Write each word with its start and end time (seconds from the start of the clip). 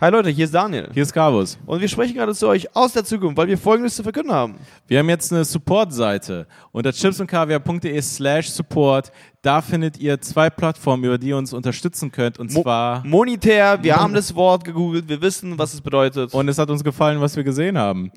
Hi 0.00 0.12
Leute, 0.12 0.30
hier 0.30 0.44
ist 0.44 0.54
Daniel. 0.54 0.88
Hier 0.94 1.02
ist 1.02 1.12
Carvus. 1.12 1.58
Und 1.66 1.80
wir 1.80 1.88
sprechen 1.88 2.14
gerade 2.14 2.32
zu 2.32 2.46
euch 2.46 2.76
aus 2.76 2.92
der 2.92 3.04
Zukunft, 3.04 3.36
weil 3.36 3.48
wir 3.48 3.58
Folgendes 3.58 3.96
zu 3.96 4.04
verkünden 4.04 4.32
haben. 4.32 4.54
Wir 4.86 5.00
haben 5.00 5.08
jetzt 5.08 5.32
eine 5.32 5.44
Support-Seite 5.44 6.46
unter 6.70 6.92
chipsundkaviar.de 6.92 8.00
slash 8.00 8.48
support. 8.48 9.10
Da 9.42 9.60
findet 9.60 9.98
ihr 9.98 10.20
zwei 10.20 10.50
Plattformen, 10.50 11.02
über 11.02 11.18
die 11.18 11.30
ihr 11.30 11.36
uns 11.36 11.52
unterstützen 11.52 12.12
könnt. 12.12 12.38
Und 12.38 12.52
Mo 12.52 12.62
zwar... 12.62 13.04
Monetär, 13.04 13.82
wir 13.82 13.96
haben 13.96 14.14
das 14.14 14.32
Wort 14.36 14.62
gegoogelt, 14.62 15.08
wir 15.08 15.20
wissen, 15.20 15.58
was 15.58 15.74
es 15.74 15.80
bedeutet. 15.80 16.32
Und 16.32 16.46
es 16.46 16.58
hat 16.58 16.70
uns 16.70 16.84
gefallen, 16.84 17.20
was 17.20 17.34
wir 17.34 17.42
gesehen 17.42 17.76
haben. 17.76 18.12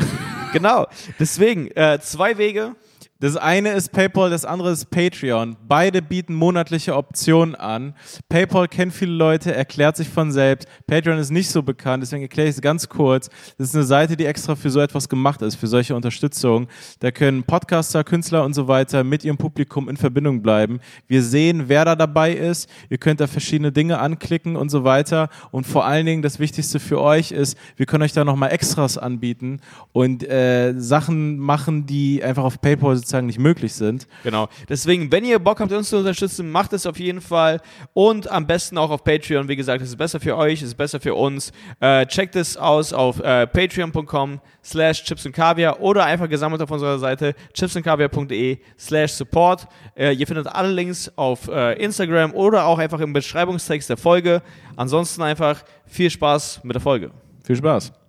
genau. 0.54 0.86
Deswegen, 1.20 1.70
äh, 1.72 1.98
zwei 2.00 2.38
Wege. 2.38 2.74
Das 3.18 3.34
eine 3.38 3.70
ist 3.70 3.92
PayPal, 3.92 4.28
das 4.28 4.44
andere 4.44 4.72
ist 4.72 4.90
Patreon. 4.90 5.56
Beide 5.66 6.02
bieten 6.02 6.34
monatliche 6.34 6.94
Optionen 6.94 7.54
an. 7.54 7.94
PayPal 8.28 8.68
kennt 8.68 8.92
viele 8.92 9.12
Leute, 9.12 9.54
erklärt 9.54 9.96
sich 9.96 10.06
von 10.06 10.32
selbst. 10.32 10.68
Patreon 10.86 11.18
ist 11.18 11.30
nicht 11.30 11.48
so 11.48 11.62
bekannt, 11.62 12.02
deswegen 12.02 12.20
erkläre 12.20 12.50
ich 12.50 12.56
es 12.56 12.60
ganz 12.60 12.90
kurz. 12.90 13.30
Das 13.56 13.68
ist 13.68 13.74
eine 13.74 13.84
Seite, 13.84 14.18
die 14.18 14.26
extra 14.26 14.54
für 14.54 14.68
so 14.68 14.80
etwas 14.80 15.08
gemacht 15.08 15.40
ist, 15.40 15.54
für 15.54 15.66
solche 15.66 15.96
Unterstützung. 15.96 16.68
Da 17.00 17.10
können 17.10 17.42
Podcaster, 17.44 18.04
Künstler 18.04 18.44
und 18.44 18.52
so 18.52 18.68
weiter 18.68 19.02
mit 19.02 19.24
ihrem 19.24 19.38
Publikum 19.38 19.88
in 19.88 19.96
Verbindung 19.96 20.42
bleiben. 20.42 20.80
Wir 21.06 21.22
sehen, 21.22 21.70
wer 21.70 21.86
da 21.86 21.96
dabei 21.96 22.34
ist. 22.34 22.68
Ihr 22.90 22.98
könnt 22.98 23.20
da 23.20 23.26
verschiedene 23.26 23.72
Dinge 23.72 23.98
anklicken 23.98 24.56
und 24.56 24.68
so 24.68 24.84
weiter. 24.84 25.30
Und 25.52 25.66
vor 25.66 25.86
allen 25.86 26.04
Dingen 26.04 26.20
das 26.20 26.38
Wichtigste 26.38 26.78
für 26.80 27.00
euch 27.00 27.32
ist, 27.32 27.56
wir 27.76 27.86
können 27.86 28.02
euch 28.02 28.12
da 28.12 28.26
nochmal 28.26 28.50
Extras 28.52 28.98
anbieten 28.98 29.60
und 29.92 30.22
äh, 30.28 30.74
Sachen 30.76 31.38
machen, 31.38 31.86
die 31.86 32.22
einfach 32.22 32.44
auf 32.44 32.60
PayPal 32.60 33.05
sozusagen 33.06 33.26
nicht 33.26 33.38
möglich 33.38 33.72
sind. 33.72 34.06
Genau. 34.24 34.48
Deswegen, 34.68 35.10
wenn 35.12 35.24
ihr 35.24 35.38
Bock 35.38 35.60
habt, 35.60 35.72
uns 35.72 35.88
zu 35.88 35.98
unterstützen, 35.98 36.50
macht 36.50 36.72
es 36.72 36.86
auf 36.86 36.98
jeden 36.98 37.20
Fall. 37.20 37.60
Und 37.94 38.30
am 38.30 38.46
besten 38.46 38.76
auch 38.78 38.90
auf 38.90 39.04
Patreon. 39.04 39.48
Wie 39.48 39.56
gesagt, 39.56 39.82
es 39.82 39.90
ist 39.90 39.96
besser 39.96 40.20
für 40.20 40.36
euch, 40.36 40.60
es 40.60 40.68
ist 40.68 40.74
besser 40.74 41.00
für 41.00 41.14
uns. 41.14 41.52
Äh, 41.80 42.06
checkt 42.06 42.36
es 42.36 42.56
aus 42.56 42.92
auf 42.92 43.20
äh, 43.20 43.46
patreon.com 43.46 44.40
slash 44.62 45.04
chips 45.04 45.24
und 45.24 45.32
kaviar 45.32 45.80
oder 45.80 46.04
einfach 46.04 46.28
gesammelt 46.28 46.60
auf 46.60 46.70
unserer 46.70 46.98
Seite 46.98 47.34
chipsundkaviar.de 47.54 48.58
slash 48.78 49.12
support. 49.12 49.68
Äh, 49.96 50.12
ihr 50.14 50.26
findet 50.26 50.48
alle 50.48 50.72
Links 50.72 51.10
auf 51.16 51.48
äh, 51.48 51.74
Instagram 51.82 52.34
oder 52.34 52.64
auch 52.66 52.78
einfach 52.78 53.00
im 53.00 53.12
Beschreibungstext 53.12 53.88
der 53.88 53.96
Folge. 53.96 54.42
Ansonsten 54.74 55.22
einfach 55.22 55.62
viel 55.86 56.10
Spaß 56.10 56.60
mit 56.64 56.74
der 56.74 56.82
Folge. 56.82 57.12
Viel 57.44 57.56
Spaß. 57.56 58.05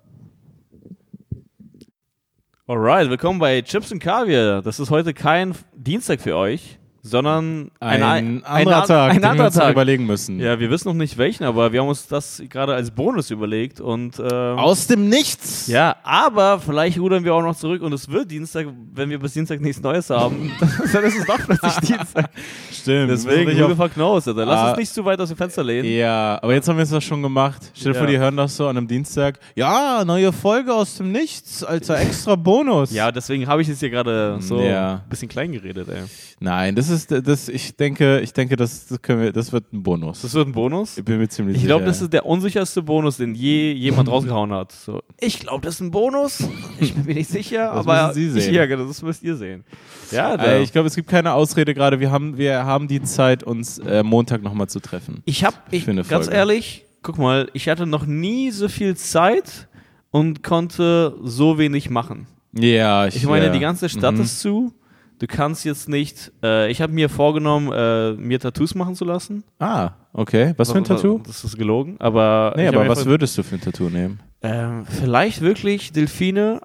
Alright, 2.70 3.10
willkommen 3.10 3.40
bei 3.40 3.62
Chips 3.62 3.94
und 3.94 4.00
Kaviar. 4.00 4.62
Das 4.62 4.78
ist 4.82 4.90
heute 4.90 5.14
kein 5.14 5.56
Dienstag 5.74 6.20
für 6.20 6.36
euch, 6.36 6.78
sondern 7.08 7.72
ein, 7.80 8.04
ein, 8.04 8.44
anderer 8.46 8.82
ein, 8.82 8.88
Tag, 8.88 9.10
ein 9.12 9.16
den 9.18 9.22
wir 9.24 9.30
anderer 9.30 9.48
uns 9.48 9.56
noch 9.56 9.64
Tag. 9.64 9.72
überlegen 9.72 10.06
müssen. 10.06 10.40
Ja, 10.40 10.60
wir 10.60 10.70
wissen 10.70 10.88
noch 10.90 10.96
nicht 10.96 11.18
welchen, 11.18 11.44
aber 11.46 11.72
wir 11.72 11.82
haben 11.82 11.88
uns 11.88 12.08
das 12.08 12.42
gerade 12.50 12.74
als 12.74 12.92
Bonus 12.92 13.32
überlegt 13.32 13.80
und 13.82 14.20
ähm, 14.20 14.26
Aus 14.60 14.88
dem 14.88 15.10
Nichts. 15.10 15.68
ja, 15.68 15.96
aber 16.04 16.60
vielleicht 16.60 17.00
rudern 17.00 17.24
wir 17.24 17.34
auch 17.36 17.42
noch 17.42 17.56
zurück 17.56 17.82
und 17.82 17.94
es 17.94 18.10
wird 18.10 18.30
Dienstag, 18.32 18.68
wenn 18.94 19.10
wir 19.10 19.20
bis 19.20 19.34
Dienstag 19.34 19.62
nichts 19.62 19.82
Neues 19.82 20.10
haben, 20.10 20.52
dann 20.94 21.04
ist 21.04 21.18
es 21.20 21.26
doch 21.26 21.40
plötzlich 21.40 21.76
Dienstag. 21.98 22.30
Stimmt. 22.72 23.12
Deswegen, 23.12 23.52
ich 23.52 23.60
who 23.60 23.66
auf, 23.66 23.70
the 23.72 23.76
fuck 23.76 23.94
knows, 23.94 24.28
Alter. 24.28 24.46
Lass 24.46 24.58
Ah. 24.60 24.70
uns 24.70 24.78
nicht 24.80 24.94
zu 24.94 25.06
weit 25.06 25.20
aus 25.20 25.30
dem 25.30 25.38
Fenster 25.38 25.64
lehnen. 25.64 25.88
Ja, 25.90 26.40
aber 26.42 26.54
jetzt 26.54 26.68
haben 26.68 26.78
wir 26.78 26.84
es 26.84 26.90
doch 26.90 27.02
schon 27.02 27.22
gemacht. 27.22 27.72
Stell 27.74 27.92
dir 27.94 27.98
Ja. 27.98 28.04
vor, 28.04 28.12
die 28.12 28.18
hören 28.18 28.38
das 28.38 28.56
so 28.58 28.68
an 28.68 28.78
einem 28.78 28.88
Dienstag. 28.88 29.40
Ja, 29.56 30.04
neue 30.06 30.34
Folge 30.34 30.74
aus 30.74 30.96
dem 30.98 31.12
Nichts, 31.12 31.64
alter 31.64 32.00
extra 32.00 32.36
Bonus. 32.36 32.92
Ja, 32.92 33.12
deswegen 33.12 33.48
habe 33.48 33.62
ich 33.62 33.68
jetzt 33.68 33.80
hier 33.80 33.90
gerade 33.90 34.38
so 34.40 34.60
Ja. 34.62 34.96
ein 35.04 35.10
bisschen 35.10 35.28
klein 35.30 35.52
geredet, 35.52 35.88
ey. 35.90 36.04
Nein, 36.40 36.76
das 36.76 36.90
ist 36.90 36.97
das. 37.06 37.50
Ich 37.50 37.76
denke, 37.76 38.20
ich 38.22 38.34
denke, 38.34 38.56
das, 38.56 38.88
das 38.88 39.00
können 39.02 39.22
wir. 39.22 39.32
Das 39.32 39.52
wird 39.52 39.72
ein 39.72 39.84
Bonus. 39.84 40.22
Das 40.22 40.34
wird 40.34 40.48
ein 40.48 40.54
Bonus? 40.54 40.98
ich 40.98 41.06
bin 41.06 41.20
mir 41.20 41.28
ziemlich 41.30 41.58
Ich 41.58 41.62
sicher. 41.62 41.74
glaube, 41.76 41.86
das 41.86 42.02
ist 42.02 42.12
der 42.14 42.26
unsicherste 42.26 42.82
Bonus, 42.82 43.18
den 43.18 43.36
je 43.36 43.72
jemand 43.74 44.10
rausgehauen 44.10 44.52
hat. 44.52 44.72
So, 44.72 45.02
ich 45.20 45.40
glaube, 45.40 45.66
das 45.66 45.76
ist 45.76 45.82
ein 45.82 45.92
Bonus. 45.92 46.44
Ich 46.80 46.94
bin 46.96 47.06
mir 47.06 47.14
nicht 47.14 47.30
sicher, 47.30 47.72
Das 47.76 47.86
aber 47.88 48.14
Sie 48.16 48.30
sehen. 48.32 48.50
Ich, 48.50 48.56
ja, 48.56 48.66
genau, 48.66 48.86
das 48.86 49.02
müsst 49.04 49.22
ihr 49.22 49.36
sehen. 49.36 49.64
Ja, 50.12 50.34
Äh, 50.36 50.64
ich 50.64 50.72
glaube, 50.72 50.88
es 50.88 50.96
gibt 50.96 51.08
keine 51.10 51.34
Ausrede 51.34 51.74
gerade. 51.76 52.00
Wir 52.00 52.10
haben, 52.12 52.38
wir 52.38 52.66
haben 52.66 52.88
die 52.88 53.02
Zeit, 53.04 53.44
uns 53.44 53.78
äh, 53.80 54.02
Montag 54.02 54.42
nochmal 54.42 54.68
zu 54.68 54.80
treffen. 54.80 55.22
ich 55.26 55.44
habe, 55.44 55.58
ich, 55.70 55.86
ganz 55.86 56.08
Folge. 56.08 56.32
ehrlich, 56.32 56.86
guck 57.04 57.18
mal, 57.18 57.50
ich 57.54 57.70
hatte 57.70 57.86
noch 57.86 58.06
nie 58.06 58.50
so 58.52 58.68
viel 58.70 58.96
Zeit 58.96 59.68
und 60.12 60.42
konnte 60.44 61.16
so 61.24 61.58
wenig 61.58 61.90
machen. 61.90 62.28
Ja, 62.54 63.06
ich, 63.08 63.18
Ich 63.18 63.26
meine, 63.26 63.48
ja. 63.48 63.52
die 63.52 63.60
ganze 63.60 63.90
Stadt 63.90 64.16
Mhm. 64.16 64.22
ist 64.22 64.40
zu. 64.40 64.74
Du 65.20 65.26
kannst 65.28 65.66
jetzt 65.66 65.90
nicht. 65.90 66.32
Äh, 66.44 66.70
ich 66.72 66.82
habe 66.82 66.94
mir 66.94 67.10
vorgenommen, 67.10 67.72
äh, 67.74 68.14
mir 68.14 68.40
Tattoos 68.40 68.76
machen 68.76 68.94
zu 68.96 69.04
lassen. 69.06 69.44
Ah, 69.60 69.92
okay. 70.14 70.54
Was 70.58 70.72
für 70.72 70.78
ein 70.78 70.84
Tattoo? 70.84 71.22
Das 71.26 71.44
ist 71.44 71.58
gelogen, 71.58 71.96
aber. 72.00 72.54
Nee, 72.56 72.68
aber 72.68 72.88
was 72.88 73.06
würdest 73.06 73.38
du 73.38 73.44
für 73.44 73.56
ein 73.56 73.62
Tattoo 73.62 73.90
nehmen? 73.90 74.20
Ähm, 74.44 74.86
vielleicht 74.88 75.42
wirklich 75.42 75.92
Delfine 75.92 76.62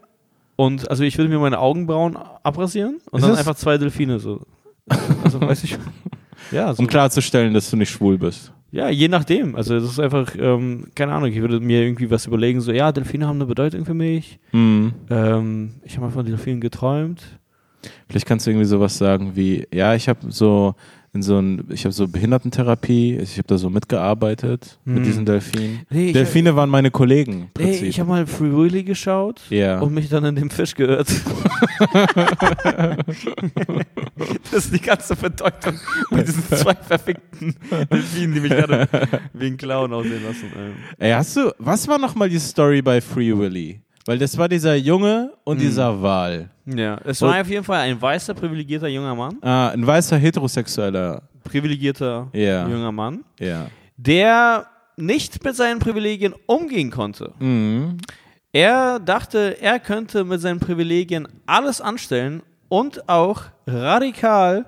und 0.56 0.90
also 0.90 1.02
ich 1.04 1.16
würde 1.16 1.30
mir 1.30 1.38
meine 1.38 1.58
Augenbrauen 1.58 2.16
abrasieren 2.42 2.98
und 3.10 3.18
Ist 3.18 3.22
dann 3.22 3.30
das- 3.30 3.38
einfach 3.38 3.54
zwei 3.54 3.78
Delfine 3.78 4.18
so. 4.18 4.42
Also 5.24 5.40
weiß 5.40 5.64
ich. 5.64 5.78
Ja, 6.50 6.74
so. 6.74 6.82
Um 6.82 6.88
klarzustellen, 6.88 7.54
dass 7.54 7.70
du 7.70 7.76
nicht 7.76 7.88
schwul 7.90 8.18
bist. 8.18 8.52
ja, 8.72 8.88
je 8.90 9.06
nachdem. 9.08 9.54
Also 9.54 9.74
das 9.78 9.84
ist 9.84 10.00
einfach, 10.00 10.34
ähm, 10.36 10.88
keine 10.94 11.12
Ahnung, 11.14 11.30
ich 11.30 11.40
würde 11.40 11.60
mir 11.60 11.82
irgendwie 11.82 12.10
was 12.10 12.26
überlegen, 12.26 12.60
so 12.60 12.72
ja, 12.72 12.90
Delfine 12.92 13.26
haben 13.28 13.36
eine 13.36 13.46
Bedeutung 13.46 13.84
für 13.86 13.94
mich. 13.94 14.38
Mhm. 14.50 14.92
Ähm, 15.08 15.74
ich 15.84 15.94
habe 15.96 16.06
mal 16.06 16.12
von 16.12 16.26
Delfinen 16.26 16.60
geträumt. 16.60 17.22
Vielleicht 18.08 18.26
kannst 18.26 18.46
du 18.46 18.50
irgendwie 18.50 18.66
sowas 18.66 18.96
sagen 18.98 19.32
wie, 19.34 19.66
ja, 19.72 19.94
ich 19.94 20.08
habe 20.08 20.30
so 20.30 20.74
in 21.14 21.22
so 21.22 21.38
ein, 21.38 21.64
ich 21.68 21.84
habe 21.84 21.92
so 21.92 22.08
Behindertentherapie, 22.08 23.18
ich 23.18 23.36
habe 23.36 23.46
da 23.46 23.58
so 23.58 23.68
mitgearbeitet 23.68 24.78
mit 24.84 24.96
Hm. 24.98 25.04
diesen 25.04 25.26
Delfinen. 25.26 25.80
Nee, 25.90 26.12
Delfine 26.12 26.56
waren 26.56 26.70
meine 26.70 26.90
Kollegen. 26.90 27.50
Nee, 27.58 27.76
ich 27.84 28.00
habe 28.00 28.08
mal 28.08 28.26
Free 28.26 28.50
Willy 28.50 28.82
geschaut 28.82 29.42
ja. 29.50 29.78
und 29.80 29.92
mich 29.92 30.08
dann 30.08 30.24
in 30.24 30.36
dem 30.36 30.48
Fisch 30.48 30.74
geirrt. 30.74 31.08
das 34.50 34.64
ist 34.64 34.74
die 34.74 34.80
ganze 34.80 35.14
Bedeutung 35.14 35.78
mit 36.10 36.28
diesen 36.28 36.44
zwei 36.44 36.74
verfickten 36.74 37.56
Delfinen, 37.92 38.34
die 38.34 38.40
mich 38.40 38.50
gerade 38.50 38.88
wie 39.34 39.48
ein 39.48 39.58
Clown 39.58 39.92
aussehen 39.92 40.22
lassen. 40.24 40.46
Ey, 40.98 41.12
hast 41.12 41.36
du, 41.36 41.52
was 41.58 41.86
war 41.88 41.98
nochmal 41.98 42.30
die 42.30 42.38
Story 42.38 42.80
bei 42.80 43.02
Free 43.02 43.36
Willy? 43.36 43.80
Weil 44.06 44.18
das 44.18 44.36
war 44.36 44.48
dieser 44.48 44.74
Junge 44.74 45.32
und 45.44 45.58
Hm. 45.58 45.62
dieser 45.66 46.02
Wal. 46.02 46.50
Ja, 46.66 46.98
es 47.04 47.22
war 47.22 47.40
auf 47.40 47.48
jeden 47.48 47.64
Fall 47.64 47.80
ein 47.80 48.00
weißer, 48.00 48.34
privilegierter 48.34 48.88
junger 48.88 49.14
Mann. 49.14 49.36
Ah, 49.42 49.68
ein 49.68 49.86
weißer 49.86 50.16
heterosexueller. 50.16 51.22
Privilegierter 51.44 52.28
Ja. 52.32 52.66
junger 52.68 52.92
Mann, 52.92 53.24
Ja. 53.38 53.66
der 53.96 54.66
nicht 54.96 55.42
mit 55.44 55.54
seinen 55.56 55.78
Privilegien 55.78 56.34
umgehen 56.46 56.90
konnte. 56.90 57.32
Mhm. 57.38 57.98
Er 58.52 58.98
dachte, 59.00 59.56
er 59.60 59.78
könnte 59.80 60.24
mit 60.24 60.40
seinen 60.40 60.60
Privilegien 60.60 61.26
alles 61.46 61.80
anstellen 61.80 62.42
und 62.68 63.08
auch 63.08 63.42
radikal 63.66 64.66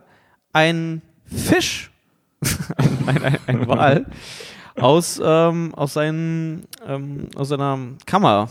einen 0.52 1.02
Fisch, 1.26 1.90
ein, 3.06 3.22
ein, 3.22 3.38
ein 3.46 3.68
Wal, 3.68 4.06
aus, 4.80 5.20
ähm, 5.22 5.74
aus, 5.74 5.94
seinen, 5.94 6.64
ähm, 6.86 7.28
aus 7.36 7.48
seiner 7.48 7.78
Kammer 8.06 8.48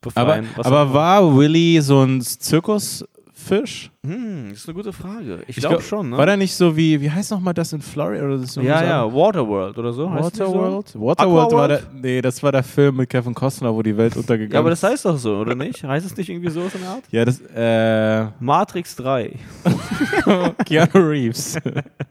befreien. 0.00 0.48
aber 0.56 0.82
auch- 0.90 0.94
war 0.94 1.36
Willy 1.36 1.80
so 1.80 2.02
ein 2.02 2.20
Zirkusfisch? 2.20 3.90
Hm, 4.06 4.46
das 4.48 4.60
ist 4.60 4.66
eine 4.68 4.74
gute 4.76 4.94
Frage. 4.94 5.40
Ich, 5.42 5.50
Ich 5.50 5.56
glaube 5.56 5.74
glaub, 5.76 5.82
schon, 5.86 6.08
ne? 6.08 6.16
War 6.16 6.24
der 6.24 6.38
nicht 6.38 6.54
so 6.54 6.74
wie, 6.74 6.98
wie 7.02 7.10
heißt 7.10 7.30
nochmal 7.32 7.52
das 7.52 7.74
in 7.74 7.82
Florida? 7.82 8.24
Oder 8.24 8.38
so 8.38 8.62
ja, 8.62 8.82
ja, 8.82 9.04
Waterworld 9.14 9.76
oder 9.76 9.92
so. 9.92 10.10
Waterworld? 10.10 10.88
So? 10.88 11.02
Waterworld 11.02 11.52
war 11.52 11.68
der, 11.68 11.82
nee, 11.92 12.22
das 12.22 12.42
war 12.42 12.50
der 12.50 12.62
Film 12.62 12.96
mit 12.96 13.10
Kevin 13.10 13.34
Costner, 13.34 13.74
wo 13.74 13.82
die 13.82 13.94
Welt 13.94 14.16
untergegangen 14.16 14.54
Ja, 14.54 14.60
aber 14.60 14.72
ist. 14.72 14.82
das 14.82 14.90
heißt 14.92 15.04
doch 15.04 15.18
so, 15.18 15.36
oder 15.36 15.54
nicht? 15.54 15.84
Heißt 15.84 16.06
es 16.06 16.16
nicht 16.16 16.30
irgendwie 16.30 16.48
so 16.48 16.62
aus 16.62 16.72
der 16.72 16.88
Art? 16.88 17.02
Ja, 17.10 17.26
das, 17.26 17.42
äh, 17.54 18.30
Matrix 18.42 18.96
3. 18.96 19.36
Keanu 20.64 20.88
Reeves. 21.08 21.58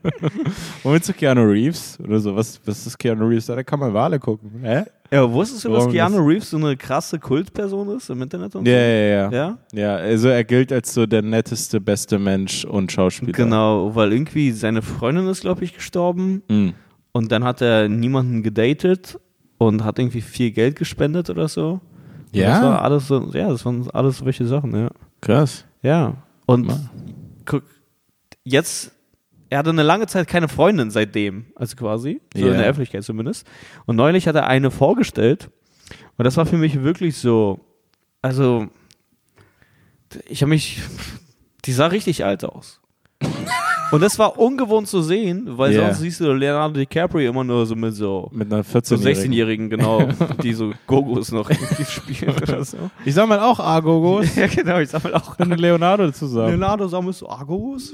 Womit 0.84 1.04
zu 1.06 1.14
Keanu 1.14 1.42
Reeves? 1.42 1.98
Oder 2.04 2.20
so, 2.20 2.36
was, 2.36 2.62
was 2.66 2.86
ist 2.86 3.00
Keanu 3.00 3.26
Reeves? 3.28 3.48
Da 3.48 3.64
kann 3.64 3.80
man 3.80 3.92
Wale 3.94 4.20
gucken. 4.20 4.52
Hä? 4.62 4.84
Ja, 5.12 5.32
wusstest 5.34 5.66
du, 5.66 5.70
dass 5.74 5.90
Keanu 5.90 6.20
Reeves 6.20 6.52
so 6.52 6.58
eine 6.58 6.78
krasse 6.78 7.18
Kultperson 7.18 7.98
ist 7.98 8.12
im 8.12 8.22
Internet 8.22 8.54
und 8.56 8.68
Ja, 8.68 8.74
so? 8.76 8.80
ja, 8.80 8.92
ja. 9.08 9.32
Ja? 9.32 9.58
Ja, 9.74 9.96
also 9.96 10.28
er 10.30 10.44
gilt 10.44 10.72
als 10.72 10.94
so 10.94 11.08
der 11.08 11.24
netteste, 11.24 11.79
beste 11.82 12.20
Mensch 12.20 12.66
und 12.66 12.92
Schauspieler. 12.92 13.32
Genau, 13.34 13.94
weil 13.96 14.12
irgendwie 14.14 14.52
seine 14.52 14.82
Freundin 14.82 15.28
ist, 15.28 15.42
glaube 15.42 15.64
ich, 15.64 15.74
gestorben 15.74 16.42
Mhm. 16.50 16.74
und 17.12 17.32
dann 17.32 17.44
hat 17.44 17.62
er 17.62 17.88
niemanden 17.90 18.44
gedatet 18.44 19.20
und 19.58 19.84
hat 19.84 20.00
irgendwie 20.00 20.22
viel 20.22 20.52
Geld 20.52 20.76
gespendet 20.78 21.30
oder 21.30 21.48
so. 21.48 21.82
Und 22.32 22.36
Ja? 22.36 22.50
Das 22.54 22.62
war 22.64 22.82
alles 22.84 23.08
so, 23.08 23.32
ja, 23.34 23.50
das 23.50 23.66
waren 23.66 23.90
alles 23.92 24.20
solche 24.20 24.46
Sachen, 24.46 24.74
ja. 24.76 24.90
Krass. 25.22 25.66
Ja. 25.82 26.16
Und 26.46 26.68
Ma- 26.68 26.90
guck, 27.46 27.64
jetzt, 28.44 28.92
er 29.50 29.60
hatte 29.60 29.70
eine 29.72 29.84
lange 29.84 30.06
Zeit 30.08 30.28
keine 30.28 30.48
Freundin 30.48 30.92
seitdem, 30.92 31.46
also 31.56 31.76
quasi, 31.76 32.22
so 32.36 32.46
Ja. 32.46 32.52
in 32.52 32.58
der 32.60 32.68
Öffentlichkeit 32.68 33.04
zumindest. 33.04 33.48
Und 33.86 33.96
neulich 33.96 34.28
hat 34.28 34.36
er 34.36 34.48
eine 34.48 34.70
vorgestellt 34.72 35.50
und 36.18 36.26
das 36.26 36.38
war 36.38 36.46
für 36.46 36.58
mich 36.58 36.82
wirklich 36.84 37.18
so, 37.18 37.60
also, 38.22 38.68
ich 40.28 40.42
habe 40.42 40.50
mich, 40.50 40.82
die 41.66 41.72
sah 41.74 41.88
richtig 41.88 42.24
alt 42.26 42.44
aus. 42.46 42.80
Und 43.92 44.02
das 44.04 44.20
war 44.20 44.38
ungewohnt 44.38 44.88
zu 44.88 45.02
sehen, 45.02 45.46
weil 45.58 45.72
Yeah. 45.74 45.86
sonst 45.88 46.00
siehst 46.02 46.20
du 46.22 46.32
Leonardo 46.32 46.76
DiCaprio 46.76 47.28
immer 47.32 47.44
nur 47.44 47.66
so 47.66 47.76
mit 47.76 47.96
so, 47.96 48.30
Mit 48.32 48.54
einer 48.54 48.64
so 48.64 48.78
14-Jährigen. 48.78 49.32
16-Jährigen, 49.34 49.70
genau, 49.72 50.08
die 50.44 50.54
so 50.54 50.72
Gogos 50.86 51.32
noch 51.32 51.50
irgendwie 51.50 51.86
spielen 51.86 52.36
oder 52.38 52.64
so. 52.64 52.78
Ich 53.04 53.16
sag 53.16 53.28
mal 53.28 53.40
auch 53.40 53.60
Argogos. 53.60 54.28
Ja, 54.36 54.46
genau, 54.46 54.78
ich 54.80 54.90
sammle 54.90 55.16
auch 55.16 55.38
mit 55.40 55.60
Leonardo 55.60 56.12
zusammen. 56.12 56.50
Leonardo 56.50 56.88
sammelst 56.88 57.22
du 57.22 57.28
Argos? 57.30 57.92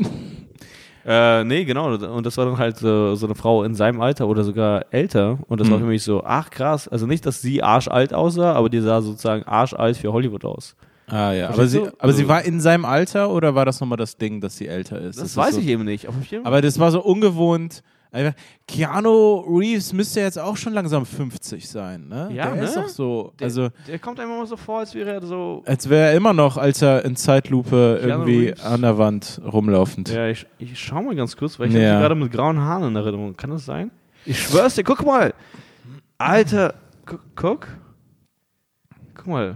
äh, 1.05 1.43
nee, 1.45 1.63
genau. 1.63 1.93
Und 1.93 2.25
das 2.25 2.35
war 2.37 2.45
dann 2.45 2.57
halt 2.57 2.77
so, 2.77 3.15
so 3.15 3.25
eine 3.25 3.35
Frau 3.35 3.63
in 3.63 3.73
seinem 3.73 4.01
Alter 4.01 4.27
oder 4.27 4.43
sogar 4.43 4.85
älter. 4.91 5.39
Und 5.47 5.61
das 5.61 5.69
war 5.71 5.77
Mhm. 5.77 5.83
für 5.83 5.87
mich 5.87 6.03
so, 6.03 6.23
ach 6.25 6.49
krass. 6.49 6.87
Also 6.89 7.05
nicht, 7.07 7.25
dass 7.25 7.41
sie 7.41 7.63
arschalt 7.63 8.13
aussah, 8.13 8.51
aber 8.53 8.69
die 8.69 8.81
sah 8.81 9.01
sozusagen 9.01 9.43
arschalt 9.43 9.95
für 9.97 10.11
Hollywood 10.11 10.43
aus. 10.43 10.75
Ah 11.07 11.31
ja, 11.33 11.49
aber 11.49 11.67
sie, 11.67 11.79
aber 11.99 12.13
sie 12.13 12.23
Also- 12.23 12.27
war 12.29 12.43
in 12.43 12.59
seinem 12.59 12.85
Alter 12.85 13.29
oder 13.29 13.53
war 13.55 13.65
das 13.65 13.79
nochmal 13.79 13.97
das 13.97 14.17
Ding, 14.17 14.41
dass 14.41 14.57
sie 14.57 14.67
älter 14.67 14.99
ist? 14.99 15.19
Das, 15.19 15.27
ist 15.29 15.37
weiß 15.37 15.55
so, 15.55 15.61
ich 15.61 15.67
eben 15.67 15.83
nicht. 15.85 16.07
Aber, 16.07 16.17
ich 16.21 16.35
Aber 16.45 16.61
das 16.61 16.79
war 16.79 16.91
so 16.91 17.01
ungewohnt. 17.03 17.83
Keanu 18.65 19.39
Reeves 19.41 19.91
müsste 19.91 20.21
jetzt 20.21 20.39
auch 20.39 20.55
schon 20.55 20.71
langsam 20.71 21.05
50 21.05 21.67
sein, 21.67 22.07
ne? 22.07 22.29
Ja, 22.33 22.49
der 22.51 22.63
ist 22.63 22.75
ne? 22.77 22.83
doch 22.83 22.87
so, 22.89 23.33
der, 23.37 23.45
also 23.45 23.67
der 23.87 23.99
kommt 23.99 24.21
einem 24.21 24.31
immer 24.31 24.45
so 24.45 24.55
vor, 24.55 24.79
als 24.79 24.95
wäre 24.95 25.11
er 25.11 25.21
so. 25.21 25.63
als 25.65 25.89
wäre 25.89 26.07
er 26.11 26.13
immer 26.15 26.31
noch, 26.31 26.55
als 26.55 26.81
er 26.81 27.03
in 27.03 27.17
Zeitlupe 27.17 27.99
Keanu 28.01 28.13
irgendwie 28.21 28.47
Reeves. 28.47 28.63
an 28.63 28.81
der 28.83 28.97
Wand 28.97 29.41
rumlaufend. 29.45 30.09
Ja, 30.09 30.27
ich, 30.29 30.47
ich 30.59 30.79
schau 30.79 31.01
mal 31.01 31.13
ganz 31.15 31.35
kurz, 31.35 31.59
weil 31.59 31.67
ich 31.67 31.73
Ja. 31.73 31.81
hab 31.81 31.95
sie 31.97 32.01
gerade 32.01 32.15
mit 32.15 32.31
grauen 32.31 32.57
Haaren 32.57 32.83
in 32.87 32.95
Erinnerung. 32.95 33.35
Kann 33.35 33.49
das 33.49 33.65
sein? 33.65 33.91
Ich 34.25 34.41
schwör's 34.41 34.75
dir, 34.75 34.83
guck 34.85 35.05
mal. 35.05 35.33
Alter, 36.17 36.73
guck. 37.05 37.19
Guck, 37.35 37.67
guck 39.13 39.27
mal. 39.27 39.55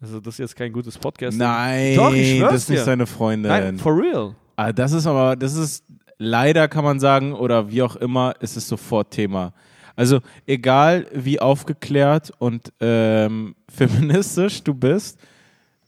Also, 0.00 0.20
das 0.20 0.34
ist 0.34 0.38
jetzt 0.38 0.56
kein 0.56 0.72
gutes 0.72 0.96
Podcast. 0.96 1.36
Nein, 1.36 1.96
Doch, 1.96 2.12
ich 2.12 2.40
das 2.40 2.54
ist 2.54 2.70
nicht 2.70 2.80
dir. 2.80 2.84
seine 2.84 3.06
Freundin. 3.06 3.50
Nein, 3.50 3.78
for 3.78 3.96
real. 3.96 4.34
Ah, 4.56 4.72
das 4.72 4.92
ist 4.92 5.06
aber, 5.06 5.34
das 5.36 5.54
ist 5.54 5.84
leider, 6.18 6.68
kann 6.68 6.84
man 6.84 7.00
sagen, 7.00 7.32
oder 7.32 7.70
wie 7.70 7.82
auch 7.82 7.96
immer, 7.96 8.34
ist 8.40 8.56
es 8.56 8.68
sofort 8.68 9.10
Thema. 9.10 9.52
Also 9.96 10.20
egal, 10.46 11.06
wie 11.12 11.40
aufgeklärt 11.40 12.32
und 12.38 12.72
ähm, 12.80 13.56
feministisch 13.68 14.62
du 14.62 14.72
bist, 14.74 15.18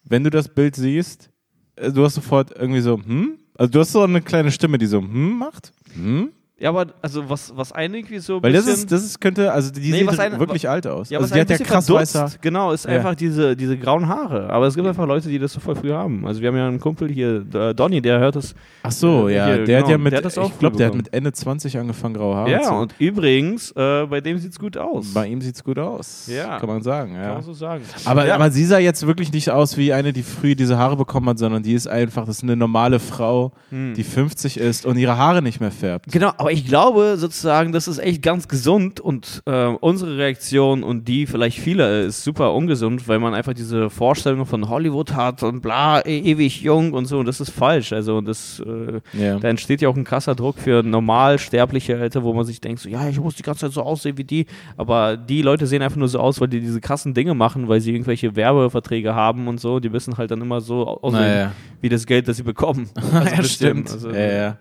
wenn 0.05 0.25
du 0.25 0.31
das 0.31 0.49
Bild 0.49 0.75
siehst, 0.75 1.31
äh, 1.77 1.93
du 1.93 2.05
hast 2.05 2.15
sofort 2.15 2.51
irgendwie 2.57 2.81
so, 2.81 2.97
hm? 2.97 3.39
Also 3.57 3.71
du 3.71 3.81
hast 3.81 3.93
so 3.93 4.03
eine 4.03 4.21
kleine 4.23 4.51
Stimme, 4.51 4.79
die 4.79 4.87
so, 4.87 4.99
hm 5.01 5.39
macht? 5.39 5.73
Hm? 5.95 6.31
Ja, 6.61 6.69
aber 6.69 6.87
also 7.01 7.29
was, 7.31 7.53
was 7.57 7.73
einen 7.73 7.95
irgendwie 7.95 8.19
so 8.19 8.43
Weil 8.43 8.53
das 8.53 8.67
ist, 8.67 8.93
das 8.93 9.03
ist, 9.03 9.19
könnte, 9.19 9.51
also 9.51 9.71
die 9.73 9.81
Nee, 9.91 9.99
sieht 10.01 10.07
was 10.07 10.19
ein- 10.19 10.39
wirklich 10.39 10.69
alt 10.69 10.87
aus. 10.87 11.09
ja, 11.09 11.19
also 11.19 11.33
die 11.35 11.41
einen 11.41 11.49
hat 11.51 11.59
ja 11.59 11.65
krass 11.65 11.87
verdutzt, 11.87 12.15
weißer. 12.15 12.33
Genau, 12.43 12.73
ist 12.73 12.85
Ja. 12.85 12.91
einfach 12.93 13.15
diese, 13.15 13.57
diese 13.57 13.79
grauen 13.79 14.07
Haare. 14.07 14.51
Aber 14.51 14.67
es 14.67 14.75
gibt 14.75 14.87
einfach 14.87 15.07
Leute, 15.07 15.31
die 15.31 15.39
das 15.39 15.55
so 15.55 15.61
voll 15.61 15.75
früh 15.75 15.91
haben. 15.91 16.27
Also 16.27 16.43
wir 16.43 16.49
haben 16.49 16.57
ja 16.59 16.69
einen 16.69 16.79
Kumpel 16.79 17.09
hier, 17.11 17.47
äh, 17.55 17.75
Donny, 17.75 18.03
der 18.03 18.19
hört 18.21 18.37
das. 18.37 18.55
Ach 18.83 18.93
so, 18.93 19.29
Äh, 19.29 19.37
ja, 19.37 19.47
hier, 19.47 19.65
der 19.65 19.79
hat 19.79 19.85
genau, 19.87 19.91
ja 19.93 19.99
mit, 19.99 20.12
der 20.12 20.19
hat 20.19 20.25
das 20.27 20.37
auch 20.37 20.51
ich 20.51 20.59
glaube, 20.59 20.77
der 20.77 20.89
hat 20.89 20.95
mit 20.95 21.12
Ende 21.15 21.33
20 21.33 21.79
angefangen, 21.79 22.12
graue 22.15 22.37
Haare 22.37 22.51
ja, 22.51 22.61
zu 22.62 22.75
und 22.75 22.95
übrigens, 22.99 23.71
äh, 23.73 24.05
bei 24.07 24.21
dem 24.21 24.37
sieht's 24.39 24.59
gut 24.59 24.77
aus. 24.77 25.15
Bei 25.15 25.27
ihm 25.29 25.41
sieht's 25.41 25.65
gut 25.65 25.79
aus. 25.79 26.27
Ja. 26.27 26.59
Kann 26.59 26.69
man 26.69 26.83
sagen, 26.83 27.15
ja. 27.15 27.23
Kann 27.23 27.35
man 27.37 27.43
so 27.43 27.55
sagen. 27.55 27.85
Aber, 28.05 28.27
ja. 28.27 28.35
aber 28.35 28.51
sie 28.51 28.67
sah 28.67 28.79
jetzt 28.79 29.07
wirklich 29.07 29.33
nicht 29.33 29.49
aus 29.51 29.79
wie 29.79 29.95
eine, 29.95 30.12
die 30.12 30.23
früh 30.23 30.55
diese 30.55 30.77
Haare 30.77 30.97
bekommen 30.97 31.27
hat, 31.31 31.39
sondern 31.39 31.62
die 31.62 31.73
ist 31.73 31.87
einfach, 31.87 32.27
das 32.27 32.37
ist 32.37 32.43
eine 32.43 32.55
normale 32.57 32.99
Frau, 33.01 33.53
Hm. 33.71 33.95
die 33.95 34.05
50 34.05 34.59
ist 34.59 34.85
und 34.85 34.99
ihre 34.99 35.17
Haare 35.17 35.41
nicht 35.41 35.59
mehr 35.61 35.71
färbt. 35.71 36.12
Genau, 36.12 36.33
aber 36.37 36.50
ich 36.50 36.67
glaube 36.67 37.17
sozusagen, 37.17 37.73
das 37.73 37.88
ist 37.88 37.99
echt 37.99 38.23
ganz 38.23 38.49
gesund 38.49 39.00
und 39.00 39.43
äh, 39.47 39.67
unsere 39.67 40.17
Reaktion 40.17 40.82
und 40.82 41.08
die 41.08 41.26
vielleicht 41.26 41.58
viele 41.58 42.02
ist 42.02 42.23
super 42.25 42.52
ungesund, 42.55 43.08
weil 43.08 43.19
man 43.19 43.35
einfach 43.35 43.55
diese 43.55 43.91
Vorstellung 43.91 44.47
von 44.47 44.69
Hollywood 44.69 45.14
hat 45.14 45.43
und 45.43 45.61
bla, 45.61 46.00
e 46.05 46.19
ewig 46.19 46.61
jung 46.62 46.93
und 46.93 47.06
so 47.06 47.19
und 47.19 47.26
das 47.26 47.41
ist 47.41 47.50
falsch. 47.50 47.93
Also 47.93 48.20
das, 48.20 48.61
äh, 48.67 49.00
Ja. 49.19 49.38
da 49.38 49.49
entsteht 49.49 49.81
ja 49.81 49.88
auch 49.88 49.97
ein 49.97 50.05
krasser 50.05 50.35
Druck 50.35 50.58
für 50.58 50.82
normal 50.82 51.38
sterbliche 51.38 51.97
Leute, 51.97 52.23
wo 52.23 52.32
man 52.35 52.44
sich 52.44 52.61
denkt, 52.61 52.81
so 52.81 52.88
ja, 52.88 53.08
ich 53.08 53.19
muss 53.20 53.37
die 53.37 53.43
ganze 53.43 53.61
Zeit 53.67 53.73
so 53.73 53.82
aussehen 53.82 54.19
wie 54.19 54.25
die, 54.25 54.47
aber 54.76 55.17
die 55.17 55.43
Leute 55.43 55.67
sehen 55.67 55.82
einfach 55.82 55.97
nur 55.99 56.08
so 56.08 56.19
aus, 56.19 56.41
weil 56.41 56.49
die 56.49 56.61
diese 56.61 56.81
krassen 56.81 57.14
Dinge 57.14 57.35
machen, 57.35 57.69
weil 57.69 57.81
sie 57.81 57.93
irgendwelche 57.93 58.35
Werbeverträge 58.37 59.14
haben 59.14 59.49
und 59.49 59.61
so, 59.61 59.81
die 59.81 59.88
müssen 59.88 60.17
halt 60.19 60.31
dann 60.31 60.41
immer 60.41 60.61
so 60.61 60.87
aussehen 60.87 61.20
Naja. 61.20 61.52
wie 61.81 61.88
das 61.88 62.06
Geld, 62.06 62.29
das 62.29 62.37
sie 62.37 62.43
bekommen. 62.43 62.88
Also 63.00 63.17
ja, 63.29 63.37
bisschen, 63.37 63.47
stimmt. 63.49 63.91
Also, 63.91 64.11
ja, 64.11 64.32
ja. 64.32 64.56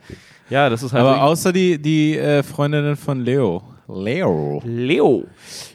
ja, 0.50 0.70
das 0.70 0.84
ist 0.84 0.92
halt 0.94 1.04
Aber 1.04 1.24
außer 1.24 1.54
die, 1.54 1.79
die 1.80 2.18
äh, 2.18 2.44
Freundinnen 2.44 2.96
von 2.96 3.22
Leo. 3.24 3.64
Leo. 3.88 4.62
Leo. 4.66 5.26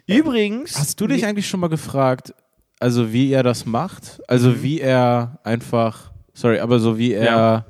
Übrigens. 0.07 0.79
Hast 0.79 1.01
du 1.01 1.07
dich 1.07 1.27
eigentlich 1.27 1.49
schon 1.49 1.61
mal 1.61 1.69
gefragt, 1.69 2.33
also 2.79 3.13
wie 3.13 3.33
er 3.33 3.43
das 3.43 3.67
macht? 3.67 4.21
Also 4.29 4.51
Mhm. 4.51 4.63
wie 4.63 4.81
er 4.81 5.41
einfach, 5.45 6.13
sorry, 6.33 6.61
aber 6.61 6.79
so 6.79 6.97
wie 6.99 7.13
er, 7.13 7.25
Ja. 7.25 7.67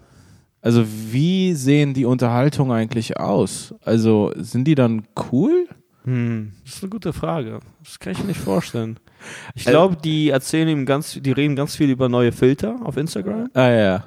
also 0.61 0.85
wie 0.87 1.55
sehen 1.55 1.95
die 1.95 2.05
Unterhaltungen 2.05 2.73
eigentlich 2.73 3.17
aus? 3.19 3.75
Also 3.83 4.33
sind 4.37 4.65
die 4.67 4.75
dann 4.75 5.07
cool? 5.33 5.67
Hm, 6.05 6.53
das 6.65 6.75
ist 6.75 6.83
eine 6.83 6.91
gute 6.91 7.15
Frage. 7.15 7.61
Das 7.83 7.99
kann 7.99 8.13
ich 8.13 8.19
mir 8.19 8.27
nicht 8.27 8.41
vorstellen. 8.41 8.99
Ich 9.55 9.65
glaube, 9.65 9.97
die 9.97 10.29
erzählen 10.29 10.69
ihm 10.69 10.85
ganz, 10.85 11.19
die 11.19 11.33
reden 11.33 11.57
ganz 11.57 11.77
viel 11.77 11.89
über 11.89 12.11
neue 12.11 12.31
Filter 12.31 12.77
auf 12.85 12.99
Instagram 12.99 13.49
Ah 13.55 13.71
ja. 13.71 14.05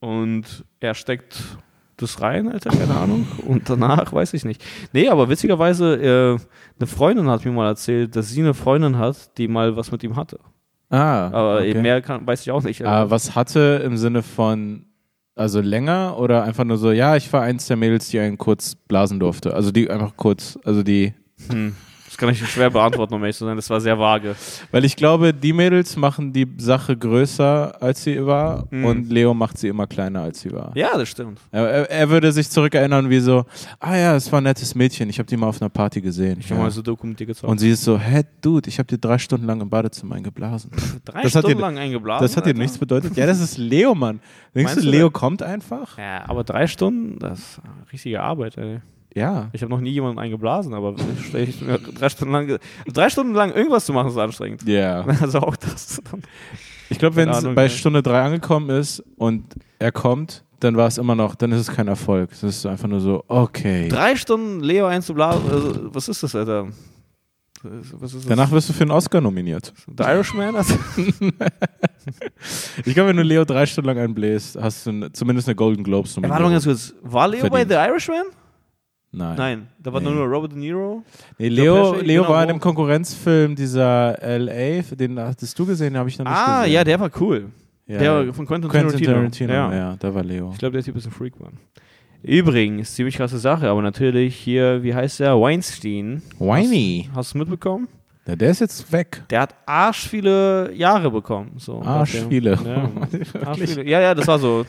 und 0.00 0.62
er 0.80 0.92
steckt 0.94 1.42
das 2.00 2.20
rein, 2.20 2.48
Alter, 2.48 2.70
keine 2.70 2.96
Ahnung. 2.96 3.26
Und 3.46 3.68
danach 3.68 4.12
weiß 4.12 4.34
ich 4.34 4.44
nicht. 4.44 4.62
Nee, 4.92 5.08
aber 5.08 5.28
witzigerweise, 5.28 5.94
äh, 5.96 6.38
eine 6.78 6.86
Freundin 6.86 7.28
hat 7.28 7.44
mir 7.44 7.52
mal 7.52 7.68
erzählt, 7.68 8.16
dass 8.16 8.30
sie 8.30 8.40
eine 8.40 8.54
Freundin 8.54 8.98
hat, 8.98 9.36
die 9.38 9.48
mal 9.48 9.76
was 9.76 9.92
mit 9.92 10.02
ihm 10.02 10.16
hatte. 10.16 10.38
Ah. 10.88 11.26
Aber 11.28 11.56
okay. 11.56 11.70
eben 11.70 11.82
mehr 11.82 12.02
kann, 12.02 12.26
weiß 12.26 12.42
ich 12.42 12.50
auch 12.50 12.62
nicht. 12.62 12.84
Ah, 12.84 13.10
was 13.10 13.34
hatte 13.36 13.82
im 13.84 13.96
Sinne 13.96 14.22
von, 14.22 14.86
also 15.36 15.60
länger 15.60 16.18
oder 16.18 16.42
einfach 16.42 16.64
nur 16.64 16.78
so, 16.78 16.90
ja, 16.90 17.16
ich 17.16 17.32
war 17.32 17.42
eins 17.42 17.66
der 17.66 17.76
Mädels, 17.76 18.08
die 18.08 18.18
einen 18.18 18.38
kurz 18.38 18.74
blasen 18.74 19.20
durfte. 19.20 19.54
Also 19.54 19.70
die 19.70 19.88
einfach 19.90 20.16
kurz, 20.16 20.58
also 20.64 20.82
die, 20.82 21.14
Hm, 21.48 21.74
das 22.10 22.16
kann 22.16 22.28
ich 22.30 22.44
schwer 22.48 22.70
beantworten, 22.70 23.14
um 23.14 23.22
ehrlich 23.22 23.36
zu 23.36 23.44
sein. 23.44 23.54
Das 23.54 23.70
war 23.70 23.80
sehr 23.80 23.96
vage. 23.96 24.34
weil 24.72 24.84
ich 24.84 24.96
glaube, 24.96 25.32
die 25.32 25.52
Mädels 25.52 25.96
machen 25.96 26.32
die 26.32 26.44
Sache 26.58 26.96
größer, 26.96 27.80
als 27.80 28.02
sie 28.02 28.26
war 28.26 28.66
Mhm. 28.70 28.84
und 28.84 29.10
Leo 29.12 29.32
macht 29.32 29.58
sie 29.58 29.68
immer 29.68 29.86
kleiner, 29.86 30.22
als 30.22 30.40
sie 30.40 30.50
war. 30.50 30.72
Ja, 30.74 30.98
das 30.98 31.08
stimmt. 31.08 31.38
Er, 31.52 31.88
er, 31.88 32.10
würde 32.10 32.32
sich 32.32 32.50
zurückerinnern 32.50 33.08
wie 33.10 33.20
so, 33.20 33.44
ah 33.78 33.96
ja, 33.96 34.16
es 34.16 34.30
war 34.32 34.40
ein 34.40 34.44
nettes 34.44 34.74
Mädchen, 34.74 35.08
ich 35.08 35.18
habe 35.20 35.26
die 35.28 35.36
mal 35.36 35.46
auf 35.46 35.62
einer 35.62 35.68
Party 35.68 36.00
gesehen. 36.00 36.38
Ich 36.40 36.46
habe 36.46 36.56
ja. 36.56 36.64
mal 36.64 36.70
so 36.72 36.82
dokumentiert 36.82 37.28
gezeigt. 37.28 37.48
Und 37.48 37.58
sie 37.58 37.70
ist 37.70 37.84
so, 37.84 37.96
hä, 37.98 38.22
Dude, 38.42 38.68
ich 38.68 38.78
habe 38.78 38.88
dir 38.88 38.98
drei 38.98 39.18
Stunden 39.18 39.46
lang 39.46 39.60
im 39.60 39.70
Badezimmer 39.70 40.16
eingeblasen. 40.16 40.72
Drei 41.04 41.22
das 41.22 41.34
hat 41.36 41.42
Stunden 41.44 41.58
dir- 41.58 41.62
lang 41.62 41.78
eingeblasen. 41.78 42.24
Das 42.24 42.36
hat 42.36 42.44
dir 42.44 42.54
nichts 42.54 42.76
bedeutet? 42.76 43.16
Ja, 43.16 43.26
das 43.26 43.40
ist 43.40 43.56
Leo, 43.56 43.94
Mann. 43.94 44.18
Denkst 44.54 44.72
Meinst 44.74 44.76
du, 44.78 44.90
du 44.90 44.90
Leo 44.96 45.06
denn? 45.08 45.12
kommt 45.12 45.42
einfach? 45.44 45.96
Ja, 45.96 46.28
aber 46.28 46.42
drei 46.42 46.66
Stunden, 46.66 47.20
das 47.20 47.38
ist 47.38 47.60
richtige 47.92 48.20
Arbeit, 48.20 48.56
ey. 48.58 48.80
Ja. 49.14 49.50
Ich 49.52 49.62
habe 49.62 49.70
noch 49.70 49.80
nie 49.80 49.90
jemanden 49.90 50.18
eingeblasen, 50.18 50.74
aber 50.74 50.94
drei 51.32 52.08
Stunden 52.08 52.32
lang, 52.32 52.58
drei 52.86 53.10
Stunden 53.10 53.34
lang 53.34 53.52
irgendwas 53.52 53.84
zu 53.86 53.92
machen, 53.92 54.08
ist 54.08 54.16
anstrengend. 54.16 54.62
Ja. 54.66 55.04
Also 55.20 55.40
auch 55.40 55.56
das. 55.56 56.00
Ich 56.88 56.98
glaube, 56.98 57.16
wenn 57.16 57.28
es 57.28 57.44
bei. 57.54 57.68
Stunde 57.68 58.02
drei 58.02 58.22
angekommen 58.22 58.70
ist 58.70 59.02
und 59.16 59.44
er 59.78 59.92
kommt, 59.92 60.44
dann 60.60 60.76
war 60.76 60.86
es 60.86 60.98
immer 60.98 61.14
noch, 61.14 61.34
dann 61.34 61.52
ist 61.52 61.60
es 61.60 61.74
kein 61.74 61.88
Erfolg. 61.88 62.30
Es 62.32 62.42
ist 62.42 62.66
einfach 62.66 62.88
nur 62.88 63.00
so, 63.00 63.24
okay. 63.28 63.88
Drei 63.88 64.16
Stunden 64.16 64.60
Leo 64.60 64.86
einzublasen, 64.86 65.50
also, 65.50 65.94
was 65.94 66.08
ist 66.08 66.22
das, 66.22 66.34
Alter? 66.34 66.68
Danach 68.26 68.50
wirst 68.50 68.70
du 68.70 68.72
für 68.72 68.82
einen 68.82 68.90
Oscar 68.90 69.20
nominiert. 69.20 69.72
The 69.86 70.04
Irishman? 70.04 70.54
Ich 72.84 72.94
glaube, 72.94 73.10
wenn 73.10 73.16
du 73.16 73.22
Leo 73.22 73.44
drei 73.44 73.66
Stunden 73.66 73.88
lang 73.88 73.98
einbläst, 73.98 74.56
hast 74.60 74.86
du 74.86 75.12
zumindest 75.12 75.48
eine 75.48 75.54
Golden 75.54 75.84
Globes 75.84 76.16
ja, 76.16 76.22
warte 76.28 76.42
mal 76.42 76.50
ganz 76.50 76.64
kurz. 76.64 76.94
War 77.02 77.28
Leo 77.28 77.40
Verdient. 77.40 77.68
bei 77.68 77.74
The 77.74 77.90
Irishman? 77.90 78.24
Nein. 79.12 79.36
Nein, 79.36 79.66
da 79.82 79.92
war 79.92 80.00
Nee. 80.00 80.10
nur 80.10 80.24
Robert 80.26 80.52
De 80.52 80.58
Niro. 80.58 81.02
Nee, 81.38 81.48
Leo, 81.48 81.94
Leo 82.00 82.28
war 82.28 82.44
in 82.44 82.50
einem 82.50 82.60
Konkurrenzfilm 82.60 83.56
dieser 83.56 84.16
LA, 84.22 84.82
den 84.94 85.18
hattest 85.18 85.58
du 85.58 85.66
gesehen, 85.66 85.94
den 85.94 85.98
habe 85.98 86.08
ich 86.08 86.16
noch 86.18 86.26
nicht 86.26 86.34
Ah, 86.34 86.60
gesehen. 86.60 86.74
ja, 86.74 86.84
der 86.84 87.00
war 87.00 87.10
cool. 87.20 87.46
ja. 87.88 87.98
Der 87.98 88.32
von 88.32 88.46
Quentin, 88.46 88.70
Quentin 88.70 88.90
Tarantino. 89.02 89.12
Tarantino. 89.12 89.52
Ja. 89.52 89.74
Ja. 89.74 89.96
da 89.98 90.14
war 90.14 90.22
Leo. 90.22 90.50
Ich 90.52 90.58
glaube, 90.58 90.74
der 90.74 90.84
Typ 90.84 90.94
ist 90.96 91.06
ein 91.06 91.12
Freak, 91.12 91.40
Mann. 91.40 91.54
Übrigens, 92.22 92.94
ziemlich 92.94 93.16
krasse 93.16 93.38
Sache, 93.38 93.68
aber 93.68 93.82
natürlich 93.82 94.36
hier, 94.36 94.82
wie 94.82 94.94
heißt 94.94 95.20
der? 95.20 95.40
Weinstein. 95.40 96.22
Whiny. 96.38 97.06
Hast, 97.10 97.16
hast 97.16 97.34
du 97.34 97.38
mitbekommen? 97.38 97.88
Ja, 98.26 98.36
der 98.36 98.50
ist 98.50 98.60
jetzt 98.60 98.92
weg. 98.92 99.22
Der 99.30 99.40
hat 99.40 99.54
arsch 99.66 100.06
viele 100.08 100.72
Jahre 100.74 101.10
bekommen. 101.10 101.52
So, 101.56 101.80
Arsch 101.82 102.14
nachdem- 102.14 102.28
viele. 102.28 102.50
Ja, 102.64 102.90
arsch 103.46 103.58
viele. 103.60 103.84
ja, 103.88 104.00
ja, 104.00 104.14
das 104.14 104.26
war 104.26 104.38
so. 104.38 104.64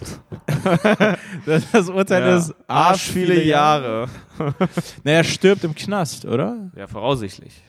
Das, 1.45 1.63
das 1.71 1.89
Urteil 1.89 2.21
ja. 2.23 2.37
ist 2.37 2.53
arsch 2.67 3.03
viele 3.11 3.43
Jahre. 3.43 4.07
Naja, 5.03 5.17
er 5.17 5.23
stirbt 5.23 5.63
im 5.63 5.75
Knast, 5.75 6.25
oder? 6.25 6.71
Ja, 6.75 6.87
voraussichtlich. 6.87 7.61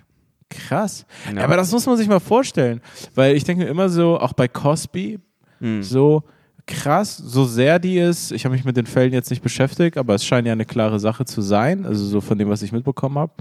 Krass. 0.49 1.05
Ja. 1.35 1.45
Aber 1.45 1.57
das 1.57 1.71
muss 1.73 1.85
man 1.85 1.97
sich 1.99 2.09
mal 2.09 2.21
vorstellen. 2.21 2.81
Weil 3.15 3.37
ich 3.37 3.45
denke 3.45 3.65
mir 3.65 3.71
immer 3.71 3.89
so, 3.91 4.19
auch 4.19 4.33
bei 4.33 4.49
Cosby, 4.49 5.19
Hm. 5.61 5.83
so 5.83 6.23
krass, 6.67 7.17
so 7.17 7.45
sehr 7.45 7.79
die 7.79 7.99
ist, 7.99 8.33
ich 8.33 8.45
habe 8.45 8.55
mich 8.55 8.65
mit 8.65 8.77
den 8.77 8.87
Fällen 8.87 9.12
jetzt 9.12 9.31
nicht 9.31 9.43
beschäftigt, 9.43 9.99
aber 9.99 10.15
es 10.15 10.25
scheint 10.25 10.47
ja 10.47 10.53
eine 10.53 10.65
klare 10.65 10.99
Sache 10.99 11.25
zu 11.25 11.41
sein, 11.43 11.85
also 11.85 12.05
so 12.07 12.21
von 12.21 12.39
dem, 12.39 12.49
was 12.49 12.62
ich 12.62 12.73
mitbekommen 12.73 13.19
habe. 13.19 13.33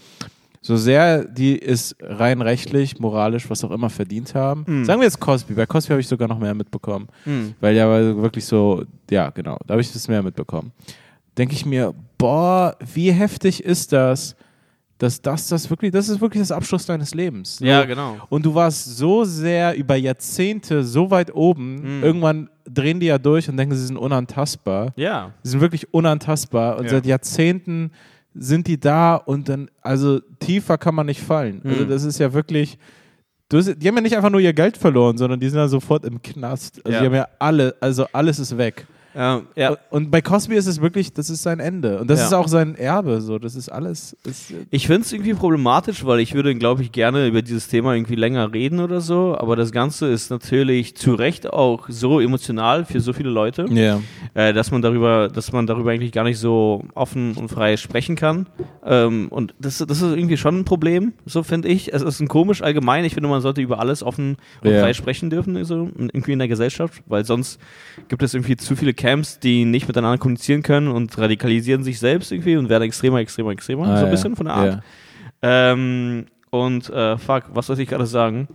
So 0.63 0.77
sehr 0.77 1.25
die 1.25 1.59
es 1.61 1.95
rein 1.99 2.41
rechtlich, 2.41 2.99
moralisch, 2.99 3.49
was 3.49 3.63
auch 3.63 3.71
immer 3.71 3.89
verdient 3.89 4.35
haben. 4.35 4.63
Mhm. 4.67 4.85
Sagen 4.85 4.99
wir 5.01 5.05
jetzt 5.05 5.19
Cosby. 5.19 5.53
Bei 5.55 5.65
Cosby 5.65 5.89
habe 5.91 6.01
ich 6.01 6.07
sogar 6.07 6.27
noch 6.27 6.37
mehr 6.39 6.53
mitbekommen. 6.53 7.07
Hm. 7.23 7.55
Weil 7.59 7.75
ja 7.75 7.87
wirklich 7.89 8.45
so, 8.45 8.83
ja, 9.09 9.31
genau, 9.31 9.57
da 9.65 9.73
habe 9.73 9.81
ich 9.81 9.91
das 9.91 10.07
mehr 10.07 10.21
mitbekommen. 10.21 10.71
Denke 11.37 11.55
ich 11.55 11.65
mir, 11.65 11.93
boah, 12.17 12.75
wie 12.93 13.11
heftig 13.11 13.63
ist 13.63 13.91
das, 13.91 14.35
dass 14.99 15.19
das, 15.19 15.47
das 15.47 15.67
wirklich, 15.67 15.91
das 15.91 16.09
ist 16.09 16.21
wirklich 16.21 16.43
das 16.43 16.51
Abschluss 16.51 16.85
deines 16.85 17.15
Lebens. 17.15 17.57
Ja, 17.59 17.81
So. 17.81 17.87
genau. 17.87 18.17
Und 18.29 18.45
du 18.45 18.53
warst 18.53 18.97
so 18.97 19.23
sehr 19.23 19.75
über 19.75 19.95
Jahrzehnte 19.95 20.83
so 20.83 21.09
weit 21.09 21.33
oben, 21.33 21.97
Mhm. 21.97 22.03
irgendwann 22.03 22.49
drehen 22.69 22.99
die 22.99 23.07
ja 23.07 23.17
durch 23.17 23.49
und 23.49 23.57
denken, 23.57 23.73
sie 23.75 23.87
sind 23.87 23.97
unantastbar. 23.97 24.93
Ja. 24.95 25.31
Sie 25.41 25.49
sind 25.49 25.61
wirklich 25.61 25.91
unantastbar 25.91 26.77
und 26.77 26.83
Ja. 26.83 26.91
seit 26.91 27.07
Jahrzehnten 27.07 27.89
sind 28.33 28.67
die 28.67 28.79
da 28.79 29.15
und 29.15 29.49
dann, 29.49 29.69
also 29.81 30.19
tiefer 30.39 30.77
kann 30.77 30.95
man 30.95 31.05
nicht 31.05 31.21
fallen. 31.21 31.61
Also 31.65 31.83
Mhm. 31.85 31.89
das 31.89 32.03
ist 32.03 32.19
ja 32.19 32.33
wirklich, 32.33 32.77
hast- 33.51 33.75
die 33.75 33.87
haben 33.87 33.95
ja 33.95 34.01
nicht 34.01 34.15
einfach 34.15 34.29
nur 34.29 34.39
ihr 34.39 34.53
Geld 34.53 34.77
verloren, 34.77 35.17
sondern 35.17 35.39
die 35.39 35.49
sind 35.49 35.59
ja 35.59 35.67
sofort 35.67 36.05
im 36.05 36.21
Knast. 36.21 36.79
Also 36.85 36.93
Ja. 36.95 36.99
die 37.01 37.05
haben 37.07 37.15
ja 37.15 37.27
alle, 37.39 37.75
also 37.81 38.05
alles 38.13 38.39
ist 38.39 38.57
weg. 38.57 38.87
Ja, 39.15 39.41
ja. 39.55 39.77
Und 39.89 40.09
bei 40.11 40.21
Cosby 40.21 40.55
ist 40.55 40.67
es 40.67 40.81
wirklich, 40.81 41.13
das 41.13 41.29
ist 41.29 41.41
sein 41.43 41.59
Ende. 41.59 41.99
Und 41.99 42.09
das 42.09 42.19
Ja. 42.19 42.25
ist 42.27 42.33
auch 42.33 42.47
sein 42.47 42.75
Erbe, 42.75 43.21
so, 43.21 43.39
das 43.39 43.55
ist 43.55 43.69
alles. 43.69 44.15
Ist, 44.23 44.53
Ich 44.69 44.87
finde 44.87 45.01
es 45.01 45.11
irgendwie 45.11 45.33
problematisch, 45.33 46.05
weil 46.05 46.19
ich 46.19 46.33
würde, 46.33 46.55
glaube 46.55 46.81
ich, 46.83 46.91
gerne 46.91 47.27
über 47.27 47.41
dieses 47.41 47.67
Thema 47.67 47.93
irgendwie 47.93 48.15
länger 48.15 48.53
reden 48.53 48.79
oder 48.79 49.01
so. 49.01 49.35
Aber 49.37 49.55
das 49.55 49.71
Ganze 49.71 50.07
ist 50.07 50.29
natürlich 50.31 50.95
zu 50.95 51.13
Recht 51.15 51.51
auch 51.51 51.87
so 51.89 52.19
emotional 52.19 52.85
für 52.85 53.01
so 53.01 53.13
viele 53.13 53.29
Leute, 53.29 53.65
ja. 53.69 53.99
äh, 54.33 54.53
dass 54.53 54.71
man 54.71 54.81
darüber, 54.81 55.27
dass 55.27 55.51
man 55.51 55.67
darüber 55.67 55.91
eigentlich 55.91 56.11
gar 56.11 56.23
nicht 56.23 56.39
so 56.39 56.83
offen 56.95 57.33
und 57.35 57.49
frei 57.49 57.77
sprechen 57.77 58.15
kann. 58.15 58.47
Ähm, 58.85 59.27
und 59.29 59.53
das, 59.59 59.77
das 59.79 60.01
ist 60.01 60.15
irgendwie 60.15 60.37
schon 60.37 60.59
ein 60.59 60.65
Problem, 60.65 61.13
so 61.25 61.43
finde 61.43 61.67
ich. 61.67 61.93
Es 61.93 62.01
ist 62.01 62.19
ein 62.19 62.27
komisch 62.27 62.61
allgemein. 62.61 63.03
Ich 63.05 63.13
finde, 63.13 63.29
man 63.29 63.41
sollte 63.41 63.61
über 63.61 63.79
alles 63.79 64.03
offen 64.03 64.37
und 64.63 64.71
Ja. 64.71 64.81
frei 64.81 64.93
sprechen 64.93 65.29
dürfen, 65.29 65.63
so 65.65 65.89
irgendwie 65.97 66.31
in 66.31 66.39
der 66.39 66.47
Gesellschaft, 66.47 67.01
weil 67.07 67.25
sonst 67.25 67.59
gibt 68.07 68.23
es 68.23 68.33
irgendwie 68.33 68.55
zu 68.55 68.75
viele 68.75 68.93
Camps, 69.01 69.39
die 69.39 69.65
nicht 69.65 69.87
miteinander 69.87 70.17
kommunizieren 70.17 70.61
können 70.63 70.87
und 70.87 71.17
radikalisieren 71.17 71.83
sich 71.83 71.99
selbst 71.99 72.31
irgendwie 72.31 72.55
und 72.57 72.69
werden 72.69 72.83
extremer, 72.83 73.19
extremer, 73.19 73.51
extremer, 73.51 73.83
Ah, 73.87 73.97
so 73.97 74.05
ein 74.05 74.05
ja. 74.05 74.11
bisschen 74.11 74.35
von 74.35 74.45
der 74.45 74.55
Art. 74.55 74.83
Ja. 75.43 75.71
Ähm, 75.73 76.25
und 76.51 76.89
äh, 76.89 77.17
fuck, 77.17 77.43
was 77.53 77.67
soll 77.67 77.79
ich 77.79 77.87
gerade 77.89 78.05
sagen? 78.05 78.47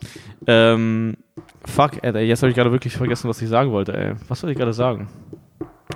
Ähm, 0.46 1.16
fuck, 1.64 1.92
Alter, 2.04 2.20
jetzt 2.20 2.42
habe 2.42 2.50
ich 2.50 2.56
gerade 2.56 2.70
wirklich 2.70 2.96
vergessen, 2.96 3.28
was 3.28 3.40
ich 3.42 3.48
sagen 3.48 3.70
wollte, 3.72 3.96
ey. 3.96 4.12
Was 4.28 4.40
soll 4.40 4.50
ich 4.50 4.56
gerade 4.56 4.72
sagen? 4.72 5.08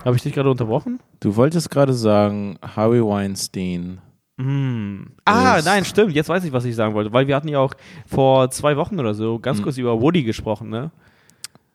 Habe 0.04 0.16
ich 0.16 0.23
dich 0.23 0.33
gerade 0.33 0.50
unterbrochen? 0.50 0.99
Du 1.21 1.37
wolltest 1.37 1.71
gerade 1.71 1.92
sagen, 1.92 2.59
Harvey 2.75 3.04
Weinstein. 3.04 4.00
Hm. 4.40 5.09
Ah, 5.26 5.61
nein, 5.62 5.85
stimmt. 5.85 6.14
Jetzt 6.14 6.30
weiß 6.30 6.42
ich, 6.45 6.52
was 6.52 6.64
ich 6.64 6.75
sagen 6.75 6.95
wollte. 6.95 7.12
Weil 7.12 7.26
wir 7.26 7.37
hatten 7.37 7.49
ja 7.49 7.59
auch 7.59 7.75
vor 8.07 8.50
zwei 8.50 8.76
Wochen 8.78 8.99
oder 8.99 9.12
so 9.12 9.38
ganz 9.38 9.59
Hm. 9.59 9.64
kurz 9.64 9.76
über 9.76 10.00
Woody 10.00 10.23
gesprochen, 10.23 10.71
ne? 10.71 10.90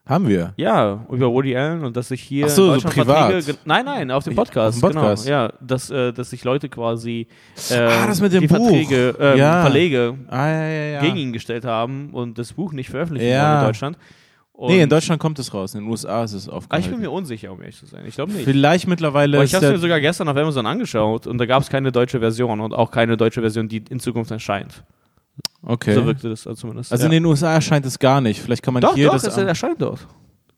Haben 0.07 0.27
wir. 0.27 0.53
Ja, 0.57 1.03
über 1.09 1.31
Woody 1.31 1.55
Allen 1.57 1.83
und 1.83 1.97
dass 1.97 2.09
sich 2.09 2.21
hier 2.21 2.45
Ach 2.45 2.49
so, 2.49 2.73
in 2.75 2.79
so 2.79 2.89
privat. 2.89 3.31
Verträge 3.31 3.45
ge- 3.45 3.55
Nein, 3.65 3.85
nein, 3.85 4.11
auf 4.11 4.23
dem 4.23 4.33
Ja, 4.33 4.43
Podcast. 4.43 4.83
auf 4.83 4.91
dem 4.91 4.95
Podcast. 4.95 5.25
Genau, 5.25 5.35
ja, 5.45 5.53
dass, 5.59 5.89
äh, 5.89 6.13
dass 6.13 6.29
sich 6.29 6.43
Leute 6.43 6.69
quasi 6.69 7.25
äh, 7.71 7.75
Ah, 7.75 8.05
das 8.05 8.21
mit 8.21 8.31
dem 8.31 8.41
die 8.41 8.47
Buch. 8.47 8.57
Verträge, 8.57 9.15
ähm, 9.19 9.37
Ja. 9.39 9.61
Verlege 9.61 10.15
Ah, 10.27 10.47
ja, 10.47 10.67
ja, 10.67 10.85
ja. 10.93 11.01
gegen 11.01 11.17
ihn 11.17 11.33
gestellt 11.33 11.65
haben 11.65 12.11
und 12.11 12.37
das 12.37 12.53
Buch 12.53 12.71
nicht 12.71 12.89
veröffentlichen 12.91 13.29
Ja. 13.31 13.49
wollen 13.53 13.59
in 13.61 13.65
Deutschland. 13.67 13.97
Und 14.53 14.69
nee, 14.71 14.81
in 14.83 14.89
Deutschland 14.89 15.19
kommt 15.19 15.37
es 15.39 15.53
raus. 15.53 15.73
In 15.73 15.81
den 15.81 15.89
USA 15.89 16.23
ist 16.23 16.33
es 16.33 16.47
Ah, 16.47 16.51
ich 16.51 16.55
aufgehalten. 16.55 16.91
bin 16.91 16.99
mir 17.01 17.11
unsicher, 17.11 17.51
um 17.51 17.59
ehrlich 17.61 17.75
zu 17.77 17.87
sein. 17.87 18.05
Ich 18.07 18.13
glaube 18.15 18.31
nicht. 18.31 18.45
Vielleicht 18.45 18.87
mittlerweile 18.87 19.37
Aber 19.37 19.43
ich 19.43 19.53
habe 19.55 19.65
der, 19.65 19.73
mir 19.73 19.79
sogar 19.79 19.99
gestern 19.99 20.29
auf 20.29 20.37
Amazon 20.37 20.65
angeschaut 20.67 21.25
und 21.27 21.39
da 21.39 21.45
gab 21.47 21.63
es 21.63 21.69
keine 21.69 21.91
deutsche 21.91 22.19
Version 22.19 22.61
und 22.61 22.73
auch 22.73 22.91
keine 22.91 23.17
deutsche 23.17 23.41
Version, 23.41 23.67
die 23.67 23.83
in 23.89 23.99
Zukunft 23.99 24.29
erscheint. 24.31 24.83
Okay. 25.65 25.93
So 25.95 26.05
wirkte 26.05 26.29
das 26.29 26.43
zumindest. 26.55 26.91
also 26.91 27.03
ja. 27.03 27.05
in 27.07 27.11
den 27.11 27.25
USA 27.25 27.53
erscheint 27.53 27.85
es 27.85 27.97
gar 27.99 28.21
nicht. 28.21 28.41
Vielleicht 28.41 28.61
kann 28.63 28.73
man 28.73 28.81
doch, 28.81 28.95
hier 28.95 29.07
doch, 29.07 29.13
das. 29.13 29.25
es 29.25 29.37
erscheint 29.37 29.81
dort. 29.81 30.07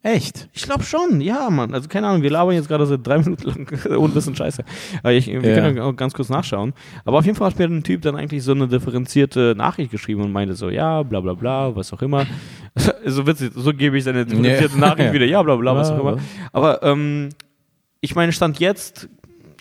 Echt? 0.03 0.47
Ich 0.53 0.63
glaube 0.63 0.83
schon, 0.83 1.21
ja, 1.21 1.49
Mann. 1.49 1.73
Also 1.73 1.89
keine 1.89 2.07
Ahnung, 2.07 2.21
wir 2.21 2.29
labern 2.29 2.53
jetzt 2.55 2.67
gerade 2.67 2.85
seit 2.85 3.05
drei 3.05 3.17
Minuten 3.23 3.43
lang 3.47 3.97
und 3.97 4.13
bisschen 4.13 4.35
Scheiße. 4.35 4.63
Aber 4.99 5.11
ich, 5.13 5.27
wir 5.27 5.41
Ja. 5.41 5.55
können 5.55 5.79
auch 5.79 5.95
ganz 5.95 6.13
kurz 6.13 6.29
nachschauen. 6.29 6.73
Aber 7.03 7.17
auf 7.17 7.25
jeden 7.25 7.35
Fall 7.37 7.49
hat 7.49 7.57
mir 7.59 7.65
ein 7.65 7.83
Typ 7.83 8.03
dann 8.03 8.15
eigentlich 8.15 8.43
so 8.43 8.51
eine 8.51 8.67
differenzierte 8.67 9.53
Nachricht 9.57 9.91
geschrieben 9.91 10.21
und 10.21 10.31
meinte 10.31 10.53
so, 10.53 10.69
ja, 10.69 11.03
bla 11.03 11.19
bla 11.19 11.33
bla, 11.33 11.75
was 11.75 11.91
auch 11.93 12.01
immer. 12.01 12.25
so 13.05 13.25
witzig, 13.25 13.51
so 13.55 13.73
gebe 13.73 13.97
ich 13.97 14.03
seine 14.03 14.25
differenzierte 14.25 14.75
Ja. 14.75 14.79
Nachricht 14.79 15.13
wieder, 15.13 15.25
ja, 15.25 15.41
bla 15.41 15.55
bla, 15.55 15.75
was 15.75 15.89
auch 15.91 15.99
immer. 15.99 16.17
Aber 16.53 16.83
ähm, 16.83 17.29
ich 17.99 18.15
meine, 18.15 18.31
Stand 18.31 18.59
jetzt, 18.59 19.09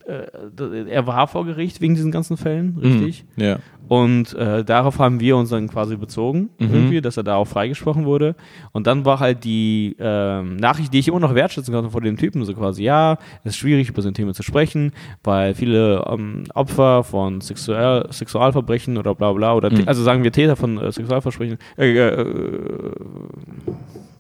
äh, 0.07 0.89
er 0.89 1.07
war 1.07 1.27
vor 1.27 1.45
Gericht 1.45 1.81
wegen 1.81 1.95
diesen 1.95 2.11
ganzen 2.13 2.37
Fällen, 2.37 2.79
richtig? 2.81 3.25
Ja. 3.37 3.59
Und 3.89 4.35
äh, 4.35 4.65
darauf 4.65 4.99
haben 4.99 5.21
wir 5.21 5.37
uns 5.37 5.51
dann 5.51 5.69
quasi 5.69 5.97
bezogen, 5.97 6.51
Mhm. 6.59 6.75
irgendwie, 6.75 7.01
dass 7.01 7.17
er 7.17 7.23
da 7.23 7.37
auch 7.37 7.45
freigesprochen 7.47 8.05
wurde. 8.05 8.35
Und 8.73 8.87
dann 8.89 9.05
war 9.05 9.21
halt 9.21 9.45
die 9.45 9.95
ähm, 10.01 10.57
Nachricht, 10.57 10.93
die 10.93 10.99
ich 10.99 11.07
immer 11.09 11.21
noch 11.21 11.35
wertschätzen 11.37 11.73
konnte 11.73 11.91
vor 11.91 12.01
dem 12.01 12.17
Typen, 12.17 12.45
so 12.45 12.53
quasi, 12.55 12.83
ja, 12.83 13.19
es 13.45 13.51
ist 13.53 13.57
schwierig, 13.59 13.89
über 13.89 14.03
so 14.03 14.09
ein 14.09 14.15
Thema 14.15 14.35
zu 14.35 14.43
sprechen, 14.43 14.91
weil 15.23 15.55
viele 15.55 16.05
ähm, 16.09 16.45
Opfer 16.55 17.05
von 17.05 17.41
Sexual 17.41 18.09
Sexualverbrechen 18.13 18.99
oder 18.99 19.15
bla 19.15 19.33
bla, 19.33 19.55
oder 19.55 19.71
Mhm. 19.73 19.85
also 19.87 20.03
sagen 20.03 20.25
wir 20.25 20.33
Täter 20.33 20.57
von 20.57 20.79
äh, 20.79 20.91
Sexualverbrechen, 20.91 21.59
äh, 21.79 21.97
äh, 21.97 22.91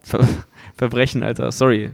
Ver 0.03 0.21
Verbrechen, 0.77 1.23
Alter, 1.23 1.51
sorry. 1.53 1.91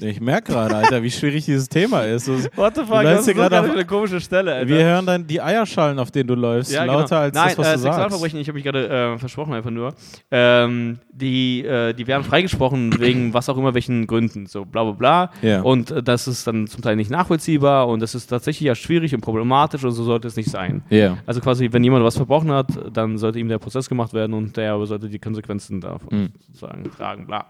Ich 0.00 0.20
merke 0.20 0.52
gerade, 0.52 0.76
Alter, 0.76 1.02
wie 1.02 1.10
schwierig 1.10 1.44
dieses 1.46 1.68
Thema 1.68 2.02
ist. 2.02 2.28
What 2.56 2.76
the 2.76 2.82
fuck, 2.84 3.02
das 3.02 3.26
ist 3.26 3.34
gerade 3.34 3.60
auf- 3.60 3.70
eine 3.70 3.84
komische 3.84 4.20
Stelle, 4.20 4.54
Alter. 4.54 4.68
wir 4.68 4.84
hören 4.84 5.06
dann 5.06 5.26
die 5.26 5.40
Eierschalen, 5.40 5.98
auf 5.98 6.10
denen 6.10 6.28
du 6.28 6.34
läufst, 6.34 6.72
Ja, 6.72 6.84
lauter 6.84 7.04
genau. 7.06 7.20
als 7.20 7.34
Nein, 7.34 7.48
das, 7.48 7.58
was 7.58 7.66
äh, 7.66 7.72
du 7.72 7.78
sagst. 7.78 7.82
Sexualverbrechen, 7.82 8.40
ich 8.40 8.48
habe 8.48 8.56
mich 8.56 8.64
gerade 8.64 8.88
äh, 9.14 9.18
versprochen 9.18 9.54
einfach 9.54 9.70
nur. 9.70 9.94
Ähm, 10.30 10.98
die, 11.12 11.64
äh, 11.64 11.92
die 11.94 12.06
werden 12.06 12.24
freigesprochen 12.24 12.92
wegen 13.00 13.32
was 13.34 13.48
auch 13.48 13.56
immer 13.56 13.74
welchen 13.74 14.06
Gründen, 14.06 14.46
so 14.46 14.64
bla 14.64 14.84
bla 14.84 14.92
bla. 14.92 15.30
Ja. 15.42 15.62
Und 15.62 15.90
äh, 15.90 16.02
das 16.02 16.28
ist 16.28 16.46
dann 16.46 16.66
zum 16.66 16.82
Teil 16.82 16.96
nicht 16.96 17.10
nachvollziehbar 17.10 17.88
und 17.88 18.00
das 18.00 18.14
ist 18.14 18.26
tatsächlich 18.26 18.66
ja 18.66 18.74
schwierig 18.74 19.14
und 19.14 19.22
problematisch 19.22 19.82
und 19.84 19.92
so 19.92 20.04
sollte 20.04 20.28
es 20.28 20.36
nicht 20.36 20.50
sein. 20.50 20.82
Ja. 20.90 21.16
Also 21.26 21.40
quasi, 21.40 21.68
wenn 21.72 21.82
jemand 21.84 22.04
was 22.04 22.16
verbrochen 22.16 22.52
hat, 22.52 22.68
dann 22.92 23.16
sollte 23.18 23.38
ihm 23.38 23.48
der 23.48 23.58
Prozess 23.58 23.88
gemacht 23.88 24.12
werden 24.12 24.34
und 24.34 24.56
der 24.56 24.78
sollte 24.86 25.08
die 25.08 25.18
Konsequenzen 25.18 25.80
davon 25.80 26.08
Mhm. 26.10 26.28
sozusagen 26.46 26.90
tragen, 26.90 27.26
bla. 27.26 27.46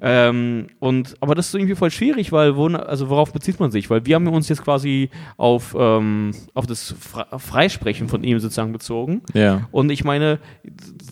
Ähm, 0.00 0.68
und, 0.78 1.14
aber 1.20 1.34
das 1.34 1.48
ist 1.48 1.54
irgendwie 1.54 1.67
voll 1.76 1.90
schwierig, 1.90 2.32
weil 2.32 2.56
wo, 2.56 2.66
also 2.68 3.08
worauf 3.10 3.32
bezieht 3.32 3.60
man 3.60 3.70
sich? 3.70 3.90
Weil 3.90 4.06
wir 4.06 4.14
haben 4.14 4.26
uns 4.28 4.48
jetzt 4.48 4.62
quasi 4.62 5.10
auf, 5.36 5.76
ähm, 5.78 6.32
auf 6.54 6.66
das 6.66 6.94
Fre- 6.94 7.38
Freisprechen 7.38 8.08
von 8.08 8.24
ihm 8.24 8.38
sozusagen 8.40 8.72
bezogen. 8.72 9.22
Ja. 9.34 9.68
Und 9.70 9.90
ich 9.90 10.04
meine, 10.04 10.38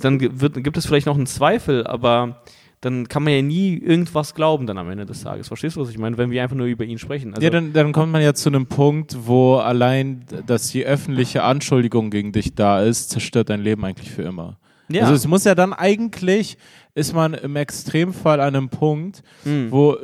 dann 0.01 0.41
wird, 0.41 0.63
gibt 0.63 0.77
es 0.77 0.87
vielleicht 0.87 1.07
noch 1.07 1.17
einen 1.17 1.27
Zweifel, 1.27 1.87
aber 1.87 2.43
dann 2.83 3.09
kann 3.09 3.25
man 3.25 3.33
ja 3.33 3.43
nie 3.43 3.79
irgendwas 3.79 4.35
glauben 4.35 4.67
dann 4.67 4.79
am 4.79 4.91
Ende 4.91 5.07
des 5.07 5.23
Tages. 5.23 5.49
Verstehst 5.49 5.77
du, 5.77 5.81
was 5.81 5.89
ich 5.89 5.99
meine? 5.99 6.19
Wenn 6.19 6.31
wir 6.31 6.43
einfach 6.43 6.57
nur 6.57 6.67
über 6.67 6.85
ihn 6.85 6.99
sprechen. 6.99 7.33
Also, 7.33 7.43
ja, 7.43 7.51
dann, 7.51 7.73
dann 7.73 7.93
kommt 7.93 8.13
man 8.13 8.23
ja 8.23 8.35
zu 8.35 8.51
einem 8.51 8.67
Punkt, 8.67 9.17
wo 9.27 9.57
allein, 9.57 10.25
dass 10.47 10.69
die 10.69 10.85
öffentliche 10.85 11.43
Anschuldigung 11.43 12.11
gegen 12.11 12.33
dich 12.33 12.55
da 12.55 12.83
ist, 12.83 13.11
zerstört 13.11 13.49
dein 13.49 13.63
Leben 13.63 13.85
eigentlich 13.85 14.11
für 14.11 14.23
immer. 14.23 14.59
Ja. 14.89 15.03
Also 15.03 15.15
es 15.15 15.27
muss 15.27 15.45
ja 15.45 15.55
dann 15.55 15.73
eigentlich, 15.73 16.57
ist 16.95 17.15
man 17.15 17.35
im 17.35 17.57
Extremfall 17.57 18.41
an 18.41 18.55
einem 18.57 18.69
Punkt, 18.69 19.23
Mhm. 19.45 19.71
wo 19.71 19.95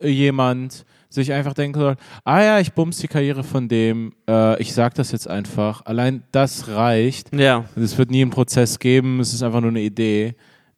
irgendjemand 0.00 0.84
sich 1.08 1.32
einfach 1.32 1.52
denken 1.52 1.78
soll, 1.78 1.96
ah 2.24 2.42
ja, 2.42 2.58
ich 2.60 2.72
bums 2.72 2.98
die 2.98 3.08
Karriere 3.08 3.44
von 3.44 3.68
dem, 3.68 4.14
äh, 4.28 4.60
ich 4.62 4.72
sag 4.72 4.94
das 4.94 5.12
jetzt 5.12 5.28
einfach. 5.28 5.84
Allein 5.84 6.22
das 6.32 6.68
reicht. 6.68 7.34
ja, 7.34 7.64
Es 7.76 7.98
wird 7.98 8.10
nie 8.10 8.22
einen 8.22 8.30
Prozess 8.30 8.78
geben, 8.78 9.20
es 9.20 9.34
ist 9.34 9.42
einfach 9.42 9.60
nur 9.60 9.70
eine 9.70 9.82
Idee. 9.82 10.34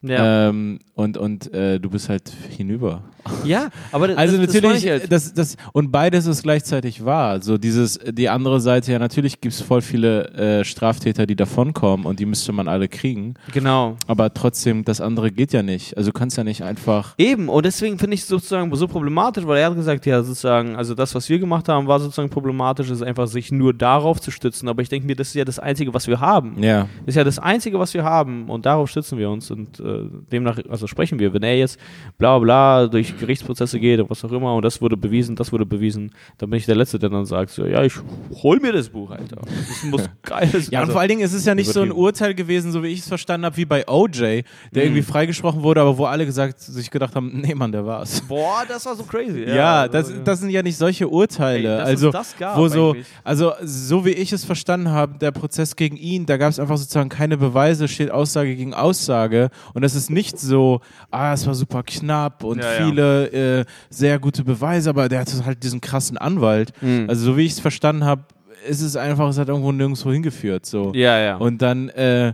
Ja. 0.09 0.49
Ähm, 0.49 0.79
und 0.95 1.17
und 1.17 1.53
äh, 1.53 1.81
du 1.81 1.91
bist 1.91 2.09
halt 2.09 2.31
hinüber. 2.51 3.03
ja, 3.45 3.69
aber 3.91 4.09
das, 4.09 4.17
Also 4.17 4.37
das, 4.37 4.47
das 4.47 4.55
natürlich, 4.55 4.85
ich 4.85 4.91
halt. 4.91 5.13
das, 5.13 5.35
das, 5.35 5.57
und 5.73 5.91
beides 5.91 6.27
ist 6.27 6.43
gleichzeitig 6.43 7.05
wahr. 7.05 7.41
So 7.43 7.59
dieses, 7.59 7.99
die 7.99 8.29
andere 8.29 8.61
Seite, 8.61 8.93
ja, 8.93 8.99
natürlich 8.99 9.41
gibt 9.41 9.55
es 9.55 9.61
voll 9.61 9.83
viele 9.83 10.29
äh, 10.35 10.65
Straftäter, 10.65 11.27
die 11.27 11.37
davonkommen 11.37 12.07
und 12.07 12.21
die 12.21 12.27
müsste 12.27 12.53
man 12.53 12.69
alle 12.69 12.89
kriegen. 12.89 13.35
Genau. 13.53 13.97
Aber 14.07 14.33
trotzdem, 14.33 14.85
das 14.85 15.01
andere 15.01 15.33
geht 15.33 15.53
ja 15.53 15.63
nicht. 15.63 15.97
Also 15.97 16.11
du 16.11 16.19
kannst 16.19 16.37
ja 16.37 16.45
nicht 16.45 16.63
einfach. 16.63 17.15
Eben, 17.19 17.49
und 17.49 17.65
deswegen 17.67 17.99
finde 17.99 18.15
ich 18.15 18.21
es 18.21 18.29
sozusagen 18.29 18.75
so 18.77 18.87
problematisch, 18.87 19.47
weil 19.47 19.59
er 19.59 19.71
hat 19.71 19.75
gesagt, 19.75 20.07
ja, 20.07 20.23
sozusagen, 20.23 20.77
also 20.77 20.95
das, 20.95 21.15
was 21.15 21.29
wir 21.29 21.39
gemacht 21.39 21.69
haben, 21.69 21.87
war 21.87 21.99
sozusagen 21.99 22.31
problematisch, 22.31 22.91
ist 22.91 23.03
einfach 23.03 23.27
sich 23.27 23.51
nur 23.51 23.75
darauf 23.75 24.21
zu 24.21 24.31
stützen. 24.31 24.69
Aber 24.69 24.83
ich 24.83 24.89
denke 24.89 25.07
mir, 25.07 25.17
das 25.17 25.29
ist 25.29 25.35
ja 25.35 25.45
das 25.45 25.59
Einzige, 25.59 25.93
was 25.95 26.07
wir 26.07 26.21
haben. 26.21 26.63
Ja. 26.63 26.89
Das 27.01 27.09
ist 27.09 27.17
ja 27.17 27.25
das 27.25 27.39
Einzige, 27.39 27.79
was 27.79 27.95
wir 27.95 28.05
haben 28.05 28.49
und 28.49 28.67
darauf 28.67 28.91
stützen 28.91 29.19
wir 29.19 29.31
uns 29.31 29.51
und 29.51 29.81
äh, 29.81 29.94
äh, 29.95 30.09
demnach, 30.31 30.59
also 30.69 30.87
sprechen 30.87 31.19
wir, 31.19 31.33
wenn 31.33 31.43
er 31.43 31.57
jetzt 31.57 31.79
bla 32.19 32.39
bla 32.39 32.87
durch 32.87 33.19
Gerichtsprozesse 33.19 33.81
geht 33.81 34.01
und 34.01 34.11
was 34.11 34.25
auch 34.25 34.33
immer 34.33 34.55
und 34.55 34.65
das 34.65 34.81
wurde 34.81 34.97
bewiesen, 34.97 35.37
das 35.37 35.53
wurde 35.53 35.67
bewiesen, 35.67 36.13
dann 36.39 36.51
bin 36.51 36.59
ich 36.59 36.67
der 36.67 36.77
Letzte, 36.77 36.99
der 36.99 37.11
dann 37.11 37.25
sagt, 37.25 37.51
so, 37.51 37.65
ja, 37.67 37.83
ich 37.83 37.95
hol 38.43 38.61
mir 38.61 38.73
das 38.73 38.89
Buch, 38.89 39.11
Alter. 39.11 39.37
Das 39.37 39.85
muss 39.85 40.03
geil 40.23 40.49
sein. 40.49 40.69
Ja, 40.71 40.83
und 40.83 40.93
vor 40.93 41.01
allen 41.01 41.09
Dingen 41.09 41.23
ist 41.23 41.33
es 41.33 41.45
ja 41.45 41.55
nicht 41.55 41.71
so 41.71 41.83
ein. 41.83 41.95
Urteil 41.95 42.35
gewesen, 42.35 42.73
so 42.73 42.83
wie 42.83 42.89
ich 42.89 43.01
es 43.01 43.09
verstanden 43.09 43.47
habe, 43.47 43.57
wie 43.57 43.65
bei 43.65 43.89
OJ, 43.89 44.43
der 44.73 44.85
irgendwie 44.85 45.03
freigesprochen 45.03 45.63
wurde, 45.63 45.81
aber 45.81 45.97
wo 45.97 46.05
alle 46.05 46.27
gesagt, 46.27 46.61
sich 46.61 46.91
gedacht 46.91 47.15
haben, 47.15 47.41
nee, 47.41 47.55
Mann, 47.55 47.73
der 47.73 47.87
war's. 47.87 48.21
Boah, 48.23 48.65
das 48.69 48.85
war 48.87 48.95
so 48.95 49.05
crazy. 49.05 49.45
Ja, 49.45 49.89
das, 49.89 50.13
das 50.25 50.41
sind 50.41 50.51
ja 50.51 50.63
nicht 50.63 50.77
solche 50.77 51.09
Urteile. 51.09 51.79
Ey, 51.79 51.83
also, 51.83 52.09
es 52.09 52.13
das 52.13 52.37
gab 52.37 52.59
wo 52.59 52.69
so, 52.69 52.91
eigentlich. 52.91 53.07
also 53.23 53.53
so 53.63 54.05
wie 54.05 54.11
ich 54.11 54.33
es 54.33 54.45
verstanden 54.45 54.91
habe, 54.91 55.19
der 55.19 55.31
Prozess 55.31 55.77
gegen 55.77 55.97
ihn, 55.97 56.27
da 56.27 56.37
gab 56.37 56.51
es 56.51 56.59
einfach 56.59 56.77
sozusagen 56.77 57.09
keine 57.09 57.37
Beweise, 57.37 57.89
steht 57.89 58.11
Aussage 58.11 58.55
gegen 58.55 58.75
Aussage. 58.75 59.51
Und 59.75 59.83
es 59.83 59.95
ist 59.95 60.09
nicht 60.11 60.39
so, 60.39 60.81
ah, 61.11 61.33
es 61.35 61.47
war 61.47 61.55
super 61.55 61.83
knapp 61.83 62.43
und 62.45 62.59
Ja, 62.63 62.73
ja. 62.81 62.87
viele 62.87 63.27
äh, 63.61 63.65
sehr 63.91 64.19
gute 64.19 64.43
Beweise, 64.45 64.89
aber 64.91 65.09
der 65.09 65.21
hatte 65.21 65.45
halt 65.45 65.63
diesen 65.63 65.81
krassen 65.81 66.17
Anwalt. 66.17 66.73
Mhm. 66.81 67.07
Also 67.09 67.25
so 67.27 67.37
wie 67.37 67.43
ich 67.43 67.53
es 67.53 67.61
verstanden 67.61 68.05
habe, 68.05 68.23
ist 68.69 68.81
es 68.81 68.97
einfach, 68.97 69.29
es 69.29 69.37
hat 69.37 69.49
irgendwo 69.49 69.73
nirgendwo 69.73 70.11
hingeführt. 70.13 70.65
So. 70.65 70.93
Ja, 70.95 71.19
ja. 71.19 71.37
Und 71.37 71.61
dann, 71.61 71.91
äh, 71.91 72.33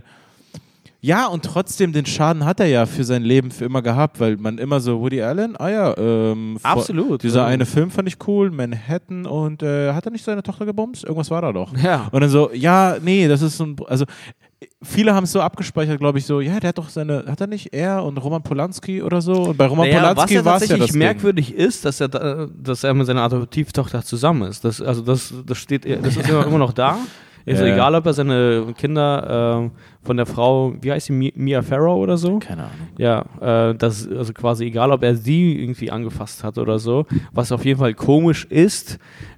ja, 1.03 1.25
und 1.25 1.43
trotzdem, 1.43 1.93
den 1.93 2.05
Schaden 2.05 2.45
hat 2.45 2.59
er 2.59 2.67
ja 2.67 2.85
für 2.85 3.03
sein 3.03 3.23
Leben 3.23 3.49
für 3.49 3.65
immer 3.65 3.81
gehabt, 3.81 4.19
weil 4.19 4.37
man 4.37 4.59
immer 4.59 4.79
so, 4.79 5.01
Woody 5.01 5.19
Allen, 5.23 5.57
ah 5.57 5.69
ja, 5.69 5.97
ähm, 5.97 6.59
Absolut. 6.61 7.23
Dieser 7.23 7.39
Ja. 7.41 7.45
eine 7.47 7.65
Film 7.65 7.89
fand 7.89 8.07
ich 8.07 8.17
cool, 8.27 8.51
Manhattan, 8.51 9.25
und 9.25 9.63
äh, 9.63 9.93
hat 9.93 10.05
er 10.05 10.11
nicht 10.11 10.23
seine 10.23 10.43
Tochter 10.43 10.67
gebumst? 10.67 11.03
Irgendwas 11.03 11.31
war 11.31 11.41
da 11.41 11.51
doch. 11.51 11.75
ja. 11.75 12.07
Und 12.11 12.21
dann 12.21 12.29
so, 12.29 12.51
ja, 12.53 12.97
nee, 13.01 13.27
das 13.27 13.41
ist 13.41 13.57
so 13.57 13.63
ein, 13.65 13.75
also 13.87 14.05
viele 14.83 15.13
haben 15.15 15.23
es 15.23 15.31
so 15.31 15.41
abgespeichert, 15.41 15.99
glaube 15.99 16.19
ich, 16.19 16.25
so, 16.25 16.39
ja, 16.41 16.59
der 16.59 16.69
hat 16.69 16.77
doch 16.77 16.89
seine, 16.89 17.25
hat 17.27 17.41
er 17.41 17.47
nicht 17.47 17.73
er 17.73 18.03
und 18.03 18.17
Roman 18.17 18.43
Polanski 18.43 19.01
oder 19.01 19.21
so? 19.21 19.33
Und 19.49 19.57
bei 19.57 19.65
Roman 19.65 19.87
Naja, 19.89 19.99
Polanski 20.13 20.35
war 20.35 20.37
es 20.37 20.43
ja 20.45 20.51
tatsächlich 20.51 20.79
das 20.79 20.89
Ding. 20.91 20.99
merkwürdig 20.99 21.53
ist, 21.55 21.85
dass 21.85 21.99
er, 21.99 22.09
da, 22.09 22.47
dass 22.55 22.83
er 22.83 22.93
mit 22.93 23.07
seiner 23.07 23.23
Adoptivtochter 23.23 24.03
zusammen 24.03 24.49
ist. 24.49 24.63
Das, 24.63 24.81
also 24.81 25.01
das, 25.01 25.33
das 25.45 25.57
steht, 25.57 25.85
das 26.03 26.15
ist 26.15 26.29
immer 26.29 26.57
noch 26.57 26.73
da. 26.73 26.97
Ist 27.43 27.59
Ja. 27.59 27.65
egal, 27.73 27.95
ob 27.95 28.05
er 28.05 28.13
seine 28.13 28.71
Kinder 28.77 29.57
ähm, 29.63 29.71
von 30.03 30.17
der 30.17 30.25
Frau, 30.25 30.73
wie 30.81 30.91
heißt 30.91 31.07
sie, 31.07 31.13
Mi- 31.13 31.33
Mia 31.35 31.61
Farrow 31.61 31.97
oder 32.01 32.17
so? 32.17 32.39
Keine 32.39 32.63
Ahnung. 32.63 32.87
Ja, 32.97 33.69
äh, 33.69 33.75
das 33.75 34.07
also 34.07 34.33
quasi 34.33 34.65
egal, 34.65 34.91
ob 34.91 35.03
er 35.03 35.15
sie 35.15 35.59
irgendwie 35.61 35.91
angefasst 35.91 36.43
hat 36.43 36.57
oder 36.57 36.79
so. 36.79 37.05
Was 37.31 37.51
auf 37.51 37.63
jeden 37.65 37.79
Fall 37.79 37.93
komisch 37.93 38.45
ist, 38.45 38.97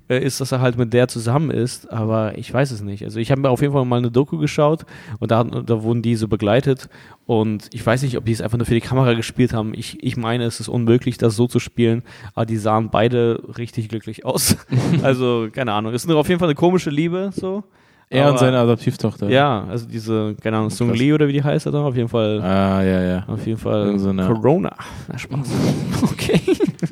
äh, 0.10 0.24
ist, 0.24 0.40
dass 0.40 0.52
er 0.54 0.62
halt 0.62 0.78
mit 0.78 0.94
der 0.94 1.08
zusammen 1.10 1.52
ist. 1.52 1.92
Aber 1.92 2.38
ich 2.38 2.54
weiß 2.54 2.72
es 2.72 2.82
nicht. 2.82 3.04
Also 3.04 3.20
ich 3.20 3.30
habe 3.30 3.42
mir 3.42 3.50
auf 3.50 3.62
jeden 3.62 3.74
Fall 3.74 3.84
mal 3.86 3.98
eine 3.98 4.10
Doku 4.12 4.38
geschaut 4.38 4.86
und 5.20 5.32
da, 5.32 5.44
da 5.44 5.84
wurden 5.84 6.02
die 6.02 6.16
so 6.16 6.28
begleitet. 6.30 6.88
Und 7.26 7.70
ich 7.74 7.86
weiß 7.86 8.02
nicht, 8.04 8.18
ob 8.18 8.26
die 8.26 8.32
es 8.32 8.42
einfach 8.42 8.58
nur 8.58 8.66
für 8.66 8.74
die 8.74 8.82
Kamera 8.82 9.14
gespielt 9.14 9.54
haben. 9.54 9.74
Ich, 9.74 10.02
ich 10.04 10.16
meine, 10.18 10.46
es 10.46 10.60
ist 10.62 10.70
unmöglich, 10.70 11.18
das 11.18 11.36
so 11.36 11.48
zu 11.48 11.60
spielen. 11.60 12.04
Aber 12.36 12.46
die 12.46 12.58
sahen 12.58 12.90
beide 12.90 13.42
richtig 13.58 13.90
glücklich 13.90 14.26
aus. 14.26 14.56
also 15.04 15.48
keine 15.52 15.74
Ahnung. 15.74 15.94
Ist 15.94 16.08
nur 16.08 16.18
auf 16.18 16.28
jeden 16.30 16.40
Fall 16.40 16.48
eine 16.50 16.56
komische 16.56 16.90
Liebe 16.90 17.32
so. 17.34 17.64
Er 18.10 18.32
und 18.32 18.38
seine 18.38 18.60
Adoptivtochter. 18.60 19.30
Ja, 19.30 19.66
also 19.70 19.88
diese, 19.88 20.36
keine 20.42 20.58
Ahnung, 20.58 20.70
Sung 20.70 20.90
Krass. 20.90 21.00
Lee 21.00 21.14
oder 21.14 21.28
wie 21.28 21.34
die 21.34 21.44
heißt, 21.44 21.66
oder? 21.68 21.80
Auf 21.80 21.96
jeden 21.96 22.10
Fall. 22.10 22.40
Ah, 22.42 22.84
ja, 22.84 23.02
ja. 23.02 23.24
Auf 23.28 23.46
jeden 23.48 23.58
Fall 23.60 23.98
so 23.98 24.10
eine- 24.10 24.28
Corona. 24.28 24.76
Na, 25.08 25.18
Spaß. 25.18 25.48
Okay. 26.04 26.40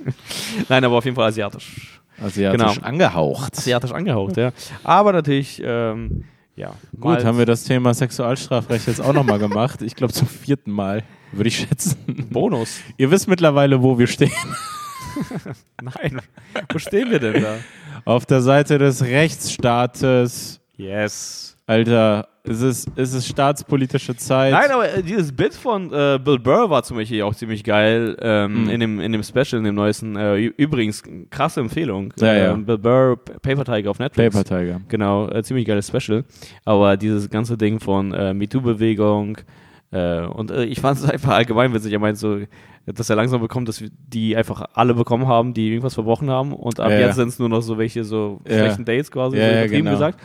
Nein, 0.69 0.83
aber 0.83 0.95
auf 0.97 1.05
jeden 1.05 1.15
Fall 1.15 1.27
asiatisch. 1.27 1.99
Asiatisch 2.23 2.59
Genau. 2.75 2.87
angehaucht. 2.87 3.57
Asiatisch 3.57 3.91
angehaucht, 3.91 4.37
ja. 4.37 4.51
Aber 4.83 5.11
natürlich, 5.13 5.61
ähm, 5.63 6.23
ja. 6.55 6.71
Gut, 6.99 7.23
haben 7.25 7.37
wir 7.37 7.45
das 7.45 7.63
Thema 7.63 7.93
Sexualstrafrecht 7.93 8.87
jetzt 8.87 9.01
auch 9.01 9.13
nochmal 9.13 9.39
gemacht. 9.39 9.81
Ich 9.81 9.95
glaube 9.95 10.13
zum 10.13 10.27
vierten 10.27 10.71
Mal, 10.71 11.03
würde 11.31 11.47
ich 11.49 11.57
schätzen. 11.57 11.95
Bonus. 12.31 12.79
Ihr 12.97 13.09
wisst 13.11 13.27
mittlerweile, 13.27 13.81
wo 13.81 13.97
wir 13.99 14.07
stehen. 14.07 14.31
Nein. 15.81 16.21
Wo 16.71 16.79
stehen 16.79 17.11
wir 17.11 17.19
denn 17.19 17.41
da? 17.41 17.55
Auf 18.05 18.25
der 18.25 18.41
Seite 18.41 18.77
des 18.77 19.03
Rechtsstaates. 19.03 20.60
Yes. 20.81 21.55
Alter, 21.67 22.27
es 22.43 22.59
ist, 22.61 22.89
es 22.95 23.13
ist 23.13 23.27
staatspolitische 23.27 24.15
Zeit. 24.15 24.51
Nein, 24.51 24.71
aber 24.71 24.91
äh, 24.91 25.03
dieses 25.03 25.31
Bit 25.31 25.53
von 25.53 25.93
äh, 25.93 26.19
Bill 26.21 26.39
Burr 26.39 26.69
war 26.69 26.81
zum 26.83 26.97
Beispiel 26.97 27.21
auch 27.21 27.35
ziemlich 27.35 27.63
geil 27.63 28.17
ähm, 28.19 28.63
Mhm. 28.63 28.69
in, 28.69 28.79
dem, 28.79 28.99
in 28.99 29.11
dem 29.11 29.23
Special, 29.23 29.59
in 29.59 29.63
dem 29.63 29.75
neuesten. 29.75 30.15
Äh, 30.15 30.37
übrigens, 30.57 31.03
krasse 31.29 31.59
Empfehlung. 31.61 32.11
Ja, 32.19 32.33
ja. 32.33 32.51
Ähm, 32.53 32.65
Bill 32.65 32.79
Burr, 32.79 33.15
Paper 33.41 33.63
Tiger 33.63 33.91
auf 33.91 33.99
Netflix. 33.99 34.35
Paper 34.35 34.43
Tiger. 34.59 34.81
Genau, 34.89 35.29
äh, 35.29 35.43
ziemlich 35.43 35.65
geiles 35.67 35.87
Special. 35.87 36.25
Aber 36.65 36.97
dieses 36.97 37.29
ganze 37.29 37.57
Ding 37.57 37.79
von 37.79 38.11
äh, 38.13 38.33
MeToo-Bewegung 38.33 39.37
und 39.93 40.51
ich 40.51 40.79
fand 40.79 40.97
es 40.99 41.03
einfach 41.09 41.33
allgemein 41.33 41.73
witzig. 41.73 41.91
Er 41.91 41.99
meint 41.99 42.17
so, 42.17 42.39
dass 42.85 43.09
er 43.09 43.15
langsam 43.15 43.41
bekommt, 43.41 43.67
dass 43.67 43.79
wir 43.81 43.89
die 44.07 44.35
einfach 44.35 44.65
alle 44.73 44.93
bekommen 44.93 45.27
haben, 45.27 45.53
die 45.53 45.69
irgendwas 45.69 45.93
verbrochen 45.93 46.29
haben. 46.29 46.53
Und 46.53 46.79
ab 46.79 46.89
Ja, 46.91 46.99
jetzt 46.99 47.15
sind 47.15 47.29
es 47.29 47.39
nur 47.39 47.49
noch 47.49 47.61
so 47.61 47.77
welche 47.77 48.03
so 48.03 48.39
schlechten 48.45 48.85
Dates 48.85 49.11
quasi, 49.11 49.37
Ja, 49.37 49.43
so 49.43 49.49
ja, 49.51 49.59
übertrieben 49.61 49.85
genau. 49.85 49.91
gesagt. 49.97 50.19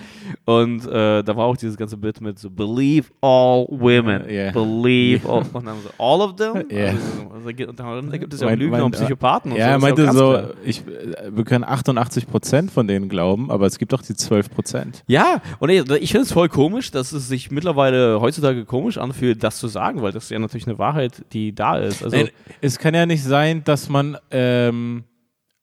Und 0.45 0.87
äh, 0.87 1.23
da 1.23 1.37
war 1.37 1.45
auch 1.47 1.57
dieses 1.57 1.77
ganze 1.77 1.97
Bit 1.97 2.21
mit 2.21 2.39
so 2.39 2.49
Believe 2.51 3.07
all 3.21 3.67
women. 3.69 4.23
Believe 4.53 5.29
all. 5.29 5.43
Und 5.53 5.67
dann 5.67 5.77
so, 5.83 5.91
all 6.03 6.21
of 6.21 6.37
them? 6.37 6.65
Ja. 6.71 6.87
Also, 6.87 6.99
und 7.31 8.11
dann 8.11 8.21
gibt 8.21 8.33
es 8.35 8.41
ja 8.41 8.47
auch 8.47 8.51
Mein- 8.51 8.59
Lügner 8.59 8.77
mein- 8.79 8.83
und 8.85 8.93
Psychopathen 8.93 9.53
und 9.53 9.59
Ja, 9.59 9.67
er 9.69 9.81
so. 9.81 9.87
Ist 9.87 9.97
meinte 9.97 10.13
so, 10.13 10.41
ich, 10.65 10.83
wir 11.31 11.45
können 11.45 11.65
88 11.65 12.27
Prozent 12.27 12.71
von 12.71 12.87
denen 12.89 13.09
glauben, 13.09 13.51
aber 13.51 13.67
es 13.67 13.79
gibt 13.79 13.93
auch 13.95 14.03
die 14.03 14.15
12 14.15 14.51
Prozent. 14.51 15.05
Ja, 15.07 15.43
und 15.59 15.69
ich, 15.71 15.89
ich 15.91 16.11
finde 16.13 16.25
es 16.25 16.33
voll 16.33 16.49
komisch, 16.49 16.91
dass 16.91 17.13
es 17.13 17.29
sich 17.29 17.51
mittlerweile 17.51 18.21
heutzutage 18.21 18.65
komisch 18.65 18.99
anfühlt, 18.99 19.43
das 19.43 19.59
zu 19.59 19.69
sagen, 19.69 20.03
weil 20.03 20.13
das 20.13 20.25
ist 20.25 20.31
ja 20.31 20.39
natürlich 20.39 20.67
eine 20.67 20.79
Wahrheit, 20.79 21.25
die 21.33 21.55
da 21.55 21.77
ist. 21.77 22.03
Also, 22.03 22.17
Nein, 22.17 22.29
es 22.61 22.79
kann 22.79 22.95
ja 22.95 23.07
nicht 23.07 23.23
sein, 23.25 23.63
dass 23.65 23.89
man 23.89 24.17
ähm, 24.31 25.05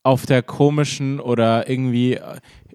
auf 0.03 0.25
der 0.25 0.41
komischen 0.43 1.19
oder 1.19 1.69
irgendwie 1.69 2.19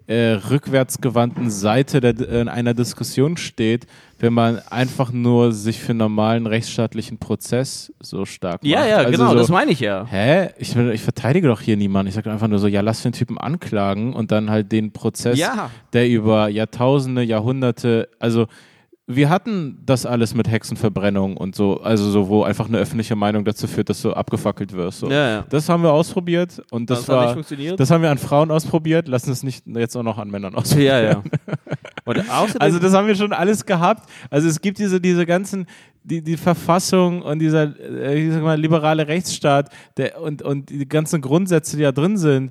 äh, 0.06 0.38
rückwärtsgewandten 0.50 1.50
Seite 1.50 2.00
der, 2.00 2.18
in 2.40 2.48
einer 2.48 2.72
Diskussion 2.72 3.36
steht, 3.36 3.86
wenn 4.18 4.32
man 4.32 4.58
einfach 4.70 5.12
nur 5.12 5.52
sich 5.52 5.80
für 5.80 5.92
normalen 5.92 6.46
rechtsstaatlichen 6.46 7.18
Prozess 7.18 7.92
so 8.00 8.24
stark 8.24 8.62
macht. 8.62 8.64
ja, 8.64 8.86
ja, 8.86 8.96
Also 8.98 9.10
genau, 9.10 9.28
so, 9.32 9.34
das 9.36 9.48
meine 9.50 9.70
ich 9.70 9.80
ja. 9.80 10.06
Hä? 10.06 10.48
Ich, 10.58 10.74
ich 10.74 11.02
verteidige 11.02 11.48
doch 11.48 11.60
hier 11.60 11.76
niemanden. 11.76 12.08
Ich 12.08 12.14
sage 12.14 12.32
einfach 12.32 12.48
nur 12.48 12.58
so, 12.58 12.66
ja, 12.68 12.80
lass 12.80 13.02
den 13.02 13.12
Typen 13.12 13.36
anklagen 13.36 14.14
und 14.14 14.32
dann 14.32 14.48
halt 14.50 14.72
den 14.72 14.92
Prozess, 14.92 15.38
Ja. 15.38 15.70
der 15.92 16.08
über 16.08 16.48
Jahrtausende, 16.48 17.22
Jahrhunderte, 17.22 18.08
also 18.18 18.46
wir 19.10 19.30
hatten 19.30 19.78
das 19.86 20.04
alles 20.04 20.34
mit 20.34 20.50
Hexenverbrennung 20.50 21.38
und 21.38 21.54
so, 21.54 21.80
also 21.80 22.10
so, 22.10 22.28
wo 22.28 22.42
einfach 22.42 22.68
eine 22.68 22.76
öffentliche 22.76 23.16
Meinung 23.16 23.42
dazu 23.42 23.66
führt, 23.66 23.88
dass 23.88 24.02
du 24.02 24.12
abgefackelt 24.12 24.74
wirst. 24.74 24.98
So. 25.00 25.10
Ja, 25.10 25.30
ja. 25.30 25.44
Das 25.48 25.70
haben 25.70 25.82
wir 25.82 25.94
ausprobiert 25.94 26.62
und 26.70 26.90
das, 26.90 27.06
Das, 27.06 27.08
war, 27.08 27.34
das 27.76 27.90
haben 27.90 28.02
wir 28.02 28.10
an 28.10 28.18
Frauen 28.18 28.50
ausprobiert, 28.50 29.08
lassen 29.08 29.32
es 29.32 29.42
nicht 29.42 29.66
jetzt 29.66 29.96
auch 29.96 30.02
noch 30.02 30.18
an 30.18 30.30
Männern 30.30 30.54
ausprobieren. 30.54 30.86
ja, 30.86 31.00
ja. 31.00 31.22
Und 32.04 32.20
außerdem, 32.30 32.60
Also 32.62 32.78
das 32.78 32.94
haben 32.94 33.06
wir 33.06 33.14
schon 33.16 33.34
alles 33.34 33.66
gehabt. 33.66 34.08
Also 34.30 34.48
es 34.48 34.62
gibt 34.62 34.78
diese, 34.78 34.98
diese 34.98 35.26
ganzen, 35.26 35.66
die, 36.02 36.22
die 36.22 36.38
Verfassung 36.38 37.20
und 37.20 37.38
dieser 37.38 37.78
äh, 37.78 38.28
ich 38.28 38.32
sag 38.32 38.42
mal, 38.42 38.58
liberale 38.58 39.06
Rechtsstaat 39.06 39.68
der, 39.98 40.18
und, 40.18 40.40
und 40.40 40.70
die 40.70 40.88
ganzen 40.88 41.20
Grundsätze, 41.20 41.76
die 41.76 41.82
da 41.82 41.92
drin 41.92 42.16
sind, 42.16 42.50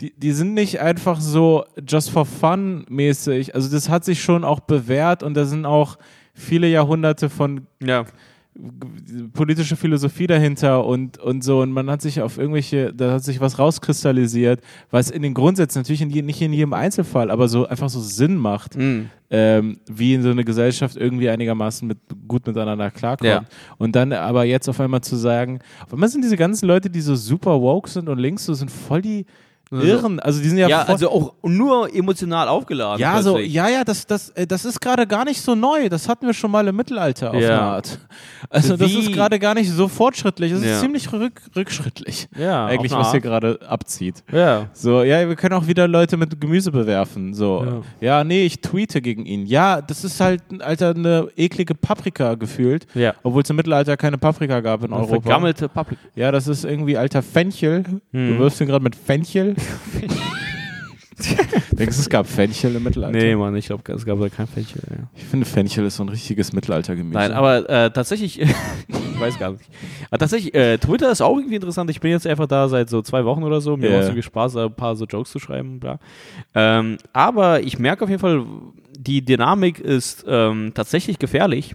die, 0.00 0.12
die 0.16 0.32
sind 0.32 0.54
nicht 0.54 0.80
einfach 0.80 1.20
so 1.20 1.64
just 1.86 2.10
for 2.10 2.24
fun 2.24 2.84
mäßig. 2.88 3.54
Also 3.54 3.70
das 3.70 3.88
hat 3.88 4.04
sich 4.04 4.22
schon 4.22 4.44
auch 4.44 4.60
bewährt 4.60 5.22
und 5.22 5.34
da 5.34 5.44
sind 5.44 5.66
auch 5.66 5.98
viele 6.34 6.68
Jahrhunderte 6.68 7.28
von 7.28 7.66
ja. 7.82 8.04
politische 9.32 9.74
Philosophie 9.74 10.28
dahinter 10.28 10.84
und, 10.84 11.18
und 11.18 11.42
so 11.42 11.60
und 11.62 11.72
man 11.72 11.90
hat 11.90 12.00
sich 12.00 12.20
auf 12.20 12.38
irgendwelche, 12.38 12.94
da 12.94 13.12
hat 13.14 13.24
sich 13.24 13.40
was 13.40 13.58
rauskristallisiert, 13.58 14.60
was 14.90 15.10
in 15.10 15.22
den 15.22 15.34
Grundsätzen 15.34 15.80
natürlich 15.80 16.02
in 16.02 16.08
nicht 16.08 16.40
in 16.42 16.52
jedem 16.52 16.74
Einzelfall, 16.74 17.30
aber 17.32 17.48
so 17.48 17.66
einfach 17.66 17.88
so 17.88 18.00
Sinn 18.00 18.36
macht, 18.36 18.76
Mhm. 18.76 19.10
ähm, 19.30 19.80
wie 19.90 20.14
in 20.14 20.22
so 20.22 20.30
eine 20.30 20.44
Gesellschaft 20.44 20.96
irgendwie 20.96 21.28
einigermaßen 21.28 21.88
mit, 21.88 21.98
gut 22.28 22.46
miteinander 22.46 22.92
klarkommt. 22.92 23.28
Ja. 23.28 23.44
Und 23.78 23.96
dann 23.96 24.12
aber 24.12 24.44
jetzt 24.44 24.68
auf 24.68 24.78
einmal 24.80 25.00
zu 25.00 25.16
sagen, 25.16 25.58
auf 25.84 25.92
einmal 25.92 26.08
sind 26.08 26.22
diese 26.22 26.36
ganzen 26.36 26.66
Leute, 26.66 26.88
die 26.88 27.00
so 27.00 27.16
super 27.16 27.60
woke 27.60 27.90
sind 27.90 28.08
und 28.08 28.18
links 28.18 28.44
so 28.44 28.54
sind 28.54 28.70
voll 28.70 29.02
die 29.02 29.26
Irren, 29.70 30.18
also 30.20 30.40
die 30.40 30.48
sind 30.48 30.58
ja, 30.58 30.68
Ja, 30.68 30.82
also 30.82 31.10
auch 31.10 31.34
nur 31.42 31.94
emotional 31.94 32.48
aufgeladen. 32.48 33.00
ja, 33.00 33.20
so, 33.22 33.38
ja, 33.38 33.68
ja, 33.68 33.84
das, 33.84 34.06
das, 34.06 34.30
äh, 34.30 34.46
das 34.46 34.64
ist 34.64 34.80
gerade 34.80 35.06
gar 35.06 35.24
nicht 35.24 35.40
so 35.40 35.54
neu. 35.54 35.88
Das 35.88 36.08
hatten 36.08 36.26
wir 36.26 36.32
schon 36.34 36.50
mal 36.50 36.66
im 36.68 36.76
Mittelalter 36.76 37.30
auf 37.30 37.40
Ja. 37.40 37.48
eine 37.48 37.60
Art. 37.60 37.98
Also 38.50 38.76
das 38.76 38.90
Wie- 38.90 38.98
ist 39.00 39.12
gerade 39.12 39.38
gar 39.38 39.54
nicht 39.54 39.70
so 39.70 39.88
fortschrittlich. 39.88 40.52
Das 40.52 40.64
Ja. 40.64 40.72
ist 40.74 40.80
ziemlich 40.80 41.12
rück, 41.12 41.42
rückschrittlich. 41.54 42.28
Ja, 42.38 42.66
Eigentlich, 42.66 42.92
eine 42.92 43.02
was 43.02 43.10
hier 43.10 43.20
gerade 43.20 43.58
abzieht. 43.68 44.22
Ja. 44.32 44.68
So, 44.72 45.02
ja, 45.02 45.28
wir 45.28 45.36
können 45.36 45.54
auch 45.54 45.66
wieder 45.66 45.86
Leute 45.86 46.16
mit 46.16 46.40
Gemüse 46.40 46.70
bewerfen. 46.72 47.34
So, 47.34 47.82
Ja. 48.00 48.24
nee, 48.24 48.44
ich 48.46 48.60
tweete 48.60 49.00
gegen 49.02 49.26
ihn. 49.26 49.44
Ja, 49.46 49.82
das 49.82 50.04
ist 50.04 50.20
halt, 50.20 50.42
Alter, 50.60 50.90
eine 50.94 51.28
eklige 51.36 51.74
Paprika 51.74 52.34
gefühlt. 52.36 52.86
Ja. 52.94 53.14
Obwohl 53.22 53.42
es 53.42 53.50
im 53.50 53.56
Mittelalter 53.56 53.96
keine 53.96 54.16
Paprika 54.18 54.60
gab 54.60 54.82
in 54.84 54.92
Europa. 54.92 55.20
Vergammelte 55.20 55.68
Paprika. 55.68 56.00
Ja, 56.14 56.32
das 56.32 56.48
ist 56.48 56.64
irgendwie 56.64 56.96
alter 56.96 57.22
Fenchel. 57.22 57.82
Du 57.82 58.18
Hm. 58.18 58.38
wirfst 58.38 58.60
ihn 58.60 58.66
gerade 58.66 58.82
mit 58.82 58.96
Fenchel. 58.96 59.56
Denkst 61.72 61.96
du, 61.96 62.00
es 62.02 62.08
gab 62.08 62.26
Fenchel 62.28 62.76
im 62.76 62.84
Mittelalter? 62.84 63.18
Nee, 63.18 63.34
Mann, 63.34 63.56
ich 63.56 63.66
glaube, 63.66 63.92
es 63.92 64.04
gab 64.06 64.20
da 64.20 64.28
kein 64.28 64.46
Fenchel. 64.46 64.80
Ja. 64.88 65.08
Ich 65.16 65.24
finde, 65.24 65.46
Fenchel 65.46 65.84
ist 65.86 65.96
so 65.96 66.04
ein 66.04 66.08
richtiges 66.08 66.52
Mittelaltergemüse. 66.52 67.18
Nein, 67.18 67.32
aber 67.32 67.68
äh, 67.68 67.90
tatsächlich, 67.90 68.40
ich 68.40 69.20
weiß 69.20 69.36
gar 69.38 69.50
nicht. 69.52 69.64
Aber 70.10 70.18
tatsächlich, 70.18 70.54
äh, 70.54 70.78
Twitter 70.78 71.10
ist 71.10 71.20
auch 71.20 71.36
irgendwie 71.36 71.56
interessant. 71.56 71.90
Ich 71.90 72.00
bin 72.00 72.12
jetzt 72.12 72.26
einfach 72.26 72.46
da 72.46 72.68
seit 72.68 72.88
so 72.88 73.02
zwei 73.02 73.24
Wochen 73.24 73.42
oder 73.42 73.60
so. 73.60 73.76
Mir 73.76 73.86
Ja. 73.86 73.92
macht 73.94 74.02
es 74.02 74.08
irgendwie 74.08 74.22
Spaß, 74.22 74.56
ein 74.56 74.74
paar 74.74 74.94
so 74.94 75.06
Jokes 75.06 75.32
zu 75.32 75.40
schreiben. 75.40 75.80
Bla. 75.80 75.98
Ähm, 76.54 76.98
aber 77.12 77.62
ich 77.62 77.80
merke 77.80 78.04
auf 78.04 78.10
jeden 78.10 78.20
Fall, 78.20 78.44
die 78.96 79.24
Dynamik 79.24 79.80
ist 79.80 80.24
ähm, 80.28 80.70
tatsächlich 80.74 81.18
gefährlich. 81.18 81.74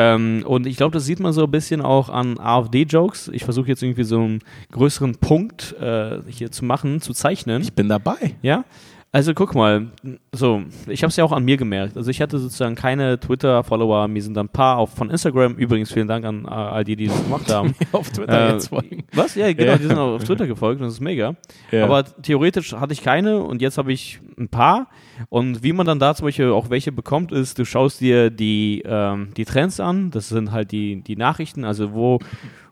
Ähm, 0.00 0.44
und 0.46 0.66
ich 0.68 0.76
glaube, 0.76 0.92
das 0.92 1.04
sieht 1.06 1.18
man 1.18 1.32
so 1.32 1.42
ein 1.44 1.50
bisschen 1.50 1.80
auch 1.80 2.08
an 2.08 2.38
AfD-Jokes. 2.38 3.28
Ich 3.34 3.42
versuche 3.44 3.66
jetzt 3.66 3.82
irgendwie 3.82 4.04
so 4.04 4.20
einen 4.20 4.38
größeren 4.70 5.16
Punkt 5.16 5.74
äh, 5.80 6.18
hier 6.28 6.52
zu 6.52 6.64
machen, 6.64 7.00
zu 7.00 7.12
zeichnen. 7.12 7.62
Ich 7.62 7.72
bin 7.72 7.88
dabei. 7.88 8.36
Ja, 8.40 8.64
also 9.10 9.32
guck 9.34 9.54
mal, 9.56 9.86
so, 10.32 10.62
ich 10.86 11.02
habe 11.02 11.08
es 11.08 11.16
ja 11.16 11.24
auch 11.24 11.32
an 11.32 11.42
mir 11.42 11.56
gemerkt. 11.56 11.96
Also 11.96 12.10
ich 12.10 12.20
hatte 12.20 12.38
sozusagen 12.38 12.74
keine 12.76 13.18
Twitter-Follower, 13.18 14.06
mir 14.06 14.22
sind 14.22 14.34
dann 14.36 14.46
ein 14.46 14.50
paar 14.50 14.76
auf, 14.76 14.90
von 14.94 15.10
Instagram. 15.10 15.54
Übrigens 15.56 15.90
vielen 15.90 16.06
Dank 16.06 16.24
an 16.26 16.44
äh, 16.44 16.48
all 16.48 16.84
die, 16.84 16.94
die 16.94 17.08
das 17.08 17.20
gemacht 17.24 17.50
haben. 17.52 17.74
Auf 17.92 18.10
Twitter 18.10 18.50
Äh, 18.50 18.52
jetzt 18.52 18.68
folgen. 18.68 19.04
Was? 19.14 19.34
Ja, 19.34 19.50
genau, 19.52 19.72
Ja. 19.72 19.78
die 19.78 19.86
sind 19.86 19.98
auch 19.98 20.14
auf 20.16 20.24
Twitter 20.24 20.46
gefolgt 20.46 20.80
und 20.80 20.86
das 20.86 20.94
ist 20.94 21.00
mega. 21.00 21.34
Ja. 21.72 21.84
Aber 21.84 22.04
theoretisch 22.04 22.72
hatte 22.74 22.92
ich 22.92 23.02
keine 23.02 23.42
und 23.42 23.62
jetzt 23.62 23.78
habe 23.78 23.92
ich 23.92 24.20
ein 24.38 24.48
paar. 24.48 24.88
Und 25.28 25.62
wie 25.62 25.72
man 25.72 25.86
dann 25.86 25.98
da 25.98 26.14
zum 26.14 26.26
Beispiel 26.26 26.50
auch 26.50 26.70
welche 26.70 26.92
bekommt, 26.92 27.32
ist, 27.32 27.58
du 27.58 27.64
schaust 27.64 28.00
dir 28.00 28.30
die, 28.30 28.82
ähm, 28.86 29.28
die 29.36 29.44
Trends 29.44 29.80
an. 29.80 30.10
Das 30.10 30.28
sind 30.28 30.52
halt 30.52 30.72
die, 30.72 31.02
die 31.02 31.16
Nachrichten, 31.16 31.64
also 31.64 31.92
wo, 31.92 32.18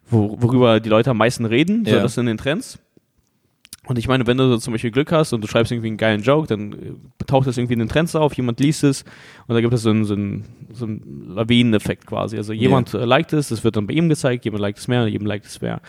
wo, 0.09 0.37
worüber 0.40 0.80
die 0.80 0.88
Leute 0.88 1.11
am 1.11 1.18
meisten 1.18 1.44
reden. 1.44 1.85
So, 1.85 1.92
Ja. 1.96 2.02
das 2.02 2.14
sind 2.14 2.26
den 2.26 2.38
Trends. 2.38 2.78
Und 3.88 3.98
ich 4.00 4.09
meine, 4.09 4.26
wenn 4.26 4.37
du 4.37 4.48
so 4.48 4.59
zum 4.59 4.72
Beispiel 4.72 4.90
Glück 4.90 5.12
hast 5.12 5.32
und 5.32 5.42
du 5.44 5.46
schreibst 5.46 5.70
irgendwie 5.70 5.87
einen 5.87 5.96
geilen 5.96 6.20
Joke, 6.22 6.48
dann 6.48 6.72
äh, 6.72 7.24
taucht 7.24 7.46
das 7.46 7.56
irgendwie 7.56 7.74
in 7.74 7.78
den 7.78 7.88
Trends 7.88 8.16
auf, 8.16 8.35
jemand 8.35 8.59
liest 8.59 8.82
es 8.82 9.04
und 9.46 9.54
da 9.54 9.61
gibt 9.61 9.72
es 9.72 9.82
so 9.82 9.90
einen, 9.90 10.04
so 10.04 10.14
einen, 10.14 10.44
so 10.72 10.87
einen 10.87 11.26
Lawineneffekt 11.37 12.04
quasi. 12.04 12.37
Also 12.37 12.52
jemand 12.52 12.94
äh, 12.94 13.04
liked 13.04 13.32
es, 13.32 13.48
das 13.48 13.62
wird 13.62 13.76
dann 13.76 13.87
bei 13.87 13.94
ihm 13.94 14.09
gezeigt, 14.09 14.44
jemand 14.44 14.61
liked 14.62 14.78
es 14.80 14.88
mehr, 14.88 15.06
jemand 15.06 15.28
liked 15.28 15.46
es 15.46 15.61
mehr. 15.61 15.80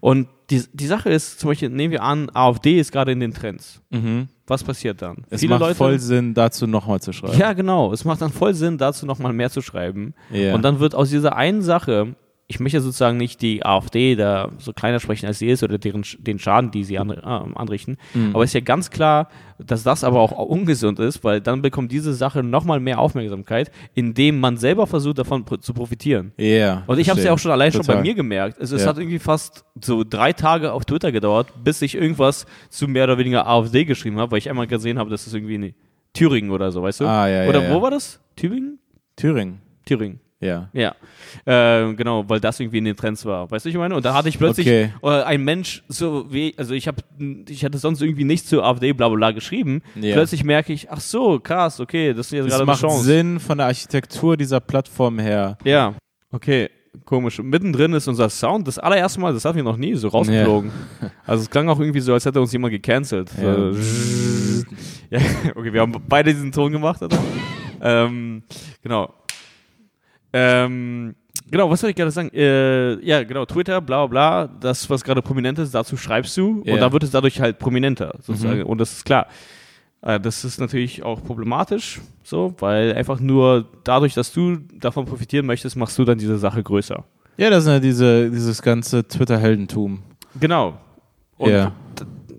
Und 0.00 0.28
die, 0.50 0.64
die 0.74 0.86
Sache 0.86 1.08
ist, 1.08 1.40
zum 1.40 1.48
Beispiel, 1.48 1.70
nehmen 1.70 1.92
wir 1.92 2.02
an, 2.02 2.30
AfD 2.34 2.78
ist 2.78 2.92
gerade 2.92 3.12
in 3.12 3.20
den 3.20 3.32
Trends. 3.32 3.80
Mhm. 3.88 4.28
Was 4.46 4.62
passiert 4.62 5.02
dann? 5.02 5.24
Es 5.28 5.42
macht 5.42 5.76
voll 5.76 5.98
Sinn, 5.98 6.34
dazu 6.34 6.66
nochmal 6.66 7.00
zu 7.00 7.12
schreiben. 7.12 7.38
Ja, 7.38 7.52
genau. 7.52 7.92
Es 7.92 8.04
macht 8.04 8.22
dann 8.22 8.30
voll 8.30 8.54
Sinn, 8.54 8.78
dazu 8.78 9.04
nochmal 9.04 9.32
mehr 9.32 9.50
zu 9.50 9.60
schreiben. 9.60 10.14
Ja. 10.30 10.54
Und 10.54 10.62
dann 10.62 10.78
wird 10.78 10.94
aus 10.94 11.10
dieser 11.10 11.34
einen 11.36 11.62
Sache, 11.62 12.14
ich 12.48 12.60
möchte 12.60 12.80
sozusagen 12.80 13.16
nicht 13.16 13.42
die 13.42 13.64
AfD 13.66 14.14
da 14.14 14.50
so 14.58 14.72
kleiner 14.72 15.00
sprechen, 15.00 15.26
als 15.26 15.40
sie 15.40 15.48
ist 15.48 15.64
oder 15.64 15.78
deren, 15.78 16.04
den 16.18 16.38
Schaden, 16.38 16.70
die 16.70 16.84
sie 16.84 16.94
äh, 16.94 16.98
anrichten. 16.98 17.96
Mhm. 18.14 18.30
Aber 18.34 18.44
ist 18.44 18.54
ja 18.54 18.60
ganz 18.60 18.90
klar, 18.90 19.28
dass 19.58 19.82
das 19.82 20.04
aber 20.04 20.20
auch 20.20 20.30
ungesund 20.30 21.00
ist, 21.00 21.24
weil 21.24 21.40
dann 21.40 21.60
bekommt 21.60 21.90
diese 21.90 22.14
Sache 22.14 22.44
nochmal 22.44 22.78
mehr 22.78 23.00
Aufmerksamkeit, 23.00 23.72
indem 23.94 24.38
man 24.38 24.58
selber 24.58 24.86
versucht, 24.86 25.18
davon 25.18 25.44
zu 25.60 25.74
profitieren. 25.74 26.32
Ja. 26.36 26.84
Und 26.86 27.00
ich 27.00 27.10
habe 27.10 27.18
es 27.18 27.24
ja 27.24 27.32
auch 27.32 27.38
schon 27.38 27.50
allein 27.50 27.72
schon 27.72 27.80
bei 27.80 27.94
Total. 27.94 28.02
mir 28.02 28.14
gemerkt. 28.14 28.60
Also 28.60 28.76
es 28.76 28.82
Ja. 28.82 28.88
hat 28.90 28.98
irgendwie 28.98 29.18
fast 29.18 29.64
so 29.80 30.04
drei 30.04 30.32
Tage 30.32 30.72
auf 30.72 30.84
Twitter 30.84 31.10
gedauert, 31.10 31.48
bis 31.64 31.82
ich 31.82 31.96
irgendwas 31.96 32.46
zu 32.68 32.86
mehr 32.86 33.04
oder 33.04 33.18
weniger 33.18 33.48
AfD 33.48 33.84
geschrieben 33.84 34.18
habe, 34.18 34.30
weil 34.30 34.38
ich 34.38 34.48
einmal 34.48 34.68
gesehen 34.68 34.98
habe, 35.00 35.10
das 35.10 35.26
ist 35.26 35.34
irgendwie 35.34 35.56
in 35.56 35.74
Thüringen 36.12 36.50
oder 36.52 36.70
so, 36.70 36.82
weißt 36.82 37.00
du? 37.00 37.06
Ah, 37.06 37.26
ja, 37.28 37.42
ja, 37.42 37.48
oder 37.48 37.64
ja. 37.68 37.74
wo 37.74 37.82
war 37.82 37.90
das? 37.90 38.20
Tübingen? 38.36 38.78
Thüringen. 39.16 39.60
Thüringen. 39.84 40.20
Ja. 40.38 40.68
Ja, 40.74 40.94
äh, 41.46 41.94
genau, 41.94 42.28
weil 42.28 42.40
das 42.40 42.60
irgendwie 42.60 42.76
in 42.78 42.84
den 42.84 42.94
Trends 42.96 43.24
war. 43.24 43.50
Weißt 43.50 43.64
du, 43.64 43.70
ich 43.70 43.76
meine? 43.76 43.94
Und 43.96 44.04
da 44.04 44.12
hatte 44.12 44.28
ich 44.28 44.36
plötzlich 44.38 44.66
Okay. 44.66 44.90
äh, 45.02 45.22
ein 45.22 45.42
Mensch, 45.42 45.82
so 45.88 46.30
wie, 46.30 46.54
also 46.58 46.74
ich 46.74 46.86
habe, 46.88 46.98
ich 47.48 47.64
hatte 47.64 47.78
sonst 47.78 48.02
irgendwie 48.02 48.24
nichts 48.24 48.48
zu 48.50 48.62
AfD, 48.62 48.92
bla 48.92 49.08
bla 49.08 49.16
bla 49.16 49.30
geschrieben. 49.30 49.80
Ja. 49.94 50.12
Plötzlich 50.14 50.44
merke 50.44 50.74
ich, 50.74 50.90
ach 50.90 51.00
so, 51.00 51.40
krass, 51.40 51.80
okay, 51.80 52.12
das 52.12 52.26
ist 52.26 52.32
jetzt 52.32 52.44
Das 52.44 52.50
gerade 52.52 52.62
eine 52.64 52.66
macht 52.72 52.80
Chance. 52.82 53.04
Sinn 53.04 53.40
von 53.40 53.56
der 53.58 53.68
Architektur 53.68 54.36
dieser 54.36 54.60
Plattform 54.60 55.18
her. 55.18 55.56
Ja, 55.64 55.94
okay, 56.30 56.68
komisch. 57.06 57.38
Mittendrin 57.42 57.94
ist 57.94 58.06
unser 58.06 58.28
Sound, 58.28 58.68
das 58.68 58.78
allererste 58.78 59.18
Mal, 59.20 59.32
das 59.32 59.42
hatten 59.46 59.56
wir 59.56 59.64
noch 59.64 59.78
nie, 59.78 59.94
so 59.94 60.08
rausgeflogen. 60.08 60.70
Also 61.26 61.42
es 61.44 61.50
klang 61.50 61.68
auch 61.70 61.80
irgendwie 61.80 62.00
so, 62.00 62.12
als 62.12 62.24
hätte 62.26 62.40
uns 62.42 62.52
jemand 62.52 62.72
gecancelt. 62.72 63.30
Ja. 63.40 63.72
So, 63.72 63.78
ja, 65.10 65.20
okay, 65.54 65.72
wir 65.72 65.80
haben 65.80 65.94
beide 66.06 66.32
diesen 66.32 66.52
Ton 66.52 66.70
gemacht, 66.72 67.02
oder? 67.02 67.18
ähm, 67.80 68.42
genau. 68.82 69.12
Ähm, 70.38 71.14
genau, 71.50 71.70
was 71.70 71.80
soll 71.80 71.90
ich 71.90 71.96
gerade 71.96 72.10
sagen? 72.10 72.30
Äh, 72.34 73.02
ja, 73.04 73.22
genau, 73.24 73.44
Twitter, 73.46 73.80
bla 73.80 74.06
bla 74.06 74.44
bla, 74.46 74.54
das, 74.60 74.88
was 74.90 75.02
gerade 75.02 75.22
prominent 75.22 75.58
ist, 75.58 75.74
dazu 75.74 75.96
schreibst 75.96 76.36
du 76.36 76.62
Ja. 76.64 76.74
und 76.74 76.80
da 76.80 76.92
wird 76.92 77.02
es 77.04 77.10
dadurch 77.10 77.40
halt 77.40 77.58
prominenter, 77.58 78.14
sozusagen. 78.20 78.60
Mhm. 78.60 78.66
Und 78.66 78.78
das 78.78 78.92
ist 78.92 79.04
klar. 79.04 79.26
Äh, 80.02 80.20
das 80.20 80.44
ist 80.44 80.60
natürlich 80.60 81.02
auch 81.02 81.22
problematisch, 81.24 82.00
so, 82.22 82.54
weil 82.58 82.92
einfach 82.94 83.18
nur 83.20 83.66
dadurch, 83.84 84.14
dass 84.14 84.32
du 84.32 84.56
davon 84.78 85.06
profitieren 85.06 85.46
möchtest, 85.46 85.76
machst 85.76 85.98
du 85.98 86.04
dann 86.04 86.18
diese 86.18 86.36
Sache 86.38 86.62
größer. 86.62 87.02
Ja, 87.38 87.50
das 87.50 87.64
ist 87.64 87.70
ja 87.70 87.80
diese, 87.80 88.30
dieses 88.30 88.60
ganze 88.62 89.06
Twitter-Heldentum. 89.06 90.02
Genau. 90.40 90.78
Und 91.38 91.50
d- 91.50 91.70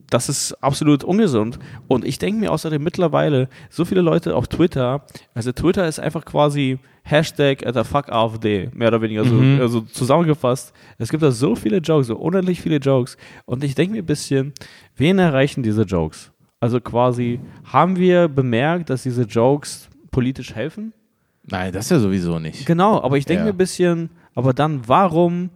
das 0.10 0.30
ist 0.30 0.54
absolut 0.64 1.04
ungesund. 1.04 1.60
Und 1.88 2.06
ich 2.06 2.18
denke 2.18 2.40
mir 2.40 2.52
außerdem 2.52 2.82
mittlerweile, 2.82 3.50
so 3.70 3.84
viele 3.86 4.02
Leute 4.02 4.36
auf 4.36 4.48
Twitter, 4.48 5.06
also 5.34 5.52
Twitter 5.52 5.86
ist 5.88 6.00
einfach 6.00 6.24
quasi 6.26 6.80
Hashtag 7.10 7.66
at 7.66 7.74
the 7.76 7.84
fuck 7.84 8.10
AfD, 8.12 8.70
mehr 8.74 8.90
oder 8.90 9.02
weniger 9.02 9.24
so 9.24 9.34
Mhm. 9.36 9.62
also 9.62 9.82
zusammengefasst. 9.82 10.74
Es 10.98 11.10
gibt 11.10 11.24
da 11.24 11.32
so 11.32 11.56
viele 11.56 11.78
Jokes, 11.78 12.08
so 12.08 12.18
unendlich 12.18 12.62
viele 12.62 12.78
Jokes. 12.78 13.18
Und 13.46 13.64
ich 13.64 13.76
denke 13.76 13.94
mir 13.94 14.00
ein 14.04 14.06
bisschen, 14.06 14.54
wen 14.96 15.18
erreichen 15.20 15.64
diese 15.64 15.84
Jokes? 15.84 16.32
Also 16.60 16.82
quasi, 16.82 17.40
haben 17.66 17.96
wir 17.98 18.28
bemerkt, 18.28 18.90
dass 18.90 19.04
diese 19.04 19.24
Jokes 19.24 19.88
politisch 20.12 20.54
helfen? 20.56 20.92
Nein, 21.50 21.72
das 21.72 21.90
ja 21.90 22.00
sowieso 22.00 22.40
nicht. 22.40 22.66
Genau, 22.66 23.02
aber 23.02 23.18
ich 23.18 23.26
denke 23.26 23.42
Ja. 23.42 23.46
mir 23.46 23.52
ein 23.54 23.58
bisschen, 23.58 24.10
aber 24.36 24.54
dann 24.54 24.82
warum, 24.88 25.50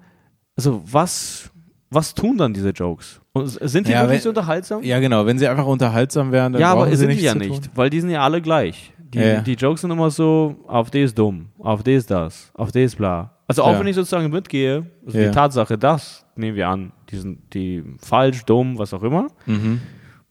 also 0.56 0.82
was, 0.86 1.50
was 1.90 2.14
tun 2.14 2.38
dann 2.38 2.54
diese 2.54 2.70
Jokes? 2.70 3.20
Und 3.34 3.48
sind 3.50 3.88
die 3.88 3.92
Ja, 3.92 4.04
wirklich 4.04 4.24
wenn- 4.24 4.30
unterhaltsam? 4.30 4.84
Ja, 4.84 5.00
genau. 5.00 5.26
Wenn 5.26 5.38
sie 5.38 5.48
einfach 5.48 5.66
unterhaltsam 5.66 6.32
wären, 6.32 6.54
dann 6.54 6.62
ja, 6.62 6.72
aber 6.72 6.88
sie 6.90 6.96
sind 6.96 7.12
die 7.12 7.20
ja 7.22 7.36
nicht, 7.36 7.72
weil 7.76 7.90
die 7.90 8.00
sind 8.00 8.10
ja 8.12 8.22
alle 8.24 8.42
gleich. 8.42 8.94
Die, 9.14 9.20
Ja, 9.20 9.42
die 9.42 9.54
Jokes 9.54 9.82
sind 9.82 9.92
immer 9.92 10.10
so, 10.10 10.56
AfD 10.68 11.04
ist 11.04 11.18
dumm, 11.18 11.48
AfD 11.62 11.96
ist 11.96 12.10
das, 12.10 12.52
AfD 12.56 12.84
ist 12.86 12.96
bla. 12.98 13.38
Also 13.48 13.64
auch 13.64 13.74
Ja. 13.74 13.80
wenn 13.80 13.88
ich 13.88 13.96
sozusagen 13.96 14.30
mitgehe, 14.32 14.86
also 15.06 15.18
die 15.20 15.30
Tatsache, 15.32 15.78
das 15.78 16.26
nehmen 16.36 16.56
wir 16.56 16.70
an, 16.70 16.94
die 17.10 17.18
sind 17.18 17.54
die 17.54 17.84
falsch, 18.00 18.46
dumm, 18.46 18.78
was 18.78 18.94
auch 18.94 19.04
immer, 19.04 19.28
Mhm. 19.46 19.82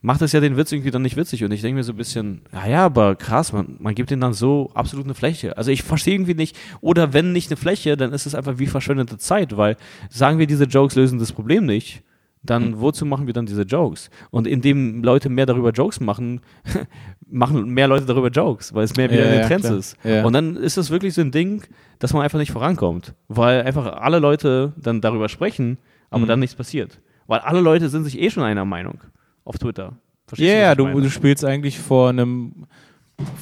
macht 0.01 0.23
das 0.23 0.33
ja 0.33 0.41
den 0.41 0.57
Witz 0.57 0.73
irgendwie 0.73 0.91
dann 0.91 1.03
nicht 1.03 1.17
witzig. 1.19 1.45
Und 1.45 1.53
ich 1.53 1.61
denke 1.61 1.77
mir 1.77 1.83
so 1.85 1.93
ein 1.93 1.97
bisschen, 1.99 2.41
naja, 2.53 2.87
aber 2.87 3.17
krass, 3.17 3.53
man, 3.53 3.77
man 3.81 3.95
gibt 3.95 4.11
ihnen 4.11 4.23
dann 4.23 4.33
so 4.33 4.71
absolut 4.73 5.05
eine 5.05 5.15
Fläche. 5.15 5.59
Also 5.59 5.71
ich 5.71 5.83
verstehe 5.83 6.15
irgendwie 6.15 6.33
nicht, 6.35 6.57
oder 6.81 7.13
wenn 7.13 7.33
nicht 7.33 7.51
eine 7.51 7.59
Fläche, 7.59 7.99
dann 7.99 8.13
ist 8.15 8.25
es 8.25 8.35
einfach 8.35 8.59
wie 8.59 8.67
verschwendete 8.67 9.19
Zeit, 9.19 9.59
weil 9.59 9.77
sagen 10.09 10.39
wir, 10.39 10.47
diese 10.47 10.65
Jokes 10.65 10.95
lösen 10.95 11.19
das 11.19 11.33
Problem 11.33 11.67
nicht, 11.67 12.03
dann 12.43 12.65
Hm. 12.73 12.81
wozu 12.81 13.05
machen 13.05 13.27
wir 13.27 13.35
dann 13.35 13.47
diese 13.47 13.63
Jokes? 13.63 14.09
Und 14.31 14.47
indem 14.47 15.03
Leute 15.03 15.29
mehr 15.29 15.47
darüber 15.47 15.71
Jokes 15.71 16.01
machen, 16.01 16.41
machen 17.29 17.69
mehr 17.71 17.87
Leute 17.89 18.07
darüber 18.07 18.29
Jokes, 18.29 18.75
weil 18.75 18.85
es 18.85 18.97
mehr 18.97 19.11
wieder 19.11 19.21
Ja, 19.21 19.27
in 19.27 19.33
den 19.33 19.41
ja, 19.43 19.47
Trends 19.47 19.67
klar. 19.67 19.79
ist. 19.79 19.97
Ja. 20.05 20.25
Und 20.25 20.33
dann 20.33 20.57
ist 20.57 20.77
das 20.77 20.91
wirklich 20.91 21.15
so 21.15 21.21
ein 21.21 21.31
Ding, 21.31 21.63
dass 21.99 22.13
man 22.13 22.23
einfach 22.23 22.39
nicht 22.39 22.53
vorankommt, 22.53 23.15
weil 23.29 23.63
einfach 23.63 23.87
alle 24.01 24.19
Leute 24.19 24.73
dann 24.77 25.01
darüber 25.01 25.29
sprechen, 25.29 25.79
aber 26.11 26.25
Mhm. 26.25 26.29
dann 26.29 26.41
nichts 26.41 26.57
passiert. 26.57 27.01
Weil 27.27 27.41
alle 27.41 27.61
Leute 27.61 27.89
sind 27.89 28.05
sich 28.05 28.19
eh 28.21 28.31
schon 28.31 28.43
einer 28.43 28.65
Meinung 28.65 28.99
auf 29.45 29.59
Twitter. 29.59 29.93
Ja, 30.37 30.73
ich 30.73 30.79
du, 30.79 30.87
du 31.01 31.11
spielst 31.11 31.45
eigentlich 31.45 31.79
vor 31.79 32.09
einem, 32.09 32.67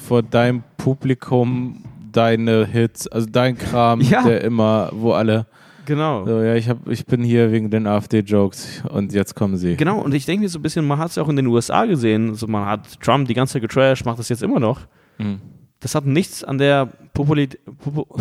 vor 0.07 0.23
deinem 0.23 0.63
Publikum 0.77 1.83
deine 2.11 2.65
Hits, 2.65 3.07
also 3.07 3.27
dein 3.31 3.57
Kram, 3.57 3.99
der 4.01 4.43
immer, 4.43 4.89
wo 4.93 5.11
alle, 5.13 5.45
Genau. 5.89 6.23
so, 6.23 6.39
ja, 6.43 6.53
ich, 6.53 6.69
hab, 6.69 6.87
ich 6.87 7.03
bin 7.07 7.23
hier 7.23 7.51
wegen 7.51 7.71
den 7.71 7.87
AfD-Jokes 7.87 8.83
und 8.91 9.11
jetzt 9.11 9.33
kommen 9.33 9.57
sie. 9.57 9.75
Genau, 9.75 9.99
und 9.99 10.13
ich 10.13 10.23
denke 10.23 10.43
mir 10.43 10.49
so 10.49 10.59
ein 10.59 10.61
bisschen, 10.61 10.85
man 10.85 10.99
hat 10.99 11.09
es 11.09 11.15
ja 11.15 11.23
auch 11.23 11.29
in 11.29 11.35
den 11.35 11.47
USA 11.47 11.85
gesehen, 11.85 12.35
so 12.35 12.45
man 12.45 12.65
hat 12.67 13.01
Trump 13.01 13.27
die 13.27 13.33
ganze 13.33 13.53
Zeit 13.53 13.63
getrashed, 13.63 14.05
macht 14.05 14.19
das 14.19 14.29
jetzt 14.29 14.43
immer 14.43 14.59
noch. 14.59 14.81
Mhm. 15.17 15.39
Das 15.79 15.95
hat 15.95 16.05
nichts 16.05 16.43
an 16.43 16.57
der 16.57 16.89
Popularität. 17.13 17.59
Popu 17.79 18.05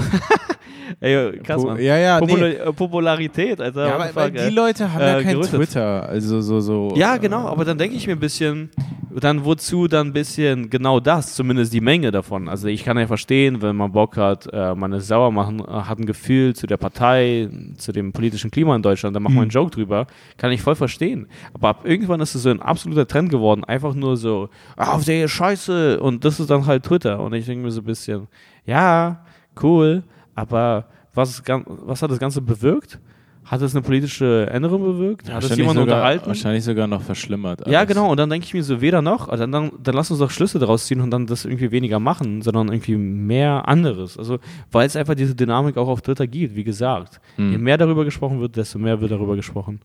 Ey, 1.01 1.39
krass, 1.41 1.63
Mann. 1.63 1.81
Ja, 1.81 1.97
ja, 1.97 2.19
Popula 2.19 2.49
nee. 2.49 2.55
äh, 2.55 2.73
Popularität, 2.73 3.61
Alter. 3.61 3.89
Ja, 3.89 3.95
aber, 3.95 4.07
fuck, 4.07 4.33
die. 4.35 4.51
Leute 4.51 4.93
haben 4.93 5.01
äh, 5.01 5.07
ja 5.07 5.23
kein 5.23 5.35
gerüttet. 5.35 5.55
Twitter, 5.55 6.09
also 6.09 6.41
so, 6.41 6.61
so. 6.61 6.95
Ja, 6.97 7.17
äh, 7.17 7.19
genau, 7.19 7.47
aber 7.47 7.65
dann 7.65 7.79
denke 7.79 7.97
ich 7.97 8.07
mir 8.07 8.15
ein 8.15 8.21
bisschen, 8.21 8.71
dann 9.15 9.45
wozu 9.45 9.89
dann 9.89 10.09
ein 10.09 10.13
bisschen 10.13 10.71
genau 10.71 11.01
das, 11.01 11.35
zumindest 11.35 11.73
die 11.73 11.81
Menge 11.81 12.11
davon. 12.11 12.49
Also 12.49 12.69
ich 12.69 12.85
kann 12.85 12.99
ja 12.99 13.07
verstehen, 13.07 13.61
wenn 13.63 13.77
man 13.77 13.93
Bock 13.93 14.17
hat, 14.17 14.49
äh, 14.53 14.75
man 14.75 14.93
ist 14.93 15.09
sauer, 15.09 15.31
machen, 15.31 15.63
hat 15.67 15.99
ein 15.99 16.07
Gefühl 16.07 16.55
zu 16.55 16.67
der 16.67 16.77
Partei, 16.77 17.49
zu 17.77 17.93
dem 17.93 18.13
politischen 18.13 18.51
Klima 18.51 18.75
in 18.75 18.83
Deutschland, 18.83 19.15
dann 19.15 19.23
macht 19.23 19.35
man 19.35 19.43
einen 19.43 19.51
Joke 19.51 19.71
drüber, 19.71 20.07
kann 20.37 20.53
ich 20.53 20.63
voll 20.63 20.75
verstehen. 20.75 21.27
Aber 21.53 21.69
ab 21.69 21.81
irgendwann 21.85 22.21
ist 22.21 22.35
es 22.35 22.43
so 22.43 22.51
ein 22.51 22.63
absoluter 22.63 23.07
Trend 23.07 23.31
geworden, 23.31 23.65
einfach 23.65 23.95
nur 23.95 24.17
so, 24.17 24.49
ah, 24.77 24.95
auf 24.95 25.05
der 25.05 25.29
Scheiße 25.29 26.01
und 26.01 26.25
das 26.25 26.41
ist 26.41 26.51
dann 26.51 26.67
halt 26.67 26.85
Twitter. 26.85 27.21
Und 27.21 27.35
ich 27.35 27.45
denke 27.49 27.65
mir 27.65 27.71
so 27.71 27.81
ein 27.81 27.85
bisschen, 27.85 28.29
ja, 28.65 29.25
cool, 29.63 30.03
aber 30.35 30.87
was, 31.15 31.43
was 31.47 32.03
hat 32.03 32.11
das 32.11 32.19
Ganze 32.19 32.41
bewirkt? 32.41 33.01
Hat 33.45 33.63
es 33.63 33.75
eine 33.75 33.81
politische 33.81 34.47
Änderung 34.51 34.83
bewirkt? 34.83 35.33
Hat 35.33 35.43
es 35.43 35.57
jemand 35.57 35.79
unterhalten? 35.79 36.27
Wahrscheinlich 36.27 36.63
sogar 36.65 36.87
noch 36.87 37.01
verschlimmert. 37.01 37.67
Ja, 37.67 37.79
alles. 37.79 37.89
genau. 37.89 38.11
Und 38.11 38.19
dann 38.19 38.29
denke 38.29 38.45
ich 38.45 38.53
mir 38.53 38.63
so, 38.63 38.83
weder 38.83 39.01
noch, 39.01 39.27
also 39.29 39.45
dann, 39.45 39.53
dann, 39.53 39.73
dann 39.83 39.95
lass 39.95 40.11
uns 40.11 40.21
doch 40.21 40.31
Schlüsse 40.31 40.59
daraus 40.59 40.87
ziehen 40.87 41.01
und 41.01 41.11
dann 41.11 41.27
das 41.27 41.47
irgendwie 41.47 41.71
weniger 41.71 41.99
machen, 41.99 42.43
sondern 42.43 42.69
irgendwie 42.69 42.97
mehr 42.97 43.67
anderes. 43.67 44.19
Also, 44.19 44.39
weil 44.71 44.87
es 44.87 44.97
einfach 44.97 45.15
diese 45.15 45.35
Dynamik 45.35 45.79
auch 45.79 45.89
auf 45.89 46.03
Twitter 46.03 46.27
gibt, 46.27 46.57
wie 46.57 46.65
gesagt. 46.65 47.21
Hm. 47.37 47.53
Je 47.53 47.59
mehr 47.59 47.79
darüber 47.79 48.05
gesprochen 48.05 48.39
wird, 48.39 48.55
desto 48.57 48.79
mehr 48.79 49.01
wird 49.01 49.13
darüber 49.13 49.35
gesprochen. 49.35 49.81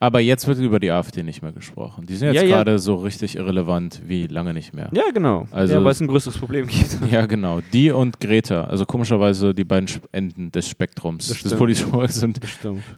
Aber 0.00 0.20
jetzt 0.20 0.46
wird 0.46 0.58
über 0.60 0.78
die 0.78 0.92
AfD 0.92 1.24
nicht 1.24 1.42
mehr 1.42 1.50
gesprochen. 1.50 2.06
Die 2.06 2.14
sind 2.14 2.28
jetzt 2.32 2.42
Ja, 2.44 2.48
ja. 2.48 2.56
gerade 2.56 2.78
so 2.78 2.94
richtig 2.96 3.34
irrelevant 3.36 4.00
wie 4.06 4.28
lange 4.28 4.54
nicht 4.54 4.72
mehr. 4.72 4.88
Ja, 4.92 5.10
genau. 5.12 5.48
Also- 5.50 5.74
ja, 5.74 5.82
weil 5.82 5.90
es 5.90 6.00
ein 6.00 6.06
größeres 6.06 6.38
Problem 6.38 6.68
gibt. 6.68 6.98
Ja, 7.10 7.26
genau. 7.26 7.60
Die 7.72 7.90
und 7.90 8.20
Greta, 8.20 8.64
also 8.64 8.86
komischerweise 8.86 9.52
die 9.54 9.64
beiden 9.64 9.88
Enden 10.12 10.52
des 10.52 10.68
Spektrums 10.68 11.26
Das 11.28 11.42
des 11.42 11.54
politischen 11.56 11.90
sind, 12.08 12.38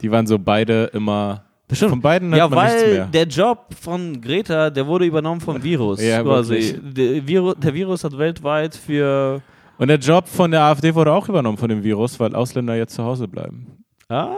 die 0.01 0.11
waren 0.11 0.27
so 0.27 0.37
beide 0.37 0.85
immer. 0.93 1.43
Bestimmt. 1.67 1.89
Von 1.91 2.01
beiden 2.01 2.29
hört 2.29 2.37
Ja, 2.37 2.47
man 2.49 2.65
nichts 2.65 2.83
weil 2.83 2.93
mehr. 2.93 3.05
der 3.07 3.23
Job 3.27 3.67
von 3.79 4.19
Greta, 4.21 4.69
der 4.69 4.85
wurde 4.85 5.05
übernommen 5.05 5.39
vom 5.41 5.63
Virus. 5.63 6.03
Ja, 6.03 6.21
quasi. 6.21 6.77
Der, 6.83 7.25
Virus. 7.25 7.55
der 7.57 7.73
Virus 7.73 8.03
hat 8.03 8.15
weltweit 8.17 8.75
für. 8.75 9.41
Und 9.77 9.87
der 9.87 9.97
Job 9.97 10.27
von 10.27 10.51
der 10.51 10.63
AfD 10.63 10.93
wurde 10.93 11.13
auch 11.13 11.27
übernommen 11.29 11.57
von 11.57 11.69
dem 11.69 11.81
Virus, 11.81 12.19
weil 12.19 12.35
Ausländer 12.35 12.75
jetzt 12.75 12.93
zu 12.93 13.03
Hause 13.03 13.27
bleiben. 13.27 13.67
Ah. 14.09 14.35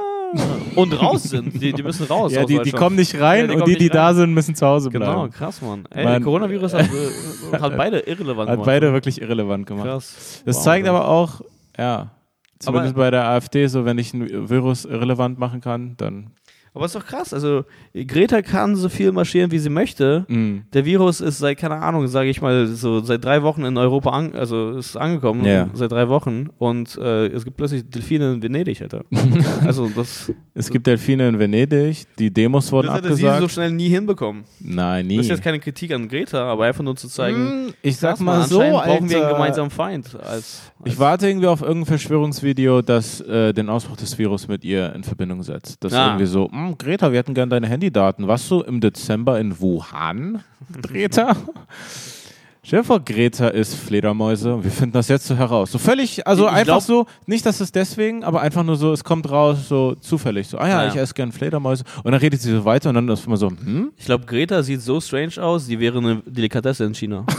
Und 0.76 0.94
raus 1.02 1.24
sind. 1.24 1.54
Die, 1.62 1.72
die 1.74 1.84
müssen 1.84 2.06
raus. 2.08 2.32
ja, 2.34 2.46
die, 2.46 2.60
die 2.62 2.72
kommen 2.72 2.96
nicht 2.96 3.20
rein 3.20 3.42
Ja, 3.42 3.48
die 3.48 3.56
und 3.62 3.68
die, 3.68 3.74
die 3.76 3.84
nicht 3.84 3.96
da 3.96 4.08
rein. 4.08 4.16
sind, 4.16 4.34
müssen 4.34 4.56
zu 4.56 4.66
Hause 4.66 4.90
bleiben. 4.90 5.06
Genau, 5.06 5.28
krass, 5.30 5.62
Mann. 5.62 5.86
Ey, 5.92 6.04
Mann. 6.06 6.24
Coronavirus 6.24 6.74
hat, 6.74 6.90
äh, 6.90 7.58
hat 7.60 7.78
beide 7.78 8.00
irrelevant 8.00 8.50
Hat 8.50 8.56
gemacht. 8.56 8.66
beide 8.66 8.92
wirklich 8.94 9.22
irrelevant 9.22 9.66
gemacht. 9.68 9.86
Krass. 9.86 10.42
Das 10.46 10.56
Wow, 10.58 10.64
zeigt 10.64 10.86
Mann. 10.88 10.96
aber 10.96 11.08
auch, 11.08 11.42
ja, 11.78 12.12
zumindest 12.60 12.96
Aber- 12.96 13.04
bei 13.06 13.12
der 13.12 13.26
AfD, 13.28 13.68
so 13.68 13.86
wenn 13.86 13.98
ich 13.98 14.14
ein 14.14 14.50
Virus 14.50 14.86
irrelevant 14.86 15.38
machen 15.38 15.62
kann, 15.62 15.96
dann. 15.98 16.32
Aber 16.76 16.86
ist 16.86 16.96
doch 16.96 17.06
krass. 17.06 17.34
Also, 17.34 17.66
Greta 17.94 18.42
kann 18.42 18.76
so 18.76 18.90
viel 18.90 19.12
marschieren, 19.12 19.52
wie 19.52 19.60
sie 19.60 19.70
möchte. 19.70 20.26
mm. 20.28 20.62
Der 20.74 20.86
Virus 20.86 21.22
ist 21.22 21.38
seit, 21.38 21.58
keine 21.60 21.76
Ahnung, 21.76 22.08
sage 22.08 22.30
ich 22.30 22.42
mal, 22.42 22.66
so 22.68 23.00
seit 23.02 23.24
drei 23.24 23.44
Wochen 23.44 23.64
in 23.64 23.78
Europa 23.78 24.10
an, 24.10 24.34
also 24.34 24.72
ist 24.72 24.98
angekommen, 24.98 25.46
Ja. 25.46 25.70
seit 25.74 25.92
drei 25.92 26.10
Wochen. 26.10 26.50
Und 26.58 26.98
äh, 26.98 27.28
es 27.28 27.44
gibt 27.46 27.58
plötzlich 27.58 27.88
Delfine 27.90 28.34
in 28.34 28.42
Venedig, 28.42 28.82
Alter. 28.82 29.04
also, 29.66 29.88
das, 29.96 30.32
Es 30.56 30.70
gibt 30.72 30.88
Delfine 30.88 31.28
in 31.30 31.38
Venedig, 31.38 32.06
die 32.18 32.32
Demos 32.32 32.72
wurden 32.72 32.88
das 32.88 32.98
hätte 32.98 33.16
sie 33.16 33.28
abgesagt. 33.28 33.42
so 33.42 33.48
schnell 33.50 33.72
nie 33.72 33.90
hinbekommen. 33.90 34.44
Nein, 34.60 35.06
nie. 35.08 35.18
Das 35.18 35.26
ist 35.28 35.30
jetzt 35.32 35.44
keine 35.44 35.60
Kritik 35.60 35.94
an 35.94 36.08
Greta, 36.08 36.44
aber 36.44 36.66
einfach 36.66 36.84
nur 36.84 36.96
zu 36.96 37.08
zeigen, 37.08 37.68
Mm, 37.68 37.74
ich 37.84 37.98
sag 37.98 38.20
mal 38.20 38.40
Mann, 38.40 38.50
so, 38.50 38.60
brauchen 38.60 39.10
wir 39.10 39.18
einen 39.18 39.26
Alter. 39.26 39.34
gemeinsamen 39.36 39.70
Feind. 39.70 40.16
Als 40.20 40.72
Ich 40.86 41.00
warte 41.00 41.28
irgendwie 41.28 41.48
auf 41.48 41.62
irgendein 41.62 41.86
Verschwörungsvideo, 41.86 42.82
das 42.82 43.22
äh, 43.22 43.54
den 43.54 43.70
Ausbruch 43.70 43.96
des 43.98 44.18
Virus 44.18 44.48
mit 44.48 44.64
ihr 44.66 44.94
in 44.94 45.04
Verbindung 45.04 45.42
setzt. 45.44 45.84
Das 45.84 45.92
ist 45.94 45.98
Ah. 45.98 46.08
irgendwie 46.08 46.26
so, 46.26 46.48
"Mm, 46.52 46.74
Greta, 46.78 47.12
wir 47.12 47.20
hätten 47.20 47.34
gern 47.34 47.50
deine 47.50 47.68
Handydaten. 47.68 48.28
Warst 48.28 48.50
du 48.52 48.62
im 48.62 48.82
Dezember 48.82 49.40
in 49.40 49.60
Wuhan, 49.60 50.44
Greta? 50.82 51.36
Stell 52.66 52.80
dir 52.80 52.86
vor, 52.86 53.00
Greta 53.02 53.50
ist 53.50 53.76
Fledermäuse. 53.76 54.64
Wir 54.64 54.72
finden 54.72 54.94
das 54.94 55.10
jetzt 55.10 55.26
so 55.28 55.36
heraus. 55.36 55.72
So 55.72 55.78
völlig, 55.78 56.26
also 56.26 56.46
Ich- 56.48 56.52
einfach 56.54 56.64
glaub- 56.66 56.82
so, 56.82 57.06
nicht, 57.26 57.46
dass 57.46 57.60
es 57.60 57.72
deswegen, 57.74 58.24
aber 58.24 58.40
einfach 58.42 58.64
nur 58.64 58.78
so, 58.78 58.94
es 58.94 59.04
kommt 59.04 59.30
raus, 59.30 59.68
so 59.68 59.96
zufällig. 59.96 60.48
So, 60.48 60.58
ah 60.58 60.68
ja, 60.70 60.84
Ja. 60.84 60.90
ich 60.90 60.96
esse 60.96 61.14
gern 61.14 61.32
Fledermäuse. 61.34 61.84
Und 62.04 62.12
dann 62.12 62.22
redet 62.22 62.42
sie 62.42 62.52
so 62.52 62.64
weiter 62.64 62.90
und 62.90 62.96
dann 62.96 63.10
ist 63.10 63.26
immer 63.28 63.36
so, 63.38 63.50
hm? 63.50 63.92
Ich 63.98 64.06
glaube, 64.06 64.26
Greta 64.26 64.64
sieht 64.64 64.82
so 64.82 65.02
strange 65.02 65.38
aus, 65.42 65.68
die 65.68 65.78
wäre 65.80 65.98
eine 65.98 66.22
Delikatesse 66.26 66.86
in 66.86 66.94
China. 66.94 67.26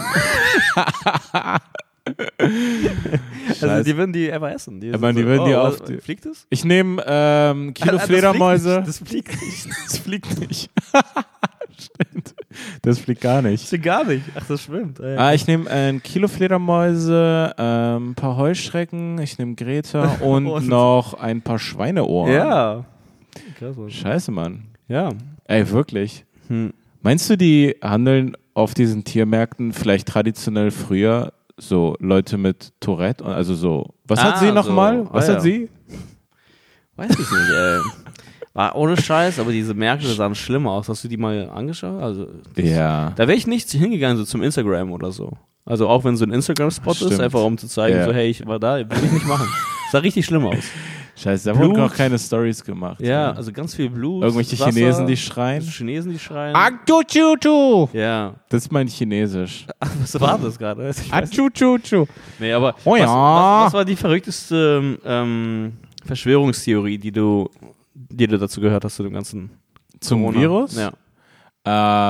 also 2.06 3.66
Scheiße. 3.66 3.84
die 3.84 3.96
würden 3.96 4.12
die 4.12 4.30
einfach 4.32 4.50
essen. 4.50 4.80
Die, 4.80 4.90
man, 4.90 5.14
die 5.16 5.24
würden 5.24 5.46
die 5.46 5.54
auf 5.54 5.80
was- 5.80 6.04
Fliegt 6.04 6.26
es? 6.26 6.46
Ich 6.50 6.64
nehme 6.64 7.02
ähm, 7.06 7.72
Kilo 7.74 7.90
Ah, 7.92 7.96
das 7.98 8.04
Fledermäuse. 8.06 8.82
Das 8.84 8.98
fliegt 8.98 9.30
nicht. 9.40 9.68
Das 9.86 9.98
fliegt 9.98 10.40
nicht. 10.48 10.70
Stimmt. 11.78 12.34
Das 12.82 12.98
fliegt 13.00 13.20
gar 13.20 13.42
Das 13.42 13.50
nicht. 13.50 13.68
fliegt 13.68 13.84
gar 13.84 14.04
nicht. 14.04 14.24
Ach, 14.36 14.44
das 14.46 14.62
schwimmt. 14.62 15.00
Ey. 15.00 15.16
Ah, 15.16 15.34
ich 15.34 15.46
nehme 15.46 15.68
ein 15.68 16.02
Kilo 16.02 16.28
Fledermäuse, 16.28 17.52
ähm, 17.58 18.10
ein 18.10 18.14
paar 18.14 18.36
Heuschrecken, 18.36 19.18
ich 19.18 19.38
nehme 19.38 19.54
Greta 19.54 20.04
und, 20.20 20.46
Und- 20.46 20.68
noch 20.68 21.14
ein 21.14 21.42
paar 21.42 21.58
Schweineohren. 21.58 22.32
ja. 22.32 22.84
Krass, 23.58 23.76
Mann. 23.76 23.90
Scheiße, 23.90 24.30
Mann. 24.30 24.64
Ja. 24.86 25.08
Ey, 25.46 25.68
wirklich. 25.70 26.24
Hm. 26.48 26.72
Meinst 27.02 27.28
du, 27.28 27.36
die 27.36 27.74
handeln 27.82 28.36
auf 28.54 28.74
diesen 28.74 29.02
Tiermärkten 29.02 29.72
vielleicht 29.72 30.06
traditionell 30.06 30.70
früher 30.70 31.32
so 31.56 31.96
Leute 32.00 32.36
mit 32.38 32.72
Tourette? 32.80 33.24
Also 33.24 33.54
so. 33.54 33.94
Was 34.06 34.22
hat 34.22 34.34
Ah, 34.34 34.38
sie 34.38 34.46
so. 34.48 34.52
nochmal? 34.54 35.06
Was 35.10 35.24
Ah, 35.28 35.32
hat 35.32 35.34
ja. 35.36 35.40
sie? 35.40 35.68
Weiß 36.96 37.10
ich 37.10 37.18
nicht, 37.18 37.30
ey. 37.30 37.78
War 38.52 38.76
ohne 38.76 38.96
Scheiß, 39.00 39.40
aber 39.40 39.50
diese 39.50 39.74
Märkte 39.74 40.06
sahen 40.06 40.34
schlimm 40.34 40.66
aus. 40.68 40.88
Hast 40.88 41.02
du 41.02 41.08
die 41.08 41.16
mal 41.16 41.50
angeschaut? 41.50 42.00
Also, 42.00 42.26
das- 42.54 42.64
Ja. 42.64 43.10
Da 43.16 43.26
wäre 43.26 43.36
ich 43.36 43.46
nicht 43.48 43.68
hingegangen, 43.70 44.16
so 44.16 44.24
zum 44.24 44.42
Instagram 44.42 44.92
oder 44.92 45.10
so. 45.10 45.32
Also 45.64 45.88
auch 45.88 46.04
wenn 46.04 46.16
so 46.16 46.24
ein 46.24 46.30
Instagram-Spot 46.30 46.92
ist, 46.92 47.18
einfach 47.20 47.42
um 47.42 47.56
zu 47.58 47.66
zeigen, 47.66 47.96
Ja. 47.96 48.04
so 48.04 48.12
hey, 48.12 48.28
ich 48.28 48.46
war 48.46 48.58
da, 48.60 48.76
will 48.78 48.86
ich 49.04 49.12
nicht 49.12 49.26
machen. 49.26 49.48
sah 49.92 49.98
richtig 49.98 50.24
schlimm 50.26 50.44
aus. 50.46 50.64
Scheiße, 51.16 51.52
da 51.52 51.58
wurden 51.58 51.74
noch 51.76 51.94
keine 51.94 52.18
Stories 52.18 52.64
gemacht. 52.64 53.00
Ja, 53.00 53.30
also 53.32 53.52
ganz 53.52 53.74
viel 53.74 53.88
Blut. 53.88 54.24
Irgendwelche 54.24 54.58
Wasser, 54.58 54.72
Chinesen, 54.72 55.06
die 55.06 55.16
schreien. 55.16 55.62
Chinesen, 55.62 56.12
die 56.12 56.18
schreien. 56.18 56.56
Achuchuchu! 56.56 57.88
Ja. 57.92 58.34
Das 58.48 58.64
ist 58.64 58.72
mein 58.72 58.88
Chinesisch. 58.88 59.66
Ach, 59.78 59.90
was 60.00 60.20
war 60.20 60.38
das 60.38 60.58
gerade? 60.58 60.90
Achuchuchu! 61.10 62.06
Nee, 62.40 62.52
aber 62.52 62.74
Oh 62.84 62.92
was, 62.92 62.98
ja. 63.00 63.06
was, 63.06 63.66
was 63.66 63.72
war 63.74 63.84
die 63.84 63.96
verrückteste 63.96 64.98
ähm, 65.04 65.74
Verschwörungstheorie, 66.04 66.98
die 66.98 67.12
du, 67.12 67.48
die 67.94 68.26
du 68.26 68.36
dazu 68.36 68.60
gehört 68.60 68.84
hast 68.84 68.96
zu 68.96 69.04
dem 69.04 69.12
ganzen 69.12 69.50
Zum 70.00 70.20
Corona? 70.22 70.40
Virus? 70.40 70.76
Ja. 70.76 70.92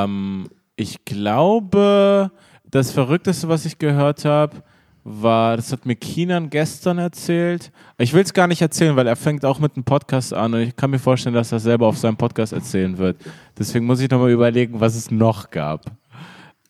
Ähm, 0.04 0.48
ich 0.76 1.04
glaube, 1.04 2.30
das 2.64 2.90
Verrückteste, 2.90 3.48
was 3.48 3.66
ich 3.66 3.78
gehört 3.78 4.24
habe, 4.24 4.62
war, 5.04 5.56
das 5.56 5.70
hat 5.70 5.84
mir 5.84 5.94
Kinan 5.96 6.48
gestern 6.48 6.96
erzählt. 6.98 7.70
Ich 7.98 8.14
will 8.14 8.22
es 8.22 8.32
gar 8.32 8.46
nicht 8.46 8.62
erzählen, 8.62 8.96
weil 8.96 9.06
er 9.06 9.16
fängt 9.16 9.44
auch 9.44 9.58
mit 9.58 9.76
einem 9.76 9.84
Podcast 9.84 10.32
an 10.32 10.54
und 10.54 10.60
ich 10.60 10.74
kann 10.76 10.90
mir 10.90 10.98
vorstellen, 10.98 11.34
dass 11.34 11.52
er 11.52 11.60
selber 11.60 11.86
auf 11.86 11.98
seinem 11.98 12.16
Podcast 12.16 12.54
erzählen 12.54 12.96
wird. 12.96 13.18
Deswegen 13.58 13.84
muss 13.84 14.00
ich 14.00 14.10
nochmal 14.10 14.30
überlegen, 14.30 14.80
was 14.80 14.94
es 14.96 15.10
noch 15.10 15.50
gab. 15.50 15.84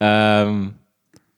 Ähm, 0.01 0.73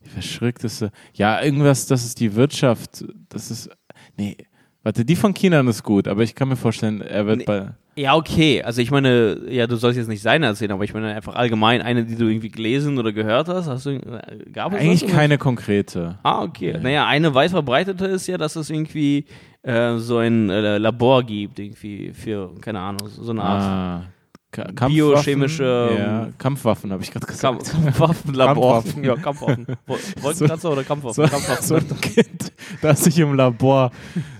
die 0.03 0.09
Verschrückteste. 0.09 0.91
Ja, 1.13 1.41
irgendwas, 1.41 1.85
das 1.85 2.03
ist 2.03 2.19
die 2.19 2.33
Wirtschaft. 2.35 3.05
Das 3.29 3.51
ist. 3.51 3.69
Nee. 4.17 4.35
Warte, 4.83 5.05
die 5.05 5.15
von 5.15 5.33
Kinan 5.33 5.67
ist 5.67 5.83
gut, 5.83 6.07
aber 6.07 6.23
ich 6.23 6.33
kann 6.33 6.47
mir 6.47 6.55
vorstellen, 6.55 7.01
er 7.01 7.27
wird 7.27 7.39
Nee. 7.39 7.45
bei. 7.45 7.69
Ja, 7.97 8.15
okay. 8.15 8.61
Also 8.61 8.79
ich 8.81 8.91
meine, 8.91 9.39
ja, 9.49 9.65
du 9.65 9.75
sollst 9.75 9.97
jetzt 9.97 10.07
nicht 10.07 10.21
seine 10.21 10.45
erzählen, 10.45 10.71
aber 10.71 10.83
ich 10.83 10.93
meine 10.93 11.15
einfach 11.15 11.35
allgemein 11.35 11.81
eine, 11.81 12.05
die 12.05 12.15
du 12.15 12.27
irgendwie 12.27 12.49
gelesen 12.49 12.99
oder 12.99 13.11
gehört 13.11 13.47
hast. 13.47 13.67
Hast 13.67 13.87
du, 13.87 13.89
äh, 13.91 14.49
gab 14.53 14.71
es 14.73 14.79
Eigentlich 14.79 15.07
keine 15.07 15.39
konkrete. 15.39 16.19
Ah, 16.21 16.43
okay. 16.43 16.77
Naja, 16.79 17.07
eine 17.07 17.33
weit 17.33 17.49
verbreitete 17.49 18.05
ist 18.05 18.27
ja, 18.27 18.37
dass 18.37 18.55
es 18.55 18.69
irgendwie 18.69 19.25
äh, 19.63 19.97
so 19.97 20.17
ein 20.19 20.49
äh, 20.51 20.77
Labor 20.77 21.23
gibt, 21.23 21.57
irgendwie 21.57 22.13
für, 22.13 22.53
keine 22.61 22.79
Ahnung, 22.79 23.07
so 23.09 23.31
eine 23.31 23.41
Art 23.41 23.63
Ah, 23.63 24.03
Ka-? 24.51 24.87
Biochemische, 24.87 25.89
Ja, 25.97 26.23
ähm, 26.25 26.33
Kampfwaffen, 26.37 26.91
habe 26.91 27.01
ich 27.03 27.11
gerade 27.11 27.25
gesagt. 27.25 27.71
Kampfwaffenlabor. 27.71 28.73
Kampfwaffen. 28.83 29.03
Ja, 29.03 29.15
Kampfwaffen. 29.15 29.65
Wo- 29.87 29.97
Wolkenkratzer 30.21 30.71
oder 30.71 30.83
Kampfwaffen? 30.83 31.23
So, 31.25 31.29
Kampfwaffen. 31.29 31.65
so 31.65 31.75
ein 31.75 32.01
Kind, 32.01 32.53
das 32.81 33.03
sich 33.03 33.17
im 33.19 33.33
Labor 33.33 33.91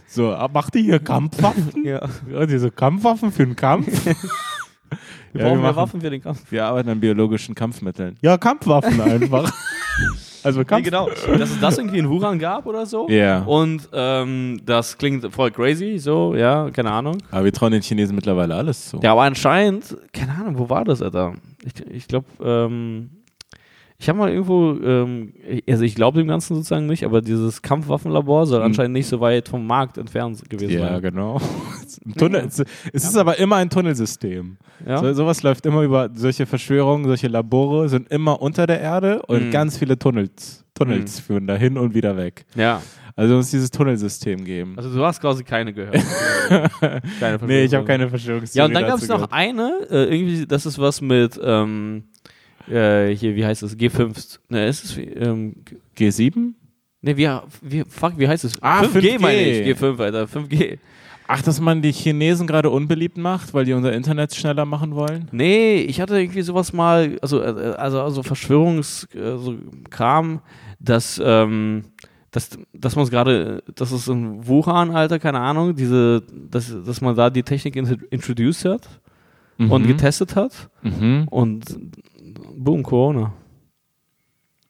so, 0.08 0.34
ah, 0.34 0.50
macht 0.52 0.76
ihr 0.76 0.82
hier 0.84 1.00
Kampfwaffen? 1.00 1.84
Ja. 1.86 2.02
Ja, 2.32 2.46
diese 2.46 2.72
Kampfwaffen 2.72 3.32
für 3.32 3.46
den 3.46 3.56
Kampf? 3.56 3.88
Wir 4.06 4.16
Ja, 5.34 5.40
wir 5.40 5.42
brauchen 5.44 5.62
mehr 5.62 5.68
machen- 5.72 5.76
Waffen 5.76 6.02
für 6.02 6.10
den 6.10 6.22
Kampf. 6.22 6.44
Wir 6.50 6.66
arbeiten 6.66 6.90
an 6.90 7.00
biologischen 7.00 7.54
Kampfmitteln. 7.54 8.16
Ja, 8.22 8.38
Kampfwaffen 8.38 9.00
einfach. 9.02 9.52
also 10.44 10.60
Nee, 10.60 10.66
Kampf. 10.66 10.86
genau. 10.86 11.10
Dass 11.38 11.52
es 11.52 11.60
das 11.60 11.78
irgendwie 11.78 12.00
in 12.00 12.10
Wuhan 12.10 12.40
gab 12.40 12.66
oder 12.66 12.86
so. 12.86 13.08
Ja. 13.10 13.42
Und 13.44 13.90
ähm, 13.92 14.62
das 14.66 14.98
klingt 14.98 15.32
voll 15.34 15.52
crazy, 15.52 15.98
so, 16.00 16.34
ja, 16.36 16.70
keine 16.72 16.92
Ahnung. 16.92 17.18
Aber 17.32 17.44
wir 17.44 17.52
trauen 17.52 17.74
den 17.74 17.82
Chinesen 17.82 18.16
mittlerweile 18.16 18.56
alles 18.56 18.90
zu. 18.90 19.00
Ja, 19.04 19.12
aber 19.12 19.24
anscheinend, 19.24 19.98
keine 20.14 20.32
Ahnung, 20.34 20.58
wo 20.58 20.70
war 20.70 20.86
das, 20.86 21.02
Alter? 21.02 21.34
Ich, 21.66 21.86
ich 21.86 22.08
glaube, 22.08 22.26
ähm, 22.42 23.10
ich 24.00 24.08
habe 24.10 24.20
mal 24.20 24.30
irgendwo, 24.30 24.74
ähm, 24.84 25.34
also 25.68 25.84
ich 25.84 25.96
glaube 25.96 26.20
dem 26.20 26.28
Ganzen 26.28 26.56
sozusagen 26.56 26.86
nicht, 26.86 27.04
aber 27.04 27.22
dieses 27.22 27.62
Kampfwaffenlabor 27.64 28.46
soll 28.46 28.60
Mhm. 28.60 28.66
anscheinend 28.66 28.94
nicht 28.94 29.08
so 29.08 29.20
weit 29.20 29.50
vom 29.50 29.66
Markt 29.66 29.98
entfernt 29.98 30.48
gewesen 30.50 30.80
Ja, 30.80 30.94
sein. 30.94 31.02
genau. 31.02 31.42
Tunnel, 32.18 32.46
es, 32.48 32.60
es 32.94 33.04
ist 33.04 33.18
aber 33.18 33.38
immer 33.40 33.56
ein 33.56 33.70
Tunnelsystem. 33.70 34.58
Ja? 34.86 35.00
So, 35.00 35.14
sowas 35.14 35.42
läuft 35.44 35.66
immer 35.66 35.82
über 35.82 36.10
solche 36.14 36.46
Verschwörungen, 36.46 37.08
solche 37.08 37.28
Labore 37.28 37.90
sind 37.90 38.12
immer 38.12 38.42
unter 38.42 38.68
der 38.68 38.80
Erde 38.82 39.22
und 39.24 39.48
Mhm. 39.48 39.52
ganz 39.52 39.78
viele 39.78 39.98
Tunnels, 39.98 40.64
Tunnels 40.76 41.20
führen 41.20 41.48
da 41.48 41.56
hin 41.56 41.78
und 41.78 41.94
wieder 41.96 42.16
weg. 42.18 42.46
ja. 42.56 42.82
Also 43.20 43.34
muss 43.34 43.50
dieses 43.50 43.72
Tunnelsystem 43.72 44.44
geben. 44.46 44.76
Also 44.78 44.94
du 44.94 45.04
hast 45.04 45.20
quasi 45.20 45.44
keine 45.44 45.74
gehört. 45.74 45.96
keine 47.20 47.40
nee, 47.48 47.64
ich 47.64 47.74
habe 47.74 47.84
keine 47.84 48.08
Verschwörungstheorie 48.10 48.58
Ja, 48.60 48.66
und 48.68 48.76
dann 48.76 48.86
gab 48.88 49.00
es 49.02 49.08
noch 49.08 49.32
eine, 49.32 49.72
äh, 49.90 50.04
irgendwie, 50.16 50.46
das 50.46 50.68
ist 50.68 50.78
was 50.78 51.02
mit, 51.02 51.40
ähm, 51.44 52.04
äh, 52.70 53.16
hier, 53.16 53.36
wie 53.36 53.46
heißt 53.46 53.64
das? 53.64 53.78
G5. 53.78 54.40
Ne, 54.50 54.68
ist 54.68 54.84
es, 54.86 54.98
ähm, 54.98 55.56
G7? 55.98 56.54
Ne, 57.02 57.18
wie, 57.18 57.30
wie, 57.62 57.84
fuck, 57.88 58.14
wie 58.18 58.28
heißt 58.28 58.44
es? 58.46 58.62
Ah, 58.62 58.82
5G, 58.84 59.16
5G. 59.18 59.20
meine 59.22 59.42
ich. 59.42 59.78
G5, 59.78 60.00
Alter, 60.02 60.24
5G. 60.26 60.78
Ach, 61.30 61.42
dass 61.42 61.60
man 61.60 61.82
die 61.82 61.92
Chinesen 61.92 62.48
gerade 62.48 62.70
unbeliebt 62.70 63.18
macht, 63.18 63.54
weil 63.54 63.66
die 63.66 63.74
unser 63.74 63.92
Internet 63.92 64.34
schneller 64.34 64.64
machen 64.66 64.96
wollen? 64.96 65.28
Nee, 65.34 65.76
ich 65.82 66.00
hatte 66.00 66.18
irgendwie 66.20 66.42
sowas 66.42 66.72
mal, 66.72 67.18
also, 67.22 67.42
äh, 67.42 67.76
also, 67.78 68.02
also 68.02 68.24
Verschwörungskram, 68.24 69.38
so 69.40 69.56
Kram, 69.90 70.40
dass, 70.80 71.22
ähm, 71.24 71.84
dass, 72.32 72.58
dass 72.74 72.96
man 72.96 73.04
es 73.04 73.12
gerade, 73.12 73.62
dass 73.76 73.92
es 73.92 74.08
in 74.08 74.48
Wuhan, 74.48 74.92
Alter, 74.92 75.20
keine 75.20 75.40
Ahnung, 75.40 75.76
diese, 75.76 76.24
dass, 76.50 76.74
dass 76.86 77.02
man 77.02 77.14
da 77.16 77.30
die 77.30 77.44
Technik 77.44 77.76
in, 77.76 77.86
introduced 78.10 78.64
hat 78.66 78.88
und 79.58 79.82
Mhm. 79.84 79.88
getestet 79.88 80.36
hat 80.36 80.70
Mhm. 80.82 81.28
und 81.30 81.66
boom, 82.56 82.84
Corona. 82.84 83.34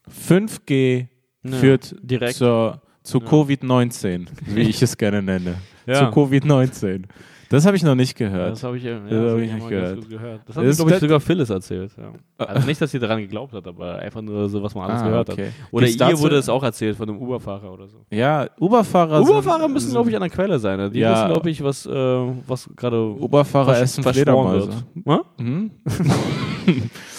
5G 0.10 1.08
Ja, 1.44 1.52
führt 1.58 1.96
direkt. 2.02 2.36
zur, 2.36 2.82
zu 3.04 3.20
Ja. 3.20 3.26
Covid-19, 3.28 4.28
wie 4.48 4.62
ich 4.62 4.82
es 4.82 4.98
gerne 4.98 5.22
nenne. 5.22 5.56
Ja. 5.86 6.12
Zu 6.12 6.20
Covid-19. 6.20 7.04
Das 7.50 7.66
habe 7.66 7.78
ich 7.78 7.84
noch 7.84 7.96
nicht 7.96 8.16
gehört. 8.18 8.52
Das 8.52 8.64
habe 8.64 8.78
ich, 8.78 8.84
ja, 8.84 9.00
Das 9.00 9.10
das 9.10 9.32
hab 9.32 9.38
ich 9.40 9.46
ich 9.48 9.54
nicht 9.54 9.70
gehört. 9.70 10.10
gehört. 10.10 10.42
Das 10.46 10.56
hat 10.58 10.64
glaube 10.64 10.72
ich, 10.72 10.86
das- 10.96 11.00
sogar 11.00 11.20
Phyllis 11.20 11.50
erzählt. 11.50 11.92
Ja. 11.98 12.46
Also 12.46 12.68
nicht, 12.68 12.82
dass 12.82 12.92
sie 12.92 13.00
daran 13.00 13.20
geglaubt 13.20 13.54
hat, 13.54 13.66
aber 13.68 14.00
einfach 14.00 14.22
nur 14.22 14.50
so, 14.50 14.62
was 14.62 14.76
man 14.76 14.90
alles 14.90 15.02
Ah, 15.02 15.08
gehört 15.08 15.30
okay. 15.30 15.46
hat. 15.48 15.54
Oder 15.72 15.86
Gibt's 15.86 16.02
ihr 16.02 16.08
dazu- 16.10 16.22
wurde 16.24 16.36
es 16.38 16.50
auch 16.50 16.64
erzählt 16.64 16.98
von 16.98 17.10
einem 17.10 17.20
Uber-Fahrer 17.20 17.72
oder 17.72 17.88
so. 17.88 18.06
Ja, 18.12 18.48
Uberfahrer 18.60 19.22
Uber-Fahrer 19.22 19.62
sind, 19.64 19.74
müssen, 19.74 19.92
glaube 19.92 20.10
ich, 20.10 20.16
an 20.16 20.22
der 20.22 20.30
Quelle 20.30 20.60
sein. 20.60 20.78
Ne? 20.78 20.90
Die 20.90 21.00
Ja. 21.00 21.14
wissen, 21.14 21.34
glaube 21.34 21.50
ich, 21.50 21.64
was, 21.64 21.86
äh, 21.86 21.92
was 22.48 22.70
gerade 22.76 23.02
Uberfahrer 23.02 23.80
essen 23.80 24.04
verschworen 24.04 24.26
Fledermäuse. 24.58 24.84
wird. 25.06 25.20
Hä? 25.38 25.44
Mhm. 25.44 25.72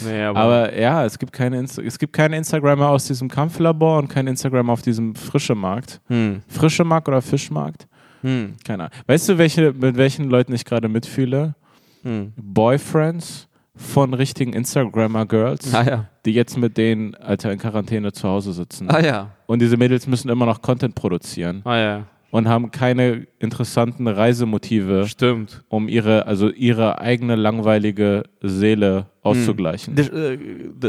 Nee, 0.04 0.22
aber, 0.24 0.38
Aber 0.40 0.78
ja, 0.78 1.04
es 1.04 1.18
gibt 1.18 1.32
keine 1.32 1.58
Insta 1.58 1.82
es 1.82 1.98
gibt 1.98 2.12
keine 2.12 2.36
Instagrammer 2.36 2.90
aus 2.90 3.06
diesem 3.06 3.28
Kampflabor 3.28 3.98
und 3.98 4.08
kein 4.08 4.26
Instagrammer 4.26 4.72
auf 4.74 4.82
diesem 4.82 5.14
frische 5.14 5.54
Markt. 5.54 6.00
hm, 6.08 6.42
Frische 6.48 6.84
Markt 6.84 7.08
oder 7.08 7.22
Fischmarkt? 7.22 7.88
Hm, 8.22 8.54
Keine 8.64 8.84
Ahnung. 8.84 8.98
Weißt 9.06 9.28
du, 9.28 9.38
welche, 9.38 9.72
mit 9.72 9.96
welchen 9.96 10.28
Leuten 10.30 10.52
ich 10.54 10.64
gerade 10.64 10.88
mitfühle? 10.88 11.54
hm. 12.02 12.32
Boyfriends 12.36 13.48
von 13.74 14.12
richtigen 14.14 14.52
Instagrammer-Girls, 14.54 15.72
Ah 15.72 15.82
ja. 15.84 16.04
die 16.24 16.32
jetzt 16.32 16.56
mit 16.58 16.76
denen, 16.76 17.14
Alter, 17.14 17.52
in 17.52 17.58
Quarantäne 17.58 18.12
zu 18.12 18.28
Hause 18.28 18.52
sitzen. 18.52 18.90
Ah 18.90 19.00
ja. 19.00 19.30
Und 19.46 19.60
diese 19.62 19.76
Mädels 19.76 20.06
müssen 20.08 20.28
immer 20.28 20.46
noch 20.46 20.60
Content 20.62 20.94
produzieren 20.96 21.62
Ah 21.64 21.76
ja. 21.78 22.06
Und 22.30 22.46
haben 22.48 22.70
keine 22.70 23.26
interessanten 23.38 24.06
Reisemotive, 24.06 25.06
Stimmt. 25.08 25.64
um 25.68 25.88
ihre, 25.88 26.26
also 26.26 26.50
ihre 26.50 27.00
eigene 27.00 27.36
langweilige 27.36 28.24
Seele 28.42 29.06
auszugleichen. 29.22 29.94
Das, 29.94 30.08
äh, 30.08 30.38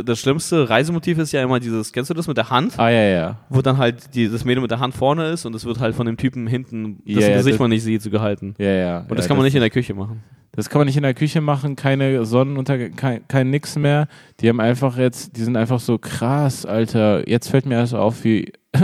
das 0.03 0.19
schlimmste 0.19 0.69
Reisemotiv 0.69 1.17
ist 1.17 1.31
ja 1.31 1.41
immer 1.43 1.59
dieses, 1.59 1.91
kennst 1.93 2.09
du 2.09 2.13
das 2.13 2.27
mit 2.27 2.37
der 2.37 2.49
Hand? 2.49 2.77
Ah, 2.77 2.89
ja, 2.89 3.03
ja. 3.03 3.39
Wo 3.49 3.61
dann 3.61 3.77
halt 3.77 4.13
die, 4.15 4.29
das 4.29 4.43
Mädel 4.45 4.61
mit 4.61 4.71
der 4.71 4.79
Hand 4.79 4.93
vorne 4.95 5.27
ist 5.29 5.45
und 5.45 5.55
es 5.55 5.65
wird 5.65 5.79
halt 5.79 5.95
von 5.95 6.05
dem 6.05 6.17
Typen 6.17 6.45
hinten, 6.47 7.01
Ja, 7.05 7.15
dessen 7.15 7.31
ja, 7.31 7.37
Gesicht 7.37 7.53
das- 7.55 7.59
man 7.59 7.69
nicht 7.69 7.83
sieht, 7.83 8.01
so 8.01 8.09
gehalten. 8.09 8.55
Ja, 8.57 8.71
ja. 8.71 8.99
Und 8.99 9.09
ja, 9.09 9.15
das 9.15 9.27
kann 9.27 9.37
man 9.37 9.45
nicht 9.45 9.55
in 9.55 9.61
der 9.61 9.69
Küche 9.69 9.93
machen. 9.93 10.23
Das 10.51 10.69
kann 10.69 10.79
man 10.79 10.87
nicht 10.87 10.97
in 10.97 11.03
der 11.03 11.13
Küche 11.13 11.41
machen, 11.41 11.75
keine 11.75 12.25
Sonnenuntergang, 12.25 12.95
kein, 12.95 13.27
kein 13.27 13.49
nix 13.49 13.77
mehr. 13.77 14.07
Die 14.41 14.49
haben 14.49 14.59
einfach 14.59 14.97
jetzt, 14.97 15.37
die 15.37 15.41
sind 15.41 15.55
einfach 15.55 15.79
so 15.79 15.97
krass, 15.99 16.65
Alter. 16.65 17.29
Jetzt 17.29 17.49
fällt 17.49 17.65
mir 17.65 17.75
erst 17.75 17.93
auf, 17.93 18.23
wie, 18.23 18.51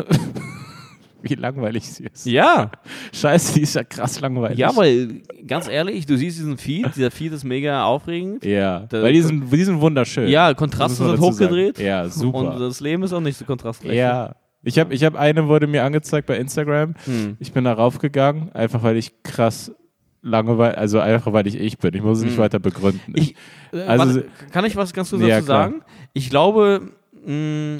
wie 1.27 1.35
langweilig 1.35 1.89
sie 1.91 2.05
ist. 2.05 2.25
Ja. 2.25 2.71
Scheiße, 3.13 3.53
die 3.55 3.61
ist 3.61 3.75
ja 3.75 3.83
krass 3.83 4.19
langweilig. 4.21 4.57
Ja, 4.57 4.75
weil, 4.75 5.21
ganz 5.47 5.67
ehrlich, 5.67 6.05
du 6.05 6.15
siehst 6.17 6.37
diesen 6.39 6.57
Feed, 6.57 6.95
dieser 6.95 7.11
Feed 7.11 7.33
ist 7.33 7.43
mega 7.43 7.83
aufregend. 7.83 8.45
Ja, 8.45 8.81
Da- 8.89 9.01
weil 9.01 9.13
die 9.13 9.21
sind, 9.21 9.51
die 9.51 9.63
sind 9.63 9.81
wunderschön. 9.81 10.27
Ja, 10.29 10.53
Kontraste 10.53 11.03
man 11.03 11.11
sind 11.17 11.21
dazu 11.23 11.33
sagen. 11.33 11.49
hochgedreht. 11.51 11.79
Ja, 11.79 12.07
super. 12.07 12.37
Und 12.37 12.59
das 12.59 12.79
Leben 12.79 13.03
ist 13.03 13.13
auch 13.13 13.19
nicht 13.21 13.37
so 13.37 13.45
kontrastreich. 13.45 13.93
ja. 13.93 14.35
Ich 14.67 14.79
habe 14.79 14.95
ich 14.95 15.03
hab 15.03 15.13
eine, 15.15 15.47
wurde 15.47 15.67
mir 15.67 15.83
angezeigt 15.83 16.25
bei 16.25 16.37
Instagram. 16.37 16.95
Hm. 17.05 17.37
Ich 17.39 17.51
bin 17.51 17.65
da 17.65 17.73
raufgegangen, 17.73 18.51
einfach 18.55 18.81
weil 18.81 18.97
ich 18.97 19.21
krass 19.21 19.71
Langeweile, 20.23 20.75
also 20.75 20.99
einfach 20.99 21.31
weil 21.33 21.45
ich 21.45 21.53
ich 21.55 21.77
bin. 21.77 21.93
Ich 21.93 22.01
muss 22.01 22.17
es 22.17 22.23
nicht 22.23 22.33
Hm. 22.33 22.39
weiter 22.39 22.57
begründen. 22.57 23.13
Ich, 23.13 23.35
äh, 23.71 23.81
Also- 23.83 24.15
warte, 24.15 24.25
kann 24.51 24.65
ich 24.65 24.75
was 24.75 24.91
ganz 24.91 25.11
kurz 25.11 25.21
Ja, 25.21 25.27
dazu 25.35 25.45
klar. 25.45 25.63
sagen? 25.65 25.81
Ich 26.13 26.31
glaube, 26.31 26.81
mh, 27.27 27.77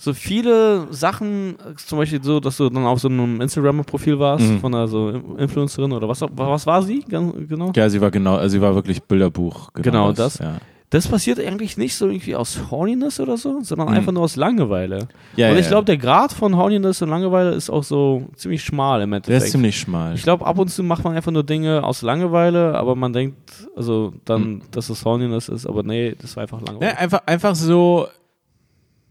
so 0.00 0.14
viele 0.14 0.86
Sachen, 0.90 1.56
zum 1.76 1.98
Beispiel 1.98 2.22
so, 2.22 2.40
dass 2.40 2.56
du 2.56 2.70
dann 2.70 2.86
auf 2.86 3.00
so 3.00 3.08
einem 3.08 3.40
Instagram-Profil 3.40 4.18
warst, 4.18 4.44
Mhm. 4.44 4.60
von 4.60 4.74
einer 4.74 4.88
so 4.88 5.10
Influencerin 5.36 5.92
oder 5.92 6.08
was, 6.08 6.22
was 6.22 6.66
war 6.66 6.82
sie? 6.82 7.04
Genau. 7.08 7.72
ja, 7.76 7.88
sie 7.90 8.00
war 8.00 8.10
genau, 8.10 8.36
also 8.36 8.48
sie 8.54 8.60
war 8.62 8.74
wirklich 8.74 9.02
Bilderbuch. 9.02 9.70
Genau 9.74 10.12
das. 10.12 10.38
Ja, 10.38 10.54
Das 10.92 11.06
passiert 11.06 11.38
eigentlich 11.38 11.76
nicht 11.76 11.94
so 11.94 12.08
irgendwie 12.08 12.34
aus 12.34 12.58
Horniness 12.68 13.20
oder 13.20 13.36
so, 13.36 13.60
sondern 13.62 13.88
Mhm. 13.90 13.94
einfach 13.94 14.10
nur 14.12 14.22
aus 14.24 14.34
Langeweile. 14.36 15.06
ja 15.36 15.50
und 15.52 15.58
ich 15.58 15.68
glaube, 15.68 15.84
der 15.84 15.96
Grad 15.98 16.32
von 16.32 16.56
Horniness 16.56 17.00
und 17.02 17.10
Langeweile 17.10 17.50
ist 17.50 17.70
auch 17.70 17.84
so 17.84 18.24
ziemlich 18.34 18.64
schmal 18.64 19.02
im 19.02 19.10
der 19.10 19.18
Endeffekt. 19.18 19.44
ist 19.44 19.50
ziemlich 19.52 19.78
schmal. 19.78 20.14
ich 20.16 20.22
glaube, 20.24 20.44
ab 20.46 20.58
und 20.58 20.66
zu 20.68 20.82
macht 20.82 21.04
man 21.04 21.14
einfach 21.14 21.30
nur 21.30 21.44
Dinge 21.44 21.84
aus 21.84 22.02
Langeweile, 22.02 22.74
aber 22.74 22.96
man 22.96 23.12
denkt, 23.12 23.36
also 23.76 24.12
dann, 24.24 24.42
Mhm. 24.42 24.62
dass 24.72 24.90
es 24.90 25.04
Horniness 25.04 25.48
ist, 25.48 25.64
aber 25.66 25.84
nee, 25.84 26.16
das 26.20 26.34
war 26.34 26.42
einfach 26.42 26.60
Langeweile. 26.60 26.90
Ja, 26.92 26.98
einfach, 26.98 27.20
einfach 27.26 27.54
so, 27.54 28.08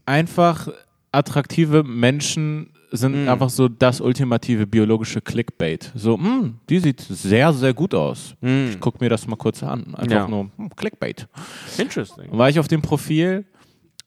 einfach 0.06 0.68
attraktive 1.12 1.82
Menschen 1.82 2.70
sind 2.92 3.22
Mhm. 3.22 3.28
einfach 3.28 3.50
so 3.50 3.68
das 3.68 4.00
ultimative 4.00 4.66
biologische 4.66 5.20
Clickbait. 5.20 5.92
So, 5.94 6.16
hm, 6.18 6.56
die 6.68 6.80
sieht 6.80 7.00
sehr, 7.00 7.52
sehr 7.52 7.72
gut 7.72 7.94
aus. 7.94 8.34
Mm. 8.40 8.70
Ich 8.70 8.80
guck 8.80 9.00
mir 9.00 9.08
das 9.08 9.28
mal 9.28 9.36
kurz 9.36 9.62
an. 9.62 9.94
Einfach 9.94 10.10
Ja. 10.10 10.28
nur 10.28 10.50
hm, 10.56 10.70
Clickbait. 10.74 11.28
Interesting. 11.78 12.26
War 12.36 12.48
ich 12.48 12.58
auf 12.58 12.66
dem 12.66 12.82
Profil 12.82 13.44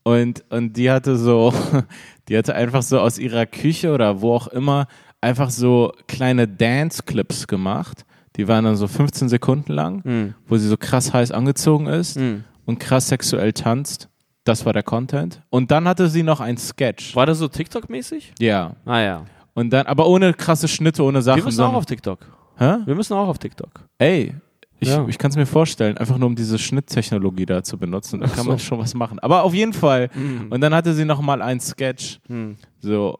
und, 0.03 0.43
und 0.49 0.75
die 0.75 0.91
hatte 0.91 1.15
so, 1.15 1.53
die 2.27 2.37
hatte 2.37 2.55
einfach 2.55 2.81
so 2.83 2.99
aus 2.99 3.19
ihrer 3.19 3.45
Küche 3.45 3.93
oder 3.93 4.19
wo 4.21 4.33
auch 4.33 4.47
immer 4.47 4.87
einfach 5.21 5.49
so 5.49 5.93
kleine 6.07 6.45
Dance-Clips 6.47 7.47
gemacht. 7.47 8.05
Die 8.35 8.49
waren 8.49 8.65
dann 8.65 8.75
so 8.75 8.87
15 8.87 9.29
Sekunden 9.29 9.71
lang, 9.71 10.01
Mm. 10.03 10.33
wo 10.47 10.57
sie 10.57 10.67
so 10.67 10.75
krass 10.75 11.13
heiß 11.13 11.31
angezogen 11.31 11.87
ist 11.87 12.17
Mm. 12.19 12.43
und 12.65 12.79
krass 12.81 13.07
sexuell 13.07 13.53
tanzt. 13.53 14.09
Das 14.43 14.65
war 14.65 14.73
der 14.73 14.83
Content. 14.83 15.41
Und 15.49 15.71
dann 15.71 15.87
hatte 15.87 16.09
sie 16.09 16.23
noch 16.23 16.41
ein 16.41 16.57
Sketch. 16.57 17.15
War 17.15 17.25
das 17.25 17.39
so 17.39 17.47
TikTok-mäßig? 17.47 18.33
Ja. 18.39 18.75
Ah 18.85 18.99
ja. 18.99 19.25
Und 19.53 19.71
dann, 19.71 19.85
aber 19.85 20.07
ohne 20.07 20.33
krasse 20.33 20.67
Schnitte, 20.67 21.03
ohne 21.03 21.21
Sachen. 21.21 21.37
Wir 21.37 21.45
müssen 21.45 21.61
auch 21.61 21.73
auf 21.73 21.85
TikTok. 21.85 22.19
Hä? 22.57 22.77
Wir 22.85 22.95
müssen 22.95 23.13
auch 23.13 23.27
auf 23.27 23.37
TikTok. 23.37 23.69
Ey, 23.97 24.35
ich, 24.79 24.89
Ja. 24.89 25.05
ich 25.07 25.17
kann 25.17 25.31
es 25.31 25.37
mir 25.37 25.45
vorstellen, 25.45 25.97
einfach 25.97 26.17
nur 26.17 26.27
um 26.27 26.35
diese 26.35 26.59
Schnitttechnologie 26.59 27.45
da 27.45 27.63
zu 27.63 27.77
benutzen. 27.77 28.19
Da 28.19 28.27
kann 28.27 28.43
so. 28.43 28.49
man 28.49 28.59
schon 28.59 28.79
was 28.79 28.93
machen. 28.93 29.19
Aber 29.19 29.43
auf 29.43 29.53
jeden 29.53 29.73
Fall. 29.73 30.09
Mm. 30.13 30.51
Und 30.51 30.61
dann 30.61 30.73
hatte 30.73 30.93
sie 30.93 31.05
noch 31.05 31.21
mal 31.21 31.41
ein 31.41 31.59
Sketch. 31.59 32.19
Mm. 32.27 32.53
So, 32.79 33.19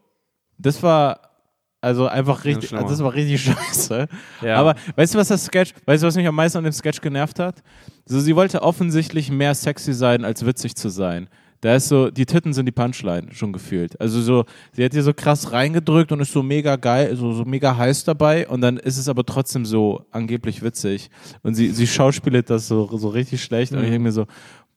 das 0.58 0.84
war 0.84 1.20
also 1.84 2.08
einfach 2.08 2.46
richtig, 2.46 2.70
schlimmer. 2.70 2.88
das 2.88 3.04
war 3.04 3.14
richtig 3.14 3.42
scheiße. 3.44 4.08
Ja. 4.42 4.56
Aber 4.56 4.76
weißt 4.96 5.14
du, 5.14 5.20
was 5.20 5.28
das 5.28 5.46
Sketch, 5.46 5.74
weißt 5.86 6.02
du, 6.04 6.08
was 6.08 6.16
mich 6.16 6.26
am 6.28 6.36
meisten 6.36 6.58
an 6.58 6.64
dem 6.64 6.74
Sketch 6.74 7.02
genervt 7.02 7.40
hat? 7.40 7.62
So, 8.06 8.20
sie 8.20 8.36
wollte 8.36 8.62
offensichtlich 8.64 9.30
mehr 9.32 9.54
sexy 9.54 9.94
sein, 9.94 10.26
als 10.26 10.46
witzig 10.46 10.76
zu 10.76 10.90
sein. 10.90 11.28
Da 11.62 11.76
ist 11.76 11.88
so, 11.88 12.10
die 12.10 12.26
Titten 12.26 12.52
sind 12.52 12.66
die 12.66 12.74
Punchline, 12.74 13.28
schon 13.32 13.54
gefühlt. 13.54 14.00
Also 14.02 14.22
so, 14.22 14.44
sie 14.74 14.84
hat 14.84 14.92
hier 14.92 15.04
so 15.04 15.14
krass 15.14 15.54
reingedrückt 15.54 16.12
und 16.12 16.20
ist 16.20 16.34
so 16.34 16.44
mega 16.44 16.76
geil, 16.76 17.16
so, 17.16 17.32
so 17.32 17.46
mega 17.46 17.78
heiß 17.78 18.04
dabei 18.04 18.48
und 18.50 18.60
dann 18.60 18.76
ist 18.78 18.98
es 18.98 19.08
aber 19.08 19.26
trotzdem 19.26 19.66
so 19.66 20.06
angeblich 20.12 20.62
witzig. 20.62 21.10
Und 21.42 21.56
sie, 21.56 21.70
sie 21.70 21.88
schauspielt 21.88 22.50
das 22.50 22.68
so, 22.68 22.90
so 22.98 23.08
richtig 23.08 23.42
schlecht 23.44 23.72
und 23.72 23.78
ich 23.80 23.86
Mhm. 23.86 23.92
denke 23.92 24.04
mir 24.04 24.12
so, 24.12 24.26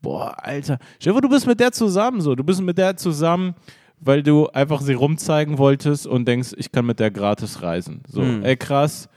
boah, 0.00 0.36
Alter, 0.38 0.78
vor, 1.02 1.20
du 1.20 1.28
bist 1.28 1.46
mit 1.48 1.58
der 1.58 1.72
zusammen 1.72 2.20
so, 2.20 2.36
du 2.36 2.44
bist 2.44 2.60
mit 2.62 2.78
der 2.78 2.96
zusammen, 2.96 3.54
weil 4.00 4.22
du 4.22 4.48
einfach 4.48 4.80
sie 4.82 4.94
rumzeigen 4.94 5.58
wolltest 5.58 6.06
und 6.06 6.26
denkst, 6.26 6.50
ich 6.56 6.70
kann 6.72 6.86
mit 6.86 7.00
der 7.00 7.10
gratis 7.10 7.62
reisen. 7.62 8.02
So, 8.08 8.22
Mhm. 8.22 8.44
ey 8.44 8.56
krass. 8.56 9.08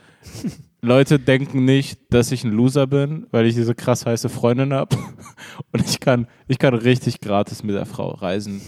Leute 0.81 1.19
denken 1.19 1.65
nicht, 1.65 1.99
dass 2.09 2.31
ich 2.31 2.43
ein 2.45 2.51
Loser 2.53 2.87
bin, 2.87 3.27
weil 3.31 3.45
ich 3.45 3.55
diese 3.55 3.75
krass 3.75 4.05
heiße 4.05 4.29
Freundin 4.29 4.73
habe. 4.73 4.95
Und 5.73 5.83
ich 5.85 5.99
kann, 5.99 6.27
ich 6.47 6.57
kann 6.57 6.73
richtig 6.73 7.19
gratis 7.19 7.63
mit 7.63 7.75
der 7.75 7.85
Frau 7.85 8.11
reisen. 8.11 8.61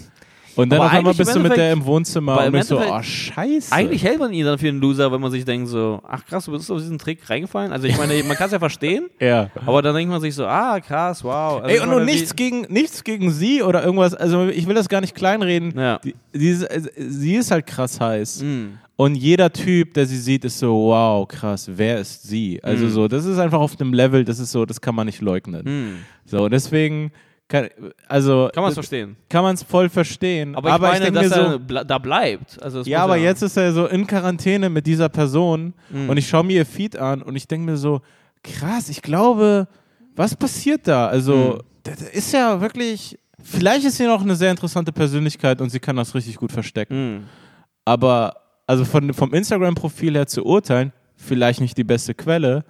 Und 0.62 0.70
dann 0.70 0.80
auf 0.80 0.92
einmal 0.92 1.14
bist 1.14 1.36
du 1.36 1.40
mit 1.40 1.56
der 1.56 1.72
im 1.74 1.86
Wohnzimmer 1.86 2.46
und 2.46 2.52
bist 2.52 2.70
so, 2.70 2.80
oh 2.80 3.02
scheiße. 3.02 3.72
Eigentlich 3.74 4.04
hält 4.04 4.20
man 4.20 4.32
ihn 4.34 4.46
dann 4.46 4.58
für 4.58 4.68
einen 4.68 4.80
Loser, 4.82 5.12
wenn 5.12 5.22
man 5.22 5.32
sich 5.32 5.46
denkt 5.46 5.70
so, 5.70 6.02
ach 6.08 6.26
krass, 6.26 6.46
du 6.46 6.52
bist 6.52 6.70
auf 6.72 6.80
diesen 6.80 6.98
Trick 6.98 7.30
reingefallen. 7.30 7.72
Also 7.72 7.88
ich 7.88 7.98
meine, 7.98 8.22
man 8.24 8.36
kann 8.38 8.46
es 8.48 8.52
ja 8.54 8.60
verstehen, 8.60 9.10
ja. 9.20 9.50
aber 9.66 9.82
dann 9.82 9.96
denkt 9.96 10.12
man 10.12 10.22
sich 10.22 10.36
so, 10.36 10.46
ah 10.46 10.80
krass, 10.80 11.24
wow. 11.24 11.62
Also 11.64 11.68
Ey, 11.68 11.80
und, 11.80 12.02
wie- 12.02 12.06
nichts 12.12 12.36
gegen, 12.36 12.62
nichts 12.70 13.04
gegen 13.04 13.32
sie 13.32 13.62
oder 13.64 13.84
irgendwas, 13.84 14.14
also 14.14 14.48
ich 14.48 14.68
will 14.68 14.76
das 14.76 14.88
gar 14.90 15.02
nicht 15.02 15.16
kleinreden. 15.16 15.74
Ja. 15.78 16.00
Die, 16.00 16.16
diese, 16.34 16.70
äh, 16.70 16.82
sie 16.98 17.36
ist 17.36 17.52
halt 17.52 17.66
krass 17.68 18.00
heiß. 18.00 18.44
Mm. 18.44 18.66
Und 18.98 19.16
jeder 19.16 19.52
Typ, 19.52 19.96
der 19.96 20.06
sie 20.06 20.18
sieht, 20.18 20.46
ist 20.46 20.60
so, 20.60 20.74
wow, 20.90 21.28
krass, 21.28 21.68
wer 21.74 22.00
ist 22.00 22.24
sie? 22.24 22.60
Also 22.64 22.86
Mhm. 22.86 22.90
so, 22.92 23.08
das 23.08 23.26
ist 23.26 23.40
einfach 23.40 23.60
auf 23.60 23.80
einem 23.80 23.94
Level, 23.94 24.24
das 24.24 24.38
ist 24.38 24.52
so, 24.52 24.66
das 24.66 24.80
kann 24.80 24.94
man 24.94 25.08
nicht 25.08 25.22
leugnen. 25.22 25.64
Mm. 25.66 25.96
So, 26.26 26.48
deswegen, 26.50 27.12
kann, 27.52 27.70
also 28.08 28.50
Kann 28.54 28.64
man 28.64 28.70
es 28.70 28.76
verstehen. 28.76 29.16
kann 29.30 29.44
man 29.44 29.54
es 29.56 29.64
voll 29.64 29.90
verstehen. 29.90 30.56
Aber 30.56 30.74
ich 30.74 30.82
meine, 30.82 31.12
denk 31.12 31.16
dass 31.16 31.32
er 31.32 31.52
so, 31.52 31.60
ble 31.60 31.86
da 31.86 31.98
bleibt. 31.98 32.62
Also 32.64 32.82
ja, 32.84 33.04
aber 33.04 33.18
jetzt 33.18 33.42
ist 33.44 33.58
er 33.58 33.74
so 33.74 33.86
in 33.88 34.08
Quarantäne 34.08 34.70
mit 34.70 34.88
dieser 34.88 35.10
Person 35.10 35.74
Mhm. 35.90 36.10
und 36.10 36.18
ich 36.18 36.28
schaue 36.28 36.44
mir 36.46 36.54
ihr 36.58 36.66
Feed 36.66 36.96
an 36.98 37.22
und 37.22 37.36
ich 37.36 37.48
denke 37.48 37.70
mir 37.70 37.78
so, 37.78 38.02
krass, 38.44 38.90
ich 38.90 39.02
glaube, 39.02 39.68
was 40.16 40.36
passiert 40.36 40.88
da? 40.88 41.08
Also, 41.08 41.36
Mhm. 41.36 41.60
das 41.84 42.02
ist 42.02 42.34
ja 42.34 42.60
wirklich, 42.62 43.20
vielleicht 43.44 43.86
ist 43.86 43.98
sie 43.98 44.06
noch 44.06 44.22
eine 44.22 44.36
sehr 44.36 44.52
interessante 44.52 44.92
Persönlichkeit 44.92 45.62
und 45.62 45.70
sie 45.70 45.80
kann 45.80 45.96
das 45.98 46.16
richtig 46.16 46.36
gut 46.38 46.52
verstecken. 46.52 47.18
Mm. 47.20 47.24
aber 47.86 48.36
also 48.68 48.86
von, 48.86 49.14
vom 49.14 49.34
Instagram-Profil 49.34 50.14
her 50.16 50.28
zu 50.28 50.46
urteilen, 50.46 50.94
vielleicht 51.18 51.60
nicht 51.60 51.78
die 51.78 51.84
beste 51.84 52.14
Quelle, 52.14 52.64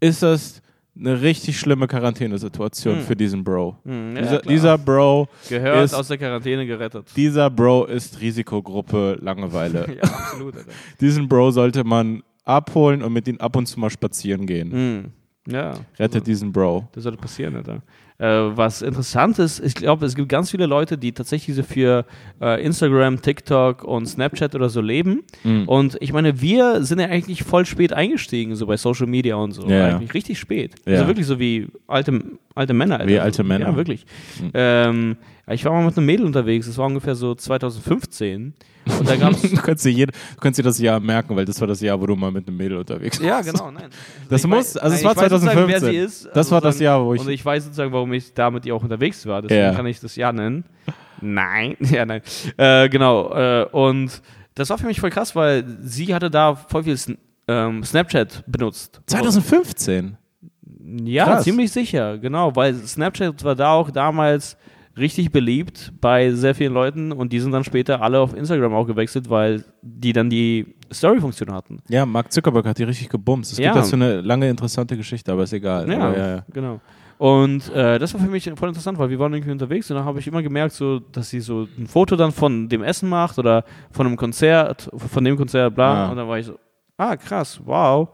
ist 0.00 0.22
das 0.22 0.60
eine 0.98 1.20
richtig 1.22 1.58
schlimme 1.58 1.86
Quarantänesituation 1.86 2.96
Hm. 2.96 3.02
für 3.02 3.16
diesen 3.16 3.42
Bro. 3.44 3.76
Hm, 3.84 4.16
ja, 4.16 4.22
dieser, 4.22 4.38
dieser 4.42 4.78
Bro, 4.78 5.28
Gehört 5.48 5.84
ist- 5.84 5.94
aus 5.94 6.08
der 6.08 6.18
Quarantäne 6.18 6.66
gerettet. 6.66 7.06
dieser 7.16 7.48
Bro 7.50 7.86
ist 7.86 8.20
Risikogruppe 8.20 9.18
Langeweile. 9.20 9.86
ja, 9.96 10.02
absolut. 10.02 10.56
Alter. 10.56 10.70
diesen 11.00 11.28
Bro 11.28 11.50
sollte 11.52 11.84
man 11.84 12.22
abholen 12.44 13.02
und 13.02 13.12
mit 13.12 13.28
ihm 13.28 13.36
ab 13.38 13.56
und 13.56 13.66
zu 13.66 13.78
mal 13.78 13.90
spazieren 13.90 14.46
gehen. 14.46 14.72
Hm. 14.72 15.04
Ja. 15.52 15.74
Rettet 15.98 16.26
diesen 16.26 16.52
Bro. 16.52 16.88
Das 16.92 17.04
sollte 17.04 17.18
passieren, 17.18 17.56
Alter. 17.56 17.82
Äh, 18.20 18.54
was 18.54 18.82
interessant 18.82 19.38
ist, 19.38 19.60
ich 19.60 19.74
glaube, 19.74 20.04
es 20.04 20.14
gibt 20.14 20.28
ganz 20.28 20.50
viele 20.50 20.66
Leute, 20.66 20.98
die 20.98 21.12
tatsächlich 21.12 21.56
so 21.56 21.62
für 21.62 22.04
äh, 22.42 22.62
Instagram, 22.62 23.22
TikTok 23.22 23.82
und 23.82 24.04
Snapchat 24.04 24.54
oder 24.54 24.68
so 24.68 24.82
leben. 24.82 25.22
Mhm. 25.42 25.66
Und 25.66 25.96
ich 26.00 26.12
meine, 26.12 26.38
wir 26.42 26.84
sind 26.84 27.00
ja 27.00 27.06
eigentlich 27.06 27.42
voll 27.44 27.64
spät 27.64 27.94
eingestiegen, 27.94 28.56
so 28.56 28.66
bei 28.66 28.76
Social 28.76 29.06
Media 29.06 29.36
und 29.36 29.52
so. 29.52 29.66
Ja. 29.66 29.96
Eigentlich 29.96 30.12
richtig 30.12 30.38
spät. 30.38 30.74
Ja. 30.84 30.96
Also 30.96 31.06
wirklich 31.06 31.26
so 31.26 31.38
wie 31.38 31.68
alte, 31.86 32.22
alte 32.54 32.74
Männer. 32.74 33.00
Wie 33.06 33.18
alte 33.18 33.42
Männer. 33.42 33.68
Ja, 33.68 33.76
wirklich. 33.76 34.04
Mhm. 34.38 34.50
Ähm, 34.52 35.16
ich 35.52 35.64
war 35.64 35.72
mal 35.72 35.84
mit 35.84 35.96
einem 35.96 36.06
Mädel 36.06 36.26
unterwegs, 36.26 36.66
das 36.66 36.76
war 36.78 36.86
ungefähr 36.86 37.14
so 37.14 37.34
2015. 37.34 38.54
Und 38.98 39.08
da 39.08 39.16
gab 39.16 39.32
es. 39.32 39.42
du, 39.50 39.56
kannst 39.56 39.84
dir 39.84 39.90
jede, 39.90 40.12
du 40.12 40.40
kannst 40.40 40.58
dir 40.58 40.62
das 40.62 40.78
Jahr 40.78 40.98
merken, 41.00 41.36
weil 41.36 41.44
das 41.44 41.60
war 41.60 41.68
das 41.68 41.80
Jahr, 41.80 42.00
wo 42.00 42.06
du 42.06 42.16
mal 42.16 42.30
mit 42.32 42.48
einem 42.48 42.56
Mädel 42.56 42.78
unterwegs 42.78 43.20
warst. 43.20 43.46
ja, 43.46 43.52
genau, 43.52 43.70
nein. 43.70 43.90
Das 44.28 44.40
Ich 44.42 44.46
muss- 44.46 44.76
also 44.76 44.96
es 44.96 45.04
war 45.04 45.12
ich 45.12 45.18
weiß 45.18 45.30
sozusagen, 45.30 45.58
2015. 45.68 45.68
Wer 45.68 45.80
sie 45.92 45.96
ist, 45.98 46.26
Das 46.26 46.36
also 46.36 46.50
war 46.52 46.60
das 46.60 46.80
Jahr, 46.80 47.04
wo 47.04 47.14
ich. 47.14 47.20
Und 47.20 47.28
ich 47.28 47.44
weiß 47.44 47.64
sozusagen, 47.64 47.92
warum 47.92 48.12
ich 48.12 48.32
da 48.34 48.50
mit 48.50 48.64
ihr 48.66 48.74
auch 48.74 48.82
unterwegs 48.82 49.26
war. 49.26 49.42
Deswegen 49.42 49.60
Ja. 49.60 49.74
kann 49.74 49.86
ich 49.86 50.00
das 50.00 50.16
Jahr 50.16 50.32
nennen. 50.32 50.64
Nein. 51.20 51.76
Ja, 51.90 52.06
nein. 52.06 52.22
Äh, 52.56 52.88
genau. 52.88 53.32
Äh, 53.34 53.66
und 53.70 54.22
das 54.54 54.70
war 54.70 54.78
für 54.78 54.86
mich 54.86 55.00
voll 55.00 55.10
krass, 55.10 55.36
weil 55.36 55.64
sie 55.82 56.14
hatte 56.14 56.30
da 56.30 56.54
voll 56.54 56.84
viel 56.84 56.96
ähm, 57.48 57.84
Snapchat 57.84 58.44
benutzt. 58.46 59.00
2015. 59.06 60.16
Ja, 61.04 61.24
Krass. 61.26 61.44
ziemlich 61.44 61.70
sicher, 61.70 62.18
genau, 62.18 62.54
weil 62.56 62.74
Snapchat 62.74 63.44
war 63.44 63.54
da 63.54 63.72
auch 63.72 63.90
damals 63.90 64.56
richtig 64.96 65.30
beliebt 65.32 65.92
bei 66.00 66.30
sehr 66.32 66.54
vielen 66.54 66.74
Leuten 66.74 67.12
und 67.12 67.32
die 67.32 67.40
sind 67.40 67.52
dann 67.52 67.64
später 67.64 68.02
alle 68.02 68.20
auf 68.20 68.34
Instagram 68.34 68.74
auch 68.74 68.86
gewechselt, 68.86 69.30
weil 69.30 69.64
die 69.82 70.12
dann 70.12 70.28
die 70.30 70.74
Story-Funktion 70.92 71.52
hatten. 71.52 71.78
Ja, 71.88 72.04
Mark 72.04 72.32
Zuckerberg 72.32 72.66
hat 72.66 72.78
die 72.78 72.84
richtig 72.84 73.08
gebumst. 73.08 73.52
Es 73.52 73.58
Ja. 73.58 73.72
gibt 73.72 73.84
dazu 73.84 73.96
eine 73.96 74.20
lange 74.20 74.48
interessante 74.48 74.96
Geschichte, 74.96 75.32
aber 75.32 75.44
ist 75.44 75.52
egal. 75.52 75.90
Ja, 75.90 75.98
Aber 76.08 76.18
ja, 76.18 76.28
ja. 76.36 76.44
genau. 76.52 76.80
Und 77.18 77.70
äh, 77.74 77.98
das 77.98 78.14
war 78.14 78.20
für 78.20 78.30
mich 78.30 78.50
voll 78.56 78.68
interessant, 78.70 78.98
weil 78.98 79.10
wir 79.10 79.18
waren 79.18 79.32
irgendwie 79.34 79.52
unterwegs 79.52 79.90
und 79.90 79.96
dann 79.96 80.06
habe 80.06 80.18
ich 80.20 80.26
immer 80.26 80.42
gemerkt, 80.42 80.72
so, 80.72 81.00
dass 81.00 81.28
sie 81.28 81.40
so 81.40 81.68
ein 81.78 81.86
Foto 81.86 82.16
dann 82.16 82.32
von 82.32 82.68
dem 82.68 82.82
Essen 82.82 83.08
macht 83.10 83.38
oder 83.38 83.64
von 83.90 84.06
einem 84.06 84.16
Konzert, 84.16 84.88
von 84.96 85.22
dem 85.24 85.36
Konzert, 85.36 85.74
bla. 85.74 86.06
Ah. 86.06 86.10
Und 86.10 86.16
dann 86.16 86.26
war 86.26 86.38
ich 86.38 86.46
so, 86.46 86.58
ah, 86.96 87.14
krass, 87.16 87.60
wow. 87.64 88.08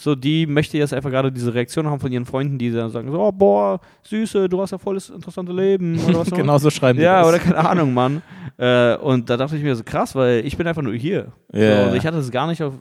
So, 0.00 0.14
die 0.14 0.46
möchte 0.46 0.78
jetzt 0.78 0.94
einfach 0.94 1.10
gerade 1.10 1.32
diese 1.32 1.52
Reaktion 1.52 1.88
haben 1.88 1.98
von 1.98 2.12
ihren 2.12 2.24
Freunden, 2.24 2.56
die 2.56 2.70
dann 2.70 2.88
sagen, 2.88 3.10
so, 3.10 3.18
oh, 3.20 3.32
boah, 3.32 3.80
Süße, 4.04 4.48
du 4.48 4.60
hast 4.62 4.70
ja 4.70 4.78
volles 4.78 5.10
interessante 5.10 5.50
Leben 5.52 5.98
oder 6.06 6.20
was. 6.20 6.30
Genau 6.38 6.56
so 6.56 6.70
schreiben 6.70 6.98
die 7.00 7.04
Ja, 7.04 7.18
das. 7.22 7.28
oder 7.28 7.38
keine 7.40 7.68
Ahnung, 7.68 7.92
Mann. 7.92 8.22
Äh, 8.60 8.96
und 8.96 9.30
da 9.30 9.36
dachte 9.36 9.56
ich 9.56 9.62
mir 9.62 9.76
so 9.76 9.84
krass, 9.84 10.16
weil 10.16 10.44
ich 10.44 10.56
bin 10.56 10.66
einfach 10.66 10.82
nur 10.82 10.92
hier. 10.92 11.28
Ja. 11.52 11.84
So, 11.84 11.90
und 11.90 11.96
ich 11.96 12.04
hatte 12.04 12.16
es 12.16 12.28
gar 12.28 12.48
nicht 12.48 12.60
auf, 12.60 12.74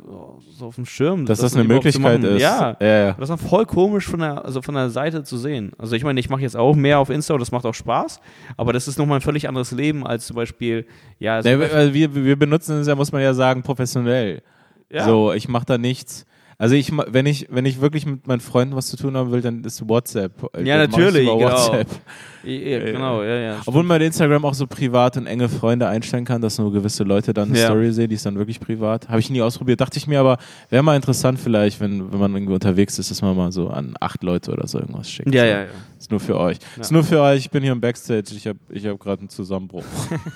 so 0.57 0.65
auf 0.65 0.75
dem 0.75 0.87
Schirm. 0.87 1.27
Dass 1.27 1.37
das, 1.39 1.53
eine 1.53 1.65
überhaupt 1.65 1.91
zu 1.91 1.99
Möglichkeit 1.99 2.23
ist. 2.23 2.41
Ja. 2.41 2.69
Und 3.11 3.19
Das 3.21 3.29
war 3.29 3.37
voll 3.37 3.67
komisch 3.67 4.07
von 4.07 4.19
der, 4.21 4.43
also 4.43 4.63
von 4.63 4.73
der 4.73 4.89
Seite 4.89 5.21
zu 5.23 5.37
sehen. 5.37 5.73
Also 5.77 5.95
ich 5.95 6.03
meine, 6.03 6.19
ich 6.19 6.31
mache 6.31 6.41
jetzt 6.41 6.57
auch 6.57 6.75
mehr 6.75 6.97
auf 6.97 7.11
Insta 7.11 7.35
und 7.35 7.41
das 7.41 7.51
macht 7.51 7.63
auch 7.67 7.75
Spaß, 7.75 8.19
aber 8.57 8.73
das 8.73 8.87
ist 8.87 8.97
nochmal 8.97 9.19
ein 9.19 9.21
völlig 9.21 9.47
anderes 9.47 9.71
Leben 9.71 10.03
als 10.03 10.25
zum 10.25 10.35
Beispiel, 10.35 10.87
ja, 11.19 11.35
also, 11.35 11.47
Nee, 11.47 11.59
wir, 11.59 11.93
wir, 11.93 12.25
wir 12.25 12.35
benutzen 12.39 12.79
es 12.79 12.87
ja, 12.87 12.95
muss 12.95 13.11
man 13.11 13.21
ja 13.21 13.35
sagen, 13.35 13.61
professionell. 13.61 14.41
ja. 14.89 15.05
So, 15.05 15.31
ich 15.31 15.47
mache 15.47 15.65
da 15.67 15.77
nichts. 15.77 16.25
Also 16.59 16.73
ich, 16.73 16.91
wenn 16.91 17.27
ich, 17.27 17.45
wenn 17.51 17.65
ich 17.65 17.81
wirklich 17.81 18.07
mit 18.07 18.25
meinen 18.25 18.39
Freunden 18.39 18.75
was 18.75 18.87
zu 18.87 18.97
tun 18.97 19.15
haben 19.15 19.31
will, 19.31 19.41
dann 19.41 19.63
ist 19.63 19.87
WhatsApp. 19.87 20.31
Ja, 20.63 20.77
Dann 20.79 20.89
mach 20.89 20.97
ich's 20.97 21.05
natürlich, 21.05 21.27
genau. 21.27 21.39
WhatsApp. 21.39 21.87
Ja, 22.43 22.51
ja, 22.51 22.79
genau, 22.79 23.23
ja, 23.23 23.35
ja. 23.35 23.61
Obwohl 23.65 23.83
man 23.83 24.01
Instagram 24.01 24.43
auch 24.43 24.55
so 24.55 24.65
privat 24.65 25.17
und 25.17 25.27
enge 25.27 25.49
Freunde 25.49 25.87
einstellen 25.87 26.25
kann, 26.25 26.41
dass 26.41 26.57
nur 26.57 26.71
gewisse 26.73 27.03
Leute 27.03 27.31
dann 27.33 27.49
eine 27.49 27.59
Ja. 27.59 27.65
Story 27.65 27.91
sehen, 27.91 28.09
die 28.09 28.15
ist 28.15 28.25
dann 28.25 28.37
wirklich 28.37 28.59
privat. 28.59 29.07
Habe 29.07 29.19
ich 29.19 29.29
nie 29.29 29.41
ausprobiert. 29.41 29.81
Dachte 29.81 29.97
ich 29.99 30.07
mir 30.07 30.19
aber, 30.19 30.37
wäre 30.69 30.81
mal 30.81 30.95
interessant 30.95 31.39
vielleicht, 31.39 31.79
wenn, 31.79 32.11
wenn 32.11 32.19
man 32.19 32.33
irgendwie 32.33 32.53
unterwegs 32.53 32.97
ist, 32.97 33.11
dass 33.11 33.21
man 33.21 33.35
mal 33.37 33.51
so 33.51 33.69
an 33.69 33.93
acht 33.99 34.23
Leute 34.23 34.51
oder 34.51 34.65
so 34.67 34.79
irgendwas 34.79 35.11
schickt. 35.11 35.31
ja, 35.33 35.43
so. 35.43 35.47
ja, 35.49 35.61
ja. 35.63 35.67
Ist 35.99 36.11
nur 36.11 36.19
für 36.19 36.37
euch. 36.37 36.57
Ja. 36.75 36.81
Ist 36.81 36.91
nur 36.91 37.03
für 37.03 37.19
euch. 37.21 37.39
Ich 37.39 37.49
bin 37.49 37.63
hier 37.63 37.71
im 37.71 37.81
Backstage. 37.81 38.33
Ich 38.35 38.45
habe 38.47 38.59
ich 38.69 38.85
hab 38.85 38.99
gerade 38.99 39.21
einen 39.21 39.29
Zusammenbruch. 39.29 39.83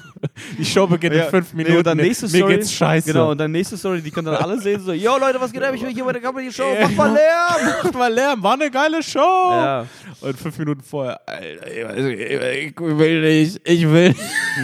die 0.58 0.66
Show 0.66 0.88
beginnt 0.88 1.16
Ja, 1.16 1.26
in 1.26 1.30
fünf 1.30 1.54
nee, 1.54 1.58
Minuten. 1.64 1.78
und 1.78 1.88
dann 1.88 1.98
nächste 1.98 2.26
Mir 2.28 2.38
Story, 2.38 2.56
geht's 2.56 2.72
scheiße. 2.74 3.12
Genau, 3.12 3.32
und 3.32 3.38
dann 3.38 3.52
nächste 3.52 3.78
Story, 3.78 4.02
die 4.02 4.12
können 4.12 4.26
dann 4.28 4.36
alle 4.38 4.60
sehen, 4.60 4.82
so, 4.82 4.92
yo 4.94 5.18
Leute, 5.18 5.40
was 5.40 5.52
geht 5.52 5.62
ab? 5.64 5.74
Ich 5.76 5.82
bin 5.82 5.92
hier 5.92 6.04
bei 6.04 6.14
der 6.14 6.22
Comedy 6.22 6.52
Show, 6.52 6.76
mach 6.82 6.92
mal 6.92 7.14
Lärm! 7.14 7.74
Macht 7.84 7.94
mal 7.94 8.14
Lärm. 8.14 8.44
War 8.44 8.54
eine 8.54 8.72
geile 8.72 9.04
Show. 9.04 9.20
Ja, 9.20 9.86
Und 10.22 10.38
fünf 10.38 10.58
Minuten 10.58 10.82
vorher, 10.82 11.20
Alter, 11.28 11.68
ich, 11.68 12.76
will 12.80 13.22
nicht. 13.22 13.62
Ich 13.64 13.88
will. 13.90 14.16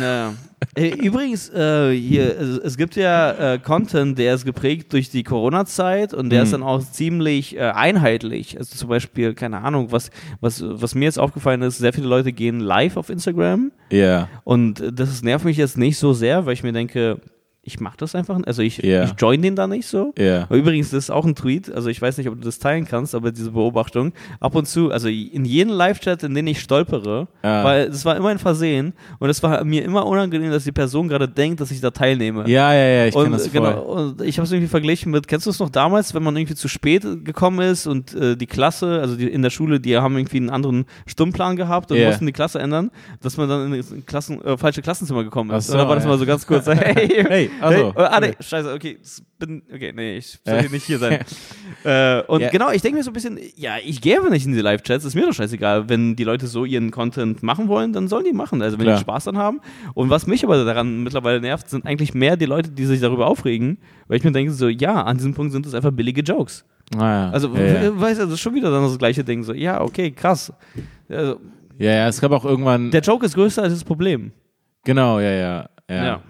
ja. 0.01 0.33
Äh, 0.75 0.89
Übrigens, 0.95 1.49
äh, 1.49 1.91
hier, 1.95 2.39
es, 2.39 2.57
es 2.59 2.77
gibt 2.77 2.95
ja 2.95 3.53
äh, 3.53 3.59
Content, 3.59 4.17
der 4.17 4.33
ist 4.33 4.43
geprägt 4.45 4.91
durch 4.93 5.09
die 5.09 5.23
Corona-Zeit 5.23 6.13
und 6.13 6.29
der 6.31 6.39
Mhm. 6.39 6.43
ist 6.43 6.53
dann 6.53 6.63
auch 6.63 6.81
ziemlich 6.81 7.55
äh, 7.55 7.59
einheitlich. 7.61 8.57
Also 8.57 8.75
zum 8.75 8.89
Beispiel, 8.89 9.33
keine 9.33 9.59
Ahnung, 9.61 9.91
was, 9.91 10.09
was, 10.41 10.63
was 10.65 10.95
mir 10.95 11.05
jetzt 11.05 11.19
aufgefallen 11.19 11.61
ist, 11.61 11.77
sehr 11.77 11.93
viele 11.93 12.07
Leute 12.07 12.31
gehen 12.33 12.59
live 12.59 12.97
auf 12.97 13.09
Instagram 13.09 13.71
Ja. 13.91 14.29
und 14.43 14.79
äh, 14.79 14.91
das 14.91 15.21
nervt 15.21 15.45
mich 15.45 15.57
jetzt 15.57 15.77
nicht 15.77 15.97
so 15.99 16.13
sehr, 16.13 16.45
weil 16.45 16.53
ich 16.53 16.63
mir 16.63 16.73
denke, 16.73 17.21
ich 17.67 17.81
mache 17.81 17.97
das 17.97 18.15
einfach, 18.15 18.39
also 18.45 18.61
ich, 18.61 18.77
Ja. 18.77 19.03
ich 19.03 19.11
join 19.17 19.41
den 19.41 19.55
da 19.57 19.67
nicht 19.67 19.85
so. 19.87 20.13
Ja. 20.17 20.47
Übrigens, 20.49 20.91
das 20.91 21.05
ist 21.05 21.09
auch 21.09 21.25
ein 21.25 21.35
Tweet, 21.35 21.69
also 21.71 21.89
ich 21.89 22.01
weiß 22.01 22.17
nicht, 22.17 22.29
ob 22.29 22.35
du 22.35 22.41
das 22.45 22.59
teilen 22.59 22.85
kannst, 22.85 23.13
aber 23.13 23.31
diese 23.33 23.51
Beobachtung, 23.51 24.13
ab 24.39 24.55
und 24.55 24.67
zu, 24.67 24.89
also 24.91 25.09
in 25.09 25.43
jedem 25.43 25.73
Live-Chat, 25.73 26.23
in 26.23 26.33
den 26.33 26.47
ich 26.47 26.61
stolpere, 26.61 27.27
Ah. 27.41 27.63
weil 27.65 27.81
es 27.87 28.05
war 28.05 28.15
immer 28.15 28.29
ein 28.29 28.39
Versehen 28.39 28.93
und 29.19 29.29
es 29.29 29.43
war 29.43 29.63
mir 29.65 29.83
immer 29.83 30.05
unangenehm, 30.05 30.49
dass 30.49 30.63
die 30.63 30.71
Person 30.71 31.09
gerade 31.09 31.27
denkt, 31.27 31.59
dass 31.59 31.69
ich 31.71 31.81
da 31.81 31.91
teilnehme. 31.91 32.49
Ja, 32.49 32.73
ja, 32.73 32.87
ja, 32.87 33.05
ich 33.07 33.13
kenne 33.13 33.31
das 33.31 33.47
voll. 33.47 33.61
genau, 33.61 33.81
und 33.81 34.21
ich 34.21 34.37
habe 34.37 34.45
es 34.45 34.51
irgendwie 34.53 34.69
verglichen 34.69 35.11
mit, 35.11 35.27
kennst 35.27 35.45
du 35.45 35.49
es 35.49 35.59
noch 35.59 35.69
damals, 35.69 36.13
wenn 36.13 36.23
man 36.23 36.37
irgendwie 36.37 36.55
zu 36.55 36.69
spät 36.69 37.03
gekommen 37.25 37.59
ist 37.59 37.85
und 37.85 38.13
äh, 38.15 38.37
die 38.37 38.47
Klasse, 38.47 39.01
also 39.01 39.17
die, 39.17 39.27
in 39.27 39.41
der 39.41 39.49
Schule, 39.49 39.81
die 39.81 39.97
haben 39.97 40.15
irgendwie 40.17 40.37
einen 40.37 40.49
anderen 40.49 40.85
Stundenplan 41.05 41.57
gehabt 41.57 41.91
und 41.91 41.97
Ja. 41.97 42.07
mussten 42.07 42.25
die 42.25 42.31
Klasse 42.31 42.59
ändern, 42.59 42.91
dass 43.21 43.35
man 43.35 43.49
dann 43.49 43.73
in 43.73 43.77
das 43.81 43.93
Klassen, 44.05 44.41
äh, 44.45 44.57
falsche 44.57 44.81
Klassenzimmer 44.81 45.23
gekommen 45.25 45.51
ist. 45.51 45.67
So, 45.67 45.73
und 45.73 45.79
dann 45.79 45.87
war 45.89 45.95
das 45.95 46.05
mal 46.05 46.17
so 46.17 46.25
ganz 46.25 46.47
kurz, 46.47 46.65
hey, 46.67 47.25
Hey, 47.27 47.49
also. 47.61 47.93
Hey, 47.95 48.03
ah, 48.05 48.19
nee, 48.19 48.33
scheiße, 48.39 48.73
okay. 48.73 48.97
Bin, 49.39 49.61
okay, 49.73 49.93
nee, 49.95 50.17
ich 50.17 50.39
soll 50.43 50.55
Äh. 50.55 50.61
hier 50.61 50.69
nicht 50.71 50.85
hier 50.85 50.97
sein. 50.99 51.19
äh, 51.83 52.21
und 52.23 52.41
Ja. 52.41 52.49
genau, 52.49 52.71
ich 52.71 52.81
denke 52.81 52.97
mir 52.97 53.03
so 53.03 53.11
ein 53.11 53.13
bisschen, 53.13 53.39
ja, 53.55 53.75
ich 53.83 54.01
gehe 54.01 54.17
einfach 54.17 54.29
nicht 54.31 54.45
in 54.45 54.53
die 54.53 54.61
Live-Chats, 54.61 55.05
ist 55.05 55.15
mir 55.15 55.25
doch 55.25 55.33
scheißegal. 55.33 55.89
Wenn 55.89 56.15
die 56.15 56.23
Leute 56.23 56.47
so 56.47 56.65
ihren 56.65 56.91
Content 56.91 57.43
machen 57.43 57.67
wollen, 57.67 57.93
dann 57.93 58.07
sollen 58.07 58.25
die 58.25 58.33
machen. 58.33 58.61
Also 58.61 58.77
wenn 58.77 58.85
Klar. 58.85 58.97
die 58.97 59.01
Spaß 59.01 59.25
dann 59.25 59.37
haben. 59.37 59.61
Und 59.93 60.09
was 60.09 60.25
mich 60.27 60.43
aber 60.43 60.63
daran 60.65 61.03
mittlerweile 61.03 61.39
nervt, 61.41 61.69
sind 61.69 61.85
eigentlich 61.85 62.13
mehr 62.13 62.35
die 62.37 62.45
Leute, 62.45 62.71
die 62.71 62.85
sich 62.85 62.99
darüber 62.99 63.27
aufregen, 63.27 63.77
weil 64.07 64.17
ich 64.17 64.23
mir 64.23 64.31
denke, 64.31 64.51
so, 64.53 64.67
ja, 64.67 65.03
an 65.03 65.17
diesem 65.17 65.33
Punkt 65.33 65.51
sind 65.53 65.65
das 65.65 65.73
einfach 65.73 65.91
billige 65.91 66.21
Jokes. 66.21 66.65
Ah, 66.95 66.99
ja. 66.99 67.29
Also, 67.31 67.49
ja, 67.49 67.81
we- 67.83 67.99
weißt 68.01 68.19
du, 68.21 68.23
das 68.25 68.33
ist 68.35 68.39
schon 68.39 68.55
wieder 68.55 68.71
dann 68.71 68.83
das 68.83 68.97
gleiche 68.97 69.23
Ding. 69.23 69.43
So, 69.43 69.53
ja, 69.53 69.81
okay, 69.81 70.09
krass. 70.11 70.51
Also, 71.09 71.39
ja, 71.77 71.91
ja, 71.91 72.07
es 72.07 72.19
gab 72.19 72.31
auch 72.31 72.45
irgendwann. 72.45 72.89
der 72.91 73.01
Joke 73.01 73.25
ist 73.25 73.35
größer 73.35 73.61
als 73.63 73.73
das 73.73 73.83
Problem. 73.83 74.31
genau, 74.83 75.19
ja, 75.19 75.31
ja. 75.31 75.69
Ja, 75.89 76.05
Ja. 76.05 76.21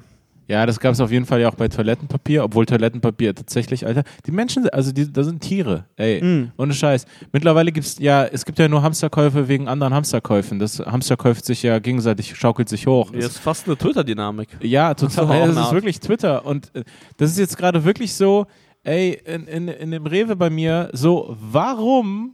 Ja. 0.48 0.66
das 0.66 0.80
gab 0.80 0.94
es 0.94 1.00
auf 1.00 1.12
jeden 1.12 1.26
Fall 1.26 1.42
ja 1.42 1.50
auch 1.50 1.56
bei 1.56 1.68
Toilettenpapier, 1.68 2.44
obwohl 2.44 2.66
Toilettenpapier 2.66 3.36
tatsächlich, 3.36 3.86
Alter, 3.86 4.04
die 4.26 4.32
Menschen, 4.32 4.64
sind- 4.64 4.74
also 4.74 4.92
die, 4.92 5.12
da 5.12 5.24
sind 5.24 5.42
Tiere, 5.42 5.86
ey, 5.96 6.22
Mhm. 6.24 6.52
ohne 6.58 6.74
Scheiß. 6.74 7.06
Mittlerweile 7.32 7.72
gibt's 7.72 7.98
ja, 8.00 8.26
es 8.26 8.46
gibt 8.46 8.60
ja 8.60 8.68
nur 8.68 8.82
Hamsterkäufe 8.84 9.48
wegen 9.48 9.68
anderen 9.68 9.94
Hamsterkäufen. 9.94 10.60
Das 10.60 10.80
Hamster 10.80 11.18
kauft 11.18 11.46
sich 11.46 11.64
ja 11.64 11.80
gegenseitig, 11.80 12.36
schaukelt 12.36 12.70
sich 12.70 12.88
hoch. 12.88 13.12
Das 13.12 13.26
ist 13.26 13.38
fast 13.40 13.68
eine 13.68 13.78
Twitter-Dynamik. 13.78 14.50
Ja, 14.62 14.94
Das 14.94 15.10
ist 15.10 15.16
total. 15.16 15.42
Ey, 15.42 15.54
das 15.56 15.68
ist 15.68 15.72
wirklich 15.74 16.00
Twitter. 16.00 16.46
Und 16.46 16.74
äh, 16.76 16.84
das 17.18 17.32
ist 17.32 17.38
jetzt 17.40 17.58
gerade 17.58 17.84
wirklich 17.84 18.14
so, 18.14 18.46
ey, 18.84 19.22
in, 19.26 19.48
in, 19.48 19.68
in 19.68 19.92
dem 19.92 20.06
Rewe 20.06 20.36
bei 20.36 20.50
mir, 20.50 20.90
so, 20.94 21.36
warum, 21.40 22.34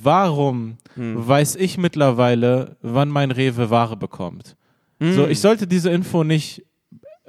warum 0.00 0.78
Hm. 0.94 1.26
weiß 1.26 1.56
ich 1.56 1.78
mittlerweile, 1.78 2.76
wann 2.82 3.08
mein 3.08 3.30
Rewe 3.30 3.70
Ware 3.70 3.96
bekommt? 3.96 4.56
So, 5.00 5.26
ich 5.26 5.40
sollte 5.40 5.66
diese 5.66 5.90
Info 5.90 6.22
nicht 6.22 6.62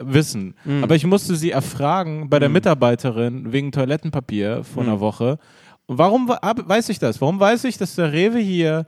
wissen, 0.07 0.55
Mhm. 0.65 0.83
aber 0.83 0.95
ich 0.95 1.05
musste 1.05 1.35
sie 1.35 1.51
erfragen 1.51 2.29
bei 2.29 2.39
der 2.39 2.49
Mhm. 2.49 2.53
Mitarbeiterin 2.53 3.51
wegen 3.53 3.71
Toilettenpapier 3.71 4.63
vor 4.63 4.83
Mhm. 4.83 4.89
einer 4.89 4.99
Woche. 4.99 5.37
Warum 5.87 6.27
weiß 6.29 6.89
ich 6.89 6.99
das? 6.99 7.19
Warum 7.21 7.39
weiß 7.39 7.65
ich, 7.65 7.77
dass 7.77 7.95
der 7.95 8.11
Rewe 8.13 8.39
hier 8.39 8.85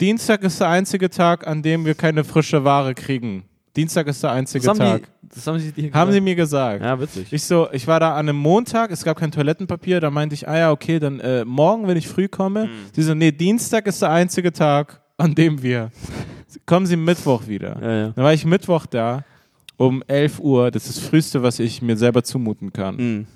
Dienstag 0.00 0.42
ist 0.42 0.60
der 0.60 0.68
einzige 0.68 1.10
Tag, 1.10 1.46
an 1.46 1.62
dem 1.62 1.84
wir 1.84 1.94
keine 1.94 2.24
frische 2.24 2.64
Ware 2.64 2.94
kriegen? 2.94 3.44
Dienstag 3.76 4.06
ist 4.08 4.22
der 4.22 4.32
einzige 4.32 4.64
Das 4.66 4.78
Tag. 4.78 5.02
die, 5.22 5.28
das 5.34 5.46
haben 5.46 5.58
sie 5.60 5.70
dir 5.72 5.92
Haben 5.92 6.10
sie 6.12 6.20
mir 6.20 6.34
gesagt. 6.34 6.82
Ja, 6.82 6.98
witzig. 7.00 7.32
Ich 7.32 7.44
so, 7.44 7.68
ich 7.72 7.86
war 7.86 8.00
da 8.00 8.12
an 8.14 8.28
einem 8.28 8.36
Montag, 8.38 8.90
es 8.90 9.04
gab 9.04 9.18
kein 9.18 9.30
Toilettenpapier, 9.30 10.00
da 10.00 10.10
meinte 10.10 10.34
ich, 10.34 10.48
ah 10.48 10.56
ja, 10.58 10.70
okay, 10.72 10.98
dann 10.98 11.20
äh, 11.20 11.44
morgen, 11.44 11.86
wenn 11.86 11.96
ich 11.96 12.08
früh 12.08 12.26
komme. 12.28 12.64
Hm. 12.64 12.70
Sie 12.92 13.02
so, 13.02 13.14
nee, 13.14 13.30
Dienstag 13.30 13.86
ist 13.86 14.02
der 14.02 14.10
einzige 14.10 14.52
Tag, 14.52 15.00
an 15.18 15.34
dem 15.34 15.62
wir. 15.62 15.90
Kommen 16.66 16.86
Sie 16.86 16.96
Mittwoch 16.96 17.46
wieder. 17.46 17.78
ja, 17.80 17.92
ja. 18.06 18.08
Dann 18.10 18.24
war 18.24 18.32
ich 18.32 18.44
Mittwoch 18.44 18.86
da 18.86 19.24
um 19.80 20.02
11 20.06 20.40
Uhr. 20.40 20.70
Das 20.70 20.86
ist 20.86 20.98
das 20.98 21.08
Frühste, 21.08 21.42
was 21.42 21.58
ich 21.58 21.80
mir 21.80 21.96
selber 21.96 22.22
zumuten 22.22 22.72
kann. 22.72 22.96
Mhm. 22.96 23.26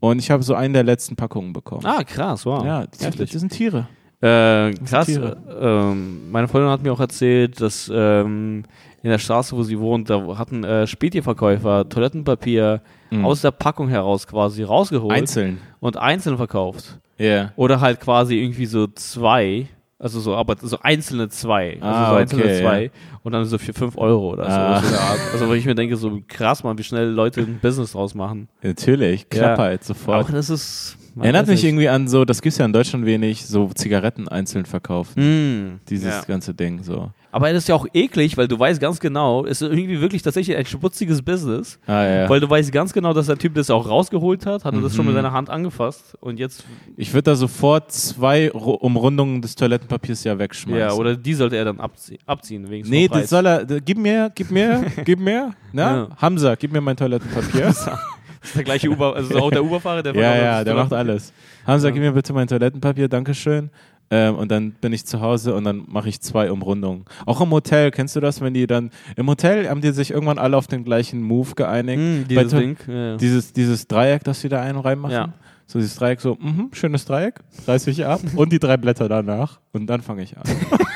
Und 0.00 0.18
ich 0.18 0.30
habe 0.30 0.42
so 0.42 0.54
einen 0.54 0.74
der 0.74 0.82
letzten 0.82 1.14
Packungen 1.14 1.52
bekommen. 1.52 1.86
Ah, 1.86 2.02
krass, 2.02 2.44
wow. 2.44 2.64
ja, 2.64 2.86
das, 2.86 3.30
sind 3.30 3.50
Tiere. 3.52 3.86
Äh, 4.20 4.72
krass. 4.84 5.06
Tiere. 5.06 5.36
Äh, 5.48 5.64
ähm, 5.92 6.30
meine 6.30 6.48
Freundin 6.48 6.70
hat 6.70 6.82
mir 6.82 6.92
auch 6.92 7.00
erzählt, 7.00 7.60
dass 7.60 7.90
ähm, 7.94 8.64
in 9.02 9.10
der 9.10 9.18
Straße, 9.18 9.56
wo 9.56 9.62
sie 9.62 9.78
wohnt, 9.78 10.10
da 10.10 10.36
hatten 10.36 10.64
äh, 10.64 10.86
Spätierverkäufer 10.86 11.88
Toilettenpapier 11.88 12.82
Mhm. 13.12 13.26
aus 13.26 13.42
der 13.42 13.50
Packung 13.50 13.88
heraus 13.88 14.26
quasi 14.26 14.62
rausgeholt 14.62 15.12
Einzeln. 15.16 15.58
und 15.80 15.98
einzeln 15.98 16.38
verkauft. 16.38 16.98
Ja. 17.18 17.52
Oder 17.56 17.80
halt 17.80 18.00
quasi 18.00 18.36
irgendwie 18.40 18.64
so 18.64 18.86
zwei, 18.86 19.68
also 20.02 20.18
so, 20.18 20.34
aber 20.34 20.56
so 20.60 20.78
einzelne 20.80 21.28
zwei. 21.28 21.74
Also 21.80 21.86
Ah, 21.86 22.10
so 22.10 22.16
einzelne 22.16 22.42
okay, 22.42 22.60
zwei. 22.60 22.90
Und 23.22 23.32
dann 23.32 23.44
so 23.44 23.56
für 23.56 23.72
fünf 23.72 23.96
Euro 23.96 24.32
oder 24.32 24.44
so. 24.44 24.50
Ah. 24.50 24.82
so. 24.82 25.32
Also 25.32 25.48
wo 25.48 25.54
ich 25.54 25.64
mir 25.64 25.76
denke, 25.76 25.96
so 25.96 26.20
krass, 26.26 26.64
man, 26.64 26.76
wie 26.76 26.82
schnell 26.82 27.08
Leute 27.08 27.40
ein 27.42 27.60
Business 27.62 27.92
draus 27.92 28.14
machen. 28.14 28.48
Natürlich, 28.62 29.28
Klappheit 29.30 29.84
sofort. 29.84 30.26
Auch 30.26 30.30
das 30.30 30.50
ist. 30.50 30.98
Erinnert 31.20 31.46
mich 31.46 31.62
nicht. 31.62 31.68
irgendwie 31.70 31.88
an 31.88 32.08
so, 32.08 32.24
das 32.24 32.40
gibt's 32.42 32.58
ja 32.58 32.64
in 32.64 32.72
Deutschland 32.72 33.04
wenig, 33.04 33.44
so 33.46 33.68
Zigaretten 33.74 34.28
einzeln 34.28 34.64
verkaufen. 34.64 35.20
Mm, 35.74 35.80
Dieses 35.88 36.08
ja. 36.10 36.22
ganze 36.26 36.54
Ding 36.54 36.82
so. 36.82 37.10
Aber 37.32 37.48
das 37.52 37.64
ist 37.64 37.68
ja 37.68 37.74
auch 37.74 37.86
eklig, 37.94 38.36
weil 38.36 38.46
du 38.46 38.58
weißt 38.58 38.78
ganz 38.80 39.00
genau, 39.00 39.44
es 39.46 39.62
ist 39.62 39.70
irgendwie 39.72 40.00
wirklich 40.02 40.20
tatsächlich 40.22 40.54
ein 40.56 40.66
schmutziges 40.66 41.22
Business, 41.22 41.78
Ah 41.86 42.04
ja. 42.04 42.28
weil 42.28 42.40
du 42.40 42.48
weißt 42.50 42.70
ganz 42.70 42.92
genau, 42.92 43.14
dass 43.14 43.26
der 43.26 43.38
Typ 43.38 43.54
das 43.54 43.70
auch 43.70 43.88
rausgeholt 43.88 44.44
hat, 44.44 44.64
hat 44.66 44.74
er 44.74 44.80
das 44.82 44.94
schon 44.94 45.06
mit 45.06 45.14
Mhm. 45.14 45.18
seiner 45.18 45.32
Hand 45.32 45.48
angefasst 45.48 46.14
und 46.20 46.38
jetzt, 46.38 46.64
Ich 46.96 47.12
würde 47.14 47.30
da 47.30 47.34
sofort 47.34 47.90
zwei 47.90 48.48
Ru- 48.52 48.76
Umrundungen 48.78 49.40
des 49.40 49.54
Toilettenpapiers 49.54 50.22
ja 50.24 50.38
wegschmeißen. 50.38 50.78
ja, 50.78 50.92
oder 50.92 51.16
die 51.16 51.32
sollte 51.34 51.56
er 51.56 51.64
dann 51.64 51.80
abzie 51.80 52.18
abziehen, 52.26 52.68
wegen 52.68 52.88
Nee, 52.88 53.08
das 53.08 53.30
soll 53.30 53.46
er. 53.46 53.64
Gib 53.64 53.96
mir, 53.98 54.30
gib 54.34 54.50
mir, 54.50 54.84
gib 55.04 55.18
mir. 55.18 55.54
Na? 55.72 55.96
Ja. 55.96 56.08
Hamza, 56.18 56.54
gib 56.54 56.70
mir 56.72 56.80
mein 56.82 56.96
Toilettenpapier. 56.96 57.74
Das 58.42 58.50
ist 58.50 58.56
der 58.56 58.64
gleiche 58.64 58.90
Uber, 58.90 59.14
also 59.14 59.38
auch 59.38 59.50
der 59.52 59.62
Uberfahrer, 59.64 60.02
der 60.02 60.16
ja, 60.16 60.34
ja, 60.36 60.64
der 60.64 60.74
macht 60.74 60.92
alles. 60.92 61.32
Hamza, 61.64 61.86
Ja. 61.86 61.94
gib 61.94 62.02
mir 62.02 62.10
bitte 62.10 62.32
mein 62.32 62.48
Toilettenpapier, 62.48 63.06
Dankeschön. 63.08 63.70
Ähm, 64.12 64.36
und 64.36 64.50
dann 64.50 64.72
bin 64.72 64.92
ich 64.92 65.06
zu 65.06 65.22
Hause 65.22 65.54
und 65.54 65.64
dann 65.64 65.84
mache 65.88 66.10
ich 66.10 66.20
zwei 66.20 66.52
Umrundungen. 66.52 67.06
Auch 67.24 67.40
im 67.40 67.50
Hotel, 67.50 67.90
kennst 67.90 68.14
du 68.14 68.20
das, 68.20 68.42
wenn 68.42 68.52
die 68.52 68.66
dann. 68.66 68.90
Im 69.16 69.26
Hotel 69.26 69.70
haben 69.70 69.80
die 69.80 69.90
sich 69.90 70.10
irgendwann 70.10 70.38
alle 70.38 70.58
auf 70.58 70.66
den 70.66 70.84
gleichen 70.84 71.22
Move 71.22 71.54
geeinigt. 71.54 71.98
Mm, 71.98 72.28
dieses 72.28 72.52
Ding. 72.52 72.76
Ja. 72.86 73.16
Dieses, 73.16 73.54
dieses 73.54 73.88
Dreieck, 73.88 74.22
das 74.22 74.42
sie 74.42 74.50
da 74.50 74.60
einen 74.60 74.78
reinmachen. 74.78 75.14
Ja. 75.14 75.32
So 75.66 75.78
dieses 75.78 75.94
Dreieck, 75.94 76.20
so, 76.20 76.36
mhm, 76.38 76.68
schönes 76.72 77.06
Dreieck, 77.06 77.40
reiß 77.66 77.86
ich 77.86 78.04
ab 78.04 78.20
und 78.36 78.52
die 78.52 78.58
drei 78.58 78.76
Blätter 78.76 79.08
danach. 79.08 79.60
Und 79.72 79.86
dann 79.86 80.02
fange 80.02 80.22
ich 80.24 80.36
an. 80.36 80.44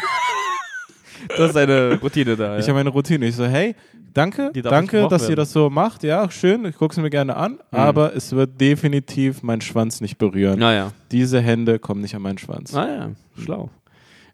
Das 1.28 1.50
ist 1.50 1.56
eine 1.56 1.98
Routine 2.00 2.36
da. 2.36 2.54
Ja. 2.54 2.58
Ich 2.58 2.66
habe 2.68 2.74
meine 2.78 2.90
Routine. 2.90 3.26
Ich 3.26 3.36
so, 3.36 3.44
hey, 3.44 3.74
danke, 4.14 4.50
danke, 4.54 5.06
dass 5.08 5.22
ihr 5.22 5.28
werden. 5.28 5.36
das 5.36 5.52
so 5.52 5.70
macht. 5.70 6.02
Ja, 6.02 6.30
schön, 6.30 6.64
ich 6.64 6.76
gucke 6.76 6.92
es 6.92 6.98
mir 7.00 7.10
gerne 7.10 7.36
an. 7.36 7.58
Aber 7.70 8.14
es 8.14 8.32
wird 8.32 8.60
definitiv 8.60 9.42
meinen 9.42 9.60
Schwanz 9.60 10.00
nicht 10.00 10.18
berühren. 10.18 10.58
naja. 10.58 10.92
Diese 11.12 11.40
Hände 11.40 11.78
kommen 11.78 12.00
nicht 12.00 12.14
an 12.14 12.22
meinen 12.22 12.38
Schwanz. 12.38 12.72
Naja, 12.72 13.10
schlau. 13.42 13.70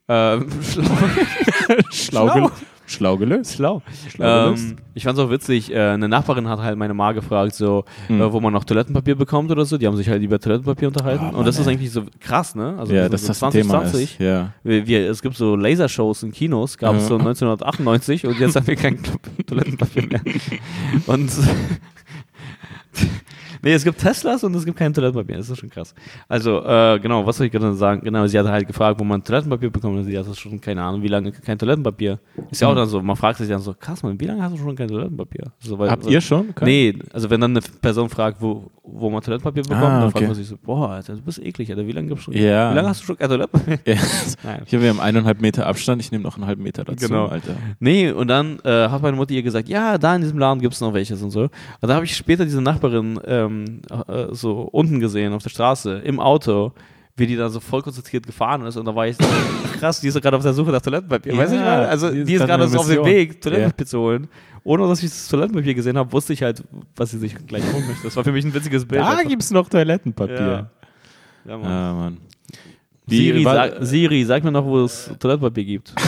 Ähm, 0.08 0.48
schlau. 0.62 0.84
Schlau, 1.90 2.28
Schlau. 2.30 2.50
Schlau 2.86 3.16
gelöst. 3.16 3.54
Schlau. 3.54 3.82
Schlau 4.10 4.46
gelöst. 4.46 4.70
Ähm, 4.70 4.76
ich 4.94 5.04
fand's 5.04 5.18
auch 5.20 5.30
witzig, 5.30 5.72
äh, 5.72 5.78
eine 5.78 6.08
Nachbarin 6.08 6.48
hat 6.48 6.60
halt 6.60 6.76
meine 6.76 6.92
Ma 6.94 7.12
gefragt, 7.12 7.54
so, 7.54 7.84
Hm. 8.08 8.20
äh, 8.20 8.32
wo 8.32 8.40
man 8.40 8.52
noch 8.52 8.64
Toilettenpapier 8.64 9.14
bekommt 9.14 9.50
oder 9.50 9.64
so. 9.64 9.78
Die 9.78 9.86
haben 9.86 9.96
sich 9.96 10.08
halt 10.08 10.22
über 10.22 10.38
Toilettenpapier 10.38 10.88
unterhalten. 10.88 11.30
Ah, 11.32 11.38
und 11.38 11.46
das 11.46 11.56
Mann, 11.56 11.62
ist 11.62 11.66
ey. 11.68 11.72
eigentlich 11.74 11.90
so 11.92 12.02
krass, 12.20 12.54
ne? 12.54 12.74
Also 12.78 12.92
ja, 12.92 13.04
so, 13.04 13.08
dass 13.10 13.22
so 13.22 13.28
das 13.28 13.42
ein 13.42 13.50
Thema 13.52 13.82
ist. 13.82 14.18
Ja. 14.18 14.52
Wir, 14.62 14.86
wir, 14.86 15.10
es 15.10 15.22
gibt 15.22 15.36
so 15.36 15.56
Lasershows 15.56 16.22
in 16.22 16.32
Kinos, 16.32 16.76
gab 16.76 16.94
es 16.96 17.02
Ja. 17.02 17.08
so 17.08 17.14
1998 17.18 18.26
und 18.26 18.38
jetzt 18.38 18.56
haben 18.56 18.66
wir 18.66 18.76
kein 18.76 18.98
Toilettenpapier 19.46 20.06
mehr. 20.06 20.20
Und 21.06 21.30
nee, 23.62 23.72
es 23.72 23.84
gibt 23.84 23.98
Teslas 23.98 24.42
und 24.44 24.54
es 24.54 24.64
gibt 24.64 24.76
kein 24.78 24.92
Toilettenpapier. 24.92 25.36
Das 25.36 25.48
ist 25.48 25.58
schon 25.58 25.70
krass. 25.70 25.94
Also, 26.28 26.62
äh, 26.64 26.98
genau, 27.00 27.24
was 27.26 27.36
soll 27.36 27.46
ich 27.46 27.52
gerade 27.52 27.74
sagen? 27.74 28.02
Genau, 28.02 28.26
sie 28.26 28.38
hat 28.38 28.46
halt 28.46 28.66
gefragt, 28.66 28.98
wo 29.00 29.04
man 29.04 29.22
Toilettenpapier 29.22 29.70
bekommt. 29.70 29.96
Und 29.98 30.04
sie 30.04 30.18
hat 30.18 30.26
schon 30.36 30.60
keine 30.60 30.82
Ahnung, 30.82 31.02
wie 31.02 31.08
lange 31.08 31.32
kein 31.32 31.58
Toilettenpapier. 31.58 32.18
Ist 32.50 32.60
ja 32.60 32.68
auch 32.68 32.72
Hm. 32.72 32.76
dann 32.78 32.88
so, 32.88 33.00
man 33.02 33.16
fragt 33.16 33.38
sich 33.38 33.48
dann 33.48 33.60
so, 33.60 33.74
krass, 33.78 34.02
man, 34.02 34.18
wie 34.20 34.24
lange 34.26 34.42
hast 34.42 34.52
du 34.54 34.58
schon 34.58 34.74
kein 34.76 34.88
Toilettenpapier? 34.88 35.52
So, 35.60 35.78
weil, 35.78 35.90
Habt 35.90 36.06
ihr 36.06 36.20
schon? 36.20 36.54
Kein- 36.54 36.66
Nee, 36.68 36.94
also 37.12 37.28
wenn 37.30 37.40
dann 37.40 37.52
eine 37.52 37.60
Person 37.80 38.08
fragt, 38.08 38.40
wo, 38.40 38.70
wo 38.84 39.10
man 39.10 39.22
Toilettenpapier 39.22 39.62
bekommt, 39.62 39.82
Ah, 39.82 39.90
dann 40.00 40.02
okay. 40.04 40.12
fragt 40.12 40.26
man 40.26 40.34
sich 40.34 40.48
so, 40.48 40.56
boah, 40.62 40.90
Alter, 40.90 41.14
du 41.14 41.22
bist 41.22 41.38
eklig, 41.38 41.70
Alter, 41.70 41.86
wie 41.86 41.92
lange 41.92 42.08
gibt's 42.08 42.24
schon? 42.24 42.34
Ja. 42.34 42.72
Wie 42.72 42.76
lange 42.76 42.88
hast 42.88 43.00
du 43.02 43.06
schon 43.06 43.18
kein 43.18 43.28
Toilettenpapier? 43.28 43.78
Ja. 43.94 44.00
Nein. 44.44 44.62
Hier, 44.66 44.80
wir 44.82 44.88
haben 44.90 45.00
eineinhalb 45.00 45.40
Meter 45.40 45.66
Abstand. 45.66 46.02
Ich 46.02 46.10
nehme 46.10 46.24
noch 46.24 46.36
einen 46.36 46.46
halben 46.46 46.62
Meter 46.62 46.84
dazu, 46.84 47.06
Genau. 47.06 47.26
Alter. 47.26 47.54
Nee, 47.80 48.10
und 48.10 48.28
dann 48.28 48.58
äh, 48.64 48.88
hat 48.88 49.02
meine 49.02 49.16
Mutter 49.16 49.32
ihr 49.32 49.42
gesagt, 49.42 49.68
ja, 49.68 49.98
da 49.98 50.14
in 50.16 50.22
diesem 50.22 50.38
Laden 50.38 50.60
gibt 50.60 50.74
es 50.74 50.80
noch 50.80 50.92
welches 50.94 51.22
und 51.22 51.30
so. 51.30 51.42
Und 51.42 51.50
da 51.80 51.94
habe 51.94 52.04
ich 52.04 52.16
später 52.16 52.44
diese 52.44 52.60
Nachbarin 52.62 53.20
ähm, 53.26 53.51
äh, 54.08 54.26
so 54.30 54.62
unten 54.62 55.00
gesehen 55.00 55.32
auf 55.32 55.42
der 55.42 55.50
Straße, 55.50 55.98
im 55.98 56.20
Auto, 56.20 56.72
wie 57.16 57.26
die 57.26 57.36
da 57.36 57.48
so 57.50 57.60
voll 57.60 57.82
konzentriert 57.82 58.26
gefahren 58.26 58.64
ist. 58.66 58.76
Und 58.76 58.86
da 58.86 58.94
war 58.94 59.06
ich 59.06 59.16
so, 59.16 59.24
krass, 59.78 60.00
die 60.00 60.08
ist 60.08 60.14
doch 60.16 60.20
gerade 60.20 60.36
auf 60.36 60.42
der 60.42 60.54
Suche 60.54 60.70
nach 60.70 60.80
Toilettenpapier. 60.80 61.32
Ja, 61.34 61.38
Weiß 61.38 61.52
ich 61.52 61.58
mal? 61.58 61.86
Also 61.86 62.10
die 62.10 62.34
ist 62.34 62.46
gerade 62.46 62.66
so 62.68 62.78
auf 62.78 62.88
dem. 62.88 63.04
Weg, 63.04 63.40
Toilettenpapier 63.40 63.86
zu 63.86 63.98
holen. 63.98 64.28
Ohne 64.64 64.86
dass 64.86 65.02
ich 65.02 65.10
das 65.10 65.28
Toilettenpapier 65.28 65.74
gesehen 65.74 65.98
habe, 65.98 66.10
wusste 66.12 66.32
ich 66.32 66.42
halt, 66.42 66.62
was 66.96 67.10
sie 67.10 67.18
sich 67.18 67.34
gleich 67.46 67.64
holen 67.72 67.86
möchte. 67.86 68.04
Das 68.04 68.16
war 68.16 68.24
für 68.24 68.32
mich 68.32 68.44
ein 68.44 68.54
witziges 68.54 68.86
Bild. 68.86 69.02
Da 69.02 69.10
einfach. 69.10 69.28
gibt's 69.28 69.50
noch 69.50 69.68
Toilettenpapier. 69.68 70.70
Ja. 71.44 71.46
Ja, 71.50 71.58
Mann. 71.58 71.66
Ah, 71.70 71.94
Mann. 71.94 72.18
Siri, 73.08 73.44
war- 73.44 73.54
sag, 73.54 73.84
Siri, 73.84 74.24
sag 74.24 74.44
mir 74.44 74.52
noch, 74.52 74.64
wo 74.64 74.84
es 74.84 75.10
Toilettenpapier 75.18 75.64
gibt. 75.64 75.92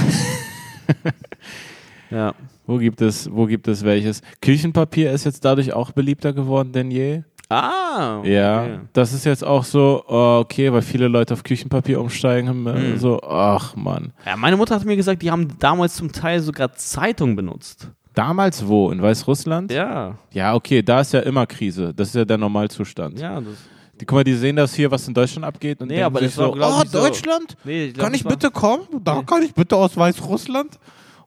ja. 2.11 2.35
Wo 2.67 2.79
gibt 2.79 3.01
es, 3.03 3.31
wo 3.31 3.47
gibt 3.47 3.69
es 3.69 3.85
welches? 3.85 4.23
Küchenpapier 4.41 5.13
ist 5.13 5.25
jetzt 5.25 5.45
dadurch 5.45 5.75
auch 5.75 5.93
beliebter 5.93 6.33
geworden 6.33 6.73
denn 6.73 6.91
je. 6.91 7.23
Ah. 7.49 8.23
Ja, 8.25 8.63
okay. 8.63 8.79
das 8.93 9.13
ist 9.13 9.25
jetzt 9.25 9.45
auch 9.45 9.65
so, 9.65 10.03
oh, 10.09 10.39
okay, 10.41 10.73
weil 10.73 10.83
viele 10.83 11.09
Leute 11.09 11.35
auf 11.35 11.43
Küchenpapier 11.43 12.01
umsteigen, 12.01 12.49
haben 12.49 12.63
Mhm. 12.65 12.99
so, 12.99 13.21
ach 13.23 13.77
Mann. 13.77 14.13
Ja, 14.25 14.37
meine 14.37 14.57
Mutter 14.57 14.75
hat 14.75 14.85
mir 14.85 14.97
gesagt, 14.97 15.23
die 15.23 15.31
haben 15.31 15.49
damals 15.59 15.95
zum 15.95 16.11
Teil 16.11 16.41
sogar 16.41 16.73
Zeitung 16.75 17.37
benutzt. 17.37 17.89
Damals 18.15 18.67
wo? 18.67 18.91
In 18.91 19.03
Weißrussland? 19.03 19.73
Ja. 19.73 20.17
Ja, 20.33 20.55
okay, 20.55 20.83
da 20.83 21.01
ist 21.01 21.13
ja 21.13 21.21
immer 21.21 21.47
Krise. 21.47 21.93
Das 21.95 22.09
ist 22.09 22.15
ja 22.15 22.25
der 22.25 22.39
Normalzustand. 22.39 23.19
Ja, 23.21 23.41
das. 23.41 23.55
Die, 24.01 24.07
guck 24.07 24.17
mal, 24.17 24.25
die 24.25 24.35
sehen 24.35 24.57
das 24.57 24.75
hier, 24.75 24.91
was 24.91 25.07
in 25.07 25.15
Deutschland 25.15 25.45
abgeht 25.45 25.81
und 25.81 25.87
Nee, 25.89 25.95
denken 25.95 26.07
aber 26.07 26.19
sich 26.21 26.29
das 26.31 26.39
war, 26.39 26.47
so, 26.47 26.53
glaub 26.53 26.81
oh, 26.81 26.85
Deutschland? 26.91 27.57
Nee, 27.65 27.85
ich 27.87 27.95
glaub, 27.95 28.07
Kann 28.07 28.15
ich 28.15 28.25
war- 28.25 28.33
bitte 28.33 28.51
kommen? 28.51 28.83
Da 29.05 29.17
Nee. 29.17 29.25
kann 29.25 29.43
ich 29.43 29.55
bitte 29.55 29.77
aus 29.77 29.97
Weißrussland? 29.97 30.79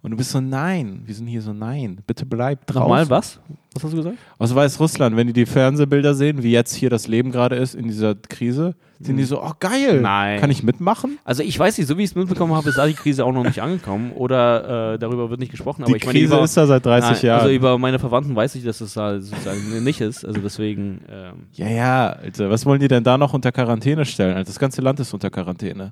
Und 0.07 0.11
du 0.11 0.17
bist 0.19 0.31
so, 0.31 0.39
nein, 0.39 1.01
wir 1.03 1.13
sind 1.13 1.27
hier 1.27 1.41
so, 1.41 1.51
nein, 1.51 1.97
bitte 2.07 2.25
bleib 2.25 2.65
draußen. 2.65 2.81
Nochmal, 2.81 3.09
was? 3.09 3.41
Was 3.73 3.83
hast 3.83 3.91
du 3.91 3.97
gesagt? 3.97 4.15
Aus 4.37 4.55
Weißrussland, 4.55 5.17
wenn 5.17 5.27
die 5.27 5.33
die 5.33 5.45
Fernsehbilder 5.45 6.13
sehen, 6.13 6.43
wie 6.43 6.51
jetzt 6.53 6.73
hier 6.73 6.89
das 6.89 7.09
Leben 7.09 7.29
gerade 7.29 7.57
ist 7.57 7.75
in 7.75 7.89
dieser 7.89 8.15
Krise, 8.15 8.75
sind 9.01 9.17
die 9.17 9.25
so, 9.25 9.43
oh 9.43 9.51
geil, 9.59 9.99
Nein. 9.99 10.39
kann 10.39 10.49
ich 10.49 10.63
mitmachen? 10.63 11.19
Also 11.25 11.43
ich 11.43 11.59
weiß 11.59 11.77
nicht, 11.77 11.87
so 11.87 11.97
wie 11.97 12.03
ich 12.05 12.11
es 12.11 12.15
mitbekommen 12.15 12.55
habe, 12.55 12.69
ist 12.69 12.77
da 12.77 12.87
die 12.87 12.93
Krise 12.93 13.25
auch 13.25 13.33
noch 13.33 13.43
nicht 13.43 13.61
angekommen 13.61 14.13
oder 14.13 14.93
äh, 14.93 14.97
darüber 14.97 15.29
wird 15.29 15.41
nicht 15.41 15.51
gesprochen. 15.51 15.83
Aber 15.83 15.91
Die 15.91 15.97
ich 15.97 16.05
meine, 16.05 16.17
Krise 16.17 16.35
über, 16.35 16.43
ist 16.45 16.55
da 16.55 16.65
seit 16.67 16.85
30 16.85 17.11
Nein, 17.11 17.21
Jahren. 17.23 17.41
Also 17.41 17.53
über 17.53 17.77
meine 17.77 17.99
Verwandten 17.99 18.33
weiß 18.33 18.55
ich, 18.55 18.63
dass 18.63 18.79
es 18.79 18.95
halt 18.95 19.25
sozusagen 19.25 19.83
nicht 19.83 19.99
ist. 19.99 20.23
Also 20.23 20.39
deswegen, 20.39 21.01
ähm, 21.11 21.33
ja, 21.51 21.67
ja, 21.67 22.09
Alter, 22.13 22.49
was 22.49 22.65
wollen 22.65 22.79
die 22.79 22.87
denn 22.87 23.03
da 23.03 23.17
noch 23.17 23.33
unter 23.33 23.51
Quarantäne 23.51 24.05
stellen? 24.05 24.37
Alter, 24.37 24.47
das 24.47 24.57
ganze 24.57 24.81
Land 24.81 25.01
ist 25.01 25.13
unter 25.13 25.29
Quarantäne. 25.29 25.91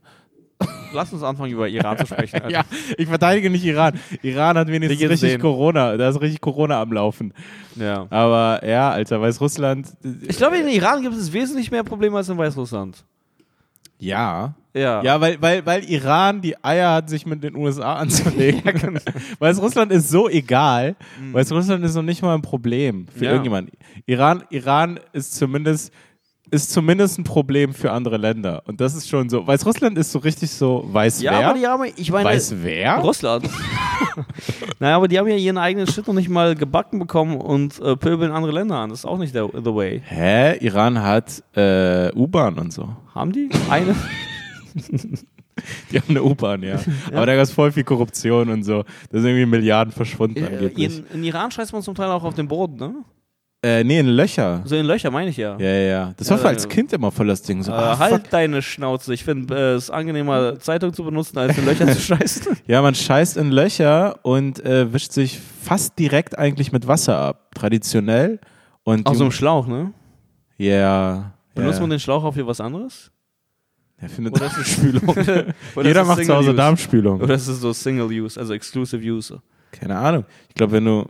Lass 0.95 1.13
uns 1.13 1.21
anfangen, 1.21 1.51
über 1.51 1.67
Iran 1.67 1.97
zu 1.97 2.07
sprechen. 2.07 2.35
Alter. 2.41 2.49
Ja, 2.49 2.63
ich 2.97 3.07
verteidige 3.07 3.49
nicht 3.51 3.63
Iran. 3.65 3.99
Iran 4.23 4.57
hat 4.57 4.67
wenigstens 4.67 4.99
richtig 5.01 5.09
gesehen. 5.21 5.41
Corona, 5.41 5.95
da 5.97 6.09
ist 6.09 6.19
richtig 6.21 6.41
Corona 6.41 6.81
am 6.81 6.91
Laufen. 6.93 7.33
ja. 7.75 8.07
Aber 8.09 8.65
ja, 8.67 8.89
Alter, 8.91 9.21
Weißrussland, 9.21 9.87
Ich 10.27 10.37
glaube, 10.37 10.57
in 10.57 10.67
Iran 10.69 11.01
gibt 11.03 11.15
es 11.15 11.31
wesentlich 11.31 11.69
mehr 11.69 11.83
Probleme 11.83 12.17
als 12.17 12.29
in 12.29 12.37
Weißrussland. 12.37 13.03
ja, 13.99 14.53
Ja. 14.73 15.01
Ja, 15.03 15.21
weil, 15.21 15.41
weil, 15.41 15.65
weil 15.65 15.83
Iran 15.85 16.41
die 16.41 16.61
Eier 16.63 16.91
hat, 16.95 17.09
sich 17.09 17.25
mit 17.25 17.41
den 17.43 17.55
USA 17.55 17.93
anzulegen. 17.95 18.61
genau. 18.79 18.99
Weißrussland 19.39 19.91
ist 19.93 20.09
so 20.09 20.27
egal. 20.29 20.95
Weißrussland 21.31 21.83
ist 21.85 21.95
noch 21.95 22.01
nicht 22.03 22.21
mal 22.21 22.35
ein 22.35 22.41
Problem 22.41 23.07
für 23.07 23.19
Mhm. 23.19 23.23
Ja. 23.23 23.31
irgendjemanden. 23.31 23.71
Iran, 24.05 24.43
Iran 24.49 24.99
ist 25.13 25.33
zumindest, 25.35 25.93
ist 26.51 26.71
zumindest 26.71 27.17
ein 27.19 27.23
Problem 27.23 27.73
für 27.73 27.91
andere 27.91 28.17
Länder. 28.17 28.63
Und 28.65 28.81
das 28.81 28.95
ist 28.95 29.09
schon 29.09 29.29
so. 29.29 29.45
Weißrussland 29.45 29.97
ist 29.97 30.11
so 30.11 30.19
richtig 30.19 30.51
so, 30.51 30.83
weiß 30.87 31.21
Ja, 31.21 31.39
wer? 31.39 31.49
aber 31.49 31.59
die 31.59 31.67
haben, 31.67 31.83
ich 31.95 32.11
meine, 32.11 32.25
weiß 32.29 32.55
wer? 32.61 32.97
Russland. 32.97 33.49
naja, 34.79 34.95
aber 34.95 35.07
die 35.07 35.17
haben 35.19 35.27
ja 35.27 35.35
ihren 35.35 35.57
eigenen 35.57 35.87
Shit 35.87 36.07
noch 36.07 36.13
nicht 36.13 36.29
mal 36.29 36.55
gebacken 36.55 36.99
bekommen 36.99 37.37
und 37.37 37.79
äh, 37.81 37.95
pöbeln 37.95 38.31
andere 38.31 38.51
Länder 38.53 38.77
an. 38.77 38.89
Das 38.89 38.99
ist 38.99 39.05
auch 39.05 39.17
nicht 39.17 39.33
der, 39.33 39.49
the 39.53 39.73
way. 39.73 40.01
Hä? 40.05 40.57
Iran 40.59 41.01
hat 41.01 41.43
äh, 41.55 42.11
U-Bahn 42.13 42.57
und 42.59 42.71
so. 42.71 42.89
Haben 43.13 43.31
die? 43.31 43.49
Eine? 43.69 43.95
Die 45.91 45.97
haben 45.97 46.09
eine 46.09 46.23
U-Bahn, 46.23 46.63
ja. 46.63 46.79
Aber 47.13 47.25
da 47.25 47.35
gab 47.35 47.43
es 47.43 47.51
voll 47.51 47.71
viel 47.71 47.83
Korruption 47.83 48.49
und 48.49 48.63
so. 48.63 48.83
Da 49.09 49.19
sind 49.19 49.27
irgendwie 49.29 49.45
Milliarden 49.45 49.93
verschwunden 49.93 50.43
Äh, 50.43 50.67
in, 50.67 51.05
in 51.13 51.23
Iran 51.23 51.51
scheißt 51.51 51.73
man 51.73 51.81
zum 51.81 51.95
Teil 51.95 52.09
auch 52.09 52.23
auf 52.23 52.35
den 52.35 52.47
Boden, 52.47 52.75
ne? 52.75 52.95
Äh, 53.65 53.83
nee, 53.83 53.97
in 53.99 54.07
Löcher. 54.07 54.61
So 54.65 54.75
in 54.75 54.85
Löcher, 54.85 55.09
meine 55.09 55.31
ich 55.31 55.37
ja. 55.37 55.57
Ja, 55.57 55.65
ja, 55.65 55.81
ja. 55.81 56.13
Das 56.17 56.27
Ja, 56.27 56.33
war 56.35 56.37
für 56.39 56.47
als 56.49 56.69
Kind 56.69 56.93
immer 56.93 57.11
voll 57.11 57.25
das 57.27 57.41
Ding. 57.41 57.63
So, 57.63 57.71
Äh, 57.71 57.75
ah, 57.75 57.97
halt 57.97 58.13
fuck. 58.13 58.29
deine 58.29 58.61
Schnauze. 58.61 59.11
Ich 59.13 59.23
finde 59.23 59.55
äh, 59.55 59.73
es 59.73 59.89
angenehmer, 59.89 60.59
Zeitung 60.59 60.93
zu 60.93 61.03
benutzen, 61.03 61.39
als 61.39 61.57
in 61.57 61.65
Löcher 61.65 61.87
zu 61.87 61.99
scheißen. 61.99 62.57
Ja, 62.67 62.83
man 62.83 62.93
scheißt 62.93 63.37
in 63.37 63.49
Löcher 63.51 64.19
und 64.23 64.63
äh, 64.63 64.93
wischt 64.93 65.13
sich 65.13 65.39
fast 65.63 65.97
direkt 65.97 66.37
eigentlich 66.37 66.71
mit 66.71 66.87
Wasser 66.87 67.17
ab, 67.17 67.55
traditionell. 67.55 68.39
Und 68.83 69.07
Aus 69.07 69.17
so 69.17 69.23
einem 69.23 69.31
Schlauch, 69.31 69.65
ne? 69.65 69.93
ja, 70.57 71.31
Benutzt 71.55 71.75
ja. 71.77 71.81
man 71.81 71.89
den 71.89 71.99
Schlauch 71.99 72.23
auch 72.23 72.33
für 72.33 72.45
was 72.45 72.61
anderes? 72.61 73.11
Er 73.97 74.09
findet 74.09 74.35
Oder 74.35 74.45
ist 74.47 74.57
es 74.57 74.67
Spülung? 74.73 75.07
Oder 75.07 75.53
Jeder 75.87 76.03
macht 76.03 76.23
zu 76.25 76.35
Hause 76.35 76.49
Use? 76.49 76.57
Darmspülung. 76.57 77.21
Oder 77.21 77.35
ist 77.35 77.47
es 77.47 77.61
so 77.61 77.71
Single 77.73 78.07
Use, 78.07 78.39
also 78.39 78.53
Exclusive 78.53 79.01
Use? 79.03 79.41
Keine 79.71 79.97
Ahnung. 79.97 80.25
Ich 80.49 80.55
glaube, 80.55 80.73
wenn 80.73 80.85
du. 80.85 81.05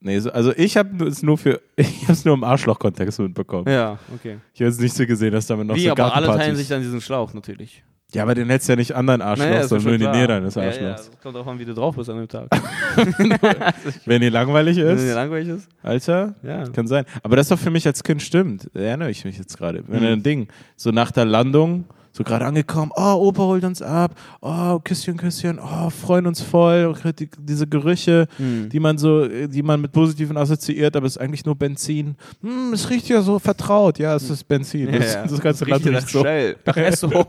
Nee, 0.00 0.18
so, 0.20 0.30
also 0.30 0.52
ich 0.56 0.76
habe 0.76 1.06
es 1.06 1.22
nur 1.22 1.38
für. 1.38 1.60
Ich 1.76 2.02
habe 2.02 2.12
es 2.12 2.24
nur 2.24 2.34
im 2.34 2.44
Arschloch-Kontext 2.44 3.18
mitbekommen. 3.18 3.66
Ja, 3.68 3.98
okay. 4.14 4.38
Ich 4.54 4.60
habe 4.60 4.70
jetzt 4.70 4.80
nicht 4.80 4.94
so 4.94 5.06
gesehen, 5.06 5.32
dass 5.32 5.46
damit 5.46 5.66
noch 5.66 5.74
Wie, 5.76 5.84
so 5.84 5.90
aber 5.92 6.14
alle 6.14 6.26
teilen 6.28 6.54
sich 6.56 6.68
dann 6.68 6.82
diesen 6.82 7.00
Schlauch 7.00 7.32
natürlich. 7.34 7.82
Ja, 8.14 8.22
aber 8.22 8.34
den 8.36 8.48
hättest 8.48 8.68
du 8.68 8.72
ja 8.72 8.76
nicht 8.76 8.94
an 8.94 9.06
dein 9.08 9.20
Arschloch, 9.20 9.46
Naja, 9.46 9.56
ist 9.62 9.62
ja 9.72 9.80
sondern 9.80 9.84
nur 9.86 9.94
in 9.94 10.12
die 10.12 10.18
Nähe 10.18 10.26
deines 10.28 10.54
Ja, 10.54 10.62
ja, 10.62 10.68
Arschlochs. 10.68 11.10
das 11.10 11.20
kommt 11.20 11.36
auch 11.36 11.46
an, 11.46 11.58
wie 11.58 11.64
du 11.64 11.74
drauf 11.74 11.96
bist 11.96 12.08
an 12.08 12.18
dem 12.18 12.28
Tag. 12.28 12.48
Wenn 14.06 14.20
dir 14.20 14.30
langweilig 14.30 14.76
Wenn 14.76 14.84
dir 14.96 15.02
ist, 15.08 15.14
langweilig 15.14 15.48
ist? 15.48 15.68
Alter, 15.82 16.34
Ja. 16.42 16.68
kann 16.68 16.86
sein. 16.86 17.04
Aber 17.22 17.36
das 17.36 17.48
doch 17.48 17.58
für 17.58 17.70
mich 17.70 17.86
als 17.86 18.02
Kind 18.04 18.22
stimmt. 18.22 18.70
Erinnere 18.74 19.10
ich 19.10 19.24
mich 19.24 19.38
jetzt 19.38 19.56
gerade. 19.58 19.82
Wenn 19.88 20.00
Mhm. 20.02 20.06
ein 20.06 20.22
Ding, 20.22 20.48
so 20.76 20.90
nach 20.92 21.10
der 21.10 21.24
Landung, 21.24 21.84
so 22.16 22.24
gerade 22.24 22.46
angekommen, 22.46 22.92
oh, 22.96 23.28
Opa 23.28 23.42
holt 23.42 23.64
uns 23.64 23.82
ab, 23.82 24.14
oh, 24.40 24.78
Küsschen, 24.82 25.18
Küsschen, 25.18 25.58
oh, 25.58 25.90
freuen 25.90 26.26
uns 26.26 26.40
voll, 26.40 26.86
und 26.86 27.20
die, 27.20 27.28
diese 27.38 27.66
Gerüche, 27.66 28.26
Mhm. 28.38 28.70
die 28.70 28.80
man 28.80 28.96
so, 28.96 29.26
die 29.28 29.62
man 29.62 29.80
mit 29.82 29.92
Positiven 29.92 30.36
assoziiert, 30.38 30.96
aber 30.96 31.06
es 31.06 31.16
ist 31.16 31.22
eigentlich 31.22 31.44
nur 31.44 31.54
Benzin. 31.56 32.16
Hm, 32.40 32.72
es 32.72 32.88
riecht 32.88 33.08
ja 33.08 33.20
so 33.20 33.38
vertraut. 33.38 33.98
Ja, 33.98 34.14
es 34.16 34.30
ist 34.30 34.44
Benzin. 34.48 34.90
Das, 34.92 35.12
Ja, 35.14 35.20
ja. 35.22 35.26
das 35.26 35.40
ganze 35.40 35.64
Land 35.66 35.84
ja 35.84 35.90
riecht 35.92 36.08
so. 36.08 36.22
Shell, 36.22 36.56
nach 36.64 36.76
Esso. 36.78 37.26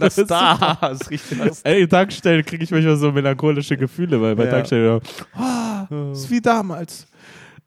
das 0.00 0.18
ist 0.18 0.30
da. 0.30 0.78
Es 0.92 1.08
riecht 1.10 1.30
ja 1.30 1.44
nach 1.46 1.56
Ey, 1.64 1.86
Tankstellen 1.88 2.44
kriege 2.44 2.64
ich 2.64 2.70
manchmal 2.70 2.96
so 2.96 3.12
melancholische 3.12 3.76
Gefühle, 3.76 4.20
weil 4.20 4.36
bei 4.36 4.44
Ja. 4.44 4.50
Tankstellen, 4.50 5.00
oh, 5.38 6.12
ist 6.12 6.30
wie 6.30 6.40
damals. 6.40 7.06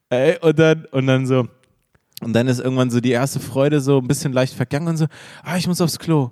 Ey, 0.09 0.37
und 0.41 0.59
dann, 0.59 0.85
und 0.91 1.07
dann 1.07 1.25
so, 1.25 1.47
und 2.21 2.33
dann 2.33 2.47
ist 2.47 2.59
irgendwann 2.59 2.89
so 2.89 3.01
die 3.01 3.11
erste 3.11 3.39
Freude 3.39 3.81
so 3.81 3.99
ein 3.99 4.07
bisschen 4.07 4.33
leicht 4.33 4.53
vergangen 4.53 4.87
und 4.87 4.97
so, 4.97 5.05
ah, 5.43 5.57
ich 5.57 5.67
muss 5.67 5.81
aufs 5.81 5.99
Klo. 5.99 6.31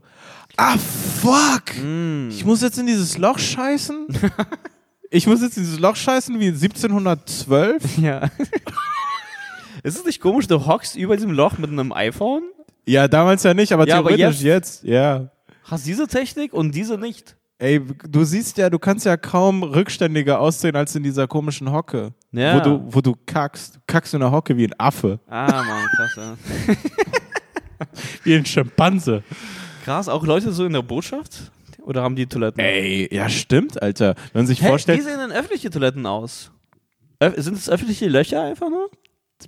Ah, 0.56 0.78
fuck! 0.78 1.76
Mm. 1.84 2.30
Ich 2.30 2.46
muss 2.46 2.62
jetzt 2.62 2.78
in 2.78 2.86
dieses 2.86 3.18
Loch 3.18 3.40
scheißen? 3.40 4.08
ich 5.10 5.28
muss 5.28 5.42
jetzt 5.42 5.58
in 5.58 5.64
dieses 5.64 5.80
Loch 5.80 5.96
scheißen 5.96 6.40
wie 6.40 6.48
1712? 6.48 7.98
Ja. 8.02 8.30
ist 9.84 9.98
es 9.98 10.06
nicht 10.06 10.22
komisch, 10.22 10.48
du 10.48 10.66
hockst 10.66 10.96
über 10.96 11.16
diesem 11.16 11.32
Loch 11.32 11.58
mit 11.58 11.72
einem 11.72 11.92
iPhone? 11.92 12.44
Ja, 12.86 13.08
damals 13.08 13.44
ja 13.44 13.54
nicht, 13.54 13.72
aber 13.72 13.88
Ja, 13.88 14.00
aber 14.00 14.16
theoretisch 14.16 14.42
jetzt, 14.42 14.84
ja. 14.84 15.30
Hast 15.64 15.86
diese 15.86 16.08
Technik 16.08 16.54
und 16.54 16.76
diese 16.76 16.98
nicht? 16.98 17.36
Ey, 17.60 17.80
du 18.10 18.24
siehst 18.24 18.58
ja, 18.58 18.70
du 18.70 18.80
kannst 18.80 19.06
ja 19.06 19.16
kaum 19.16 19.64
rückständiger 19.64 20.40
aussehen 20.40 20.76
als 20.76 20.96
in 20.96 21.04
dieser 21.04 21.28
komischen 21.28 21.72
Hocke. 21.72 22.14
Ja. 22.32 22.56
Wo, 22.56 22.60
du, 22.60 22.84
wo 22.96 23.02
du 23.02 23.16
kackst. 23.26 23.76
Du 23.76 23.80
kackst 23.88 24.14
in 24.14 24.20
der 24.20 24.32
Hocke 24.32 24.58
wie 24.58 24.66
ein 24.66 24.74
Affe. 24.78 25.20
Ah, 25.28 25.64
Mann, 25.64 25.88
krass, 25.96 26.16
ja. 26.18 26.36
Wie 28.24 28.36
ein 28.36 28.46
Schimpanse. 28.46 29.24
Krass, 29.84 30.08
auch 30.08 30.26
Leute 30.26 30.54
so 30.54 30.66
in 30.66 30.74
der 30.74 30.82
Botschaft? 30.82 31.52
Oder 31.82 32.02
haben 32.02 32.16
die 32.16 32.26
Toiletten? 32.26 32.62
Ey, 32.62 33.14
ja 33.14 33.28
stimmt, 33.30 33.82
Alter. 33.82 34.16
Wenn 34.32 34.42
man 34.42 34.48
sich 34.48 34.62
Hä, 34.62 34.66
wie 34.66 34.70
vorstellt, 34.70 35.04
sehen 35.04 35.18
denn 35.18 35.32
öffentliche 35.32 35.70
Toiletten 35.70 36.06
aus? 36.06 36.52
Öff 37.20 37.34
sind 37.38 37.58
es 37.58 37.70
öffentliche 37.70 38.08
Löcher 38.08 38.42
einfach 38.42 38.70
nur? 38.70 38.90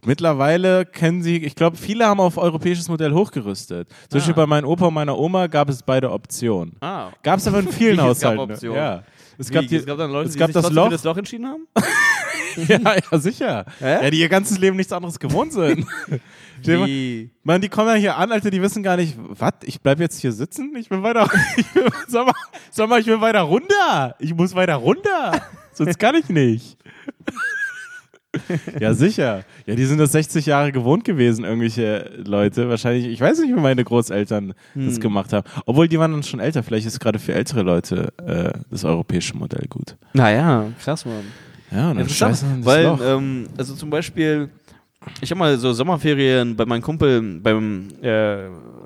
Mittlerweile 0.05 0.85
kennen 0.85 1.21
sie, 1.23 1.37
ich 1.37 1.55
glaube, 1.55 1.77
viele 1.77 2.05
haben 2.05 2.19
auf 2.19 2.37
europäisches 2.37 2.89
Modell 2.89 3.13
hochgerüstet. 3.13 3.87
Zum 4.09 4.19
Beispiel 4.19 4.33
Ah. 4.33 4.37
bei 4.37 4.45
meinem 4.47 4.65
Opa 4.65 4.87
und 4.87 4.93
meiner 4.93 5.17
Oma 5.17 5.47
gab 5.47 5.69
es 5.69 5.81
beide 5.83 6.11
Optionen. 6.11 6.75
Ah. 6.81 7.09
Gab 7.23 7.39
es 7.39 7.47
aber 7.47 7.59
in 7.59 7.69
vielen 7.69 7.97
Wie, 8.03 8.07
es 8.09 8.19
gab 8.19 8.37
Haushalten. 8.37 8.73
Ja. 8.73 9.03
Es 9.37 9.49
gab, 9.49 9.67
die, 9.67 9.75
es 9.75 9.85
gab 9.85 9.97
dann 9.97 10.11
Leute, 10.11 10.27
es 10.29 10.33
die 10.33 10.39
gab 10.39 10.47
sich 10.51 10.61
das 10.61 10.71
Loch. 10.71 10.85
für 10.85 10.91
das 10.91 11.03
Loch 11.03 11.17
entschieden 11.17 11.45
haben? 11.47 11.67
ja, 12.67 12.79
ja, 13.11 13.19
sicher. 13.19 13.65
Hä? 13.79 14.03
Ja, 14.05 14.09
die 14.09 14.19
ihr 14.19 14.29
ganzes 14.29 14.57
Leben 14.57 14.77
nichts 14.77 14.93
anderes 14.93 15.19
gewohnt 15.19 15.51
sind. 15.53 15.85
Wie? 16.63 17.29
Mann, 17.43 17.59
die 17.61 17.67
kommen 17.69 17.89
ja 17.89 17.95
hier 17.95 18.17
an, 18.17 18.31
Alter, 18.31 18.49
die 18.49 18.61
wissen 18.61 18.81
gar 18.81 18.95
nicht, 18.97 19.15
was? 19.17 19.51
Ich 19.63 19.81
bleib 19.81 19.99
jetzt 19.99 20.19
hier 20.21 20.31
sitzen? 20.31 20.73
Ich 20.77 20.89
will 20.89 21.03
weiter. 21.03 21.29
Ich 21.57 21.75
will, 21.75 21.89
sag, 22.07 22.25
mal, 22.25 22.33
sag 22.71 22.89
mal, 22.89 22.99
ich 23.01 23.07
will 23.07 23.19
weiter 23.21 23.41
runter. 23.41 24.15
Ich 24.19 24.33
muss 24.33 24.55
weiter 24.55 24.75
runter. 24.75 25.33
Sonst 25.73 25.99
kann 25.99 26.15
ich 26.15 26.29
nicht. 26.29 26.77
Ja, 28.79 28.93
sicher. 28.93 29.43
Ja, 29.65 29.75
die 29.75 29.85
sind 29.85 29.97
das 29.99 30.11
60 30.11 30.45
Jahre 30.45 30.71
gewohnt 30.71 31.03
gewesen, 31.03 31.45
irgendwelche 31.45 32.11
Leute. 32.25 32.69
Wahrscheinlich, 32.69 33.05
ich 33.07 33.21
weiß 33.21 33.39
nicht, 33.39 33.55
wie 33.55 33.59
meine 33.59 33.83
Großeltern 33.83 34.53
das 34.75 34.99
gemacht 34.99 35.33
haben. 35.33 35.47
Obwohl, 35.65 35.87
die 35.87 35.99
waren 35.99 36.11
dann 36.11 36.23
schon 36.23 36.39
älter. 36.39 36.63
Vielleicht 36.63 36.87
ist 36.87 36.99
gerade 36.99 37.19
für 37.19 37.33
ältere 37.33 37.61
Leute 37.61 38.13
äh, 38.25 38.57
das 38.69 38.83
europäische 38.83 39.35
Modell 39.37 39.65
gut. 39.69 39.95
Naja, 40.13 40.65
krass, 40.83 41.05
Mann. 41.05 41.23
Ja, 41.71 41.91
und 41.91 41.97
dann 41.97 42.09
scheißen 42.09 42.63
weil, 42.65 42.97
ähm, 43.03 43.47
also 43.57 43.73
zum 43.75 43.89
Beispiel, 43.89 44.49
ich 45.21 45.29
habe 45.31 45.39
mal 45.39 45.57
so 45.57 45.71
Sommerferien 45.73 46.55
bei 46.55 46.65
meinem 46.65 46.81
Kumpel, 46.81 47.39
beim, 47.41 47.87
äh, 48.01 48.37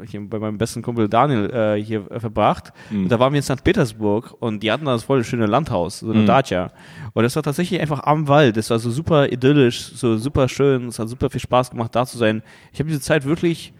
hier, 0.07 0.21
bei 0.29 0.39
meinem 0.39 0.57
besten 0.57 0.81
Kumpel 0.81 1.07
Daniel 1.09 1.49
äh, 1.49 1.83
hier 1.83 2.09
äh, 2.11 2.19
verbracht. 2.19 2.71
Mhm. 2.89 3.03
Und 3.03 3.09
da 3.11 3.19
waren 3.19 3.33
wir 3.33 3.37
in 3.37 3.43
St. 3.43 3.63
Petersburg 3.63 4.33
und 4.39 4.61
die 4.63 4.71
hatten 4.71 4.85
da 4.85 4.91
das 4.93 5.03
voll 5.03 5.23
schöne 5.23 5.45
Landhaus, 5.45 5.99
so 5.99 6.11
eine 6.11 6.21
Mhm. 6.21 6.25
Dacia. 6.25 6.71
Und 7.13 7.23
das 7.23 7.35
war 7.35 7.43
tatsächlich 7.43 7.79
einfach 7.81 8.03
am 8.03 8.27
Wald. 8.27 8.57
Das 8.57 8.69
war 8.69 8.79
so 8.79 8.89
super 8.91 9.31
idyllisch, 9.31 9.79
so 9.95 10.17
super 10.17 10.47
schön. 10.47 10.87
Es 10.87 10.99
hat 10.99 11.09
super 11.09 11.29
viel 11.29 11.41
Spaß 11.41 11.71
gemacht, 11.71 11.95
da 11.95 12.05
zu 12.05 12.17
sein. 12.17 12.41
Ich 12.73 12.79
habe 12.79 12.89
diese 12.89 13.01
Zeit 13.01 13.25
wirklich 13.25 13.73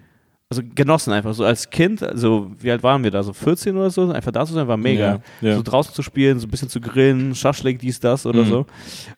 also 0.51 0.63
genossen 0.73 1.13
einfach 1.13 1.35
so 1.35 1.45
als 1.45 1.69
Kind, 1.69 2.01
also 2.01 2.49
wie 2.59 2.71
alt 2.71 2.81
waren 2.81 3.03
wir 3.03 3.11
da, 3.11 3.21
so 3.21 3.33
14 3.33 3.77
oder 3.77 3.91
so, 3.91 4.09
einfach 4.11 4.31
da 4.31 4.43
zu 4.47 4.53
sein 4.53 4.67
war 4.67 4.77
mega. 4.77 5.21
Ja, 5.41 5.49
ja. 5.49 5.55
So 5.55 5.61
draußen 5.61 5.93
zu 5.93 6.01
spielen, 6.01 6.39
so 6.39 6.47
ein 6.47 6.49
bisschen 6.49 6.69
zu 6.69 6.81
grillen, 6.81 7.35
Schaschlik, 7.35 7.77
dies, 7.77 7.99
das 7.99 8.25
oder 8.25 8.41
Mhm. 8.43 8.47
so. 8.49 8.65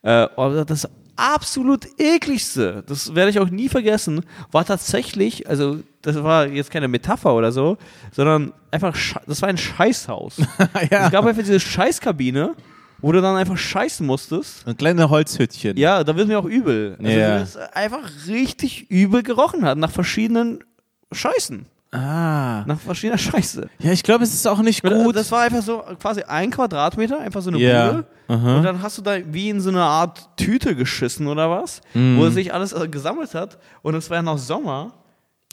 Äh, 0.01 0.27
aber 0.35 0.65
das 0.65 0.89
absolut 1.21 1.87
ekligste, 1.99 2.83
das 2.87 3.13
werde 3.15 3.29
ich 3.31 3.39
auch 3.39 3.49
nie 3.49 3.69
vergessen, 3.69 4.25
war 4.51 4.65
tatsächlich, 4.65 5.47
also 5.47 5.79
das 6.01 6.21
war 6.23 6.47
jetzt 6.47 6.71
keine 6.71 6.87
Metapher 6.87 7.33
oder 7.35 7.51
so, 7.51 7.77
sondern 8.11 8.53
einfach, 8.71 8.95
das 9.27 9.41
war 9.41 9.49
ein 9.49 9.57
Scheißhaus. 9.57 10.37
ja. 10.89 11.05
Es 11.05 11.11
gab 11.11 11.25
einfach 11.25 11.43
diese 11.43 11.59
Scheißkabine, 11.59 12.55
wo 12.99 13.11
du 13.11 13.21
dann 13.21 13.35
einfach 13.35 13.57
scheißen 13.57 14.05
musstest. 14.05 14.67
Ein 14.67 14.77
kleines 14.77 15.09
Holzhütchen. 15.09 15.77
Ja, 15.77 16.03
da 16.03 16.15
wird 16.15 16.27
mir 16.27 16.39
auch 16.39 16.45
übel. 16.45 16.95
Also, 16.99 17.11
Ja. 17.11 17.39
das 17.39 17.55
einfach 17.57 18.09
richtig 18.27 18.89
übel 18.89 19.23
gerochen 19.23 19.63
hat, 19.65 19.77
nach 19.77 19.91
verschiedenen 19.91 20.63
Scheißen. 21.11 21.65
Ah. 21.93 22.63
Nach 22.67 22.79
verschiedener 22.79 23.17
Scheiße. 23.17 23.69
Ja, 23.79 23.91
ich 23.91 24.01
glaube, 24.03 24.23
es 24.23 24.33
ist 24.33 24.47
auch 24.47 24.61
nicht 24.61 24.81
gut. 24.81 25.13
Das 25.15 25.29
war 25.31 25.41
einfach 25.41 25.61
so 25.61 25.83
quasi 25.99 26.21
ein 26.23 26.49
Quadratmeter, 26.49 27.19
einfach 27.19 27.41
so 27.41 27.49
eine 27.49 27.59
Ja. 27.59 27.91
Bude. 27.91 28.05
Und 28.29 28.63
dann 28.63 28.81
hast 28.81 28.97
du 28.97 29.01
da 29.01 29.17
wie 29.33 29.49
in 29.49 29.59
so 29.59 29.69
eine 29.69 29.83
Art 29.83 30.29
Tüte 30.37 30.73
geschissen 30.75 31.27
oder 31.27 31.49
was, 31.49 31.81
Mhm. 31.93 32.17
wo 32.17 32.29
sich 32.29 32.53
alles 32.53 32.71
äh, 32.71 32.87
gesammelt 32.87 33.33
hat. 33.35 33.57
Und 33.81 33.95
es 33.95 34.09
war 34.09 34.17
ja 34.17 34.23
noch 34.23 34.37
Sommer. 34.37 34.93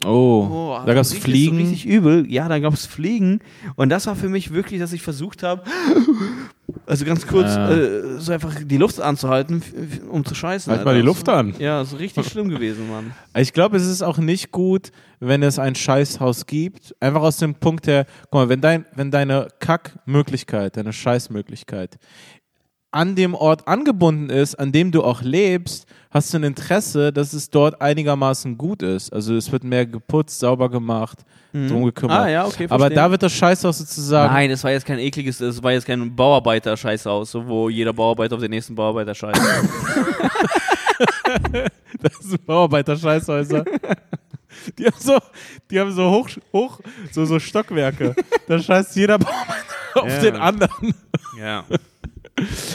oh, 0.05 0.47
Oh, 0.49 0.79
da 0.85 0.93
gab 0.93 1.01
es 1.01 1.13
Fliegen. 1.13 1.57
So 1.57 1.63
richtig 1.71 1.85
übel. 1.85 2.25
Ja, 2.31 2.47
da 2.47 2.59
gab 2.59 2.73
es 2.73 2.85
Fliegen. 2.85 3.41
Und 3.75 3.89
das 3.89 4.07
war 4.07 4.15
für 4.15 4.29
mich 4.29 4.53
wirklich, 4.53 4.79
dass 4.79 4.93
ich 4.93 5.01
versucht 5.01 5.43
habe, 5.43 5.63
also 6.85 7.05
ganz 7.05 7.25
kurz, 7.27 7.47
Ah. 7.49 7.71
äh, 7.71 8.19
so 8.19 8.31
einfach 8.31 8.55
die 8.63 8.77
Luft 8.77 8.99
anzuhalten, 9.01 9.61
um 10.09 10.25
zu 10.25 10.35
scheißen. 10.35 10.71
Halt 10.71 10.83
mal 10.85 10.91
Alter. 10.91 11.01
die 11.01 11.05
Luft 11.05 11.29
an. 11.29 11.53
Ja, 11.59 11.81
ist 11.81 11.97
richtig 11.99 12.27
schlimm 12.27 12.49
gewesen, 12.49 12.89
Mann. 12.89 13.13
Ich 13.37 13.53
glaube, 13.53 13.77
es 13.77 13.85
ist 13.85 14.01
auch 14.01 14.17
nicht 14.17 14.51
gut, 14.51 14.91
wenn 15.19 15.43
es 15.43 15.59
ein 15.59 15.75
Scheißhaus 15.75 16.45
gibt. 16.45 16.95
Einfach 16.99 17.21
aus 17.21 17.37
dem 17.37 17.55
Punkt 17.55 17.87
her, 17.87 18.05
guck 18.23 18.33
mal, 18.33 18.49
wenn, 18.49 18.61
dein, 18.61 18.85
wenn 18.95 19.11
deine 19.11 19.47
Kackmöglichkeit, 19.59 20.77
deine 20.77 20.93
Scheißmöglichkeit 20.93 21.97
an 22.91 23.15
dem 23.15 23.35
Ort 23.35 23.67
angebunden 23.67 24.31
ist, 24.31 24.55
an 24.55 24.71
dem 24.71 24.91
du 24.91 25.03
auch 25.03 25.21
lebst, 25.21 25.85
hast 26.09 26.33
du 26.33 26.39
ein 26.39 26.43
Interesse, 26.43 27.13
dass 27.13 27.33
es 27.33 27.51
dort 27.51 27.81
einigermaßen 27.81 28.57
gut 28.57 28.81
ist. 28.81 29.13
Also 29.13 29.35
es 29.35 29.51
wird 29.51 29.63
mehr 29.63 29.85
geputzt, 29.85 30.39
sauber 30.39 30.69
gemacht, 30.71 31.19
drum 31.53 31.85
gekümmert. 31.85 32.17
Ah, 32.17 32.29
ja, 32.29 32.45
okay, 32.45 32.67
Aber 32.69 32.89
da 32.89 33.09
wird 33.09 33.23
das 33.23 33.33
Scheißhaus 33.33 33.77
sozusagen 33.79 34.33
Nein, 34.33 34.51
es 34.51 34.63
war 34.63 34.71
jetzt 34.71 34.85
kein 34.85 34.99
ekliges, 34.99 35.39
es 35.41 35.61
war 35.63 35.71
jetzt 35.71 35.85
kein 35.87 36.15
Bauarbeiter-Scheißhaus, 36.15 37.35
wo 37.35 37.69
jeder 37.69 37.91
Bauarbeiter 37.93 38.35
auf 38.35 38.41
den 38.41 38.51
nächsten 38.51 38.75
Bauarbeiter 38.75 39.15
scheißt. 39.15 39.41
Das 42.01 42.13
sind 42.21 42.45
Bauarbeiter-Scheißhäuser. 42.45 43.65
Die 44.77 44.85
haben 44.85 44.95
so, 44.99 45.17
die 45.69 45.79
haben 45.79 45.91
so 45.91 46.09
hoch, 46.09 46.29
hoch 46.53 46.79
so, 47.11 47.25
so 47.25 47.39
Stockwerke. 47.39 48.15
Da 48.47 48.59
scheißt 48.59 48.95
jeder 48.95 49.17
Bauarbeiter 49.17 49.63
auf 49.95 50.07
Ja. 50.07 50.19
den 50.19 50.35
anderen. 50.35 50.93
ja. 51.39 51.63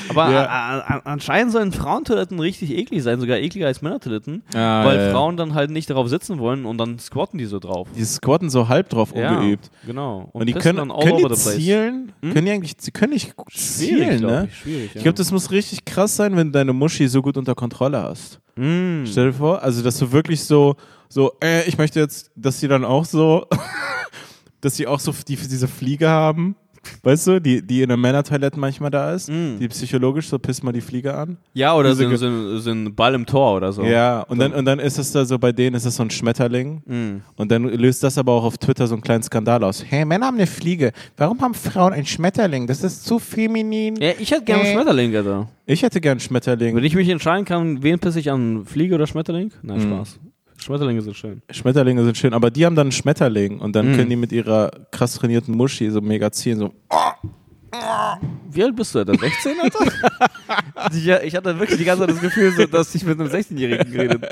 Aber 0.09 0.31
Ja. 0.31 0.47
a- 0.47 0.79
a- 0.79 1.03
anscheinend 1.05 1.53
sollen 1.53 1.73
Frauentoiletten 1.73 2.39
richtig 2.41 2.71
eklig 2.71 3.03
sein, 3.03 3.21
sogar 3.21 3.39
ekliger 3.39 3.67
als 3.67 3.83
Männertoiletten, 3.83 4.43
Ah, 4.55 4.85
weil 4.85 4.99
ja. 4.99 5.11
Frauen 5.11 5.37
dann 5.37 5.55
halt 5.55 5.71
nicht 5.71 5.91
darauf 5.91 6.09
sitzen 6.09 6.39
wollen 6.39 6.65
und 6.65 6.79
dann 6.79 6.99
squatten 6.99 7.39
die 7.39 7.47
so 7.47 7.59
drauf. 7.59 7.89
Die 7.97 8.05
squatten 8.05 8.51
so 8.51 8.69
halb 8.69 8.89
drauf 8.91 9.13
ungeübt. 9.13 9.71
Genau. 9.87 10.29
Und, 10.33 10.47
die 10.49 10.53
pissen 10.53 10.77
können, 10.77 10.89
dann 10.91 10.99
können 11.01 11.29
die 11.29 11.35
zielen? 11.35 12.13
Hm? 12.23 12.33
Können 12.33 12.47
die 12.47 12.53
eigentlich, 12.53 12.75
sie 12.79 12.91
können 12.91 13.13
nicht 13.13 13.35
zielen, 13.53 14.21
ne? 14.23 14.49
ich. 14.51 14.57
Schwierig. 14.59 14.91
Ich 14.95 15.03
glaube, 15.03 15.17
das 15.17 15.31
muss 15.33 15.51
richtig 15.51 15.85
krass 15.85 16.17
sein, 16.17 16.37
wenn 16.37 16.49
du 16.49 16.53
deine 16.53 16.73
Muschi 16.73 17.09
so 17.09 17.23
gut 17.23 17.37
unter 17.37 17.55
Kontrolle 17.55 18.03
hast. 18.03 18.41
Mm. 18.57 19.05
Stell 19.07 19.27
dir 19.27 19.33
vor, 19.33 19.63
also 19.63 19.83
dass 19.83 19.99
du 19.99 20.13
wirklich 20.13 20.45
so, 20.45 20.77
so, 21.09 21.33
äh, 21.43 21.65
ich 21.69 21.77
möchte 21.77 21.99
jetzt, 22.01 22.31
dass 22.37 22.61
sie 22.61 22.69
dann 22.69 22.85
auch 22.85 23.05
so, 23.05 23.47
dass 24.61 24.77
sie 24.77 24.87
auch 24.87 25.01
so 25.01 25.13
die, 25.27 25.37
diese 25.37 25.69
Fliege 25.69 26.09
haben. 26.09 26.57
Weißt 27.03 27.27
du, 27.27 27.41
die, 27.41 27.61
die 27.67 27.83
in 27.83 27.89
der 27.89 27.97
Männertoilette 27.97 28.59
manchmal 28.59 28.91
da 28.91 29.13
ist, 29.13 29.29
Mm. 29.29 29.59
die 29.61 29.69
psychologisch 29.69 30.29
so 30.29 30.39
pisst 30.39 30.63
mal 30.65 30.73
die 30.73 30.81
Fliege 30.81 31.15
an. 31.15 31.37
Ja, 31.53 31.75
oder 31.75 31.95
so, 31.95 32.09
so, 32.17 32.59
so 32.59 32.71
ein 32.71 32.95
Ball 32.95 33.15
im 33.15 33.27
Tor 33.27 33.57
oder 33.57 33.73
so. 33.73 33.83
Ja, 33.83 34.21
und 34.23 34.39
dann, 34.39 34.53
und 34.53 34.65
dann 34.65 34.79
ist 34.79 34.99
es 34.99 35.13
da 35.13 35.25
so, 35.25 35.39
bei 35.39 35.53
denen 35.53 35.77
ist 35.77 35.85
es 35.85 35.97
so 35.97 36.03
ein 36.03 36.11
Schmetterling. 36.11 36.83
Mm. 36.87 37.23
Und 37.37 37.51
dann 37.51 37.65
löst 37.65 38.03
das 38.03 38.19
aber 38.19 38.33
auch 38.33 38.45
auf 38.45 38.59
Twitter 38.59 38.87
so 38.87 38.95
einen 38.95 39.03
kleinen 39.03 39.23
Skandal 39.23 39.63
aus. 39.65 39.85
Hey, 39.87 40.05
Männer 40.05 40.27
haben 40.27 40.37
eine 40.37 40.47
Fliege. 40.47 40.93
Warum 41.17 41.41
haben 41.41 41.55
Frauen 41.55 41.93
einen 41.93 42.07
Schmetterling? 42.07 42.67
Das 42.67 42.83
ist 42.83 43.05
zu 43.05 43.19
feminin. 43.19 43.97
Ja, 43.97 44.13
ich 44.19 44.31
hätte 44.31 44.45
gerne 44.45 44.63
einen 44.63 44.71
Äh. 44.71 44.75
Schmetterling, 44.75 45.17
Alter. 45.17 45.49
Ich 45.67 45.83
hätte 45.83 46.01
gern 46.01 46.21
Schmetterling. 46.21 46.77
Wenn 46.77 46.85
ich 46.85 46.95
mich 46.95 47.09
entscheiden 47.09 47.45
kann, 47.45 47.83
wen 47.83 47.99
pisse 47.99 48.21
ich 48.21 48.31
an, 48.31 48.65
Fliege 48.67 48.95
oder 48.95 49.07
Schmetterling? 49.07 49.51
Nein, 49.63 49.79
Mhm. 49.79 49.83
Spaß. 49.83 50.19
Schmetterlinge 50.65 51.03
sind 51.03 51.15
schön. 51.17 51.43
Schmetterlinge 51.51 52.03
sind 52.05 52.17
schön, 52.17 52.33
aber 52.33 52.51
die 52.51 52.65
haben 52.65 52.75
dann 52.75 52.87
einen 52.87 52.93
Schmetterling 52.93 53.59
und 53.61 53.77
dann 53.77 53.93
Mhm. 53.93 53.97
können 53.97 54.11
die 54.11 54.17
mit 54.17 54.33
ihrer 54.33 54.71
krass 54.91 55.15
trainierten 55.15 55.55
Muschi 55.55 55.91
so 55.91 56.01
mega 56.01 56.31
ziehen. 56.33 56.59
So. 56.59 56.73
Wie 58.51 58.63
alt 58.63 58.75
bist 58.77 58.95
du, 58.95 59.01
Alter? 59.01 59.15
16, 59.19 59.53
Alter? 59.61 59.85
ich, 60.95 61.09
ich 61.27 61.35
hatte 61.37 61.59
wirklich 61.59 61.79
die 61.79 61.85
ganze 61.85 62.03
Zeit 62.07 62.11
das 62.15 62.21
Gefühl, 62.21 62.53
so, 62.53 62.65
dass 62.67 62.95
ich 62.95 63.05
mit 63.05 63.19
einem 63.21 63.29
16-Jährigen 63.29 63.93
geredet 63.93 64.25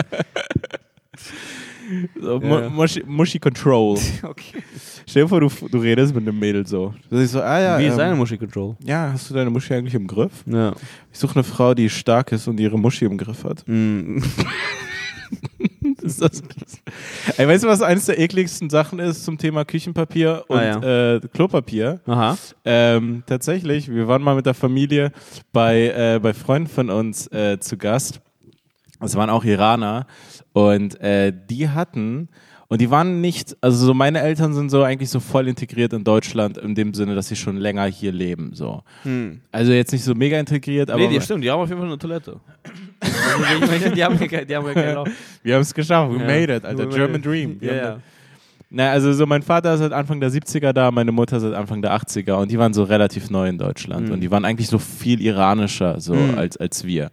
So, 2.21 2.41
Ja. 2.41 2.49
Mu- 2.49 2.71
Muschi, 2.71 3.03
Muschi 3.07 3.39
Control. 3.39 3.99
Okay. 4.23 4.63
Stell 5.07 5.25
dir 5.25 5.29
vor, 5.29 5.41
du, 5.41 5.49
du 5.69 5.79
redest 5.79 6.15
mit 6.15 6.27
einem 6.27 6.39
Mädel 6.39 6.65
so. 6.67 6.95
So, 7.11 7.43
ah 7.43 7.61
ja, 7.61 7.79
Wie 7.79 7.87
ist 7.87 7.93
ähm, 7.93 7.99
deine 7.99 8.15
Muschi-Control? 8.17 8.77
ja, 8.85 9.11
hast 9.13 9.29
du 9.29 9.35
deine 9.35 9.51
Muschi 9.51 9.75
eigentlich 9.75 9.95
im 9.95 10.07
Griff? 10.07 10.33
Ja. 10.47 10.73
Ich 11.13 11.19
suche 11.19 11.35
eine 11.35 11.45
Frau, 11.45 11.75
die 11.75 11.91
stark 11.91 12.33
ist 12.33 12.47
und 12.49 12.59
ihre 12.61 12.79
Muschi 12.79 13.05
im 13.05 13.19
Griff 13.19 13.45
hat. 13.45 13.65
Mm. 13.67 14.19
Ist 16.07 16.21
das 16.21 16.43
Ey, 17.37 17.47
weißt 17.47 17.65
du, 17.65 17.69
was 17.69 17.81
eines 17.83 18.07
der 18.07 18.19
ekligsten 18.19 18.71
Sachen 18.71 18.99
ist 18.99 19.25
zum 19.25 19.39
Thema 19.39 19.65
Küchenpapier 19.65 20.45
und 20.49 20.59
Ah, 20.59 21.15
äh, 21.15 21.21
Klopapier? 21.33 22.01
Aha. 22.07 22.37
Ähm, 22.65 23.23
tatsächlich, 23.27 23.89
wir 23.89 24.09
waren 24.09 24.23
mal 24.23 24.35
mit 24.35 24.47
der 24.47 24.55
Familie 24.55 25.13
bei, 25.53 25.89
äh, 25.89 26.21
bei 26.21 26.35
Freunden 26.35 26.69
von 26.69 26.91
uns 26.91 27.27
äh, 27.29 27.59
zu 27.61 27.77
Gast. 27.77 28.21
Das 29.01 29.17
waren 29.17 29.31
auch 29.31 29.45
Iraner. 29.45 30.07
Und 30.53 31.01
äh, 31.01 31.33
die 31.49 31.69
hatten, 31.69 32.29
und 32.69 32.81
die 32.81 32.91
waren 32.91 33.21
nicht, 33.21 33.57
also 33.61 33.87
so 33.87 33.95
meine 33.95 34.21
Eltern 34.21 34.55
sind 34.55 34.71
so 34.71 34.83
eigentlich 34.83 35.11
so 35.11 35.21
voll 35.21 35.49
integriert 35.49 35.93
in 35.93 36.05
Deutschland, 36.05 36.57
in 36.57 36.75
dem 36.75 36.95
Sinne, 36.95 37.15
dass 37.15 37.29
sie 37.29 37.37
schon 37.37 37.57
länger 37.57 37.85
hier 37.85 38.13
leben. 38.13 38.53
So. 38.55 38.83
Hm. 39.03 39.41
Also 39.51 39.73
jetzt 39.73 39.93
nicht 39.93 40.05
so 40.05 40.15
mega 40.15 40.39
integriert, 40.39 40.91
aber 40.91 41.01
nee, 41.01 41.09
die 41.09 41.21
stimmt, 41.21 41.45
die 41.45 41.51
haben 41.51 41.61
auf 41.61 41.69
jeden 41.69 41.81
Fall 41.81 41.89
eine 41.89 41.99
Toilette. 41.99 42.41
Also, 43.03 43.91
die 43.95 44.05
haben 44.05 44.19
ja 44.19 44.27
kein, 44.29 44.47
die 44.47 44.57
haben 44.57 44.67
ja 44.67 44.75
kein 44.75 44.95
Loch. 44.95 45.07
wir 45.43 45.55
haben 45.55 45.63
es 45.63 45.75
geschafft. 45.75 46.13
We 46.13 46.19
Ja. 46.19 46.25
made 46.25 46.55
it, 46.57 46.65
Alter. 46.65 46.91
We 46.91 46.95
German 46.95 47.17
it. 47.21 47.25
Dream. 47.27 47.61
Wir 47.61 47.75
Ja, 47.75 47.83
ja. 47.83 47.99
Na, 48.75 48.91
also 48.91 49.13
so 49.13 49.27
mein 49.27 49.43
Vater 49.43 49.75
ist 49.75 49.81
seit 49.81 49.93
Anfang 49.93 50.19
der 50.19 50.31
70er 50.31 50.73
da, 50.73 50.91
meine 50.91 51.13
Mutter 51.13 51.39
seit 51.39 51.53
Anfang 51.53 51.83
der 51.83 51.93
80er 51.95 52.35
und 52.41 52.51
die 52.51 52.59
waren 52.59 52.73
so 52.73 52.85
relativ 52.85 53.29
neu 53.29 53.47
in 53.49 53.59
Deutschland 53.59 54.07
Mhm. 54.07 54.13
und 54.15 54.21
die 54.21 54.31
waren 54.31 54.47
eigentlich 54.47 54.69
so 54.69 54.79
viel 54.79 55.21
iranischer 55.21 56.01
so 56.01 56.15
Mhm. 56.15 56.39
als, 56.39 56.57
als 56.57 56.83
wir. 56.87 57.11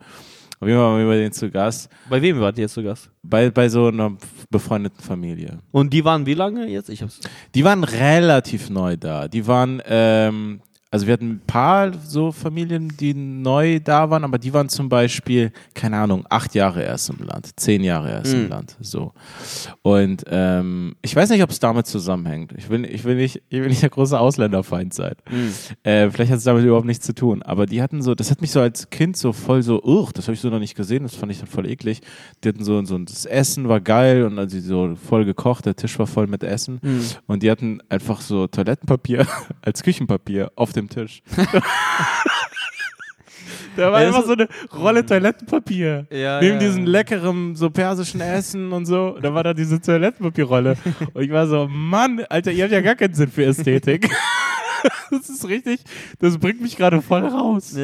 Auf 0.62 0.68
jeden 0.68 0.80
Fall 0.80 0.88
waren 0.90 1.00
wir 1.00 1.08
bei 1.08 1.18
denen 1.18 1.32
zu 1.34 1.50
Gast, 1.50 1.90
Bei 2.10 2.22
wem 2.22 2.40
wart 2.40 2.58
ihr 2.58 2.64
jetzt 2.64 2.74
zu 2.76 2.84
Gast? 2.84 3.10
bei, 3.24 3.50
bei 3.50 3.68
so 3.68 3.88
einer 3.88 4.12
befreundeten 4.50 5.02
Familie. 5.04 5.60
Und 5.72 5.92
die 5.94 6.04
waren 6.06 6.26
wie 6.26 6.34
lange 6.34 6.66
jetzt? 6.68 6.90
Ich 6.90 7.02
hab's. 7.02 7.20
Die 7.56 7.64
waren 7.66 7.84
relativ 7.84 8.70
neu 8.70 8.96
da. 8.96 9.28
Die 9.28 9.46
waren, 9.46 9.82
ähm, 9.86 10.62
also 10.92 11.06
wir 11.06 11.14
hatten 11.14 11.30
ein 11.30 11.42
paar 11.46 11.94
so 11.94 12.32
Familien, 12.32 12.92
die 13.00 13.14
neu 13.14 13.80
da 13.80 14.10
waren, 14.10 14.24
aber 14.24 14.40
die 14.40 14.54
waren 14.54 14.70
zum 14.70 14.90
Beispiel, 14.90 15.52
keine 15.76 15.98
Ahnung, 15.98 16.26
acht 16.30 16.56
Jahre 16.56 16.82
erst 16.84 17.10
im 17.10 17.26
Land, 17.26 17.52
zehn 17.60 17.84
Jahre 17.84 18.10
erst 18.12 18.34
im 18.34 18.44
Mhm. 18.46 18.50
Land, 18.50 18.76
so. 18.80 19.14
Und 19.82 20.24
ähm, 20.28 20.96
ich 21.02 21.16
weiß 21.16 21.30
nicht, 21.30 21.44
ob 21.44 21.50
es 21.52 21.60
damit 21.60 21.86
zusammenhängt. 21.88 22.54
Ich 22.58 22.70
will, 22.70 22.86
ich 22.86 23.04
will 23.04 23.16
nicht, 23.16 23.42
ich 23.50 23.60
will 23.60 23.68
nicht 23.70 23.82
der 23.84 23.90
große 23.90 24.20
Ausländerfeind 24.20 24.94
sein. 24.94 25.14
Mhm. 25.30 25.52
Äh, 25.84 26.10
vielleicht 26.10 26.32
hat 26.32 26.40
es 26.40 26.44
damit 26.44 26.66
überhaupt 26.66 26.86
nichts 26.88 27.06
zu 27.06 27.14
tun. 27.14 27.44
Aber 27.44 27.66
die 27.66 27.82
hatten 27.82 28.02
so, 28.02 28.16
das 28.16 28.32
hat 28.32 28.42
mich 28.42 28.52
so 28.52 28.60
als 28.60 28.90
Kind 28.90 29.16
so 29.18 29.32
voll 29.34 29.62
so, 29.62 29.84
uch, 29.84 30.12
das 30.12 30.26
habe 30.26 30.34
ich 30.34 30.42
so 30.42 30.50
noch 30.50 30.60
nicht 30.60 30.76
gesehen, 30.76 31.04
das 31.04 31.16
fand 31.16 31.32
ich 31.32 31.38
dann 31.40 31.48
voll 31.48 31.68
eklig. 31.70 32.02
Die 32.44 32.50
hatten 32.50 32.64
so, 32.64 32.84
so 32.86 32.98
das 32.98 33.26
Essen 33.26 33.68
war 33.70 33.80
geil 33.80 34.24
und 34.24 34.40
also 34.40 34.60
so 34.60 34.96
voll 34.96 35.26
gekocht, 35.26 35.66
der 35.66 35.76
Tisch 35.76 36.00
war 36.00 36.08
voll 36.08 36.28
mit 36.28 36.44
Essen. 36.44 36.80
Mhm. 36.82 37.02
Und 37.28 37.44
die 37.44 37.52
hatten 37.52 37.80
einfach 37.90 38.22
so 38.22 38.48
Toilettenpapier 38.48 39.28
als 39.62 39.84
Küchenpapier 39.84 40.52
auf 40.56 40.74
dem 40.80 40.90
Tisch. 40.90 41.22
da 43.76 43.92
war 43.92 44.02
Ja, 44.02 44.08
einfach 44.08 44.26
so 44.26 44.34
eine 44.34 44.48
Rolle 44.74 45.06
Toilettenpapier. 45.06 46.08
Ja, 46.12 46.40
Neben 46.42 46.54
ja. 46.56 46.60
diesem 46.60 46.86
leckeren, 46.86 47.56
so 47.56 47.70
persischen 47.70 48.22
Essen 48.22 48.72
und 48.72 48.86
so, 48.86 49.18
da 49.22 49.34
war 49.34 49.44
da 49.44 49.54
diese 49.54 49.80
Toilettenpapierrolle. 49.82 50.76
Und 51.14 51.22
ich 51.24 51.32
war 51.32 51.48
so, 51.48 51.68
Mann, 51.70 52.22
Alter, 52.30 52.52
ihr 52.52 52.64
habt 52.66 52.74
ja 52.74 52.82
gar 52.82 52.96
keinen 52.96 53.14
Sinn 53.14 53.32
für 53.32 53.46
Ästhetik. 53.46 54.10
Das 55.12 55.28
ist 55.28 55.46
richtig, 55.46 55.82
das 56.20 56.38
bringt 56.38 56.62
mich 56.62 56.78
gerade 56.78 57.02
voll 57.02 57.26
raus. 57.28 57.74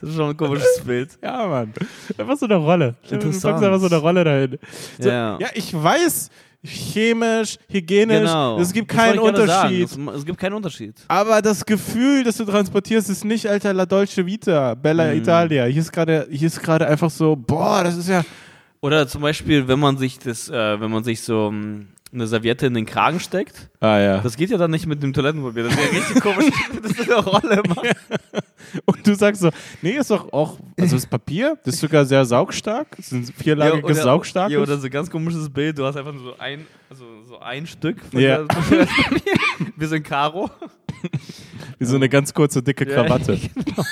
Das 0.00 0.10
ist 0.10 0.16
schon 0.16 0.30
ein 0.30 0.36
komisches 0.36 0.82
Bild. 0.84 1.10
Ja, 1.22 1.46
Mann. 1.46 1.72
Einfach 2.18 2.36
so 2.36 2.44
eine 2.46 2.56
Rolle. 2.56 2.96
Du 3.08 3.14
Interessant. 3.14 3.54
packst 3.54 3.64
einfach 3.64 3.78
so 3.80 3.86
eine 3.86 3.96
Rolle 3.98 4.24
dahin. 4.24 4.58
So, 4.98 5.08
Ja. 5.08 5.38
ja, 5.38 5.46
ich 5.54 5.72
weiß, 5.72 6.28
chemisch, 6.64 7.58
hygienisch, 7.68 8.20
Genau. 8.20 8.58
es 8.58 8.72
gibt 8.72 8.88
keinen 8.88 9.18
Unterschied. 9.18 9.84
Es, 9.84 9.98
es 10.16 10.24
gibt 10.24 10.38
keinen 10.38 10.54
Unterschied. 10.54 10.94
Aber 11.08 11.42
das 11.42 11.64
Gefühl, 11.64 12.22
das 12.24 12.36
du 12.36 12.44
transportierst, 12.44 13.10
ist 13.10 13.24
nicht, 13.24 13.46
Alter, 13.48 13.72
La 13.72 13.84
Dolce 13.86 14.24
Vita, 14.24 14.74
Bella 14.74 15.06
Mhm. 15.12 15.18
Italia. 15.18 15.64
Hier 15.64 15.80
ist 15.82 15.92
gerade, 15.92 16.26
hier 16.30 16.46
ist 16.46 16.62
gerade 16.62 16.86
einfach 16.86 17.10
so, 17.10 17.34
boah, 17.36 17.82
das 17.84 17.96
ist 17.96 18.08
ja. 18.08 18.24
Oder 18.80 19.06
zum 19.06 19.22
Beispiel, 19.22 19.66
wenn 19.68 19.78
man 19.78 19.96
sich 19.96 20.18
das, 20.18 20.48
äh, 20.48 20.80
wenn 20.80 20.90
man 20.90 21.04
sich 21.04 21.20
so 21.22 21.48
ähm, 21.48 21.88
eine 22.12 22.26
Serviette 22.26 22.66
in 22.66 22.74
den 22.74 22.84
Kragen 22.86 23.20
steckt, 23.20 23.70
Ah 23.80 23.98
ja. 23.98 24.18
das 24.18 24.36
geht 24.36 24.50
ja 24.50 24.58
dann 24.58 24.70
nicht 24.70 24.86
mit 24.86 25.02
dem 25.02 25.12
Toilettenpapier. 25.12 25.64
Das 25.64 25.72
ist 25.72 25.78
ja 25.80 25.98
richtig 25.98 26.22
komisch, 26.22 26.52
das 26.82 26.90
ist 26.92 27.10
eine 27.10 27.20
Rolle 27.24 27.62
macht. 27.68 27.96
Und 28.84 29.06
du 29.06 29.14
sagst 29.14 29.40
so, 29.40 29.50
nee, 29.80 29.92
ist 29.92 30.10
doch 30.10 30.32
auch, 30.32 30.58
also 30.78 30.96
das 30.96 31.06
Papier, 31.06 31.56
das 31.64 31.74
ist 31.74 31.80
sogar 31.80 32.04
sehr 32.04 32.24
saugstark. 32.24 32.88
Das 32.96 33.06
ist 33.06 33.12
ein 33.12 33.24
vierlagiges 33.24 33.84
oder, 33.84 34.02
saugstarkes. 34.02 34.54
Ja, 34.54 34.60
oder 34.62 34.76
so 34.78 34.84
ein 34.86 34.90
ganz 34.90 35.10
komisches 35.10 35.48
Bild. 35.50 35.78
Du 35.78 35.84
hast 35.84 35.96
einfach 35.96 36.12
nur 36.12 36.22
so 36.22 36.38
ein, 36.38 36.66
also 36.90 37.04
so 37.24 37.38
ein 37.40 37.66
Stück 37.66 37.98
von 38.10 38.20
Ja. 38.20 38.44
der. 38.44 38.86
Wir 39.76 39.88
sind 39.88 40.02
Karo. 40.04 40.50
Wie 41.78 41.84
so 41.84 41.96
eine 41.96 42.08
ganz 42.08 42.32
kurze, 42.32 42.62
dicke 42.62 42.88
Ja, 42.88 42.94
Krawatte. 43.02 43.36
genau. 43.54 43.84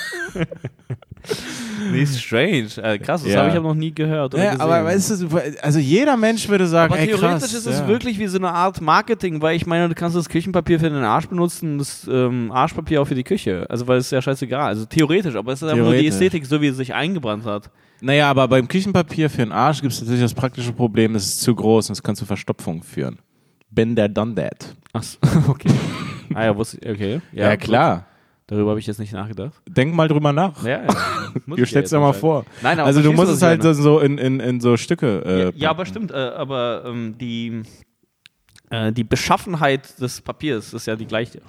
Nee, 1.91 2.01
ist 2.03 2.21
strange. 2.21 2.67
Äh, 2.81 2.97
krass, 2.99 3.23
das 3.23 3.31
Ja. 3.33 3.39
habe 3.41 3.49
ich 3.49 3.55
aber 3.55 3.69
noch 3.69 3.75
nie 3.75 3.93
gehört. 3.93 4.33
Oder 4.33 4.43
Ja, 4.43 4.51
gesehen. 4.51 4.61
aber 4.61 4.83
weißt 4.85 5.21
du, 5.21 5.41
also 5.61 5.79
jeder 5.79 6.17
Mensch 6.17 6.47
würde 6.49 6.67
sagen, 6.67 6.93
Aber 6.93 7.01
ey, 7.01 7.07
theoretisch 7.07 7.29
krass, 7.39 7.53
ist 7.53 7.65
es 7.65 7.79
ja. 7.79 7.87
wirklich 7.87 8.19
wie 8.19 8.27
so 8.27 8.37
eine 8.37 8.51
Art 8.51 8.81
Marketing, 8.81 9.41
weil 9.41 9.55
ich 9.55 9.65
meine, 9.65 9.89
du 9.89 9.95
kannst 9.95 10.15
das 10.15 10.29
Küchenpapier 10.29 10.79
für 10.79 10.89
den 10.89 11.03
Arsch 11.03 11.27
benutzen, 11.27 11.77
das 11.77 12.07
ähm, 12.11 12.51
Arschpapier 12.51 13.01
auch 13.01 13.05
für 13.05 13.15
die 13.15 13.23
Küche. 13.23 13.65
Also, 13.69 13.87
weil 13.87 13.97
es 13.99 14.05
ist 14.05 14.11
ja 14.11 14.21
scheißegal. 14.21 14.67
Also, 14.67 14.85
theoretisch, 14.85 15.35
aber 15.35 15.53
es 15.53 15.61
ist 15.61 15.67
einfach 15.69 15.83
nur 15.83 15.93
die. 15.93 16.07
Ästhetik, 16.07 16.45
so 16.45 16.61
wie 16.61 16.67
es 16.67 16.77
sich 16.77 16.93
eingebrannt 16.93 17.45
hat. 17.45 17.69
Naja, 18.01 18.29
aber 18.29 18.47
beim 18.47 18.67
Küchenpapier 18.67 19.29
für 19.29 19.37
den 19.37 19.51
Arsch 19.51 19.81
gibt 19.81 19.93
es 19.93 20.01
natürlich 20.01 20.21
das 20.21 20.33
praktische 20.33 20.73
Problem, 20.73 21.15
es 21.15 21.25
ist 21.25 21.41
zu 21.41 21.53
groß 21.53 21.89
und 21.89 21.93
es 21.93 22.01
kann 22.03 22.15
zu 22.15 22.25
Verstopfung 22.25 22.81
führen. 22.83 23.19
Been 23.69 23.95
there, 23.95 24.09
done 24.09 24.33
that. 24.35 24.75
Ach 24.91 25.03
so, 25.03 25.17
okay. 25.47 25.69
ah 26.33 26.45
ja, 26.45 26.55
wusste 26.57 26.77
ich, 26.81 26.89
okay. 26.89 27.21
Ja, 27.31 27.55
klar. 27.55 28.05
Darüber 28.51 28.71
habe 28.71 28.81
ich 28.81 28.85
jetzt 28.87 28.99
nicht 28.99 29.13
nachgedacht. 29.13 29.53
Denk 29.65 29.95
mal 29.95 30.09
drüber 30.09 30.33
nach. 30.33 30.61
Ja, 30.65 30.83
ja. 30.83 30.87
Du 31.47 31.65
stellst 31.65 31.93
ja 31.93 31.99
dir 31.99 32.03
mal 32.03 32.11
vor. 32.11 32.43
Nein, 32.61 32.77
aber 32.77 32.85
Also 32.87 33.01
du 33.01 33.13
musst 33.13 33.31
es 33.31 33.41
halt 33.41 33.63
so 33.63 33.99
in, 33.99 34.17
in, 34.17 34.41
in 34.41 34.59
so 34.59 34.75
Stücke. 34.75 35.23
Äh, 35.25 35.39
Ja, 35.43 35.51
ja, 35.55 35.69
aber 35.69 35.85
stimmt, 35.85 36.11
äh, 36.11 36.15
aber 36.15 36.83
ähm, 36.85 37.15
die, 37.17 37.63
äh, 38.69 38.91
die 38.91 39.05
Beschaffenheit 39.05 39.97
des 40.01 40.19
Papiers 40.19 40.73
ist 40.73 40.85
ja 40.85 40.97
die 40.97 41.05
gleiche. 41.05 41.41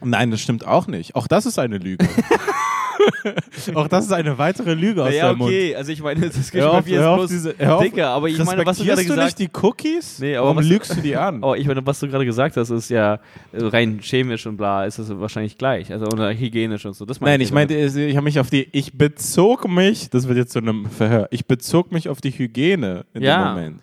Nein, 0.00 0.30
das 0.30 0.40
stimmt 0.40 0.64
auch 0.64 0.86
nicht. 0.86 1.16
Auch 1.16 1.26
das 1.26 1.46
ist 1.46 1.58
eine 1.58 1.78
Lüge. 1.78 2.06
auch 3.74 3.88
das 3.88 4.06
ist 4.06 4.12
eine 4.12 4.36
weitere 4.38 4.74
Lüge 4.74 5.02
aus 5.04 5.12
ja, 5.14 5.28
deinem 5.28 5.38
Mund. 5.38 5.50
okay, 5.50 5.74
also 5.74 5.92
ich 5.92 6.02
meine, 6.02 6.20
das 6.20 6.36
auf 6.36 6.86
ist 6.86 6.92
bloß 6.92 7.30
diese, 7.30 7.54
hör 7.58 7.76
auf. 7.76 7.82
dicker, 7.82 8.08
aber 8.08 8.28
ich 8.28 8.38
meine, 8.44 8.64
was 8.66 8.78
du 8.78 8.84
gerade 8.84 9.02
du 9.02 9.08
gesagt 9.08 9.38
nicht 9.38 9.52
die 9.54 9.58
Cookies? 9.62 10.18
Nee, 10.18 10.36
aber 10.36 10.46
Warum 10.46 10.58
was- 10.58 10.66
lügst 10.66 10.96
du 10.96 11.00
die 11.00 11.16
an? 11.16 11.42
Oh, 11.42 11.54
ich 11.54 11.66
meine, 11.66 11.84
was 11.86 12.00
du 12.00 12.08
gerade 12.08 12.24
gesagt 12.24 12.56
hast, 12.56 12.70
ist 12.70 12.90
ja 12.90 13.14
äh, 13.14 13.18
rein 13.64 13.98
chemisch 14.00 14.46
und 14.46 14.56
bla, 14.56 14.84
ist 14.84 14.98
das 14.98 15.08
wahrscheinlich 15.18 15.58
gleich. 15.58 15.92
Also 15.92 16.06
oder 16.06 16.32
hygienisch 16.32 16.84
und 16.86 16.94
so. 16.94 17.04
Das 17.04 17.20
Nein, 17.20 17.40
ich 17.40 17.50
damit. 17.50 17.70
meinte, 17.70 18.00
ich 18.00 18.16
habe 18.16 18.24
mich 18.24 18.38
auf 18.40 18.50
die, 18.50 18.68
ich 18.72 18.96
bezog 18.96 19.68
mich, 19.68 20.10
das 20.10 20.28
wird 20.28 20.38
jetzt 20.38 20.52
zu 20.52 20.58
einem 20.60 20.86
Verhör, 20.86 21.28
ich 21.30 21.46
bezog 21.46 21.92
mich 21.92 22.08
auf 22.08 22.20
die 22.20 22.30
Hygiene 22.30 23.04
in 23.14 23.22
Ja. 23.22 23.44
dem 23.44 23.54
Moment. 23.54 23.82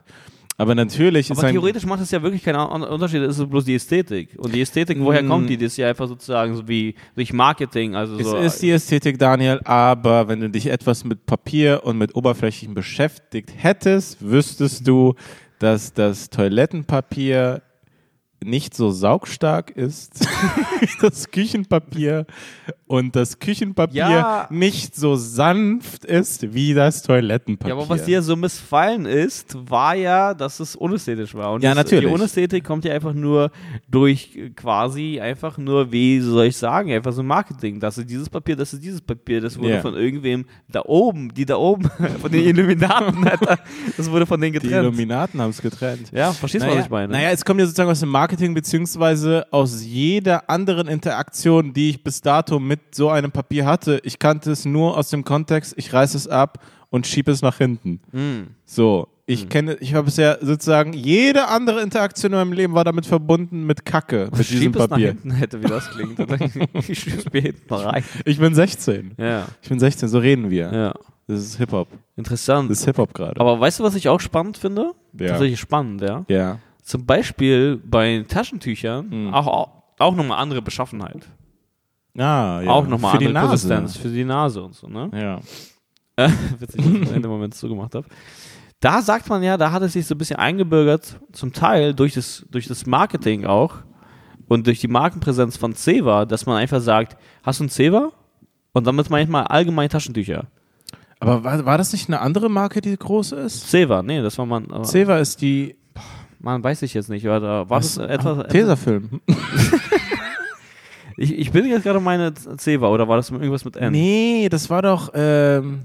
Aber 0.63 0.75
natürlich 0.75 1.29
Aber 1.29 1.41
theoretisch 1.49 1.85
macht 1.85 2.01
es 2.01 2.09
ja 2.11 2.21
wirklich 2.23 2.43
keinen 2.43 2.55
Un- 2.59 2.83
Unterschied, 2.83 3.21
es 3.21 3.37
ist 3.37 3.49
bloß 3.49 3.65
die 3.65 3.75
Ästhetik. 3.75 4.29
Und 4.37 4.55
die 4.55 4.61
Ästhetik, 4.61 4.97
woher 4.99 5.21
Mm. 5.21 5.27
kommt 5.27 5.49
die? 5.49 5.57
Das 5.57 5.67
ist 5.73 5.77
ja 5.77 5.89
einfach 5.89 6.07
sozusagen 6.07 6.55
so 6.55 6.67
wie 6.67 6.95
durch 7.15 7.31
Marketing. 7.33 7.95
Also 7.95 8.17
es 8.17 8.27
so, 8.27 8.37
ist 8.37 8.61
die 8.61 8.71
Ästhetik, 8.71 9.19
Daniel, 9.19 9.59
aber 9.65 10.27
wenn 10.27 10.39
du 10.39 10.49
dich 10.49 10.67
etwas 10.67 11.03
mit 11.03 11.25
Papier 11.25 11.81
und 11.83 11.97
mit 11.97 12.15
Oberflächen 12.15 12.73
beschäftigt 12.73 13.51
hättest, 13.55 14.17
wüsstest 14.21 14.87
du, 14.87 15.13
dass 15.59 15.93
das 15.93 16.29
Toilettenpapier 16.29 17.61
nicht 18.45 18.75
so 18.75 18.91
saugstark 18.91 19.71
ist 19.71 20.19
wie 20.81 20.87
das 21.01 21.29
Küchenpapier 21.31 22.25
und 22.87 23.15
das 23.15 23.39
Küchenpapier 23.39 23.95
Ja. 24.09 24.47
nicht 24.51 24.95
so 24.95 25.15
sanft 25.15 26.05
ist 26.05 26.53
wie 26.53 26.73
das 26.73 27.01
Toilettenpapier. 27.03 27.75
Ja, 27.75 27.81
aber 27.81 27.89
was 27.89 28.03
dir 28.05 28.21
so 28.21 28.35
missfallen 28.35 29.05
ist, 29.05 29.55
war 29.69 29.95
ja, 29.95 30.33
dass 30.33 30.59
es 30.59 30.75
unästhetisch 30.75 31.33
war. 31.33 31.53
Und 31.53 31.63
Ja, 31.63 31.71
das, 31.73 31.85
natürlich. 31.85 32.07
Die 32.09 32.13
Unästhetik 32.13 32.63
kommt 32.63 32.85
ja 32.85 32.93
einfach 32.93 33.13
nur 33.13 33.51
durch 33.89 34.35
äh, 34.35 34.49
quasi 34.49 35.19
einfach 35.19 35.57
nur, 35.57 35.91
wie 35.91 36.19
soll 36.19 36.45
ich 36.45 36.57
sagen, 36.57 36.91
einfach 36.91 37.13
so 37.13 37.23
Marketing. 37.23 37.79
Das 37.79 37.97
ist 37.97 38.09
dieses 38.09 38.29
Papier, 38.29 38.55
das 38.55 38.73
ist 38.73 38.83
dieses 38.83 39.01
Papier, 39.01 39.41
das 39.41 39.57
wurde 39.57 39.73
Ja. 39.75 39.81
von 39.81 39.95
irgendwem 39.95 40.45
da 40.69 40.81
oben, 40.85 41.33
die 41.33 41.45
da 41.45 41.55
oben, 41.57 41.89
von 42.21 42.31
den 42.31 42.43
Illuminaten, 42.45 43.25
das 43.97 44.11
wurde 44.11 44.25
von 44.25 44.39
denen 44.39 44.53
Die 44.53 44.59
getrennt. 44.59 44.83
Illuminaten 44.85 45.41
haben 45.41 45.49
es 45.51 45.61
getrennt. 45.61 46.11
Ja, 46.11 46.31
verstehst 46.31 46.63
du, 46.63 46.67
naja, 46.67 46.79
was 46.79 46.85
ich 46.85 46.91
meine? 46.91 47.13
Naja, 47.13 47.29
es 47.31 47.43
kommt 47.43 47.59
ja 47.59 47.65
sozusagen 47.65 47.89
aus 47.89 47.99
dem 47.99 48.09
Marketing 48.09 48.32
beziehungsweise 48.37 49.45
aus 49.51 49.83
jeder 49.83 50.49
anderen 50.49 50.87
Interaktion, 50.87 51.73
die 51.73 51.89
ich 51.91 52.03
bis 52.03 52.21
dato 52.21 52.59
mit 52.59 52.95
so 52.95 53.09
einem 53.09 53.31
Papier 53.31 53.65
hatte. 53.65 53.99
Ich 54.03 54.19
kannte 54.19 54.51
es 54.51 54.65
nur 54.65 54.97
aus 54.97 55.09
dem 55.09 55.23
Kontext, 55.23 55.73
ich 55.77 55.93
reiße 55.93 56.17
es 56.17 56.27
ab 56.27 56.59
und 56.89 57.07
schiebe 57.07 57.31
es 57.31 57.41
nach 57.41 57.57
hinten. 57.57 58.01
Hm. 58.11 58.47
So, 58.65 59.07
ich 59.25 59.47
kenne, 59.47 59.75
ich 59.79 59.93
habe 59.93 60.05
bisher 60.05 60.39
sozusagen 60.41 60.93
jede 60.93 61.47
andere 61.47 61.81
Interaktion 61.81 62.33
in 62.33 62.37
meinem 62.39 62.53
Leben 62.53 62.73
war 62.73 62.83
damit 62.83 63.05
verbunden 63.05 63.65
mit 63.65 63.85
Kacke, 63.85 64.29
mit 64.31 64.49
diesem 64.49 64.61
Schieb 64.63 64.75
es 64.75 64.81
nach 64.81 64.89
Papier. 64.89 65.07
hinten 65.09 65.31
hätte, 65.31 65.63
wie 65.63 65.67
das 65.67 65.89
klingt. 65.89 66.19
Ich 66.89 67.03
hinten 67.03 67.73
rein. 67.73 68.03
Ich 68.25 68.37
bin 68.39 68.53
16. 68.53 69.13
Ja, 69.17 69.47
Ich 69.61 69.69
bin 69.69 69.79
16, 69.79 70.09
so 70.09 70.19
reden 70.19 70.49
wir. 70.49 70.73
ja. 70.73 70.93
Das 71.25 71.39
ist 71.39 71.57
Hip-Hop. 71.57 71.87
Interessant. 72.17 72.69
Das 72.69 72.79
ist 72.79 72.85
Hip-Hop 72.85 73.13
gerade. 73.13 73.39
Aber 73.39 73.57
weißt 73.57 73.79
du, 73.79 73.83
was 73.85 73.95
ich 73.95 74.09
auch 74.09 74.19
spannend 74.19 74.57
finde? 74.57 74.91
Ja. 75.17 75.29
Tatsächlich 75.29 75.59
spannend, 75.59 76.01
ja. 76.01 76.25
Ja. 76.27 76.59
Zum 76.83 77.05
Beispiel 77.05 77.81
bei 77.83 78.25
Taschentüchern 78.27 79.09
Hm. 79.11 79.33
auch, 79.33 79.47
auch, 79.47 79.69
auch 79.99 80.15
nochmal 80.15 80.39
andere 80.39 80.61
Beschaffenheit. 80.61 81.27
Ah, 82.17 82.61
ja. 82.61 82.69
Auch 82.69 82.85
nochmal 82.87 83.13
Für 83.13 83.17
die 83.17 83.27
andere 83.27 83.45
Nase. 83.45 83.67
Konsistenz 83.67 83.97
für 83.97 84.09
die 84.09 84.23
Nase 84.23 84.61
und 84.63 84.75
so, 84.75 84.87
ne? 84.87 85.09
Ja. 85.13 85.39
Äh, 86.25 86.29
Witzig, 86.59 86.83
dass 86.83 86.93
ich 86.93 86.99
das 87.01 87.11
in 87.11 87.21
dem 87.23 87.31
Moment 87.31 87.55
zugemacht 87.55 87.95
habe. 87.95 88.05
Da 88.79 89.01
sagt 89.01 89.29
man 89.29 89.41
ja, 89.41 89.57
da 89.57 89.71
hat 89.71 89.81
es 89.81 89.93
sich 89.93 90.05
so 90.05 90.13
ein 90.13 90.17
bisschen 90.17 90.35
eingebürgert, 90.35 91.19
zum 91.31 91.53
Teil 91.53 91.93
durch 91.95 92.13
das, 92.13 92.45
durch 92.51 92.67
das 92.67 92.85
Marketing 92.85 93.45
auch 93.45 93.75
und 94.47 94.67
durch 94.67 94.79
die 94.79 94.89
Markenpräsenz 94.89 95.55
von 95.57 95.73
Ceva, 95.73 96.25
dass 96.25 96.45
man 96.45 96.57
einfach 96.57 96.81
sagt, 96.81 97.17
hast 97.43 97.59
du 97.61 97.63
ein 97.63 97.69
Ceva? 97.69 98.11
Und 98.73 98.87
damit 98.87 99.09
manchmal 99.11 99.43
allgemein 99.45 99.87
Taschentücher. 99.87 100.47
Aber 101.19 101.43
war, 101.43 101.63
war 101.63 101.77
das 101.77 101.93
nicht 101.93 102.09
eine 102.09 102.19
andere 102.19 102.49
Marke, 102.49 102.81
die 102.81 102.97
groß 102.97 103.31
ist? 103.33 103.69
Ceva, 103.69 104.01
nee, 104.03 104.21
das 104.21 104.37
war 104.37 104.45
man, 104.47 104.83
Ceva 104.83 105.17
ist 105.19 105.41
die. 105.41 105.75
Man 106.43 106.63
weiß 106.63 106.83
ich 106.83 106.93
jetzt 106.93 107.09
nicht, 107.09 107.25
oder 107.25 107.41
war 107.41 107.69
Was? 107.69 107.97
etwas, 107.97 108.37
etwas 108.37 108.47
Tesafilm. 108.51 109.21
ich, 111.17 111.37
ich 111.37 111.51
bin 111.51 111.65
jetzt 111.65 111.83
gerade 111.83 111.99
meine 111.99 112.33
Ceva, 112.57 112.87
oder 112.89 113.07
war 113.07 113.17
das 113.17 113.29
irgendwas 113.29 113.65
mit 113.65 113.75
N? 113.77 113.91
Nee, 113.91 114.47
das 114.49 114.69
war 114.69 114.81
doch. 114.81 115.11
Ähm, 115.13 115.81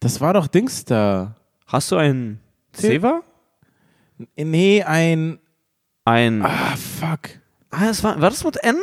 das 0.00 0.20
war 0.20 0.34
doch 0.34 0.46
Dings 0.46 0.84
da. 0.84 1.36
Hast 1.66 1.90
du 1.92 1.96
ein 1.96 2.40
Ceva? 2.72 3.22
Nee, 4.36 4.82
ein. 4.82 5.38
Ein, 6.04 6.42
Ah, 6.44 6.74
fuck. 6.76 7.30
ah, 7.70 7.86
das 7.86 8.02
war, 8.02 8.20
war 8.20 8.30
das 8.30 8.42
mit 8.44 8.56
N? 8.64 8.76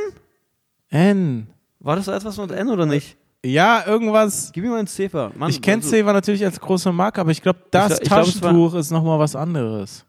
N. 0.89 1.47
War 1.81 1.97
das 1.97 2.07
etwas 2.07 2.37
mit 2.37 2.51
N 2.51 2.69
oder 2.69 2.85
nicht? 2.85 3.17
Ja, 3.45 3.83
irgendwas. 3.85 4.51
Gib 4.53 4.63
mir 4.63 4.69
mal 4.71 4.79
ein 4.79 4.87
Ceva. 4.87 5.31
Mann, 5.35 5.49
Ich 5.49 5.61
kenne 5.61 5.83
also- 5.83 6.03
natürlich 6.03 6.43
als 6.45 6.59
große 6.59 6.91
Marke, 6.93 7.19
aber 7.21 7.31
ich 7.31 7.41
glaube, 7.41 7.59
das 7.71 7.99
Ich 7.99 8.07
glaub- 8.07 8.25
ich 8.27 8.33
glaub, 8.33 8.41
Taschentuch 8.51 8.73
ist 8.75 8.91
nochmal 8.91 9.19
was 9.19 9.35
anderes. 9.35 10.05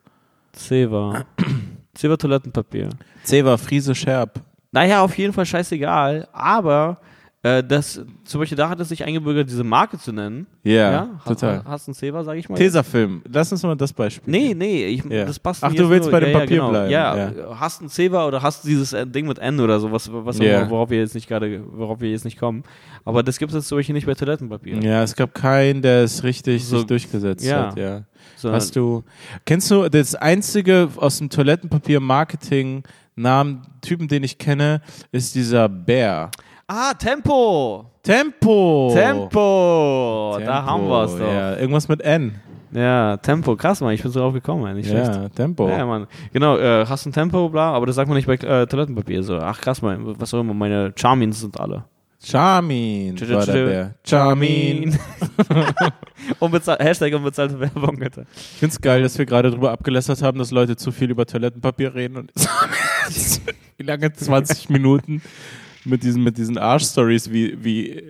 Ceva. 0.53 1.25
Ceva 1.95 2.17
Toilettenpapier. 2.17 2.91
Ceva, 3.25 3.57
Friese 3.57 3.95
Scherb. 3.95 4.41
Naja, 4.73 5.03
auf 5.03 5.17
jeden 5.19 5.33
Fall 5.33 5.47
scheißegal, 5.47 6.29
aber 6.33 7.01
äh, 7.43 7.65
das, 7.65 8.03
zum 8.25 8.41
Beispiel 8.41 8.57
da 8.59 8.69
hat 8.69 8.79
es 8.81 8.91
sich 8.91 9.03
eingebürgert, 9.03 9.49
diese 9.49 9.65
Marke 9.65 9.97
zu 9.99 10.13
nennen. 10.13 10.47
Ja, 10.63 11.09
Ha- 11.25 11.29
total. 11.29 11.63
Hast 11.65 11.87
du 11.87 11.93
ein 11.93 11.95
Ceva, 11.95 12.23
sag 12.23 12.37
ich 12.37 12.49
mal? 12.51 12.57
Tesafilm. 12.57 13.23
Lass 13.33 13.51
uns 13.51 13.63
mal 13.63 13.75
das 13.77 13.93
Beispiel. 13.95 14.31
Nee, 14.31 14.53
nee, 14.55 14.85
ich, 14.87 15.05
Ja. 15.05 15.25
das 15.25 15.39
passt 15.39 15.65
Ach, 15.65 15.71
mir 15.71 15.79
du 15.79 15.89
willst 15.89 16.05
nur, 16.05 16.13
bei 16.13 16.21
dem 16.21 16.29
ja, 16.29 16.33
ja, 16.35 16.39
Papier 16.41 16.57
genau. 16.59 16.71
bleiben, 16.71 16.91
Ja, 16.91 17.17
ja. 17.17 17.33
hast 17.59 17.81
du 17.81 17.87
ein 17.87 17.89
Ceva 17.89 18.27
oder 18.27 18.43
hast 18.43 18.65
du 18.65 18.69
dieses 18.69 18.95
Ding 19.07 19.27
mit 19.27 19.39
N 19.39 19.59
oder 19.61 19.81
so, 19.81 19.91
was, 19.91 20.11
was 20.13 20.39
Ja. 20.39 20.61
immer, 20.61 20.71
worauf 20.71 20.91
wir 20.91 20.99
jetzt 20.99 21.15
nicht 21.15 21.29
gerade, 21.29 21.63
worauf 21.73 22.01
wir 22.03 22.11
jetzt 22.11 22.27
nicht 22.27 22.39
kommen. 22.39 22.63
Aber 23.07 23.23
das 23.23 23.39
gibt 23.39 23.53
es 23.53 23.57
jetzt 23.57 23.69
zum 23.69 23.79
Beispiel 23.79 23.95
nicht 23.95 24.07
bei 24.07 24.15
Toilettenpapier. 24.15 24.77
Ja, 24.83 25.03
es 25.03 25.17
gab 25.17 25.33
keinen, 25.35 25.81
der 25.81 26.05
es 26.05 26.23
richtig 26.23 26.65
So- 26.67 26.79
sich 26.79 26.87
durchgesetzt 26.87 27.45
ja. 27.47 27.69
hat, 27.69 27.79
ja. 27.79 28.03
Sondern- 28.37 28.61
Hast 28.61 28.77
du, 28.77 29.03
kennst 29.47 29.71
du 29.71 29.89
das 29.89 30.15
einzige 30.15 30.89
aus 30.97 31.17
dem 31.19 31.31
Toilettenpapier-Marketing 31.31 32.83
Namen, 33.17 33.63
Typen, 33.83 34.09
den 34.09 34.23
ich 34.25 34.39
kenne, 34.39 34.81
ist 35.13 35.35
dieser 35.35 35.69
Bär. 35.69 36.31
Ah, 36.71 36.95
Tempo! 36.95 37.91
Tempo! 38.03 38.91
Tempo! 38.95 40.37
Da 40.39 40.45
Tempo, 40.45 40.53
haben 40.53 40.89
wir 40.89 41.05
es 41.05 41.19
doch. 41.19 41.33
Ja, 41.33 41.57
irgendwas 41.57 41.89
mit 41.89 42.01
N. 42.03 42.41
Ja, 42.73 43.17
Tempo, 43.17 43.57
krass, 43.57 43.81
Mann, 43.81 43.93
ich 43.93 44.03
bin 44.03 44.13
so 44.13 44.21
drauf 44.21 44.33
gekommen, 44.33 44.65
ey, 44.67 44.75
nicht 44.75 44.89
schlecht. 44.89 45.13
Ja, 45.13 45.29
Tempo. 45.29 45.69
Ja, 45.69 45.85
Mann. 45.85 46.07
Genau, 46.33 46.57
äh, 46.57 46.87
hast 46.87 47.05
ein 47.07 47.13
Tempo, 47.13 47.49
bla, 47.49 47.73
aber 47.73 47.87
das 47.87 47.97
sagt 47.97 48.09
man 48.09 48.17
nicht 48.17 48.29
bei 48.29 48.35
äh, 48.35 48.67
Toilettenpapier. 48.67 49.25
So, 49.25 49.39
ach 49.39 49.61
krass, 49.61 49.83
mein, 49.83 50.21
was 50.21 50.33
auch 50.33 50.41
immer, 50.41 50.55
meine 50.55 50.93
Charmins 50.95 51.41
sind 51.41 51.59
alle. 51.59 51.85
Charmin 52.23 53.17
Tschö, 53.17 53.35
war 53.35 53.45
tschö, 53.45 53.53
der. 53.53 53.65
Bär. 53.65 53.95
Charmin. 54.05 54.99
Unbezahl 56.39 56.77
Hashtag 56.79 57.15
unbezahlte 57.15 57.59
Werbung, 57.59 58.01
Alter. 58.03 58.27
Ich 58.35 58.59
find's 58.59 58.79
geil, 58.79 59.03
dass 59.03 59.17
wir 59.17 59.25
gerade 59.25 59.51
drüber 59.51 59.73
abgelästert 59.73 60.23
haben, 60.23 60.39
dass 60.39 60.51
Leute 60.51 60.77
zu 60.77 60.93
viel 60.93 61.11
über 61.11 61.25
Toilettenpapier 61.25 61.95
reden 61.95 62.19
und 62.19 62.33
wie 63.79 63.83
lange? 63.85 64.13
20 64.13 64.69
Minuten 64.69 65.23
mit 65.85 66.03
diesen, 66.03 66.23
mit 66.23 66.37
diesen 66.39 66.59
Arsch-Stories 66.59 67.31
wie, 67.33 67.57
wie, 67.63 68.03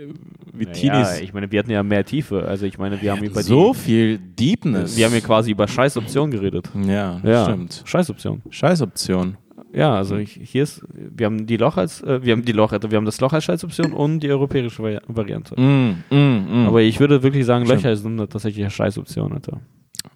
wie 0.53 0.65
Ja, 0.65 0.73
Teenies. 0.73 1.21
ich 1.21 1.33
meine, 1.33 1.51
wir 1.51 1.59
hatten 1.59 1.71
ja 1.71 1.83
mehr 1.83 2.05
Tiefe. 2.05 2.45
Also 2.45 2.67
ich 2.67 2.79
meine, 2.79 3.01
wir 3.01 3.13
haben 3.13 3.23
über 3.23 3.43
so 3.43 3.73
die, 3.73 3.79
viel 3.79 4.19
Deepness. 4.19 4.97
wir 4.97 5.07
haben 5.07 5.15
ja 5.15 5.21
quasi 5.21 5.53
über 5.53 5.69
Scheißoptionen 5.69 6.31
geredet. 6.31 6.69
ja, 6.87 7.21
Ja, 7.23 7.45
stimmt. 7.45 7.83
Scheißoption. 7.85 8.43
Scheißoption. 8.51 9.37
Ja, 9.73 9.95
also 9.95 10.17
ich, 10.17 10.33
hier 10.33 10.65
ist, 10.65 10.83
wir 10.93 11.27
haben 11.27 11.47
die 11.47 11.57
Loch 11.57 11.77
als, 11.77 12.03
äh, 12.03 12.21
wir 12.25 12.33
haben 12.33 12.45
die 12.45 12.51
Loch, 12.53 12.73
wir 12.73 12.97
haben 12.97 13.05
das 13.05 13.21
Loch 13.21 13.33
als 13.33 13.45
Scheißoption 13.45 13.93
und 13.93 14.19
die 14.21 14.29
europäische 14.31 14.83
Vari 14.83 14.99
Variante. 15.07 15.55
Mm, 15.61 16.03
mm, 16.11 16.17
mm. 16.17 16.67
Aber 16.67 16.83
ich 16.83 16.99
würde 16.99 17.23
wirklich 17.23 17.47
sagen, 17.47 17.65
Stimmt. 17.67 17.83
Löcher 17.85 17.97
sind 17.97 18.17
tatsächlich 18.19 18.65
eine 18.65 18.71
Scheißoption, 18.73 19.33
Alter. 19.33 19.61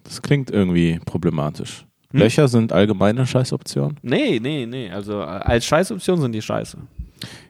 das 0.03 0.21
klingt 0.21 0.51
irgendwie 0.51 0.99
problematisch. 1.05 1.85
Hm? 2.11 2.19
Löcher 2.19 2.49
sind 2.49 2.73
allgemeine 2.73 3.25
Scheißoptionen? 3.25 3.97
Nee, 4.01 4.39
nee, 4.41 4.65
nee. 4.65 4.89
Also 4.91 5.21
äh, 5.21 5.23
als 5.25 5.65
Scheißoption 5.65 6.19
sind 6.19 6.33
die 6.33 6.41
Scheiße. 6.41 6.77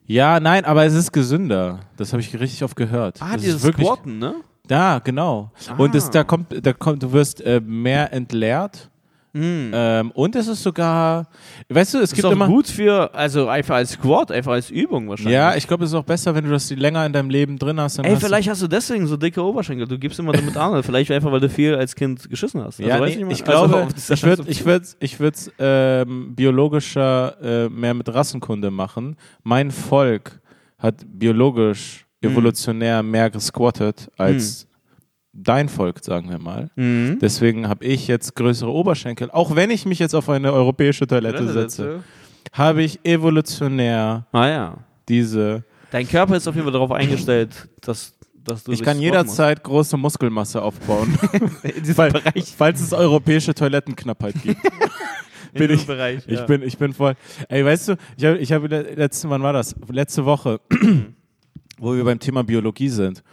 Ja, 0.08 0.40
nein, 0.40 0.66
aber 0.66 0.86
es 0.86 0.94
ist 0.94 1.12
gesünder. 1.12 1.80
Das 1.98 2.14
habe 2.14 2.22
ich 2.22 2.34
richtig 2.40 2.64
oft 2.64 2.76
gehört. 2.76 3.22
Ah, 3.22 3.34
das 3.34 3.42
dieses 3.42 3.64
wirklich, 3.64 3.88
Squatten, 3.88 4.20
ne? 4.20 4.36
Ja, 4.70 5.00
genau. 5.00 5.52
Und 5.78 5.94
es, 5.96 6.08
Ah. 6.08 6.12
da 6.12 6.24
kommt, 6.24 6.48
da 6.66 6.74
kommt, 6.74 7.04
du 7.04 7.12
wirst 7.12 7.42
äh, 7.42 7.60
mehr 7.60 8.12
entleert. 8.14 8.90
Mhm. 9.36 9.72
Ähm, 9.74 10.12
und 10.12 10.36
es 10.36 10.48
ist 10.48 10.64
sogar, 10.64 11.28
weißt 11.70 11.94
du, 11.94 11.98
es 11.98 12.04
ist 12.06 12.16
gibt 12.16 12.26
auch 12.26 12.32
immer. 12.32 12.48
gut 12.48 12.68
für, 12.68 13.14
also 13.14 13.50
einfach 13.50 13.76
als 13.76 13.92
Squat, 13.92 14.32
einfach 14.32 14.54
als 14.54 14.70
Übung 14.70 15.10
wahrscheinlich. 15.10 15.34
Ja, 15.34 15.56
ich 15.56 15.68
glaube, 15.68 15.84
es 15.84 15.90
ist 15.92 15.96
auch 15.96 16.06
besser, 16.06 16.34
wenn 16.36 16.46
du 16.46 16.52
das 16.52 16.72
länger 16.72 17.06
in 17.06 17.12
deinem 17.12 17.30
Leben 17.30 17.60
drin 17.60 17.80
hast. 17.80 18.00
Ey, 18.00 18.12
hast 18.14 18.24
vielleicht 18.24 18.50
hast 18.50 18.62
du 18.62 18.68
deswegen 18.68 19.08
so 19.08 19.18
dicke 19.18 19.44
Oberschenkel. 19.44 19.88
Du 19.88 20.00
gibst 20.00 20.18
immer 20.20 20.32
damit 20.32 20.56
an. 20.56 20.82
vielleicht 20.84 21.12
einfach, 21.12 21.32
weil 21.32 21.42
du 21.42 21.50
viel 21.50 21.76
als 21.76 21.96
Kind 21.96 22.30
geschissen 22.30 22.64
hast. 22.64 22.80
Du, 22.80 22.84
ja, 22.84 23.00
nee, 23.00 23.26
ich 23.30 23.46
also 23.48 23.68
glaube, 23.68 23.88
dieser 23.94 24.14
ich 24.14 24.24
würde 24.24 24.44
ich 24.48 24.66
würd, 24.66 24.84
ich 25.00 25.20
würd, 25.20 25.52
ähm, 25.60 26.34
biologischer 26.36 27.66
äh, 27.66 27.70
mehr 27.70 27.94
mit 27.94 28.14
Rassenkunde 28.14 28.72
machen. 28.72 29.18
Mein 29.44 29.72
Volk 29.72 30.40
hat 30.78 30.96
biologisch, 31.06 32.06
Hm. 32.24 32.32
evolutionär 32.32 33.04
mehr 33.04 33.30
gesquattet 33.30 34.10
als 34.18 34.68
dein 35.36 35.70
Volk, 35.70 36.04
sagen 36.04 36.30
wir 36.30 36.40
mal. 36.40 36.70
Mhm. 36.76 37.20
Deswegen 37.22 37.68
habe 37.68 37.86
ich 37.86 38.08
jetzt 38.08 38.36
größere 38.36 38.72
Oberschenkel. 38.72 39.30
Auch 39.32 39.56
wenn 39.56 39.70
ich 39.70 39.86
mich 39.86 40.00
jetzt 40.00 40.16
auf 40.16 40.30
eine 40.30 40.52
europäische 40.54 41.06
Toilette 41.06 41.52
setze, 41.52 42.04
habe 42.54 42.84
ich 42.84 43.00
evolutionär 43.06 44.26
Ah 44.32 44.48
ja. 44.48 44.78
diese. 45.10 45.64
Dein 45.92 46.08
Körper 46.08 46.36
ist 46.36 46.48
auf 46.48 46.56
jeden 46.56 46.66
Fall 46.66 46.74
darauf 46.74 46.92
eingestellt, 46.92 47.68
dass, 47.82 48.14
dass 48.44 48.64
du 48.64 48.72
Ich 48.72 48.82
kann 48.82 49.00
jederzeit 49.00 49.64
große 49.64 49.98
Muskelmasse 49.98 50.62
aufbauen, 50.62 51.18
musst. 51.22 51.64
in 51.64 51.84
diesem 51.84 51.98
weil, 51.98 52.12
Bereich. 52.12 52.54
falls 52.58 52.82
es 52.82 52.94
europäische 52.94 53.54
Toilettenknappheit 53.54 54.36
gibt. 54.42 54.60
In 55.54 55.60
bin 55.60 55.68
diesem 55.70 55.82
ich- 55.82 55.88
Bereich. 55.88 56.24
Ich 56.28 56.40
ja. 56.40 56.46
bin, 56.46 56.62
ich 56.64 56.78
bin 56.78 56.92
voll. 56.92 57.14
Ey, 57.48 57.64
weißt 57.64 57.88
du, 57.90 57.96
ich 58.18 58.26
habe, 58.26 58.38
ich 58.40 58.52
habe 58.52 58.68
letzten, 58.68 59.30
wann 59.30 59.42
war 59.42 59.54
das? 59.54 59.74
Letzte 59.90 60.26
Woche, 60.26 60.60
wo 61.78 61.96
wir 61.96 62.04
beim 62.04 62.20
Thema 62.20 62.44
Biologie 62.44 62.90
sind. 62.90 63.24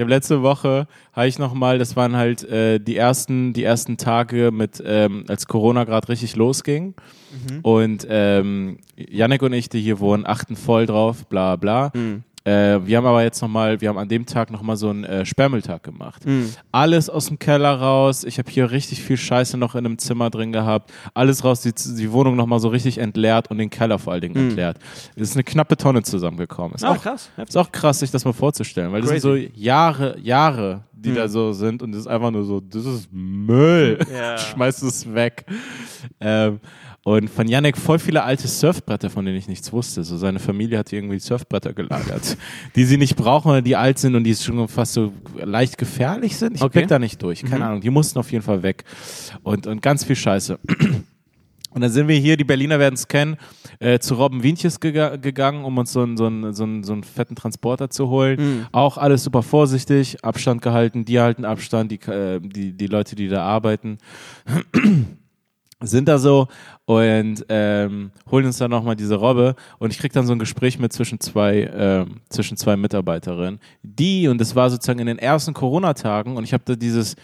Ich 0.00 0.02
habe 0.02 0.14
letzte 0.14 0.40
Woche, 0.40 0.86
habe 1.12 1.28
ich 1.28 1.38
noch 1.38 1.52
mal, 1.52 1.78
das 1.78 1.94
waren 1.94 2.16
halt 2.16 2.42
äh, 2.44 2.78
die 2.78 2.96
ersten, 2.96 3.52
die 3.52 3.64
ersten 3.64 3.98
Tage 3.98 4.50
mit, 4.50 4.82
ähm, 4.82 5.26
als 5.28 5.46
Corona 5.46 5.84
gerade 5.84 6.08
richtig 6.08 6.36
losging. 6.36 6.94
Mhm. 7.30 7.60
Und 7.60 8.06
ähm, 8.08 8.78
Yannick 8.96 9.42
und 9.42 9.52
ich, 9.52 9.68
die 9.68 9.82
hier 9.82 10.00
wohnen, 10.00 10.24
achten 10.24 10.56
voll 10.56 10.86
drauf, 10.86 11.26
bla 11.26 11.56
bla. 11.56 11.92
Mhm. 11.94 12.22
Äh, 12.44 12.80
wir 12.86 12.96
haben 12.96 13.04
aber 13.06 13.22
jetzt 13.22 13.42
nochmal, 13.42 13.80
wir 13.82 13.90
haben 13.90 13.98
an 13.98 14.08
dem 14.08 14.24
Tag 14.24 14.50
nochmal 14.50 14.76
so 14.76 14.88
einen 14.88 15.04
äh, 15.04 15.26
Sperrmülltag 15.26 15.82
gemacht. 15.82 16.24
Mhm. 16.24 16.50
Alles 16.72 17.10
aus 17.10 17.26
dem 17.26 17.38
Keller 17.38 17.74
raus. 17.78 18.24
Ich 18.24 18.38
habe 18.38 18.50
hier 18.50 18.70
richtig 18.70 19.02
viel 19.02 19.18
Scheiße 19.18 19.58
noch 19.58 19.74
in 19.74 19.84
einem 19.84 19.98
Zimmer 19.98 20.30
drin 20.30 20.50
gehabt. 20.50 20.90
Alles 21.12 21.44
raus, 21.44 21.60
die, 21.60 21.72
die 21.74 22.10
Wohnung 22.12 22.36
nochmal 22.36 22.58
so 22.58 22.68
richtig 22.68 22.96
entleert 22.96 23.50
und 23.50 23.58
den 23.58 23.68
Keller 23.68 23.98
vor 23.98 24.14
allen 24.14 24.22
Dingen 24.22 24.34
Mhm. 24.42 24.48
entleert. 24.50 24.78
Es 25.16 25.22
ist 25.30 25.36
eine 25.36 25.44
knappe 25.44 25.76
Tonne 25.76 26.02
zusammengekommen. 26.02 26.74
Ist, 26.76 26.84
Ah, 26.84 26.92
auch, 26.92 27.02
krass. 27.02 27.30
ist 27.36 27.56
auch 27.58 27.70
krass, 27.70 27.98
sich 27.98 28.10
das 28.10 28.24
mal 28.24 28.32
vorzustellen, 28.32 28.90
weil 28.90 29.02
das 29.02 29.10
sind 29.10 29.20
so 29.20 29.32
Crazy. 29.34 29.52
Jahre, 29.56 30.18
Jahre, 30.20 30.84
die 30.92 31.10
Mhm. 31.10 31.14
da 31.16 31.28
so 31.28 31.52
sind 31.52 31.82
und 31.82 31.92
das 31.92 32.00
ist 32.02 32.06
einfach 32.06 32.30
nur 32.30 32.44
so, 32.44 32.60
das 32.60 32.86
ist 32.86 33.08
Müll. 33.12 33.98
Ja. 34.14 34.38
Schmeißt 34.38 34.82
es 34.82 35.12
weg. 35.12 35.44
Ähm, 36.20 36.60
und 37.02 37.30
von 37.30 37.48
Yannick 37.48 37.76
voll 37.78 37.98
viele 37.98 38.22
alte 38.22 38.46
Surfbretter, 38.46 39.08
von 39.10 39.24
denen 39.24 39.38
ich 39.38 39.48
nichts 39.48 39.72
wusste. 39.72 40.04
So 40.04 40.16
seine 40.18 40.38
Familie 40.38 40.78
hat 40.78 40.92
irgendwie 40.92 41.18
Surfbretter 41.18 41.72
gelagert, 41.72 42.36
die 42.76 42.84
sie 42.84 42.98
nicht 42.98 43.16
brauchen 43.16 43.50
oder 43.50 43.62
die 43.62 43.76
alt 43.76 43.98
sind 43.98 44.14
und 44.14 44.24
die 44.24 44.34
schon 44.34 44.68
fast 44.68 44.92
so 44.92 45.12
leicht 45.36 45.78
gefährlich 45.78 46.36
sind. 46.36 46.56
Ich 46.56 46.62
Okay. 46.62 46.80
blick 46.80 46.88
da 46.88 46.98
nicht 46.98 47.22
durch. 47.22 47.42
Keine 47.42 47.56
Mhm. 47.56 47.62
Ahnung. 47.62 47.80
Die 47.80 47.90
mussten 47.90 48.18
auf 48.18 48.30
jeden 48.32 48.44
Fall 48.44 48.62
weg. 48.62 48.84
Und, 49.42 49.66
und 49.66 49.80
ganz 49.80 50.04
viel 50.04 50.16
Scheiße. 50.16 50.58
Und 51.72 51.82
dann 51.82 51.90
sind 51.92 52.08
wir 52.08 52.16
hier, 52.16 52.36
die 52.36 52.42
Berliner 52.42 52.80
werden 52.80 52.96
es 52.96 53.06
kennen, 53.06 53.36
äh, 53.78 54.00
zu 54.00 54.14
Robben 54.16 54.42
Wientjes 54.42 54.80
gega 54.80 55.14
gegangen, 55.14 55.64
um 55.64 55.78
uns 55.78 55.92
so 55.92 56.02
einen, 56.02 56.16
so, 56.16 56.26
einen, 56.26 56.52
so, 56.52 56.64
einen, 56.64 56.82
so 56.82 56.92
einen 56.92 57.04
fetten 57.04 57.36
Transporter 57.36 57.88
zu 57.90 58.08
holen. 58.08 58.40
Mhm. 58.40 58.66
Auch 58.72 58.98
alles 58.98 59.22
super 59.22 59.44
vorsichtig, 59.44 60.24
Abstand 60.24 60.62
gehalten, 60.62 61.04
die 61.04 61.20
halten 61.20 61.44
Abstand, 61.44 61.92
die, 61.92 62.00
äh, 62.10 62.40
die, 62.42 62.72
die 62.76 62.86
Leute, 62.88 63.14
die 63.14 63.28
da 63.28 63.44
arbeiten, 63.44 63.98
sind 65.82 66.08
da 66.08 66.18
so 66.18 66.48
und 66.84 67.44
ähm, 67.48 68.10
holen 68.30 68.46
uns 68.46 68.58
dann 68.58 68.70
nochmal 68.70 68.96
diese 68.96 69.14
Robbe 69.14 69.54
und 69.78 69.92
ich 69.92 69.98
krieg 69.98 70.12
dann 70.12 70.26
so 70.26 70.32
ein 70.32 70.38
Gespräch 70.38 70.78
mit 70.78 70.92
zwischen 70.92 71.20
zwei, 71.20 71.70
ähm, 71.74 72.20
zwischen 72.28 72.56
zwei 72.56 72.76
Mitarbeiterinnen, 72.76 73.60
die, 73.82 74.28
und 74.28 74.40
das 74.40 74.54
war 74.54 74.70
sozusagen 74.70 74.98
in 74.98 75.06
den 75.06 75.18
ersten 75.18 75.54
Corona-Tagen 75.54 76.36
und 76.36 76.44
ich 76.44 76.52
habe 76.52 76.64
da 76.66 76.74
dieses 76.74 77.16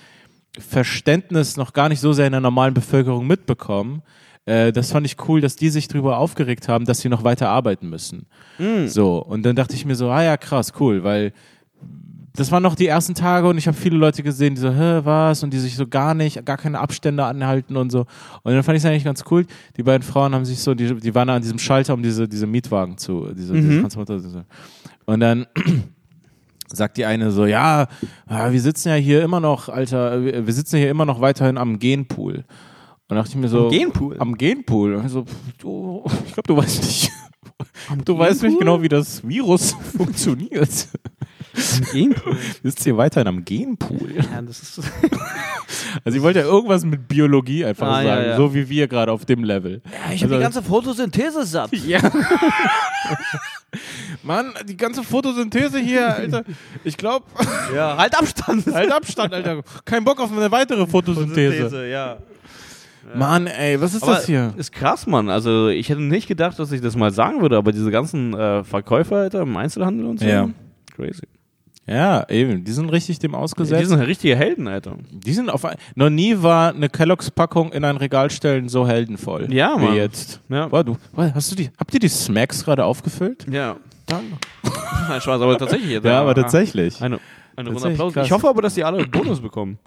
Verständnis 0.58 1.56
noch 1.56 1.72
gar 1.72 1.88
nicht 1.88 2.00
so 2.00 2.12
sehr 2.12 2.26
in 2.26 2.32
der 2.32 2.40
normalen 2.40 2.74
Bevölkerung 2.74 3.26
mitbekommen. 3.26 4.02
Äh, 4.46 4.72
das 4.72 4.92
fand 4.92 5.04
ich 5.04 5.16
cool, 5.28 5.40
dass 5.40 5.56
die 5.56 5.68
sich 5.68 5.88
darüber 5.88 6.18
aufgeregt 6.18 6.68
haben, 6.68 6.86
dass 6.86 7.00
sie 7.00 7.08
noch 7.08 7.24
weiter 7.24 7.50
arbeiten 7.50 7.90
müssen. 7.90 8.26
Mhm. 8.58 8.88
So, 8.88 9.18
und 9.22 9.44
dann 9.44 9.56
dachte 9.56 9.74
ich 9.74 9.84
mir 9.84 9.96
so, 9.96 10.08
ah 10.08 10.22
ja, 10.22 10.36
krass, 10.36 10.72
cool, 10.80 11.04
weil 11.04 11.32
das 12.36 12.52
waren 12.52 12.62
noch 12.62 12.74
die 12.74 12.86
ersten 12.86 13.14
Tage 13.14 13.48
und 13.48 13.58
ich 13.58 13.66
habe 13.66 13.76
viele 13.76 13.96
Leute 13.96 14.22
gesehen, 14.22 14.54
die 14.54 14.60
so, 14.60 14.70
hä, 14.70 15.00
was? 15.04 15.42
Und 15.42 15.52
die 15.52 15.58
sich 15.58 15.76
so 15.76 15.86
gar 15.86 16.14
nicht, 16.14 16.44
gar 16.44 16.56
keine 16.56 16.78
Abstände 16.78 17.24
anhalten 17.24 17.76
und 17.76 17.90
so. 17.90 18.00
Und 18.42 18.52
dann 18.52 18.62
fand 18.62 18.76
ich 18.76 18.84
es 18.84 18.88
eigentlich 18.88 19.04
ganz 19.04 19.24
cool. 19.30 19.46
Die 19.76 19.82
beiden 19.82 20.02
Frauen 20.02 20.34
haben 20.34 20.44
sich 20.44 20.60
so, 20.60 20.74
die, 20.74 20.94
die 20.94 21.14
waren 21.14 21.28
an 21.30 21.42
diesem 21.42 21.58
Schalter, 21.58 21.94
um 21.94 22.02
diese, 22.02 22.28
diese 22.28 22.46
Mietwagen 22.46 22.98
zu, 22.98 23.32
diese, 23.34 23.54
Mhm. 23.54 23.88
Diese. 23.88 24.44
Und 25.06 25.20
dann 25.20 25.46
sagt 26.72 26.96
die 26.96 27.04
eine 27.06 27.30
so, 27.30 27.46
ja, 27.46 27.86
ah, 28.26 28.52
wir 28.52 28.60
sitzen 28.60 28.88
ja 28.88 28.94
hier 28.96 29.22
immer 29.22 29.40
noch, 29.40 29.68
Alter, 29.68 30.22
wir 30.24 30.46
wir 30.46 30.52
sitzen 30.52 30.76
hier 30.78 30.90
immer 30.90 31.06
noch 31.06 31.20
weiterhin 31.20 31.58
am 31.58 31.78
Genpool. 31.78 32.44
Und 33.08 33.16
dachte 33.16 33.30
ich 33.30 33.36
mir 33.36 33.48
so, 33.48 33.66
Am 33.66 33.70
Genpool? 33.70 34.16
Am 34.18 34.36
Genpool. 34.36 34.94
Und 34.96 35.06
ich 35.06 35.12
so, 35.12 35.24
du, 35.58 36.04
ich 36.26 36.34
glaube, 36.34 36.48
du 36.48 36.56
weißt 36.56 36.82
nicht. 36.82 37.10
Du 38.04 38.18
weißt 38.18 38.42
nicht 38.42 38.58
genau, 38.58 38.82
wie 38.82 38.88
das 38.88 39.26
Virus 39.26 39.72
funktioniert. 39.96 40.88
Genpool? 41.92 42.36
Sitzt 42.62 42.84
hier 42.84 42.96
weiterhin 42.96 43.28
am 43.28 43.44
Genpool. 43.44 44.12
Ja, 44.16 44.42
das 44.42 44.62
ist. 44.62 44.80
Also 46.04 46.16
ich 46.18 46.22
wollte 46.22 46.40
ja 46.40 46.44
irgendwas 46.44 46.84
mit 46.84 47.08
Biologie 47.08 47.64
einfach 47.64 47.86
Ah, 47.88 48.02
ja, 48.02 48.16
sagen, 48.16 48.28
ja. 48.28 48.36
so 48.36 48.54
wie 48.54 48.68
wir 48.68 48.86
gerade 48.86 49.10
auf 49.10 49.24
dem 49.24 49.42
Level. 49.44 49.80
Ja, 49.84 50.12
ich 50.12 50.22
Also- 50.22 50.24
habe 50.26 50.34
die 50.36 50.40
ganze 50.42 50.62
Photosynthese 50.62 51.44
satt. 51.46 51.70
Ja. 51.86 52.00
Mann, 54.22 54.52
die 54.68 54.76
ganze 54.76 55.02
Photosynthese 55.02 55.78
hier, 55.78 56.14
Alter. 56.14 56.44
Ich 56.84 56.96
glaube, 56.96 57.26
Ja, 57.74 57.96
halt 57.96 58.16
Abstand. 58.18 58.66
halt 58.72 58.92
Abstand, 58.92 59.32
Alter. 59.32 59.62
Kein 59.84 60.04
Bock 60.04 60.20
auf 60.20 60.30
eine 60.32 60.50
weitere 60.50 60.86
Photosynthese. 60.86 61.88
ja. 61.88 62.18
Mann, 63.14 63.46
ey, 63.46 63.80
was 63.80 63.94
ist 63.94 64.02
Aber 64.02 64.14
das 64.16 64.26
hier? 64.26 64.52
ist 64.56 64.72
krass, 64.72 65.06
Mann. 65.06 65.28
Also 65.30 65.68
ich 65.68 65.88
hätte 65.88 66.02
nicht 66.02 66.26
gedacht, 66.26 66.58
dass 66.58 66.72
ich 66.72 66.80
das 66.80 66.96
mal 66.96 67.12
sagen 67.12 67.40
würde, 67.40 67.56
aber 67.56 67.70
diese 67.72 67.90
ganzen 67.92 68.34
äh, 68.34 68.64
Verkäufer 68.64 69.16
Alter, 69.16 69.42
im 69.42 69.56
Einzelhandel 69.56 70.06
und 70.06 70.18
so. 70.20 70.26
Ja. 70.26 70.48
Crazy. 70.96 71.22
Ja, 71.86 72.28
eben, 72.28 72.64
die 72.64 72.72
sind 72.72 72.90
richtig 72.90 73.20
dem 73.20 73.34
ausgesetzt. 73.34 73.80
Die 73.80 73.86
sind 73.86 74.00
richtige 74.00 74.34
Helden, 74.34 74.66
Alter. 74.66 74.96
Die 75.10 75.32
sind 75.32 75.50
auf 75.50 75.64
ein, 75.64 75.76
noch 75.94 76.10
nie 76.10 76.42
war 76.42 76.74
eine 76.74 76.88
Kelloggs 76.88 77.30
Packung 77.30 77.70
in 77.72 77.84
ein 77.84 77.96
Regal 77.96 78.30
stellen 78.30 78.68
so 78.68 78.88
heldenvoll. 78.88 79.52
Ja, 79.52 79.76
Mann. 79.76 79.92
Wie 79.92 79.96
jetzt. 79.96 80.40
Ja. 80.48 80.66
Boah, 80.66 80.82
du, 80.82 80.96
hast 81.16 81.52
du 81.52 81.54
die, 81.56 81.70
habt 81.78 81.94
ihr 81.94 82.00
die 82.00 82.08
Smacks 82.08 82.64
gerade 82.64 82.84
aufgefüllt? 82.84 83.46
Ja. 83.50 83.76
Danke. 84.06 84.36
Spaß, 85.20 85.40
aber 85.40 85.58
tatsächlich. 85.58 85.96
Alter. 85.96 86.08
Ja, 86.08 86.20
aber 86.20 86.34
tatsächlich. 86.34 87.00
Eine, 87.00 87.18
eine 87.56 87.70
Runde 87.70 87.88
Applaus. 87.88 88.12
krass. 88.14 88.26
Ich 88.26 88.32
hoffe 88.32 88.48
aber, 88.48 88.62
dass 88.62 88.74
die 88.74 88.84
alle 88.84 88.98
einen 88.98 89.10
Bonus 89.10 89.40
bekommen. 89.40 89.78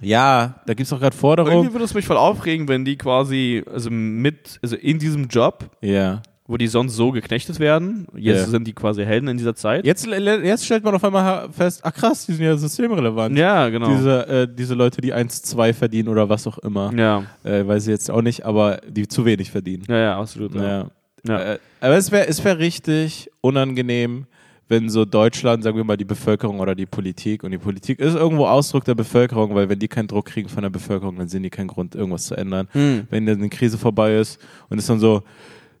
Ja, 0.00 0.56
da 0.66 0.74
gibt's 0.74 0.92
auch 0.92 0.98
gerade 1.00 1.14
Irgendwie 1.14 1.20
Forderungen. 1.20 1.72
würde 1.72 1.84
es 1.84 1.94
mich 1.94 2.04
voll 2.04 2.16
aufregen, 2.18 2.68
wenn 2.68 2.84
die 2.84 2.96
quasi, 2.96 3.64
also 3.72 3.90
mit, 3.90 4.58
also 4.62 4.76
in 4.76 4.98
diesem 4.98 5.28
Job, 5.28 5.70
Ja. 5.80 6.20
Wo 6.48 6.56
die 6.56 6.66
sonst 6.68 6.94
so 6.94 7.10
geknechtet 7.10 7.58
werden, 7.58 8.06
jetzt 8.16 8.40
Ja. 8.42 8.46
sind 8.46 8.66
die 8.66 8.72
quasi 8.72 9.04
Helden 9.04 9.28
in 9.28 9.36
dieser 9.36 9.54
Zeit. 9.54 9.84
Jetzt, 9.84 10.06
jetzt 10.06 10.64
stellt 10.64 10.84
man 10.84 10.94
auf 10.94 11.02
einmal 11.04 11.50
fest, 11.50 11.80
ach 11.82 11.92
krass, 11.92 12.26
die 12.26 12.32
sind 12.34 12.44
ja 12.44 12.56
systemrelevant. 12.56 13.36
Ja, 13.36 13.68
genau. 13.68 13.88
Diese, 13.96 14.26
äh, 14.28 14.48
diese 14.52 14.74
Leute, 14.74 15.00
die 15.00 15.12
1, 15.12 15.42
2 15.42 15.72
verdienen 15.72 16.08
oder 16.08 16.28
was 16.28 16.46
auch 16.46 16.58
immer. 16.58 16.92
ja, 16.96 17.24
Äh, 17.44 17.66
weiß 17.66 17.84
ich 17.86 17.90
jetzt 17.90 18.10
auch 18.10 18.22
nicht, 18.22 18.44
aber 18.46 18.80
die 18.88 19.08
zu 19.08 19.24
wenig 19.24 19.50
verdienen. 19.50 19.84
ja, 19.88 19.98
ja, 19.98 20.18
absolut. 20.20 20.54
Ja. 20.54 20.62
Ja. 20.62 20.90
Ja. 21.26 21.40
Äh, 21.54 21.58
aber 21.80 21.96
es 21.96 22.12
wäre 22.12 22.28
es 22.28 22.44
wär 22.44 22.58
richtig 22.60 23.28
unangenehm, 23.40 24.26
wenn 24.68 24.88
so 24.90 25.04
Deutschland, 25.04 25.64
sagen 25.64 25.76
wir 25.76 25.82
mal, 25.84 25.96
die 25.96 26.04
Bevölkerung 26.04 26.60
oder 26.60 26.74
die 26.76 26.86
Politik, 26.86 27.42
und 27.44 27.50
die 27.52 27.58
Politik 27.58 27.98
ist 28.00 28.14
irgendwo 28.14 28.46
Ausdruck 28.46 28.84
der 28.84 28.94
Bevölkerung, 28.94 29.54
weil 29.54 29.68
wenn 29.68 29.78
die 29.78 29.88
keinen 29.88 30.06
Druck 30.08 30.26
kriegen 30.26 30.48
von 30.48 30.62
der 30.62 30.70
Bevölkerung, 30.70 31.16
dann 31.16 31.28
sehen 31.28 31.42
die 31.42 31.50
keinen 31.50 31.68
Grund, 31.68 31.94
irgendwas 31.96 32.26
zu 32.26 32.36
ändern. 32.36 32.68
Hm. 32.72 33.06
Wenn 33.10 33.26
dann 33.26 33.38
eine 33.38 33.48
Krise 33.48 33.78
vorbei 33.78 34.16
ist 34.18 34.40
und 34.68 34.78
ist 34.78 34.88
dann 34.88 35.00
so, 35.00 35.22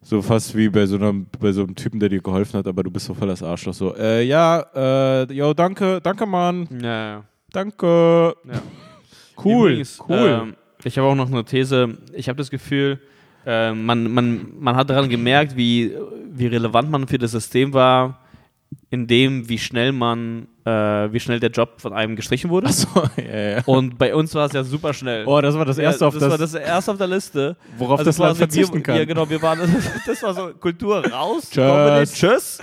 so 0.08 0.22
fast 0.22 0.54
wie 0.56 0.68
bei 0.68 0.86
so 0.86 0.96
einem, 0.96 1.26
bei 1.40 1.50
so 1.50 1.64
einem 1.64 1.74
Typen, 1.74 1.98
der 1.98 2.08
dir 2.08 2.20
geholfen 2.20 2.58
hat, 2.58 2.66
aber 2.68 2.84
du 2.84 2.90
bist 2.92 3.06
so 3.06 3.14
voll 3.14 3.26
das 3.26 3.42
Arschloch. 3.42 3.74
So, 3.74 3.96
äh, 3.96 4.22
ja, 4.22 4.64
äh, 4.72 5.32
yo, 5.32 5.52
danke, 5.52 6.00
danke, 6.00 6.24
Mann, 6.26 6.68
Ja, 6.80 6.88
ja. 7.08 7.24
danke. 7.52 8.34
Ja. 8.44 8.54
Cool, 9.44 9.72
Übrigens, 9.72 10.00
cool. 10.08 10.40
Ähm, 10.44 10.56
ich 10.82 10.96
habe 10.96 11.08
auch 11.08 11.14
noch 11.14 11.30
eine 11.30 11.44
These. 11.44 11.98
Ich 12.14 12.26
habe 12.26 12.38
das 12.38 12.48
Gefühl, 12.48 12.98
äh, 13.44 13.70
man, 13.74 14.10
man, 14.10 14.46
man 14.58 14.76
hat 14.76 14.88
daran 14.88 15.10
gemerkt, 15.10 15.54
wie, 15.58 15.92
wie 16.32 16.46
relevant 16.46 16.90
man 16.90 17.06
für 17.06 17.18
das 17.18 17.32
System 17.32 17.74
war, 17.74 18.18
in 18.90 19.06
dem, 19.06 19.48
wie 19.48 19.58
schnell 19.58 19.92
man, 19.92 20.46
äh, 20.64 20.70
wie 20.70 21.20
schnell 21.20 21.40
der 21.40 21.50
Job 21.50 21.80
von 21.80 21.92
einem 21.92 22.16
gestrichen 22.16 22.50
wurde. 22.50 22.68
Achso, 22.68 22.88
ja, 23.16 23.50
ja. 23.50 23.62
Und 23.66 23.98
bei 23.98 24.14
uns 24.14 24.34
war 24.34 24.46
es 24.46 24.52
ja 24.52 24.64
super 24.64 24.94
schnell. 24.94 25.26
Oh, 25.26 25.40
das 25.40 25.54
war 25.54 25.64
das 25.64 25.78
erste 25.78 26.04
ja, 26.04 26.08
auf 26.08 26.14
das, 26.14 26.22
das, 26.22 26.30
war 26.30 26.38
das 26.38 26.54
erste 26.54 26.92
auf 26.92 26.98
der 26.98 27.06
Liste. 27.08 27.56
worauf 27.78 27.98
Also 27.98 28.10
das 28.10 28.18
Land 28.18 28.38
quasi 28.38 28.40
wir, 28.40 28.46
verzichten 28.46 28.82
kann. 28.82 28.96
Ja, 28.96 29.04
genau, 29.04 29.28
wir 29.28 29.42
waren, 29.42 29.60
das 30.06 30.22
war 30.22 30.34
so 30.34 30.52
Kultur 30.60 31.04
raus, 31.06 31.50
Tschüss. 31.50 32.12
Tschüss. 32.12 32.58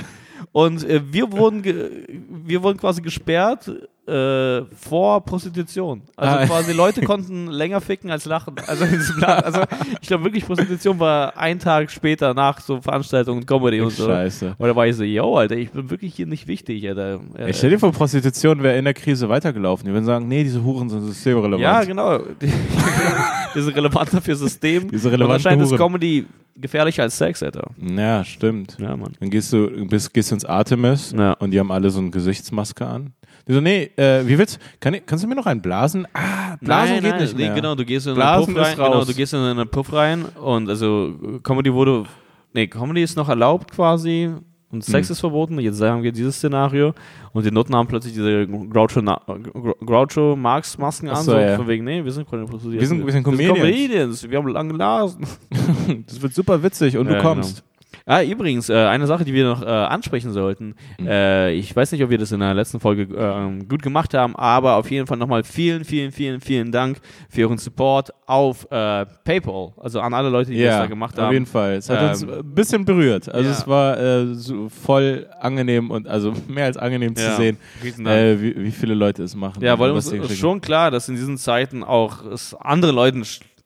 Und 0.51 0.87
äh, 0.87 1.01
wir, 1.11 1.31
wurden 1.31 1.63
wir 1.63 2.63
wurden 2.63 2.77
quasi 2.77 3.01
gesperrt 3.01 3.71
äh, 4.07 4.65
vor 4.75 5.23
Prostitution. 5.23 6.01
Also 6.17 6.37
Ah. 6.37 6.45
quasi 6.45 6.73
Leute 6.73 7.01
konnten 7.03 7.47
länger 7.51 7.79
ficken 7.79 8.11
als 8.11 8.25
lachen. 8.25 8.55
Also, 8.67 8.83
also 9.21 9.61
ich 10.01 10.07
glaube 10.07 10.25
wirklich, 10.25 10.45
Prostitution 10.45 10.99
war 10.99 11.37
ein 11.37 11.57
Tag 11.59 11.89
später 11.89 12.33
nach 12.33 12.59
so 12.59 12.81
Veranstaltungen 12.81 13.45
Comedy 13.45 13.79
und 13.79 13.91
so. 13.91 14.05
Scheiße. 14.07 14.55
Und 14.57 14.67
da 14.67 14.75
war 14.75 14.87
ich 14.87 14.95
so, 14.97 15.03
yo, 15.03 15.37
Alter, 15.37 15.55
ich 15.55 15.71
bin 15.71 15.89
wirklich 15.89 16.15
hier 16.15 16.25
nicht 16.25 16.47
wichtig, 16.47 16.85
Alter. 16.87 17.21
Äh, 17.37 17.51
Ich 17.51 17.57
stell 17.57 17.69
dir 17.69 17.79
vor, 17.79 17.91
Prostitution 17.93 18.61
wäre 18.61 18.77
in 18.77 18.83
der 18.83 18.93
Krise 18.93 19.29
weitergelaufen. 19.29 19.85
Die 19.87 19.93
würden 19.93 20.05
sagen, 20.05 20.27
nee, 20.27 20.43
diese 20.43 20.61
Huren 20.63 20.89
sind 20.89 21.01
systemrelevant. 21.05 21.61
Ja, 21.61 21.83
genau. 21.85 22.17
Die, 22.41 22.51
die 23.55 23.61
sind 23.61 23.75
relevanter 23.75 24.19
für 24.21 24.35
System. 24.35 24.89
Diese 24.91 25.09
Und 25.09 25.21
anscheinend 25.21 25.63
ist 25.63 25.69
Huren. 25.69 25.79
Comedy 25.79 26.25
gefährlicher 26.55 27.03
als 27.03 27.17
Sex, 27.17 27.41
Alter. 27.41 27.69
Ja, 27.79 28.23
stimmt. 28.25 28.77
Ja, 28.79 28.95
Mann. 28.97 29.13
Dann 29.19 29.29
gehst 29.29 29.51
du 29.53 29.69
bist, 29.87 30.13
gehst 30.13 30.31
ins 30.31 30.45
Artemis 30.45 31.13
Ja. 31.17 31.33
und 31.33 31.51
die 31.51 31.59
haben 31.59 31.71
alle 31.71 31.89
so 31.89 31.99
eine 31.99 32.09
Gesichtsmaske 32.11 32.85
an. 32.85 33.13
Die 33.47 33.53
so, 33.53 33.59
nee, 33.61 33.91
äh, 33.97 34.25
wie 34.25 34.37
willst 34.37 34.57
kann, 34.79 34.95
kannst 35.05 35.23
du 35.23 35.27
mir 35.27 35.35
noch 35.35 35.45
einen 35.45 35.61
blasen? 35.61 36.07
Ah, 36.13 36.55
blasen 36.61 36.93
nein, 36.95 37.01
geht 37.03 37.11
nein, 37.11 37.21
nicht 37.21 37.37
nee, 37.37 37.43
mehr. 37.45 37.53
genau, 37.55 37.75
du 37.75 37.83
gehst 37.83 38.07
in 38.07 38.15
Blasen 38.15 38.45
einen 38.47 38.55
Puff 38.55 38.65
rein, 38.65 38.75
genau, 38.77 39.03
du 39.05 39.13
gehst 39.13 39.33
in 39.33 39.39
einen 39.39 39.67
Puff 39.69 39.93
rein 39.93 40.25
und 40.41 40.69
also 40.69 41.13
Comedy 41.43 41.73
wurde, 41.73 42.05
nee, 42.53 42.67
Comedy 42.67 43.03
ist 43.03 43.17
noch 43.17 43.27
erlaubt 43.27 43.71
quasi 43.71 44.29
und 44.71 44.83
Sex 44.83 45.09
Hm. 45.09 45.11
ist 45.13 45.19
verboten. 45.19 45.59
Jetzt 45.59 45.77
sagen 45.77 46.01
wir 46.03 46.11
dieses 46.13 46.37
Szenario 46.37 46.93
und 47.33 47.45
die 47.45 47.51
Noten 47.51 47.75
haben 47.75 47.87
plötzlich 47.87 48.13
diese 48.13 48.47
Groucho, 48.47 49.01
Groucho 49.85 50.35
Marx 50.35 50.77
Masken 50.77 51.09
an, 51.09 51.17
so, 51.17 51.33
so 51.33 51.37
ja. 51.37 51.55
von 51.57 51.67
wegen, 51.67 51.83
nee, 51.83 52.03
wir 52.03 52.11
sind 52.11 52.29
keine 52.29 52.45
Prostituierten. 52.45 52.79
Wir 52.79 52.87
sind- 52.87 53.05
wir 53.05 53.11
sind 53.13 53.25
Wir 53.25 53.31
Comedians. 53.49 53.59
Comedians, 53.59 54.29
wir 54.29 54.37
haben 54.37 54.47
lange 54.47 54.73
Nasen. 54.73 55.25
Das 56.07 56.21
wird 56.21 56.33
super 56.33 56.61
witzig 56.63 56.97
und 56.97 57.07
Ja, 57.09 57.15
du 57.17 57.21
kommst. 57.21 57.63
Ah, 58.05 58.21
übrigens, 58.21 58.67
äh, 58.69 58.73
eine 58.75 59.07
Sache, 59.07 59.23
die 59.23 59.33
wir 59.33 59.45
noch 59.45 59.61
äh, 59.61 59.65
ansprechen 59.65 60.31
sollten. 60.33 60.75
Mhm. 60.99 61.07
Äh, 61.07 61.51
ich 61.53 61.73
weiß 61.73 61.93
nicht, 61.93 62.03
ob 62.03 62.09
wir 62.09 62.17
das 62.17 62.33
in 62.33 62.41
der 62.41 62.53
letzten 62.53 62.81
Folge 62.81 63.03
äh, 63.03 63.63
gut 63.65 63.81
gemacht 63.81 64.13
haben, 64.13 64.35
aber 64.35 64.75
auf 64.75 64.91
jeden 64.91 65.07
Fall 65.07 65.15
nochmal 65.17 65.43
vielen, 65.45 65.85
vielen, 65.85 66.11
vielen, 66.11 66.41
vielen 66.41 66.71
Dank 66.73 66.97
für 67.29 67.43
euren 67.43 67.57
Support 67.57 68.11
auf 68.25 68.65
äh, 68.71 69.05
PayPal. 69.23 69.71
Also 69.77 70.01
an 70.01 70.13
alle 70.13 70.27
Leute, 70.29 70.51
die 70.51 70.61
das 70.61 70.77
da 70.79 70.85
gemacht 70.87 71.17
haben. 71.17 71.27
auf 71.27 71.31
jeden 71.33 71.45
Fall. 71.45 71.75
Es 71.75 71.89
hat 71.89 71.99
Ähm, 72.01 72.09
uns 72.09 72.23
ein 72.27 72.53
bisschen 72.55 72.83
berührt. 72.83 73.29
Also 73.33 73.49
ja. 73.49 73.55
es 73.55 73.67
war 73.67 73.97
äh, 73.97 74.33
so 74.35 74.67
voll 74.67 75.27
angenehm 75.39 75.89
und 75.89 76.05
also 76.07 76.33
mehr 76.49 76.65
als 76.65 76.75
angenehm 76.75 77.15
zu 77.15 77.23
Ja. 77.23 77.35
sehen, 77.37 77.57
Riesen 77.81 78.03
Dank. 78.03 78.17
äh, 78.17 78.41
wie, 78.41 78.63
wie 78.65 78.71
viele 78.71 78.95
Leute 78.95 79.23
es 79.23 79.33
machen. 79.33 79.63
Ja, 79.63 79.79
weil 79.79 79.91
uns 79.91 80.11
ist 80.11 80.37
schon 80.37 80.59
klar, 80.59 80.91
dass 80.91 81.07
in 81.07 81.15
diesen 81.15 81.37
Zeiten 81.37 81.83
auch 81.85 82.25
es 82.25 82.53
anderen 82.53 82.95
Leuten 82.95 83.23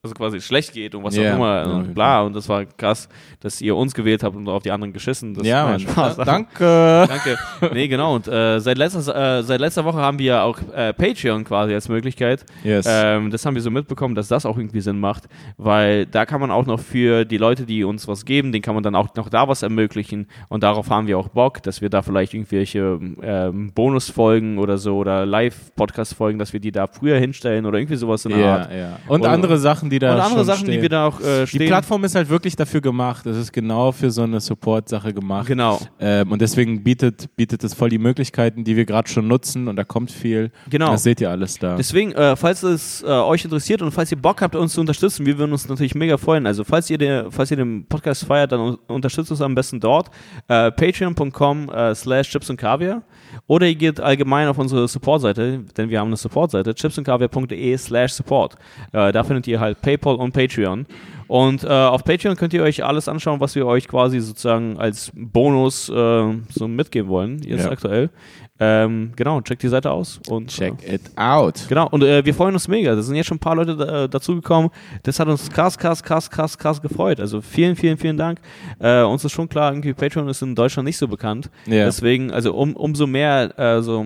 also 0.07 0.15
quasi 0.15 0.41
schlecht 0.41 0.73
geht 0.73 0.95
und 0.95 1.03
was 1.03 1.15
Ja, 1.15 1.31
auch 1.31 1.35
immer 1.35 1.73
und 1.75 1.93
bla. 1.93 2.21
Und 2.21 2.35
das 2.35 2.47
war 2.49 2.65
krass, 2.65 3.07
dass 3.39 3.61
ihr 3.61 3.75
uns 3.75 3.93
gewählt 3.93 4.23
habt 4.23 4.35
und 4.35 4.47
auf 4.47 4.63
die 4.63 4.71
anderen 4.71 4.93
geschissen. 4.93 5.33
Das 5.33 5.45
Ja, 5.45 5.65
Mann. 5.67 5.79
Spaß. 5.79 6.17
Da, 6.17 6.25
danke. 6.25 7.05
Danke. 7.07 7.37
Nee, 7.73 7.87
genau. 7.87 8.15
Und 8.15 8.27
äh, 8.27 8.59
seit, 8.59 8.77
letzter, 8.77 9.39
äh, 9.39 9.43
seit 9.43 9.59
letzter 9.59 9.85
Woche 9.85 9.97
haben 9.97 10.19
wir 10.19 10.43
auch 10.43 10.57
äh, 10.73 10.93
Patreon 10.93 11.43
quasi 11.43 11.73
als 11.73 11.89
Möglichkeit. 11.89 12.45
Yes. 12.63 12.85
Ähm, 12.89 13.31
das 13.31 13.45
haben 13.45 13.55
wir 13.55 13.61
so 13.61 13.69
mitbekommen, 13.71 14.15
dass 14.15 14.27
das 14.27 14.45
auch 14.45 14.57
irgendwie 14.57 14.81
Sinn 14.81 14.99
macht, 14.99 15.25
weil 15.57 16.05
da 16.05 16.25
kann 16.25 16.39
man 16.41 16.51
auch 16.51 16.65
noch 16.65 16.79
für 16.79 17.25
die 17.25 17.37
Leute, 17.37 17.65
die 17.65 17.83
uns 17.83 18.07
was 18.07 18.25
geben, 18.25 18.51
denen 18.51 18.61
kann 18.61 18.73
man 18.75 18.83
dann 18.83 18.95
auch 18.95 19.13
noch 19.15 19.29
da 19.29 19.47
was 19.47 19.63
ermöglichen 19.63 20.27
und 20.49 20.63
darauf 20.63 20.89
haben 20.89 21.07
wir 21.07 21.17
auch 21.17 21.27
Bock, 21.29 21.61
dass 21.63 21.81
wir 21.81 21.89
da 21.89 22.01
vielleicht 22.01 22.33
irgendwelche 22.33 22.99
ähm, 23.21 23.71
Bonusfolgen 23.73 24.57
oder 24.57 24.77
so 24.77 24.97
oder 24.97 25.25
Live-Podcast-Folgen, 25.25 26.39
dass 26.39 26.53
wir 26.53 26.59
die 26.59 26.71
da 26.71 26.87
früher 26.87 27.17
hinstellen 27.19 27.65
oder 27.65 27.77
irgendwie 27.79 27.95
sowas 27.97 28.25
in 28.25 28.31
der 28.37 28.47
Art. 28.51 28.71
ja, 28.71 28.77
ja. 28.77 28.99
Und 29.07 29.21
Oder- 29.21 29.31
andere 29.31 29.57
Sachen, 29.57 29.89
die 29.89 29.96
da 29.99 30.15
Und 30.15 30.21
andere 30.21 30.45
Sachen, 30.45 30.61
stehen. 30.65 30.75
die 30.75 30.81
wir 30.81 30.89
da 30.89 31.07
auch 31.07 31.19
äh, 31.19 31.41
Die 31.41 31.47
stehen. 31.47 31.67
Plattform 31.67 32.03
ist 32.03 32.15
halt 32.15 32.29
wirklich 32.29 32.55
dafür 32.55 32.81
gemacht. 32.81 33.25
Es 33.25 33.37
ist 33.37 33.51
genau 33.53 33.91
für 33.91 34.11
so 34.11 34.23
eine 34.23 34.39
Support-Sache 34.39 35.13
gemacht. 35.13 35.47
Genau. 35.47 35.79
Ähm, 35.99 36.31
und 36.31 36.41
deswegen 36.41 36.83
bietet, 36.83 37.35
bietet 37.35 37.63
es 37.63 37.73
voll 37.73 37.89
die 37.89 37.97
Möglichkeiten, 37.97 38.63
die 38.63 38.75
wir 38.75 38.85
gerade 38.85 39.07
schon 39.09 39.27
nutzen 39.27 39.67
und 39.67 39.75
da 39.75 39.83
kommt 39.83 40.11
viel. 40.11 40.51
Genau. 40.69 40.91
Das 40.91 41.03
seht 41.03 41.21
ihr 41.21 41.29
alles 41.29 41.57
da. 41.59 41.75
Deswegen, 41.75 42.11
äh, 42.13 42.35
falls 42.35 42.63
es 42.63 43.03
äh, 43.03 43.07
euch 43.07 43.43
interessiert 43.43 43.81
und 43.81 43.91
falls 43.91 44.11
ihr 44.11 44.17
Bock 44.21 44.41
habt, 44.41 44.55
uns 44.55 44.73
zu 44.73 44.81
unterstützen, 44.81 45.25
wir 45.25 45.37
würden 45.37 45.51
uns 45.51 45.67
natürlich 45.67 45.95
mega 45.95 46.17
freuen. 46.17 46.45
Also, 46.47 46.63
falls 46.63 46.89
ihr, 46.89 46.97
den, 46.97 47.31
falls 47.31 47.51
ihr 47.51 47.57
den 47.57 47.85
Podcast 47.87 48.25
feiert, 48.25 48.51
dann 48.51 48.59
un- 48.59 48.77
unterstützt 48.87 49.31
uns 49.31 49.41
am 49.41 49.55
besten 49.55 49.79
dort. 49.79 50.09
Äh, 50.47 50.71
Patreon.com 50.71 51.69
äh, 51.69 51.95
slash 51.95 52.29
Chips 52.29 52.49
und 52.49 52.57
Kaviar. 52.57 53.01
Oder 53.45 53.67
ihr 53.67 53.75
geht 53.75 53.99
allgemein 53.99 54.47
auf 54.47 54.57
unsere 54.57 54.87
Support-Seite, 54.87 55.63
denn 55.77 55.89
wir 55.89 55.99
haben 55.99 56.07
eine 56.07 56.17
Support-Seite, 56.17 56.73
chipsundkaviar.de 56.73 57.77
slash 57.77 58.13
support. 58.13 58.55
Äh, 58.93 59.11
da 59.11 59.23
findet 59.23 59.47
ihr 59.47 59.59
halt 59.59 59.81
PayPal 59.87 60.15
und 60.15 60.33
Patreon. 60.33 60.85
Und 61.27 61.63
äh, 61.63 61.67
auf 61.67 62.03
Patreon 62.03 62.35
könnt 62.35 62.53
ihr 62.53 62.63
euch 62.63 62.83
alles 62.85 63.07
anschauen, 63.09 63.39
was 63.39 63.53
wir 63.55 63.65
euch 63.65 63.87
quasi 63.87 64.19
sozusagen 64.19 64.77
als 64.77 65.11
Bonus 65.13 65.89
äh, 65.89 66.33
so 66.49 66.67
mitgeben 66.67 67.09
wollen, 67.09 67.41
jetzt 67.43 67.65
Ja. 67.65 67.71
aktuell. 67.71 68.09
Ähm, 68.59 69.11
genau, 69.15 69.39
checkt 69.41 69.61
die 69.61 69.67
Seite 69.67 69.91
aus. 69.91 70.19
Und, 70.29 70.47
Check 70.49 70.73
äh, 70.83 70.95
it 70.95 71.01
out. 71.15 71.65
Genau, 71.69 71.87
und 71.89 72.01
äh, 72.03 72.25
wir 72.25 72.33
freuen 72.33 72.53
uns 72.53 72.67
mega. 72.67 72.95
Da 72.95 73.01
sind 73.01 73.15
jetzt 73.15 73.27
schon 73.27 73.37
ein 73.37 73.39
paar 73.41 73.55
Leute 73.55 73.75
da, 73.75 74.07
dazugekommen. 74.07 74.71
Das 75.03 75.19
hat 75.19 75.27
uns 75.27 75.49
krass, 75.49 75.77
krass, 75.77 76.01
krass, 76.01 76.29
krass, 76.29 76.57
krass 76.57 76.81
gefreut. 76.81 77.19
Also 77.19 77.41
vielen, 77.41 77.75
vielen, 77.75 77.97
vielen 77.97 78.17
Dank. 78.17 78.39
Äh, 78.79 79.03
uns 79.03 79.23
ist 79.23 79.33
schon 79.33 79.47
klar, 79.49 79.71
irgendwie 79.71 79.93
Patreon 79.93 80.27
ist 80.29 80.41
in 80.41 80.55
Deutschland 80.55 80.85
nicht 80.87 80.97
so 80.97 81.07
bekannt. 81.07 81.49
Ja. 81.67 81.85
Deswegen, 81.85 82.31
also 82.31 82.53
um, 82.55 82.73
umso 82.75 83.05
mehr, 83.05 83.57
äh, 83.59 83.81
so, 83.81 84.05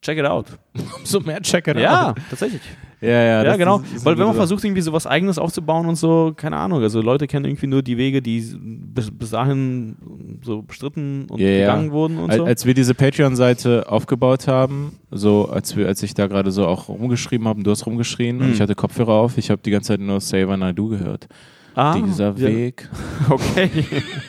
check 0.00 0.18
it 0.18 0.24
out. 0.26 0.46
So 1.04 1.20
mehr 1.20 1.40
check 1.42 1.68
it 1.68 1.76
Ja, 1.78 2.10
out. 2.10 2.16
tatsächlich. 2.30 2.62
Ja, 3.02 3.08
ja, 3.10 3.24
Ja, 3.24 3.44
das 3.44 3.58
genau. 3.58 3.80
ist- 3.80 3.96
ist 3.96 4.04
Weil 4.04 4.16
wenn 4.16 4.26
man 4.26 4.36
versucht, 4.36 4.62
irgendwie 4.64 4.80
so 4.80 4.92
was 4.92 5.06
Eigenes 5.08 5.36
aufzubauen 5.36 5.86
und 5.88 5.96
so, 5.96 6.32
keine 6.36 6.56
Ahnung. 6.56 6.80
Also 6.82 7.02
Leute 7.02 7.26
kennen 7.26 7.44
irgendwie 7.46 7.66
nur 7.66 7.82
die 7.82 7.96
Wege, 7.98 8.22
die 8.22 8.40
bis, 8.60 9.10
bis 9.10 9.30
dahin 9.30 9.96
so 10.42 10.62
bestritten 10.62 11.26
und 11.28 11.40
Ja, 11.40 11.48
ja. 11.48 11.58
gegangen 11.66 11.90
wurden 11.90 12.18
und 12.18 12.30
Als, 12.30 12.38
so. 12.38 12.44
als 12.44 12.64
wir 12.64 12.74
diese 12.74 12.94
Patreon-Seite 12.94 13.90
aufgebaut 13.90 14.46
haben, 14.46 14.98
so 15.10 15.48
als 15.48 15.76
wir, 15.76 15.88
als 15.88 16.02
ich 16.04 16.14
da 16.14 16.28
gerade 16.28 16.52
so 16.52 16.66
auch 16.66 16.88
rumgeschrieben 16.88 17.48
habe, 17.48 17.62
du 17.62 17.70
hast 17.72 17.84
rumgeschrien 17.86 18.38
und 18.40 18.46
Mhm. 18.46 18.52
ich 18.52 18.60
hatte 18.60 18.74
Kopfhörer 18.76 19.14
auf, 19.14 19.36
ich 19.36 19.50
habe 19.50 19.60
die 19.64 19.72
ganze 19.72 19.88
Zeit 19.88 20.00
nur 20.00 20.20
Save 20.20 20.56
Naidu 20.56 20.88
gehört. 20.88 21.26
ah, 21.74 21.94
Dieser 21.98 22.28
ja. 22.36 22.38
Weg. 22.38 22.88
Okay. 23.28 23.68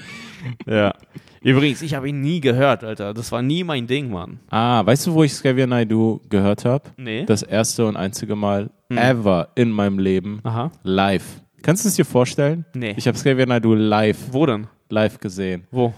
ja. 0.65 0.93
Übrigens, 1.43 1.81
ich 1.81 1.93
habe 1.93 2.09
ihn 2.09 2.21
nie 2.21 2.39
gehört, 2.39 2.83
Alter. 2.83 3.13
Das 3.13 3.31
war 3.31 3.41
nie 3.41 3.63
mein 3.63 3.85
Ding, 3.87 4.09
Mann. 4.11 4.39
Ah, 4.49 4.85
weißt 4.85 5.07
du, 5.07 5.13
wo 5.13 5.23
ich 5.23 5.31
Xavier 5.33 5.67
Naidu 5.67 6.21
gehört 6.29 6.63
habe? 6.65 6.85
Nee. 6.97 7.25
Das 7.25 7.43
erste 7.43 7.85
und 7.85 7.97
einzige 7.97 8.35
Mal 8.35 8.69
Mhm. 8.89 8.97
ever 8.97 9.49
in 9.55 9.69
meinem 9.71 9.99
Leben 9.99 10.39
Aha. 10.43 10.71
live. 10.83 11.41
Kannst 11.61 11.83
du 11.85 11.89
es 11.89 11.95
dir 11.95 12.05
vorstellen? 12.05 12.65
Nee. 12.73 12.93
Ich 12.97 13.07
habe 13.07 13.17
Xavier 13.17 13.45
Naidu 13.45 13.73
live, 13.73 14.17
Wo 14.31 14.45
denn? 14.45 14.67
live 14.89 15.19
gesehen. 15.19 15.65
Wo? 15.71 15.93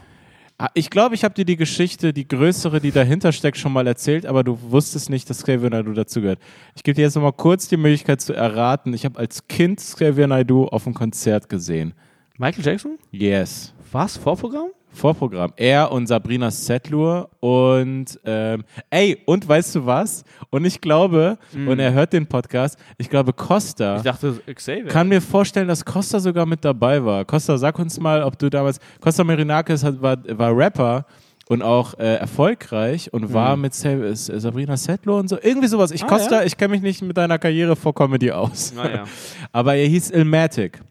Ah, 0.57 0.69
Ich 0.73 0.89
glaube, 0.89 1.15
ich 1.15 1.23
habe 1.25 1.33
dir 1.33 1.43
die 1.43 1.57
Geschichte, 1.57 2.13
die 2.13 2.27
größere, 2.27 2.79
die 2.79 2.91
dahinter 2.91 3.31
steckt, 3.33 3.57
schon 3.57 3.73
mal 3.73 3.85
erzählt, 3.87 4.25
aber 4.25 4.43
du 4.43 4.57
wusstest 4.71 5.09
nicht, 5.09 5.29
dass 5.29 5.43
Xavier 5.43 5.69
Naidoo 5.69 5.91
dazugehört. 5.93 6.39
Ich 6.75 6.81
gebe 6.83 6.95
dir 6.95 7.01
jetzt 7.01 7.15
nochmal 7.15 7.33
kurz 7.33 7.67
die 7.67 7.75
Möglichkeit 7.77 8.21
zu 8.21 8.33
erraten. 8.33 8.93
Ich 8.93 9.03
habe 9.05 9.19
als 9.19 9.47
Kind 9.47 9.79
Xavier 9.79 10.27
Naidoo 10.27 10.65
auf 10.67 10.85
einem 10.87 10.93
Konzert 10.95 11.49
gesehen. 11.49 11.93
Michael 12.37 12.63
Jackson? 12.65 12.97
Yes. 13.11 13.73
Was? 13.91 14.15
Vorprogramm? 14.17 14.69
Vorprogramm. 14.95 15.51
Er 15.57 15.91
und 15.91 16.07
Sabrina 16.07 16.49
Settler 16.49 17.29
und 17.41 18.19
ähm, 18.25 18.63
ey, 18.89 19.17
und 19.25 19.47
weißt 19.47 19.75
du 19.75 19.85
was? 19.85 20.23
Und 20.49 20.65
ich 20.65 20.81
glaube, 20.81 21.37
und 21.53 21.79
er 21.79 21.93
hört 21.93 22.13
den 22.13 22.25
Podcast, 22.27 22.79
ich 22.97 23.09
glaube, 23.09 23.33
Costa 23.33 23.97
Ich 23.97 24.03
dachte, 24.03 24.39
Xavier. 24.53 24.85
kann 24.87 25.07
mir 25.07 25.21
vorstellen, 25.21 25.67
dass 25.67 25.83
Costa 25.85 26.19
sogar 26.19 26.45
mit 26.45 26.63
dabei 26.65 27.03
war. 27.03 27.25
Costa, 27.25 27.57
sag 27.57 27.77
uns 27.77 27.99
mal, 27.99 28.23
ob 28.23 28.39
du 28.39 28.49
damals. 28.49 28.79
Costa 29.01 29.23
Marinakis 29.23 29.83
hat, 29.83 30.01
war, 30.01 30.17
war 30.37 30.55
Rapper 30.57 31.05
und 31.47 31.61
auch 31.61 31.93
äh, 31.99 32.15
erfolgreich 32.15 33.13
und 33.13 33.31
war 33.31 33.55
mit 33.55 33.73
äh, 33.85 34.15
Sabrina 34.15 34.75
Settler 34.77 35.15
und 35.17 35.27
so. 35.27 35.37
Irgendwie 35.41 35.67
sowas. 35.67 35.91
Ich, 35.91 36.03
Ah, 36.03 36.07
Costa, 36.07 36.39
ja? 36.39 36.43
ich 36.43 36.57
kenne 36.57 36.71
mich 36.71 36.81
nicht 36.81 37.01
mit 37.03 37.15
deiner 37.17 37.37
Karriere 37.37 37.75
vor 37.75 37.93
Comedy 37.93 38.31
aus. 38.31 38.73
Naja. 38.73 39.03
Aber 39.51 39.75
er 39.75 39.85
hieß 39.87 40.09
Ilmatic. 40.11 40.81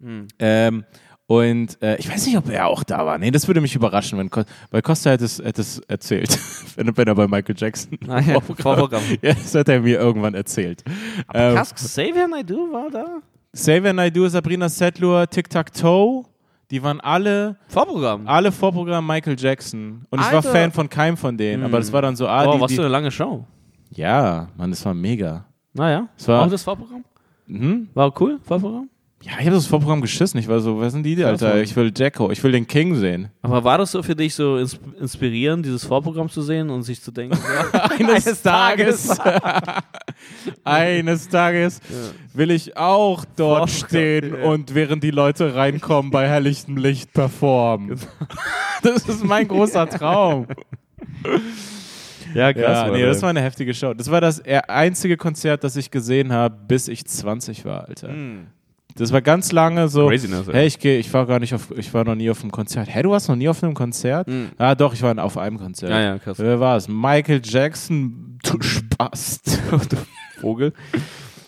Hm. 0.00 0.28
Ähm, 0.38 0.84
und 1.30 1.80
äh, 1.80 1.94
ich 1.98 2.10
weiß 2.10 2.26
nicht, 2.26 2.36
ob 2.36 2.48
er 2.50 2.66
auch 2.66 2.82
da 2.82 3.06
war. 3.06 3.16
Nee, 3.16 3.30
das 3.30 3.46
würde 3.46 3.60
mich 3.60 3.76
überraschen, 3.76 4.18
wenn 4.18 4.30
Co 4.30 4.42
weil 4.72 4.82
Costa 4.82 5.10
hätte 5.10 5.24
es, 5.26 5.38
hätte 5.38 5.60
es 5.60 5.78
erzählt, 5.86 6.36
wenn, 6.76 6.96
wenn 6.96 7.06
er 7.06 7.14
bei 7.14 7.28
Michael 7.28 7.54
Jackson. 7.56 7.96
Naja, 8.04 8.40
Vorprogramm. 8.40 9.00
Ja, 9.22 9.34
das 9.34 9.54
hat 9.54 9.68
er 9.68 9.80
mir 9.80 10.00
irgendwann 10.00 10.34
erzählt. 10.34 10.82
Ähm, 11.32 11.54
Krass, 11.54 11.72
Xavier 11.72 12.26
Naidoo 12.26 12.72
war 12.72 12.90
da? 12.90 13.06
Xavier 13.54 13.92
Naidoo, 13.92 14.26
Sabrina 14.26 14.68
Settler, 14.68 15.28
Tic 15.30 15.48
Tac 15.48 15.72
Toe, 15.72 16.24
die 16.72 16.82
waren 16.82 17.00
alle, 17.00 17.56
Vorprogramm. 17.68 18.26
alle 18.26 18.50
Vorprogramm 18.50 19.06
Michael 19.06 19.36
Jackson. 19.38 20.04
Und 20.10 20.18
ich 20.20 20.26
war 20.26 20.36
Alter. 20.38 20.50
Fan 20.50 20.72
von 20.72 20.88
keinem 20.88 21.16
von 21.16 21.36
denen, 21.38 21.62
aber 21.62 21.78
das 21.78 21.92
war 21.92 22.02
dann 22.02 22.16
so, 22.16 22.26
ah, 22.26 22.44
oh, 22.48 22.54
die, 22.54 22.60
was 22.60 22.68
die, 22.70 22.74
für 22.74 22.82
eine 22.82 22.90
lange 22.90 23.12
Show. 23.12 23.44
ja, 23.90 24.48
Mann, 24.56 24.70
das 24.70 24.84
war 24.84 24.94
mega. 24.94 25.44
Naja. 25.74 26.08
War- 26.26 26.42
Auch 26.44 26.50
das 26.50 26.64
Vorprogramm? 26.64 27.04
Mhm. 27.46 27.88
War 27.94 28.12
cool, 28.20 28.40
Vorprogramm? 28.42 28.88
Ja, 29.22 29.32
ich 29.38 29.46
habe 29.46 29.56
das 29.56 29.66
Vorprogramm 29.66 30.00
geschissen. 30.00 30.40
Ich 30.40 30.48
war 30.48 30.60
so, 30.60 30.80
wer 30.80 30.88
sind 30.88 31.02
die, 31.02 31.22
Alter? 31.22 31.50
Mann. 31.50 31.62
Ich 31.62 31.76
will 31.76 31.92
Jacko, 31.94 32.30
ich 32.30 32.42
will 32.42 32.52
den 32.52 32.66
King 32.66 32.94
sehen. 32.94 33.28
Aber 33.42 33.64
war 33.64 33.76
das 33.76 33.92
so 33.92 34.02
für 34.02 34.16
dich 34.16 34.34
so 34.34 34.56
ins 34.56 34.80
inspirierend, 34.98 35.66
dieses 35.66 35.84
Vorprogramm 35.84 36.30
zu 36.30 36.40
sehen 36.40 36.70
und 36.70 36.84
sich 36.84 37.02
zu 37.02 37.10
denken, 37.10 37.36
ja, 37.72 37.90
Eines 37.98 38.40
Tages, 38.40 39.18
eines 40.64 41.28
Tages 41.28 41.80
will 42.32 42.50
ich 42.50 42.78
auch 42.78 43.26
dort 43.36 43.68
Vorprogramm, 43.68 43.88
stehen 43.88 44.34
ja. 44.40 44.48
und 44.48 44.74
während 44.74 45.04
die 45.04 45.10
Leute 45.10 45.54
reinkommen, 45.54 46.10
bei 46.10 46.26
helllichtem 46.26 46.78
Licht 46.78 47.12
performen. 47.12 48.00
Das 48.82 49.06
ist 49.06 49.22
mein 49.22 49.46
großer 49.46 49.86
Traum. 49.90 50.46
ja, 52.32 52.48
Ja, 52.48 52.86
Mann, 52.86 52.92
nee, 52.94 53.02
das 53.02 53.20
war 53.20 53.28
eine 53.28 53.42
heftige 53.42 53.74
Show. 53.74 53.92
Das 53.92 54.10
war 54.10 54.22
das 54.22 54.42
einzige 54.42 55.18
Konzert, 55.18 55.62
das 55.64 55.76
ich 55.76 55.90
gesehen 55.90 56.32
habe, 56.32 56.56
bis 56.66 56.88
ich 56.88 57.04
20 57.04 57.66
war, 57.66 57.86
Alter. 57.86 58.08
Hm. 58.08 58.46
Das 58.96 59.12
war 59.12 59.22
ganz 59.22 59.52
lange 59.52 59.88
so. 59.88 60.08
Craziness, 60.08 60.48
ey. 60.48 60.54
Hey, 60.54 60.66
ich 60.66 60.78
gehe, 60.78 60.98
ich 60.98 61.12
war 61.12 61.26
gar 61.26 61.38
nicht 61.38 61.54
auf, 61.54 61.70
ich 61.76 61.92
war 61.94 62.04
noch 62.04 62.14
nie 62.14 62.30
auf 62.30 62.42
einem 62.42 62.50
Konzert. 62.50 62.88
Hey, 62.88 63.02
du 63.02 63.10
warst 63.10 63.28
noch 63.28 63.36
nie 63.36 63.48
auf 63.48 63.62
einem 63.62 63.74
Konzert? 63.74 64.26
Hm. 64.26 64.50
Ah, 64.58 64.74
doch, 64.74 64.92
ich 64.94 65.02
war 65.02 65.16
auf 65.22 65.36
einem 65.38 65.58
Konzert. 65.58 65.90
Ja, 65.90 66.00
ja, 66.00 66.18
krass. 66.18 66.38
Wer 66.38 66.60
war 66.60 66.76
es? 66.76 66.88
Michael 66.88 67.40
Jackson, 67.44 68.38
du 68.42 68.60
Spast. 68.60 69.60
Vogel. 70.40 70.72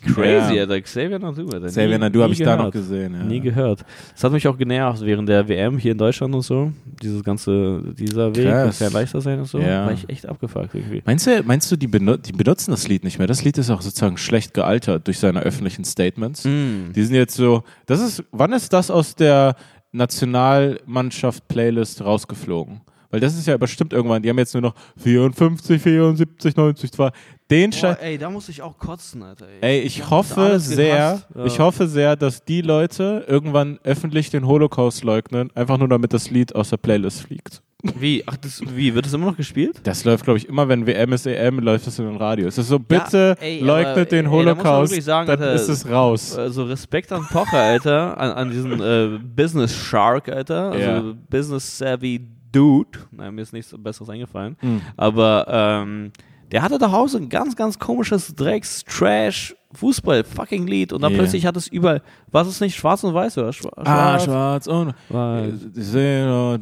Crazy, 0.05 0.55
Ja. 0.55 0.63
Alter. 0.63 0.81
Xavier 0.81 1.19
Naidoo, 1.19 1.49
Alter. 1.51 1.67
Xavier 1.69 1.99
nie 1.99 2.19
habe 2.21 2.33
ich 2.33 2.39
da 2.41 2.57
noch 2.57 2.71
gehört. 2.71 2.89
gesehen. 2.89 3.15
Ja. 3.15 3.23
Nie 3.25 3.41
gehört. 3.41 3.85
Das 4.13 4.25
hat 4.25 4.33
mich 4.33 4.47
auch 4.49 4.59
genervt 4.59 5.01
während 5.03 5.29
der 5.29 5.47
WM 5.49 5.79
hier 5.79 5.93
in 5.93 5.99
Deutschland 5.99 6.35
und 6.35 6.43
so. 6.43 6.73
Dieses 7.03 7.23
ganze, 7.23 7.83
dieser 7.97 8.35
Weg, 8.35 8.47
Krass. 8.49 8.67
muss 8.67 8.81
ja 8.81 8.89
leichter 8.89 9.21
sein 9.21 9.39
und 9.39 9.47
so. 9.47 9.59
Ja. 9.59 9.87
War 9.87 9.93
ich 9.93 10.09
echt 10.11 10.27
abgefuckt 10.27 10.75
irgendwie. 10.75 11.03
Meinst 11.07 11.27
du, 11.27 11.43
meinst 11.45 11.71
du 11.71 11.77
die, 11.77 11.87
benu 11.87 12.17
die 12.17 12.33
benutzen 12.33 12.73
das 12.73 12.89
Lied 12.89 13.05
nicht 13.05 13.19
mehr? 13.19 13.27
Das 13.29 13.45
Lied 13.45 13.57
ist 13.59 13.71
auch 13.71 13.83
sozusagen 13.83 14.17
schlecht 14.17 14.55
gealtert 14.55 15.07
durch 15.07 15.19
seine 15.19 15.41
öffentlichen 15.43 15.85
Statements. 15.85 16.45
Mm. 16.45 16.93
Die 16.95 17.03
sind 17.03 17.15
jetzt 17.15 17.35
so, 17.37 17.63
das 17.87 18.01
ist, 18.01 18.25
wann 18.33 18.53
ist 18.53 18.73
das 18.73 18.91
aus 18.91 19.15
der 19.15 19.55
Nationalmannschaft-Playlist 19.93 22.03
rausgeflogen? 22.05 22.81
Weil 23.13 23.21
das 23.21 23.37
ist 23.37 23.47
ja 23.47 23.57
bestimmt 23.59 23.93
irgendwann, 23.93 24.23
die 24.23 24.31
haben 24.31 24.39
jetzt 24.39 24.55
nur 24.55 24.63
noch 24.63 24.75
54, 24.97 25.81
74, 25.81 26.57
90, 26.57 26.91
zwar 26.91 27.13
den 27.51 27.71
Boah, 27.71 27.77
Scheiß. 27.77 27.99
ey, 28.01 28.17
da 28.19 28.31
muss 28.31 28.49
ich 28.49 28.63
auch 28.63 28.79
kotzen, 28.79 29.23
Alter. 29.23 29.47
Ey, 29.61 29.81
ich 29.81 30.03
hab 30.03 30.09
das 30.23 30.31
hoffe 30.31 30.59
sehr. 30.59 31.23
Ja. 31.35 31.45
ich 31.45 31.59
hoffe 31.61 31.87
sehr, 31.87 32.17
dass 32.17 32.45
die 32.45 32.63
Leute 32.63 33.25
irgendwann 33.29 33.79
öffentlich 33.85 34.31
den 34.31 34.47
Holocaust 34.47 35.05
leugnen, 35.05 35.51
einfach 35.55 35.77
nur 35.77 35.89
damit 35.89 36.15
das 36.15 36.31
Lied 36.31 36.55
aus 36.55 36.71
der 36.71 36.79
Playlist 36.79 37.21
fliegt. 37.21 37.63
Wie? 37.99 38.23
Ach, 38.27 38.37
das, 38.37 38.63
wie? 38.77 38.95
Wird 38.95 39.07
das 39.07 39.13
immer 39.13 39.27
noch 39.27 39.37
gespielt? 39.37 39.81
Das 39.83 40.05
läuft, 40.05 40.25
glaube 40.25 40.39
ich, 40.39 40.49
immer, 40.49 40.69
wenn 40.69 40.87
WM 40.87 41.13
ist 41.13 41.27
EM, 41.27 41.59
läuft 41.59 41.87
das 41.87 41.99
in 41.99 42.07
den 42.07 42.17
Radio. 42.17 42.47
Es 42.47 42.57
ist 42.57 42.69
so, 42.69 42.79
bitte 42.79 43.37
ey, 43.41 43.59
leugnet 43.61 43.97
aber, 43.97 44.05
den 44.05 44.19
ey, 44.19 44.25
da 44.25 44.31
Holocaust, 44.31 44.93
wirklich 44.93 45.05
sagen, 45.05 45.27
dann 45.27 45.41
Alter, 45.41 45.53
ist 45.55 45.69
es 45.69 45.91
raus. 45.91 46.37
Also 46.39 46.65
Respekt 46.65 47.11
an 47.13 47.27
Pocher, 47.29 47.59
Alter, 47.59 48.17
an, 48.19 48.31
an 48.31 48.51
diesen 48.51 48.81
äh, 48.81 49.19
Business 49.37 49.75
Shark, 49.75 50.29
Alter, 50.29 50.71
also 50.71 50.79
Ja. 50.79 51.03
Business 51.29 51.77
Savvy 51.79 52.21
Dude. 52.53 52.99
Nein, 53.11 53.35
mir 53.35 53.43
ist 53.43 53.53
nichts 53.53 53.75
Besseres 53.77 54.11
eingefallen. 54.11 54.57
Hm. 54.61 54.83
Aber 54.97 55.47
ähm, 55.49 56.13
der 56.53 56.63
hatte 56.63 56.79
zu 56.79 56.93
Hause 56.93 57.19
ein 57.19 57.29
ganz, 57.29 57.57
ganz 57.57 57.79
komisches 57.79 58.35
Drecks, 58.35 58.85
Trash, 58.85 59.57
Fußball, 59.75 60.25
fucking 60.25 60.67
Lied 60.67 60.93
und 60.93 61.03
dann 61.03 61.13
Ja. 61.13 61.19
plötzlich 61.19 61.47
hat 61.47 61.57
es 61.57 61.67
überall, 61.69 62.03
was 62.31 62.47
ist 62.49 62.61
nicht 62.61 62.77
schwarz 62.77 63.03
und 63.05 63.15
weiß 63.15 63.39
oder? 63.39 63.49
Ah, 63.77 64.19
schwarz, 64.19 64.25
schwarz 64.25 64.67
und 64.67 64.95
weiß. 65.09 65.55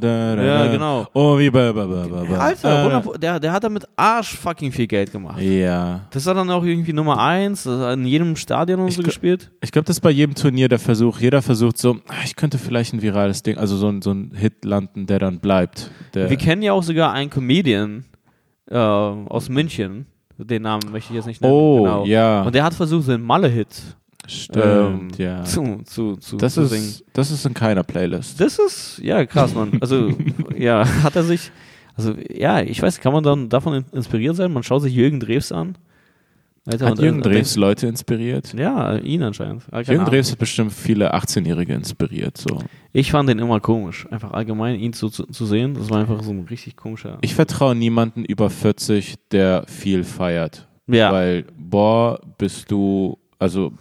Ja, 0.00 0.66
genau. 0.72 1.06
Oh, 1.12 1.38
wie 1.38 1.50
ba, 1.50 1.72
ba, 1.72 1.86
ba, 1.86 2.06
ba. 2.06 2.36
Alter, 2.36 2.68
Äh, 2.86 2.88
100 2.88 3.22
der, 3.22 3.40
der 3.40 3.52
hat 3.52 3.64
damit 3.64 3.86
Arsch 3.96 4.36
fucking 4.36 4.72
viel 4.72 4.86
Geld 4.86 5.12
gemacht. 5.12 5.40
Ja. 5.40 6.02
Das 6.10 6.26
war 6.26 6.34
dann 6.34 6.50
auch 6.50 6.64
irgendwie 6.64 6.92
Nummer 6.92 7.18
eins, 7.20 7.64
das 7.64 7.80
hat 7.80 7.98
in 7.98 8.06
jedem 8.06 8.36
Stadion 8.36 8.80
und 8.80 8.88
Ich 8.88 8.96
so 8.96 9.02
gespielt. 9.02 9.50
Ich 9.60 9.72
glaube, 9.72 9.86
das 9.86 9.96
ist 9.96 10.00
bei 10.00 10.10
jedem 10.10 10.34
Turnier 10.34 10.68
der 10.68 10.78
Versuch. 10.78 11.18
Jeder 11.20 11.42
versucht 11.42 11.78
so, 11.78 11.96
ah, 12.08 12.14
ich 12.24 12.36
könnte 12.36 12.58
vielleicht 12.58 12.92
ein 12.94 13.02
virales 13.02 13.42
Ding, 13.42 13.58
also 13.58 13.76
so 13.76 13.88
ein, 13.88 14.02
so 14.02 14.12
ein 14.12 14.32
Hit 14.34 14.64
landen, 14.64 15.06
der 15.06 15.18
dann 15.18 15.40
bleibt. 15.40 15.90
Der, 16.14 16.30
Wir 16.30 16.36
kennen 16.36 16.62
ja 16.62 16.72
auch 16.72 16.82
sogar 16.82 17.12
einen 17.12 17.30
Comedian 17.30 18.04
äh, 18.70 18.76
aus 18.76 19.48
München. 19.48 20.06
Den 20.44 20.62
Namen 20.62 20.90
möchte 20.90 21.12
ich 21.12 21.16
jetzt 21.16 21.26
nicht 21.26 21.40
nennen. 21.40 21.52
oh, 21.54 21.82
genau. 21.82 22.04
ja. 22.06 22.42
Und 22.42 22.54
der 22.54 22.64
hat 22.64 22.74
versucht, 22.74 23.04
so 23.04 23.12
einen 23.12 23.24
Malle-Hit 23.24 23.68
Stimmt, 24.26 24.62
ähm, 24.64 25.08
ja. 25.18 25.44
zu, 25.44 25.80
zu, 25.84 26.16
zu, 26.16 26.36
Das 26.36 26.54
zu 26.54 26.66
singen. 26.66 26.84
ist, 26.84 27.04
das 27.12 27.30
ist 27.30 27.44
in 27.46 27.54
keiner 27.54 27.82
Playlist. 27.82 28.40
Das 28.40 28.58
ist, 28.58 28.98
ja, 29.02 29.24
krass, 29.26 29.54
Mann. 29.54 29.78
Also, 29.80 30.10
ja, 30.56 30.86
hat 31.02 31.16
er 31.16 31.24
sich, 31.24 31.50
also, 31.96 32.14
ja, 32.32 32.60
ich 32.60 32.80
weiß, 32.80 33.00
kann 33.00 33.12
man 33.12 33.24
dann 33.24 33.48
davon 33.48 33.74
in- 33.74 33.84
inspiriert 33.92 34.36
sein? 34.36 34.52
Man 34.52 34.62
schaut 34.62 34.82
sich 34.82 34.94
Jürgen 34.94 35.18
Drews 35.20 35.50
an. 35.52 35.76
Alter, 36.70 36.86
Hat 36.86 36.98
und- 36.98 37.04
Jürgen 37.04 37.22
Drews 37.22 37.56
Leute 37.56 37.86
inspiriert? 37.86 38.54
Ja, 38.54 38.96
ihn 38.96 39.22
anscheinend. 39.22 39.62
Ah, 39.70 39.80
Jürgen. 39.80 40.04
Drews 40.04 40.30
hat 40.32 40.38
bestimmt 40.38 40.72
viele 40.72 41.12
18-Jährige 41.14 41.74
inspiriert. 41.74 42.36
So. 42.38 42.58
Ich 42.92 43.10
fand 43.10 43.28
den 43.28 43.38
immer 43.38 43.60
komisch. 43.60 44.06
Einfach 44.10 44.32
allgemein, 44.32 44.78
ihn 44.78 44.92
zu, 44.92 45.08
zu, 45.08 45.24
zu 45.26 45.46
sehen. 45.46 45.74
Das 45.74 45.90
war 45.90 45.98
einfach 46.00 46.22
so 46.22 46.30
ein 46.30 46.46
richtig 46.50 46.76
komischer. 46.76 47.18
Ich 47.22 47.34
vertraue 47.34 47.74
niemanden 47.74 48.24
über 48.24 48.50
40, 48.50 49.16
der 49.32 49.64
viel 49.66 50.04
feiert. 50.04 50.66
ja. 50.86 51.12
Weil, 51.12 51.44
boah, 51.56 52.20
bist 52.38 52.70
du, 52.70 53.18
also 53.38 53.72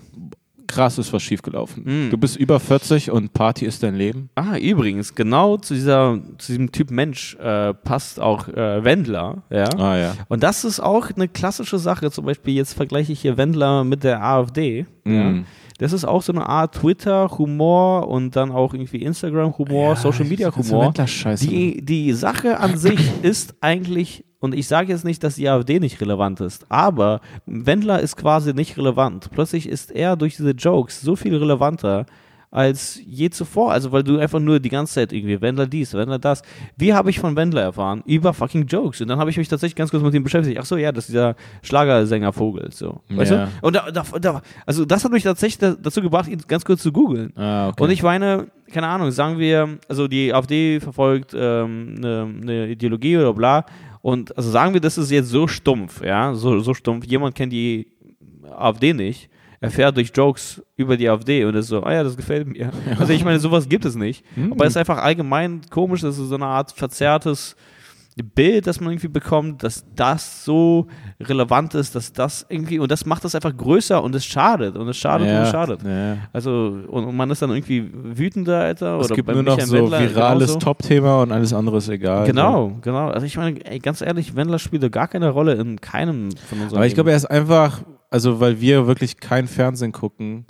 krass 0.69 0.97
ist 0.97 1.11
was 1.11 1.21
schiefgelaufen. 1.21 1.83
Mm. 1.83 2.11
Du 2.11 2.17
bist 2.17 2.37
über 2.37 2.59
40 2.59 3.11
und 3.11 3.33
Party 3.33 3.65
ist 3.65 3.83
dein 3.83 3.95
Leben. 3.95 4.29
Ah, 4.35 4.57
übrigens, 4.57 5.15
genau 5.15 5.57
zu, 5.57 5.73
dieser, 5.73 6.19
zu 6.37 6.53
diesem 6.53 6.71
Typ 6.71 6.91
Mensch 6.91 7.35
äh, 7.35 7.73
passt 7.73 8.19
auch 8.19 8.47
äh, 8.47 8.83
Wendler. 8.83 9.43
Ja. 9.49 9.67
Ah 9.77 9.97
ja. 9.97 10.13
Und 10.29 10.43
das 10.43 10.63
ist 10.63 10.79
auch 10.79 11.09
eine 11.11 11.27
klassische 11.27 11.79
Sache. 11.79 12.11
Zum 12.11 12.25
Beispiel, 12.25 12.53
jetzt 12.53 12.73
vergleiche 12.73 13.11
ich 13.11 13.19
hier 13.19 13.35
Wendler 13.37 13.83
mit 13.83 14.03
der 14.03 14.23
AfD. 14.23 14.85
Ja. 15.05 15.11
Mm. 15.11 15.45
Das 15.79 15.93
ist 15.93 16.03
auch 16.03 16.21
so 16.21 16.33
eine 16.33 16.45
Art 16.47 16.75
Twitter-Humor 16.75 18.09
und 18.09 18.35
dann 18.35 18.51
auch 18.51 18.73
irgendwie 18.73 19.01
Instagram-Humor, 19.01 19.95
Social-Media-Humor. 19.95 20.93
Scheiße. 21.07 21.47
Die, 21.47 21.83
die 21.83 22.11
Sache 22.11 22.59
an 22.59 22.77
sich 22.77 22.99
ist 23.21 23.55
eigentlich, 23.61 24.25
und 24.39 24.55
ich 24.55 24.67
sage 24.67 24.91
jetzt 24.91 25.05
nicht, 25.05 25.23
dass 25.23 25.35
die 25.35 25.49
AfD 25.49 25.79
nicht 25.79 25.99
relevant 26.01 26.39
ist, 26.41 26.65
aber 26.69 27.21
Wendler 27.45 27.99
ist 27.99 28.15
quasi 28.15 28.53
nicht 28.53 28.77
relevant. 28.77 29.29
Plötzlich 29.31 29.67
ist 29.67 29.91
er 29.91 30.15
durch 30.15 30.37
diese 30.37 30.51
Jokes 30.51 31.01
so 31.01 31.15
viel 31.15 31.35
relevanter 31.35 32.05
als 32.51 32.99
je 33.05 33.29
zuvor. 33.29 33.71
Also, 33.71 33.91
weil 33.91 34.01
du 34.03 34.17
einfach 34.17 34.39
nur 34.39 34.59
die 34.59 34.69
ganze 34.69 34.95
Zeit 34.95 35.13
irgendwie 35.13 35.39
Wendler 35.39 35.67
dies, 35.67 35.93
Wendler 35.93 36.17
das. 36.17 36.41
Wie 36.77 36.95
habe 36.95 37.11
ich 37.11 37.19
von 37.19 37.35
Wendler 37.35 37.61
erfahren? 37.61 38.01
Über 38.07 38.33
fucking 38.33 38.65
Jokes. 38.65 39.01
Und 39.01 39.07
dann 39.07 39.19
habe 39.19 39.29
ich 39.29 39.37
mich 39.37 39.47
tatsächlich 39.47 39.75
ganz 39.75 39.91
kurz 39.91 40.01
mit 40.01 40.15
ihm 40.15 40.23
beschäftigt. 40.23 40.57
Ach 40.59 40.65
so, 40.65 40.75
ja, 40.75 40.91
das 40.91 41.03
ist 41.05 41.09
dieser 41.09 41.35
Schlagersänger 41.61 42.33
Vogel. 42.33 42.69
So. 42.71 43.01
Weißt 43.09 43.31
Ja. 43.33 43.45
du? 43.45 43.67
Und 43.67 43.75
da, 43.75 43.91
da, 43.91 44.03
da, 44.19 44.41
also, 44.65 44.83
das 44.83 45.03
hat 45.05 45.11
mich 45.11 45.21
tatsächlich 45.21 45.59
da, 45.59 45.75
dazu 45.79 46.01
gebracht, 46.01 46.27
ihn 46.27 46.41
ganz 46.47 46.65
kurz 46.65 46.81
zu 46.81 46.91
googeln. 46.91 47.33
ah, 47.37 47.67
okay. 47.69 47.83
Und 47.83 47.91
ich 47.91 48.01
meine, 48.01 48.47
keine 48.71 48.87
Ahnung, 48.87 49.11
sagen 49.11 49.37
wir, 49.37 49.77
also 49.87 50.07
die 50.07 50.33
AfD 50.33 50.79
verfolgt 50.79 51.35
ähm, 51.35 51.95
eine, 51.97 52.33
eine 52.41 52.67
Ideologie 52.69 53.17
oder 53.17 53.33
bla. 53.35 53.65
Und 54.01 54.35
also 54.37 54.49
sagen 54.49 54.73
wir, 54.73 54.81
das 54.81 54.97
ist 54.97 55.11
jetzt 55.11 55.29
so 55.29 55.47
stumpf, 55.47 56.03
ja, 56.03 56.33
so, 56.33 56.59
so 56.59 56.73
stumpf. 56.73 57.05
Jemand 57.05 57.35
kennt 57.35 57.51
die 57.51 57.87
AfD 58.49 58.93
nicht, 58.93 59.29
erfährt 59.59 59.97
durch 59.97 60.11
Jokes 60.13 60.63
über 60.77 60.95
die 60.95 61.09
AfD 61.09 61.43
und 61.43 61.55
ist 61.55 61.67
so, 61.67 61.83
ah 61.83 61.93
ja, 61.93 62.03
das 62.03 62.15
gefällt 62.15 62.47
mir. 62.47 62.71
Also 62.97 63.11
ich 63.13 63.23
meine, 63.25 63.39
sowas 63.39 63.67
gibt 63.67 63.85
es 63.85 63.95
nicht. 63.95 64.23
Mhm. 64.35 64.53
Aber 64.53 64.65
es 64.65 64.71
ist 64.71 64.77
einfach 64.77 64.99
allgemein 64.99 65.61
komisch, 65.69 66.01
das 66.01 66.17
ist 66.17 66.29
so 66.29 66.35
eine 66.35 66.45
Art 66.45 66.71
verzerrtes 66.71 67.55
Bild, 68.23 68.67
das 68.67 68.79
man 68.79 68.91
irgendwie 68.91 69.07
bekommt, 69.07 69.63
dass 69.63 69.85
das 69.95 70.43
so 70.45 70.87
relevant 71.19 71.75
ist, 71.75 71.95
dass 71.95 72.13
das 72.13 72.45
irgendwie, 72.49 72.79
und 72.79 72.91
das 72.91 73.05
macht 73.05 73.23
das 73.23 73.35
einfach 73.35 73.55
größer 73.55 74.03
und 74.03 74.15
es 74.15 74.25
schadet 74.25 74.75
und 74.75 74.87
es 74.87 74.97
schadet 74.97 75.27
ja, 75.27 75.37
und 75.37 75.43
es 75.43 75.49
schadet. 75.51 75.83
Ja. 75.83 76.17
Also, 76.33 76.79
und, 76.87 77.05
und 77.05 77.15
man 77.15 77.29
ist 77.29 77.41
dann 77.41 77.51
irgendwie 77.51 77.89
wütender, 77.93 78.59
Alter. 78.59 78.99
Es 78.99 79.07
oder 79.07 79.15
gibt 79.15 79.27
nur 79.29 79.43
noch 79.43 79.55
Michael 79.55 79.67
so 79.67 79.75
Wendler 79.75 79.99
virales. 80.01 80.57
Top-Thema 80.57 81.21
und 81.21 81.31
alles 81.31 81.53
andere 81.53 81.77
ist 81.77 81.89
egal. 81.89 82.25
Genau, 82.25 82.77
genau. 82.81 83.09
Also 83.09 83.25
ich 83.25 83.37
meine, 83.37 83.63
ey, 83.65 83.79
ganz 83.79 84.01
ehrlich, 84.01 84.35
Wendler 84.35 84.59
spielt 84.59 84.89
gar 84.91 85.07
keine 85.07 85.29
Rolle 85.29 85.53
in 85.53 85.79
keinem 85.81 86.29
von 86.31 86.61
unseren 86.61 86.77
Aber 86.77 86.87
ich 86.87 86.93
glaube, 86.93 87.11
er 87.11 87.17
ist 87.17 87.25
einfach, 87.25 87.81
also 88.09 88.39
weil 88.39 88.61
wir 88.61 88.87
wirklich 88.87 89.17
kein 89.19 89.47
Fernsehen 89.47 89.91
gucken, 89.91 90.45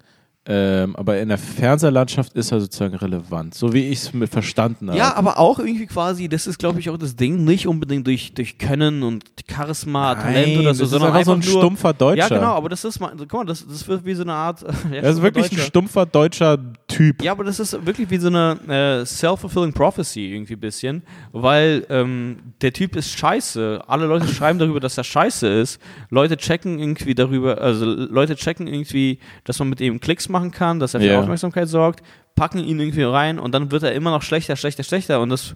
ähm, 0.51 0.95
aber 0.95 1.19
in 1.19 1.29
der 1.29 1.37
Fernsehlandschaft 1.37 2.33
ist 2.33 2.51
er 2.51 2.59
sozusagen 2.59 2.95
relevant, 2.95 3.53
so 3.53 3.71
wie 3.71 3.87
ich 3.89 3.99
es 3.99 4.13
mit 4.13 4.31
verstanden 4.31 4.89
habe. 4.89 4.97
Ja, 4.97 5.15
aber 5.15 5.37
auch 5.37 5.59
irgendwie 5.59 5.85
quasi, 5.85 6.27
das 6.27 6.47
ist, 6.47 6.57
glaube 6.57 6.79
ich, 6.79 6.89
auch 6.89 6.97
das 6.97 7.15
Ding, 7.15 7.43
nicht 7.43 7.67
unbedingt 7.67 8.07
durch, 8.07 8.33
durch 8.33 8.57
Können 8.57 9.03
und 9.03 9.23
Charisma, 9.47 10.15
Talent 10.15 10.57
oder 10.57 10.73
so, 10.73 10.83
das 10.85 10.89
sondern 10.89 11.11
ist 11.11 11.15
einfach 11.17 11.25
so 11.25 11.33
ein 11.33 11.39
nur, 11.53 11.59
stumpfer 11.61 11.93
Deutscher. 11.93 12.17
Ja, 12.31 12.39
genau, 12.39 12.53
aber 12.55 12.67
das 12.69 12.83
ist, 12.83 12.99
mal- 12.99 13.13
guck 13.15 13.31
mal, 13.33 13.45
das, 13.45 13.63
das 13.67 13.87
wird 13.87 14.03
wie 14.03 14.15
so 14.15 14.23
eine 14.23 14.33
Art. 14.33 14.61
ja, 14.91 14.95
Er 14.97 15.03
ist 15.11 15.21
wirklich 15.21 15.45
ein 15.45 15.49
Deutscher. 15.51 15.65
stumpfer 15.67 16.05
deutscher 16.07 16.57
Typ. 16.87 17.21
Ja, 17.23 17.33
aber 17.33 17.43
das 17.43 17.59
ist 17.59 17.85
wirklich 17.85 18.09
wie 18.09 18.17
so 18.17 18.27
eine 18.29 18.57
äh, 19.01 19.05
self-fulfilling 19.05 19.73
prophecy 19.73 20.33
irgendwie 20.33 20.53
ein 20.55 20.59
bisschen, 20.59 21.03
weil 21.31 21.85
ähm, 21.89 22.37
der 22.61 22.73
Typ 22.73 22.95
ist 22.95 23.11
scheiße. 23.17 23.83
Alle 23.85 24.07
Leute 24.07 24.27
schreiben 24.33 24.57
darüber, 24.57 24.79
dass 24.79 24.97
er 24.97 25.03
scheiße 25.03 25.47
ist. 25.47 25.79
Leute 26.09 26.37
checken 26.37 26.79
irgendwie 26.79 27.13
darüber, 27.13 27.61
also 27.61 27.85
Leute 27.85 28.35
checken 28.35 28.65
irgendwie, 28.65 29.19
dass 29.43 29.59
man 29.59 29.69
mit 29.69 29.79
ihm 29.81 29.99
Klicks 29.99 30.27
machen 30.39 30.51
kann, 30.51 30.79
dass 30.79 30.93
er 30.93 31.01
für 31.01 31.07
Ja. 31.07 31.19
Aufmerksamkeit 31.19 31.67
sorgt, 31.67 32.01
packen 32.35 32.59
ihn 32.59 32.79
irgendwie 32.79 33.03
rein 33.03 33.39
und 33.39 33.53
dann 33.53 33.71
wird 33.71 33.83
er 33.83 33.93
immer 33.93 34.11
noch 34.11 34.21
schlechter, 34.21 34.55
schlechter, 34.55 34.83
schlechter 34.83 35.19
und 35.21 35.29
das 35.29 35.55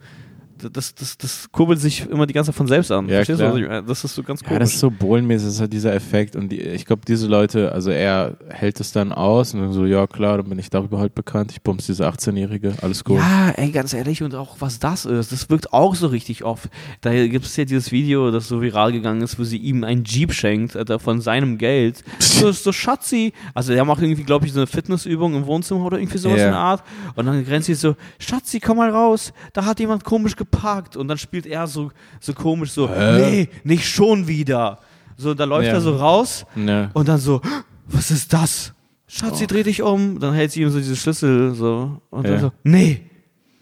das, 0.72 0.96
das, 0.96 1.18
das 1.18 1.52
kurbelt 1.52 1.80
sich 1.80 2.08
immer 2.10 2.26
die 2.26 2.34
ganze 2.34 2.52
Zeit 2.52 2.58
von 2.58 2.68
selbst 2.68 2.92
an. 2.92 3.08
Ja, 3.08 3.16
Verstehst 3.24 3.40
klar. 3.40 3.54
du? 3.60 3.84
Das 3.84 4.04
ist 4.04 4.16
so 4.16 4.24
ganz 4.24 4.42
Ja, 4.42 4.48
komisch. 4.48 4.60
das 4.62 4.74
ist 4.74 4.80
so 4.80 4.90
bohlenmäßig, 4.92 5.48
das 5.48 5.56
ist 5.56 5.62
halt 5.62 5.74
dieser 5.74 5.94
Effekt. 5.94 6.36
Und 6.36 6.50
die, 6.50 6.60
ich 6.62 6.86
glaube, 6.86 7.02
diese 7.08 7.28
Leute, 7.28 7.72
also 7.72 7.90
er 7.92 8.38
hält 8.50 8.80
es 8.80 8.92
dann 8.92 9.12
aus 9.12 9.54
und 9.54 9.62
dann 9.62 9.74
so, 9.74 9.86
ja 9.86 10.08
klar, 10.08 10.38
dann 10.38 10.50
bin 10.50 10.60
ich 10.60 10.70
darüber 10.70 11.00
halt 11.00 11.16
bekannt. 11.16 11.52
Ich 11.52 11.62
bumse 11.62 11.88
diese 11.88 12.08
18-Jährige, 12.08 12.74
alles 12.82 13.04
gut. 13.04 13.18
Ja, 13.18 13.50
ey, 13.56 13.72
ganz 13.72 13.94
ehrlich, 13.94 14.24
und 14.24 14.36
auch 14.36 14.58
was 14.60 14.80
das 14.80 15.06
ist, 15.06 15.32
das 15.32 15.50
wirkt 15.50 15.74
auch 15.74 15.96
so 15.96 16.08
richtig 16.08 16.44
oft. 16.44 16.70
Da 17.02 17.12
gibt 17.28 17.46
es 17.46 17.56
ja 17.58 17.66
dieses 17.66 17.92
Video, 17.92 18.32
das 18.32 18.48
so 18.48 18.62
viral 18.62 18.92
gegangen 18.92 19.22
ist, 19.22 19.38
wo 19.40 19.44
sie 19.44 19.58
ihm 19.58 19.84
einen 19.84 20.04
Jeep 20.04 20.34
schenkt, 20.34 20.76
Alter, 20.76 21.00
von 21.00 21.22
seinem 21.22 21.58
Geld. 21.58 22.04
So, 22.44 22.52
so 22.52 22.72
Schatzi. 22.72 23.32
Also 23.54 23.74
der 23.74 23.86
macht 23.86 24.02
irgendwie, 24.02 24.24
glaube 24.24 24.46
ich, 24.48 24.52
so 24.54 24.60
eine 24.60 24.68
Fitnessübung 24.68 25.36
im 25.36 25.46
Wohnzimmer 25.46 25.86
oder 25.86 26.00
irgendwie 26.00 26.18
sowas 26.18 26.40
Ja. 26.40 26.46
in 26.48 26.52
der 26.52 26.60
Art. 26.60 26.84
Und 27.16 27.26
dann 27.28 27.46
grenzt 27.46 27.68
sie 27.68 27.74
so, 27.76 27.96
Schatzi, 28.20 28.60
komm 28.60 28.78
mal 28.78 28.90
raus, 28.90 29.34
da 29.54 29.64
hat 29.66 29.80
jemand 29.80 30.04
komisch 30.04 30.36
geparkt. 30.46 30.96
Und 30.98 31.08
dann 31.08 31.18
spielt 31.18 31.46
er 31.46 31.68
so, 31.68 31.92
so 32.20 32.34
komisch 32.34 32.72
so, 32.72 32.88
nee, 32.88 33.50
nicht 33.64 33.88
schon 33.88 34.28
wieder. 34.28 34.80
So, 35.18 35.34
da 35.34 35.44
läuft 35.46 35.68
Ja. 35.68 35.74
er 35.74 35.82
so 35.82 35.96
raus 35.96 36.46
Ne. 36.56 36.90
und 36.94 37.08
dann 37.08 37.20
so, 37.20 37.42
was 37.88 38.12
ist 38.12 38.32
das? 38.34 38.74
Schatzi, 39.08 39.46
dreh 39.48 39.64
dich 39.64 39.82
um. 39.82 40.20
Dann 40.20 40.34
hält 40.34 40.52
sie 40.52 40.62
ihm 40.62 40.70
so 40.70 40.80
diese 40.80 40.96
Schlüssel 40.96 41.54
so. 41.54 42.02
Und 42.10 42.26
Ja. 42.26 42.32
dann 42.32 42.40
so, 42.42 42.52
nee, 42.64 43.02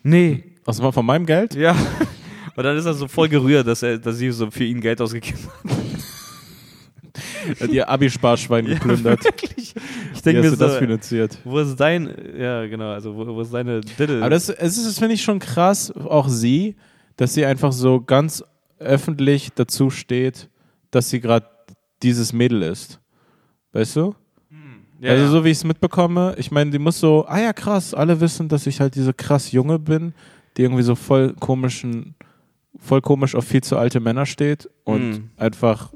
nee. 0.03 0.43
Was 0.65 0.81
war 0.81 0.93
von 0.93 1.05
meinem 1.05 1.25
Geld? 1.25 1.55
Ja. 1.55 1.75
Und 2.55 2.63
dann 2.65 2.75
ist 2.77 2.85
er 2.85 2.93
so 2.93 3.07
voll 3.07 3.29
gerührt, 3.29 3.65
dass 3.65 3.81
er, 3.81 3.97
dass 3.97 4.17
sie 4.17 4.29
so 4.31 4.51
für 4.51 4.65
ihn 4.65 4.81
Geld 4.81 4.99
ausgegeben 5.01 5.39
hat. 5.63 5.71
Hat 7.59 7.69
ihr 7.69 7.89
Abi-Sparschwein 7.89 8.65
geplündert. 8.65 9.23
Wirklich. 9.23 9.73
Ich 10.13 10.19
Wie 10.19 10.21
denke 10.21 10.39
hast 10.39 10.45
mir 10.45 10.51
du 10.51 10.55
das 10.57 10.73
so, 10.73 10.79
finanziert? 10.79 11.37
wo 11.43 11.59
ist 11.59 11.75
dein, 11.75 12.13
ja 12.37 12.65
genau, 12.67 12.91
also 12.91 13.15
wo, 13.15 13.25
wo 13.27 13.41
ist 13.41 13.53
deine 13.53 13.81
Diddle? 13.81 14.19
Aber 14.21 14.29
das, 14.29 14.49
es 14.49 14.77
ist, 14.77 14.99
finde 14.99 15.15
ich 15.15 15.21
schon 15.23 15.39
krass, 15.39 15.91
auch 15.91 16.27
sie, 16.29 16.75
dass 17.17 17.33
sie 17.33 17.45
einfach 17.45 17.71
so 17.71 18.01
ganz 18.01 18.43
öffentlich 18.79 19.49
dazu 19.55 19.89
steht, 19.89 20.49
dass 20.91 21.09
sie 21.09 21.19
gerade 21.19 21.47
dieses 22.03 22.33
Mädel 22.33 22.61
ist. 22.63 22.99
Weißt 23.73 23.95
du? 23.95 24.15
ja, 24.99 25.11
also 25.11 25.23
ja. 25.25 25.29
so 25.31 25.45
wie 25.45 25.49
ich 25.49 25.57
es 25.57 25.63
mitbekomme, 25.63 26.35
ich 26.37 26.51
meine, 26.51 26.71
die 26.71 26.79
muss 26.79 26.99
so, 26.99 27.25
ah 27.27 27.39
ja 27.39 27.53
krass, 27.53 27.93
alle 27.93 28.19
wissen, 28.19 28.49
dass 28.49 28.67
ich 28.67 28.79
halt 28.79 28.95
diese 28.95 29.13
krass 29.13 29.51
Junge 29.51 29.79
bin, 29.79 30.13
die 30.57 30.63
irgendwie 30.63 30.83
so 30.83 30.95
voll 30.95 31.33
komischen 31.39 32.15
voll 32.79 33.01
komisch 33.01 33.35
auf 33.35 33.45
viel 33.45 33.61
zu 33.61 33.77
alte 33.77 33.99
Männer 33.99 34.25
steht 34.25 34.67
und 34.85 35.11
Mm. 35.11 35.29
einfach 35.37 35.91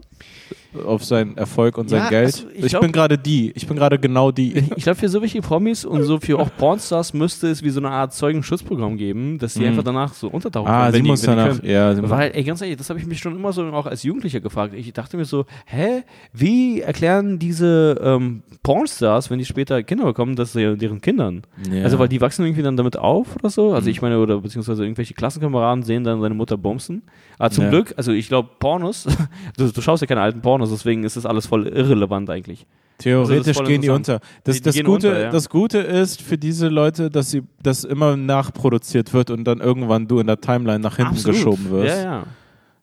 auf 0.85 1.03
seinen 1.03 1.37
Erfolg 1.37 1.77
und 1.77 1.89
sein 1.89 2.03
Ja, 2.03 2.09
Geld. 2.09 2.25
also 2.25 2.47
ich 2.53 2.63
ich 2.65 2.69
glaub- 2.69 2.81
bin 2.81 2.91
gerade 2.91 3.17
die. 3.17 3.51
Ich 3.55 3.67
bin 3.67 3.77
gerade 3.77 3.99
genau 3.99 4.31
die. 4.31 4.53
Ich 4.75 4.83
glaube, 4.83 4.99
für 4.99 5.09
so 5.09 5.21
welche 5.21 5.41
Promis 5.41 5.85
und 5.85 6.03
so 6.03 6.19
für 6.19 6.39
auch 6.39 6.49
Pornstars 6.57 7.13
müsste 7.13 7.47
es 7.49 7.63
wie 7.63 7.69
so 7.69 7.79
eine 7.79 7.89
Art 7.91 8.13
Zeugenschutzprogramm 8.13 8.97
geben, 8.97 9.37
dass 9.39 9.53
die 9.53 9.61
Mhm. 9.61 9.67
einfach 9.67 9.83
danach 9.83 10.13
so 10.13 10.27
untertauchen 10.27 10.67
ah, 10.69 10.91
sie 10.91 11.01
muss 11.01 11.21
danach. 11.21 11.61
Ja, 11.63 11.93
sie 11.95 12.07
Weil, 12.09 12.31
ey, 12.33 12.43
ganz 12.43 12.61
ehrlich, 12.61 12.77
das 12.77 12.89
habe 12.89 12.99
ich 12.99 13.05
mich 13.05 13.19
schon 13.19 13.35
immer 13.35 13.53
so 13.53 13.63
auch 13.67 13.85
als 13.85 14.03
Jugendlicher 14.03 14.39
gefragt. 14.41 14.73
Ich 14.75 14.91
dachte 14.93 15.17
mir 15.17 15.25
so, 15.25 15.45
hä, 15.65 16.03
wie 16.33 16.81
erklären 16.81 17.39
diese 17.39 17.99
ähm, 18.03 18.43
Pornstars, 18.63 19.29
wenn 19.29 19.39
die 19.39 19.45
später 19.45 19.83
Kinder 19.83 20.05
bekommen, 20.05 20.35
dass 20.35 20.53
sie 20.53 20.75
deren 20.77 21.01
Kindern? 21.01 21.43
ja. 21.71 21.83
Also, 21.83 21.99
weil 21.99 22.07
die 22.07 22.19
wachsen 22.21 22.43
irgendwie 22.45 22.63
dann 22.63 22.77
damit 22.77 22.97
auf 22.97 23.35
oder 23.35 23.49
so. 23.49 23.73
Also, 23.73 23.85
Mhm. 23.85 23.91
ich 23.91 24.01
meine, 24.01 24.19
oder 24.19 24.39
beziehungsweise 24.41 24.83
irgendwelche 24.83 25.13
Klassenkameraden 25.13 25.83
sehen 25.83 26.03
dann 26.03 26.19
seine 26.21 26.35
Mutter 26.35 26.57
bumsen. 26.57 27.03
Aber 27.37 27.49
zum 27.51 27.65
Ja. 27.65 27.69
Glück, 27.69 27.93
also 27.97 28.11
ich 28.11 28.27
glaube, 28.27 28.49
Pornos, 28.59 29.05
du, 29.57 29.71
du 29.71 29.81
schaust 29.81 30.01
ja 30.01 30.07
keine 30.07 30.21
alten 30.21 30.41
Pornos, 30.41 30.64
deswegen 30.73 31.03
ist 31.03 31.17
das 31.17 31.25
alles 31.25 31.45
voll 31.47 31.67
irrelevant 31.67 32.29
eigentlich. 32.29 32.65
Theoretisch 32.97 33.57
Also 33.57 33.63
gehen 33.69 33.81
die 33.81 33.89
unter. 33.89 34.19
Das, 34.45 34.55
Die- 34.55 34.61
die 34.61 34.65
das, 34.65 34.75
Gute, 34.85 35.07
unter, 35.09 35.19
ja. 35.19 35.29
das 35.29 35.49
Gute 35.49 35.79
ist 35.79 36.21
für 36.21 36.37
diese 36.37 36.69
Leute, 36.69 37.09
dass 37.09 37.29
sie 37.29 37.43
das 37.61 37.83
immer 37.83 38.15
nachproduziert 38.15 39.13
wird 39.13 39.31
und 39.31 39.43
dann 39.43 39.59
irgendwann 39.59 40.07
du 40.07 40.19
in 40.19 40.27
der 40.27 40.39
Timeline 40.39 40.79
nach 40.79 40.95
hinten 40.95 41.11
Absolut. 41.11 41.35
geschoben 41.37 41.69
wirst. 41.71 41.97
Ja, 41.97 42.03
ja. 42.03 42.23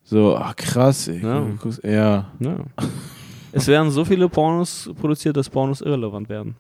So, 0.05 0.37
ach 0.37 0.55
krass. 0.57 1.09
Ey. 1.09 1.23
Ja. 1.23 1.47
Ja. 1.83 2.27
ja. 2.41 2.57
es 3.53 3.67
werden 3.69 3.91
so 3.91 4.05
viele 4.05 4.29
Pornos 4.29 4.91
produziert, 5.01 5.37
dass 5.37 5.49
Pornos 5.49 5.81
irrelevant 5.81 6.29
werden. 6.29 6.57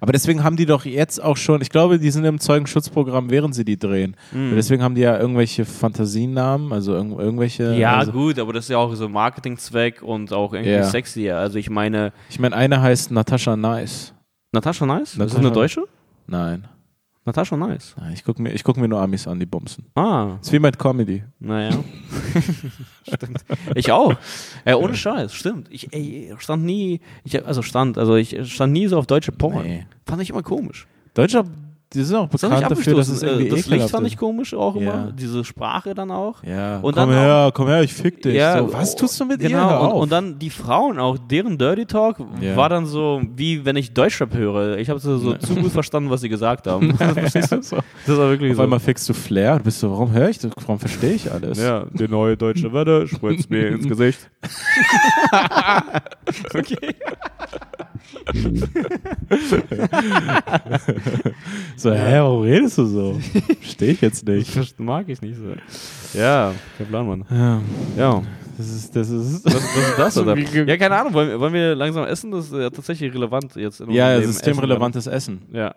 Aber 0.00 0.12
deswegen 0.12 0.42
haben 0.44 0.56
die 0.56 0.66
doch 0.66 0.84
jetzt 0.84 1.22
auch 1.22 1.36
schon, 1.36 1.60
ich 1.62 1.70
glaube, 1.70 1.98
die 1.98 2.10
sind 2.10 2.24
im 2.24 2.38
Zeugenschutzprogramm, 2.40 3.30
während 3.30 3.54
sie 3.54 3.64
die 3.64 3.78
drehen. 3.78 4.16
Mhm. 4.32 4.52
Deswegen 4.54 4.82
haben 4.82 4.94
die 4.94 5.00
ja 5.02 5.18
irgendwelche 5.18 5.64
Fantasienamen, 5.64 6.72
also 6.72 6.94
irg 6.94 7.18
irgendwelche. 7.18 7.74
Ja, 7.74 7.96
also, 7.98 8.12
gut, 8.12 8.38
aber 8.38 8.52
das 8.52 8.64
ist 8.64 8.70
ja 8.70 8.78
auch 8.78 8.94
so 8.94 9.08
Marketingzweck 9.08 10.02
und 10.02 10.32
auch 10.32 10.52
irgendwie 10.52 10.72
Ja. 10.72 10.84
sexy. 10.84 11.30
Also 11.30 11.58
ich 11.58 11.70
meine, 11.70 12.12
Ich 12.30 12.38
meine, 12.38 12.56
eine 12.56 12.80
heißt 12.80 13.10
Natascha 13.10 13.56
Nice. 13.56 14.14
Natascha 14.52 14.86
Nice? 14.86 15.12
Ist 15.12 15.20
das 15.20 15.32
Natascha- 15.34 15.38
eine 15.38 15.52
Deutsche? 15.52 15.84
Nein. 16.26 16.64
Natascha 17.24 17.56
Nice. 17.56 17.94
Nein, 17.98 18.12
ich 18.14 18.24
gucke 18.24 18.42
mir, 18.42 18.52
ich 18.52 18.64
guck 18.64 18.76
mir 18.76 18.88
nur 18.88 19.00
Amis 19.00 19.28
an, 19.28 19.38
die 19.38 19.46
bumsen. 19.46 19.84
Ah, 19.94 20.38
ist 20.40 20.52
wie 20.52 20.58
mit 20.58 20.78
Comedy. 20.78 21.22
naja. 21.38 21.70
stimmt. 23.06 23.44
Ich 23.76 23.92
auch. 23.92 24.14
Äh, 24.64 24.74
ohne 24.74 24.96
Scheiß, 24.96 25.32
stimmt. 25.32 25.68
Ich 25.70 25.92
ey, 25.92 26.34
stand 26.38 26.64
nie, 26.64 27.00
ich, 27.22 27.46
also 27.46 27.62
stand, 27.62 27.96
also 27.96 28.16
ich 28.16 28.52
stand 28.52 28.72
nie 28.72 28.88
so 28.88 28.98
auf 28.98 29.06
deutsche 29.06 29.30
Porn. 29.30 29.64
Nee. 29.64 29.86
Fand 30.04 30.20
ich 30.20 30.30
immer 30.30 30.42
komisch. 30.42 30.88
Deutscher, 31.14 31.44
die 31.94 32.02
sind 32.02 32.16
auch 32.16 32.28
Das, 32.28 32.40
bekannt 32.40 32.70
dafür, 32.70 32.96
dass 32.96 33.08
es 33.08 33.22
irgendwie 33.22 33.46
Äh, 33.46 33.50
das 33.50 33.66
Licht 33.66 33.90
fand 33.90 34.06
ich 34.06 34.16
komisch 34.16 34.54
auch 34.54 34.76
immer. 34.76 35.06
Ja. 35.06 35.10
Diese 35.12 35.44
Sprache 35.44 35.94
dann 35.94 36.10
auch. 36.10 36.42
Ja, 36.42 36.78
Und 36.78 36.94
komm 36.94 37.10
her, 37.10 37.50
komm 37.54 37.68
her, 37.68 37.82
ich 37.82 37.92
fick 37.92 38.22
dich. 38.22 38.34
Ja, 38.34 38.58
so, 38.58 38.72
was 38.72 38.96
tust 38.96 39.18
du 39.20 39.24
mit 39.24 39.40
genau, 39.40 39.70
ihr? 39.70 39.80
Und, 39.94 40.00
und 40.02 40.12
dann 40.12 40.38
die 40.38 40.50
Frauen 40.50 40.98
auch, 40.98 41.18
deren 41.18 41.58
Dirty 41.58 41.86
Talk 41.86 42.16
Ja. 42.40 42.56
war 42.56 42.68
dann 42.68 42.86
so, 42.86 43.20
wie 43.36 43.64
wenn 43.64 43.76
ich 43.76 43.92
Deutschrap 43.92 44.34
höre. 44.34 44.78
Ich 44.78 44.88
habe 44.90 44.98
so, 45.00 45.18
so 45.18 45.34
zu 45.34 45.54
gut 45.54 45.70
verstanden, 45.72 46.10
was 46.10 46.20
sie 46.22 46.28
gesagt 46.28 46.66
haben. 46.66 46.94
Verstehst 46.96 47.52
du? 47.52 47.62
so. 47.62 47.76
Das 48.06 48.16
war 48.16 48.30
wirklich 48.30 48.50
Auf 48.52 48.56
so. 48.56 48.62
einmal 48.62 48.80
fickst 48.80 49.08
du 49.08 49.14
Flair 49.14 49.54
und 49.54 49.64
bist 49.64 49.80
so, 49.80 49.90
warum 49.90 50.12
höre 50.12 50.28
ich 50.28 50.38
das? 50.38 50.52
Warum 50.56 50.78
verstehe 50.78 51.12
ich 51.12 51.30
alles? 51.30 51.62
Ja, 51.62 51.84
die 51.92 52.08
neue 52.08 52.36
deutsche 52.36 52.72
Welle 52.72 53.06
spritzt 53.06 53.50
mir 53.50 53.68
ins 53.68 53.86
Gesicht. 53.88 54.30
okay. 56.54 56.94
So, 61.76 61.90
hä, 61.92 62.18
warum 62.20 62.42
redest 62.42 62.78
du 62.78 62.86
so? 62.86 63.20
Verstehe 63.60 63.92
ich 63.92 64.00
jetzt 64.00 64.26
nicht. 64.26 64.56
Das 64.56 64.74
mag 64.78 65.08
ich 65.08 65.20
nicht 65.20 65.36
so. 65.36 66.18
Ja, 66.18 66.52
kein 66.78 66.86
Plan, 66.86 67.06
Mann. 67.06 67.24
Ja, 67.30 67.60
Ja, 67.96 68.22
das 68.58 68.68
ist, 68.68 68.94
das 68.94 69.08
ist. 69.10 69.44
was, 69.44 69.54
was 69.54 69.64
ist 69.64 69.98
das, 69.98 70.18
oder? 70.22 70.36
Ja, 70.36 70.76
keine 70.76 70.96
Ahnung, 70.96 71.14
wollen, 71.14 71.28
wir- 71.30 71.40
wollen 71.40 71.52
wir 71.54 71.74
langsam 71.74 72.04
essen? 72.04 72.30
Das 72.30 72.46
ist 72.46 72.52
ja 72.52 72.70
tatsächlich 72.70 73.12
relevant 73.14 73.56
jetzt. 73.56 73.80
In 73.80 73.90
ja, 73.90 74.20
systemrelevantes 74.20 75.06
Essen. 75.06 75.40
Essen. 75.42 75.54
Ja. 75.56 75.74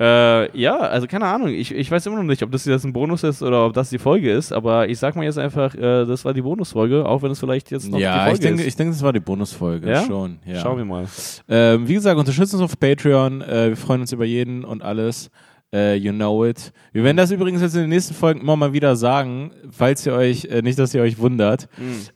Äh, 0.00 0.58
ja, 0.58 0.76
also 0.76 1.06
keine 1.06 1.26
Ahnung. 1.26 1.48
Ich, 1.48 1.72
ich 1.72 1.90
weiß 1.90 2.06
immer 2.06 2.16
noch 2.16 2.24
nicht, 2.24 2.42
ob 2.42 2.50
das 2.50 2.64
jetzt 2.64 2.84
ein 2.84 2.92
Bonus 2.92 3.22
ist 3.22 3.42
oder 3.42 3.64
ob 3.66 3.74
das 3.74 3.90
die 3.90 3.98
Folge 3.98 4.32
ist, 4.32 4.52
aber 4.52 4.88
ich 4.88 4.98
sag 4.98 5.14
mal 5.14 5.24
jetzt 5.24 5.38
einfach, 5.38 5.74
äh, 5.74 6.04
das 6.04 6.24
war 6.24 6.34
die 6.34 6.42
Bonusfolge, 6.42 7.06
auch 7.06 7.22
wenn 7.22 7.30
es 7.30 7.38
vielleicht 7.38 7.70
jetzt 7.70 7.88
noch 7.88 7.98
die 7.98 8.02
Ja, 8.04 8.20
Folge 8.24 8.32
ich 8.34 8.40
denke, 8.40 8.62
ist. 8.62 8.68
ich 8.68 8.76
denke, 8.76 8.92
das 8.92 9.02
war 9.02 9.12
die 9.12 9.20
Bonusfolge 9.20 9.88
Ja? 9.88 10.02
schon. 10.04 10.38
Ja. 10.44 10.60
Schauen 10.60 10.78
wir 10.78 10.84
mal. 10.84 11.06
Ähm, 11.48 11.86
wie 11.86 11.94
gesagt, 11.94 12.18
unterstützt 12.18 12.54
uns 12.54 12.62
auf 12.62 12.78
Patreon. 12.78 13.40
Äh, 13.42 13.68
wir 13.70 13.76
freuen 13.76 14.00
uns 14.00 14.10
über 14.12 14.24
jeden 14.24 14.64
und 14.64 14.82
alles. 14.82 15.30
Äh, 15.72 15.96
you 15.96 16.12
know 16.12 16.44
it. 16.44 16.72
Wir 16.92 17.02
werden 17.02 17.16
das 17.16 17.30
übrigens 17.32 17.60
jetzt 17.60 17.74
in 17.74 17.80
den 17.82 17.90
nächsten 17.90 18.14
Folgen 18.14 18.40
immer 18.40 18.54
mal 18.56 18.72
wieder 18.72 18.94
sagen, 18.96 19.50
falls 19.70 20.04
ihr 20.06 20.12
euch, 20.14 20.44
äh, 20.46 20.62
nicht, 20.62 20.78
dass 20.78 20.94
ihr 20.94 21.02
euch 21.02 21.18
wundert, 21.18 21.68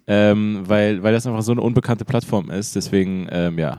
ähm, 0.07 0.63
weil, 0.65 1.03
weil 1.03 1.13
das 1.13 1.27
einfach 1.27 1.43
so 1.43 1.53
eine 1.53 1.61
unbekannte 1.61 2.05
Plattform 2.05 2.51
ist. 2.51 2.77
Deswegen, 2.77 3.27
ähm, 3.31 3.59
ja, 3.59 3.79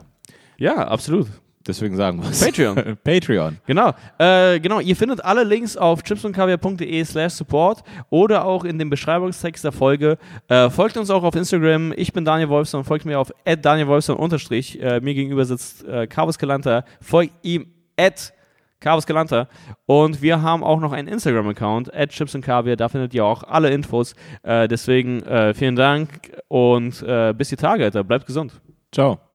Ja, 0.58 0.86
absolut. 0.88 1.28
Deswegen 1.66 1.96
sagen 1.96 2.22
wir 2.22 2.30
es. 2.30 2.40
Patreon. 2.44 2.96
Patreon. 3.04 3.58
Genau, 3.66 3.92
äh, 4.18 4.60
genau. 4.60 4.80
Ihr 4.80 4.96
findet 4.96 5.24
alle 5.24 5.44
Links 5.44 5.76
auf 5.76 6.02
chipsundkaviar.de 6.02 7.04
slash 7.04 7.34
support 7.34 7.82
oder 8.10 8.44
auch 8.44 8.64
in 8.64 8.78
dem 8.78 8.90
Beschreibungstext 8.90 9.64
der 9.64 9.72
Folge. 9.72 10.18
Äh, 10.48 10.70
folgt 10.70 10.96
uns 10.96 11.10
auch 11.10 11.22
auf 11.22 11.34
Instagram. 11.34 11.92
Ich 11.96 12.12
bin 12.12 12.24
Daniel 12.24 12.48
Wolfson. 12.48 12.84
Folgt 12.84 13.04
mir 13.04 13.18
auf 13.18 13.32
Daniel 13.62 13.88
Wolfson 13.88 14.16
unterstrich. 14.16 14.80
Äh, 14.82 15.00
mir 15.00 15.14
gegenüber 15.14 15.44
sitzt 15.44 15.84
äh, 15.84 16.06
Carlos 16.06 16.38
Galanta. 16.38 16.84
Folgt 17.00 17.32
ihm 17.42 17.66
at 17.96 18.32
Carlos 18.80 19.06
Galanta. 19.06 19.48
Und 19.86 20.22
wir 20.22 20.42
haben 20.42 20.64
auch 20.64 20.80
noch 20.80 20.92
einen 20.92 21.08
Instagram-Account, 21.08 21.94
at 21.94 22.10
chipsundkaviar. 22.10 22.76
Da 22.76 22.88
findet 22.88 23.14
ihr 23.14 23.24
auch 23.24 23.42
alle 23.44 23.70
Infos. 23.70 24.14
Äh, 24.42 24.66
deswegen 24.68 25.22
äh, 25.22 25.54
vielen 25.54 25.76
Dank 25.76 26.32
und 26.48 27.02
äh, 27.02 27.34
bis 27.36 27.50
die 27.50 27.56
Tage, 27.56 27.84
Alter. 27.84 28.02
Bleibt 28.02 28.26
gesund. 28.26 28.60
Ciao. 28.90 29.20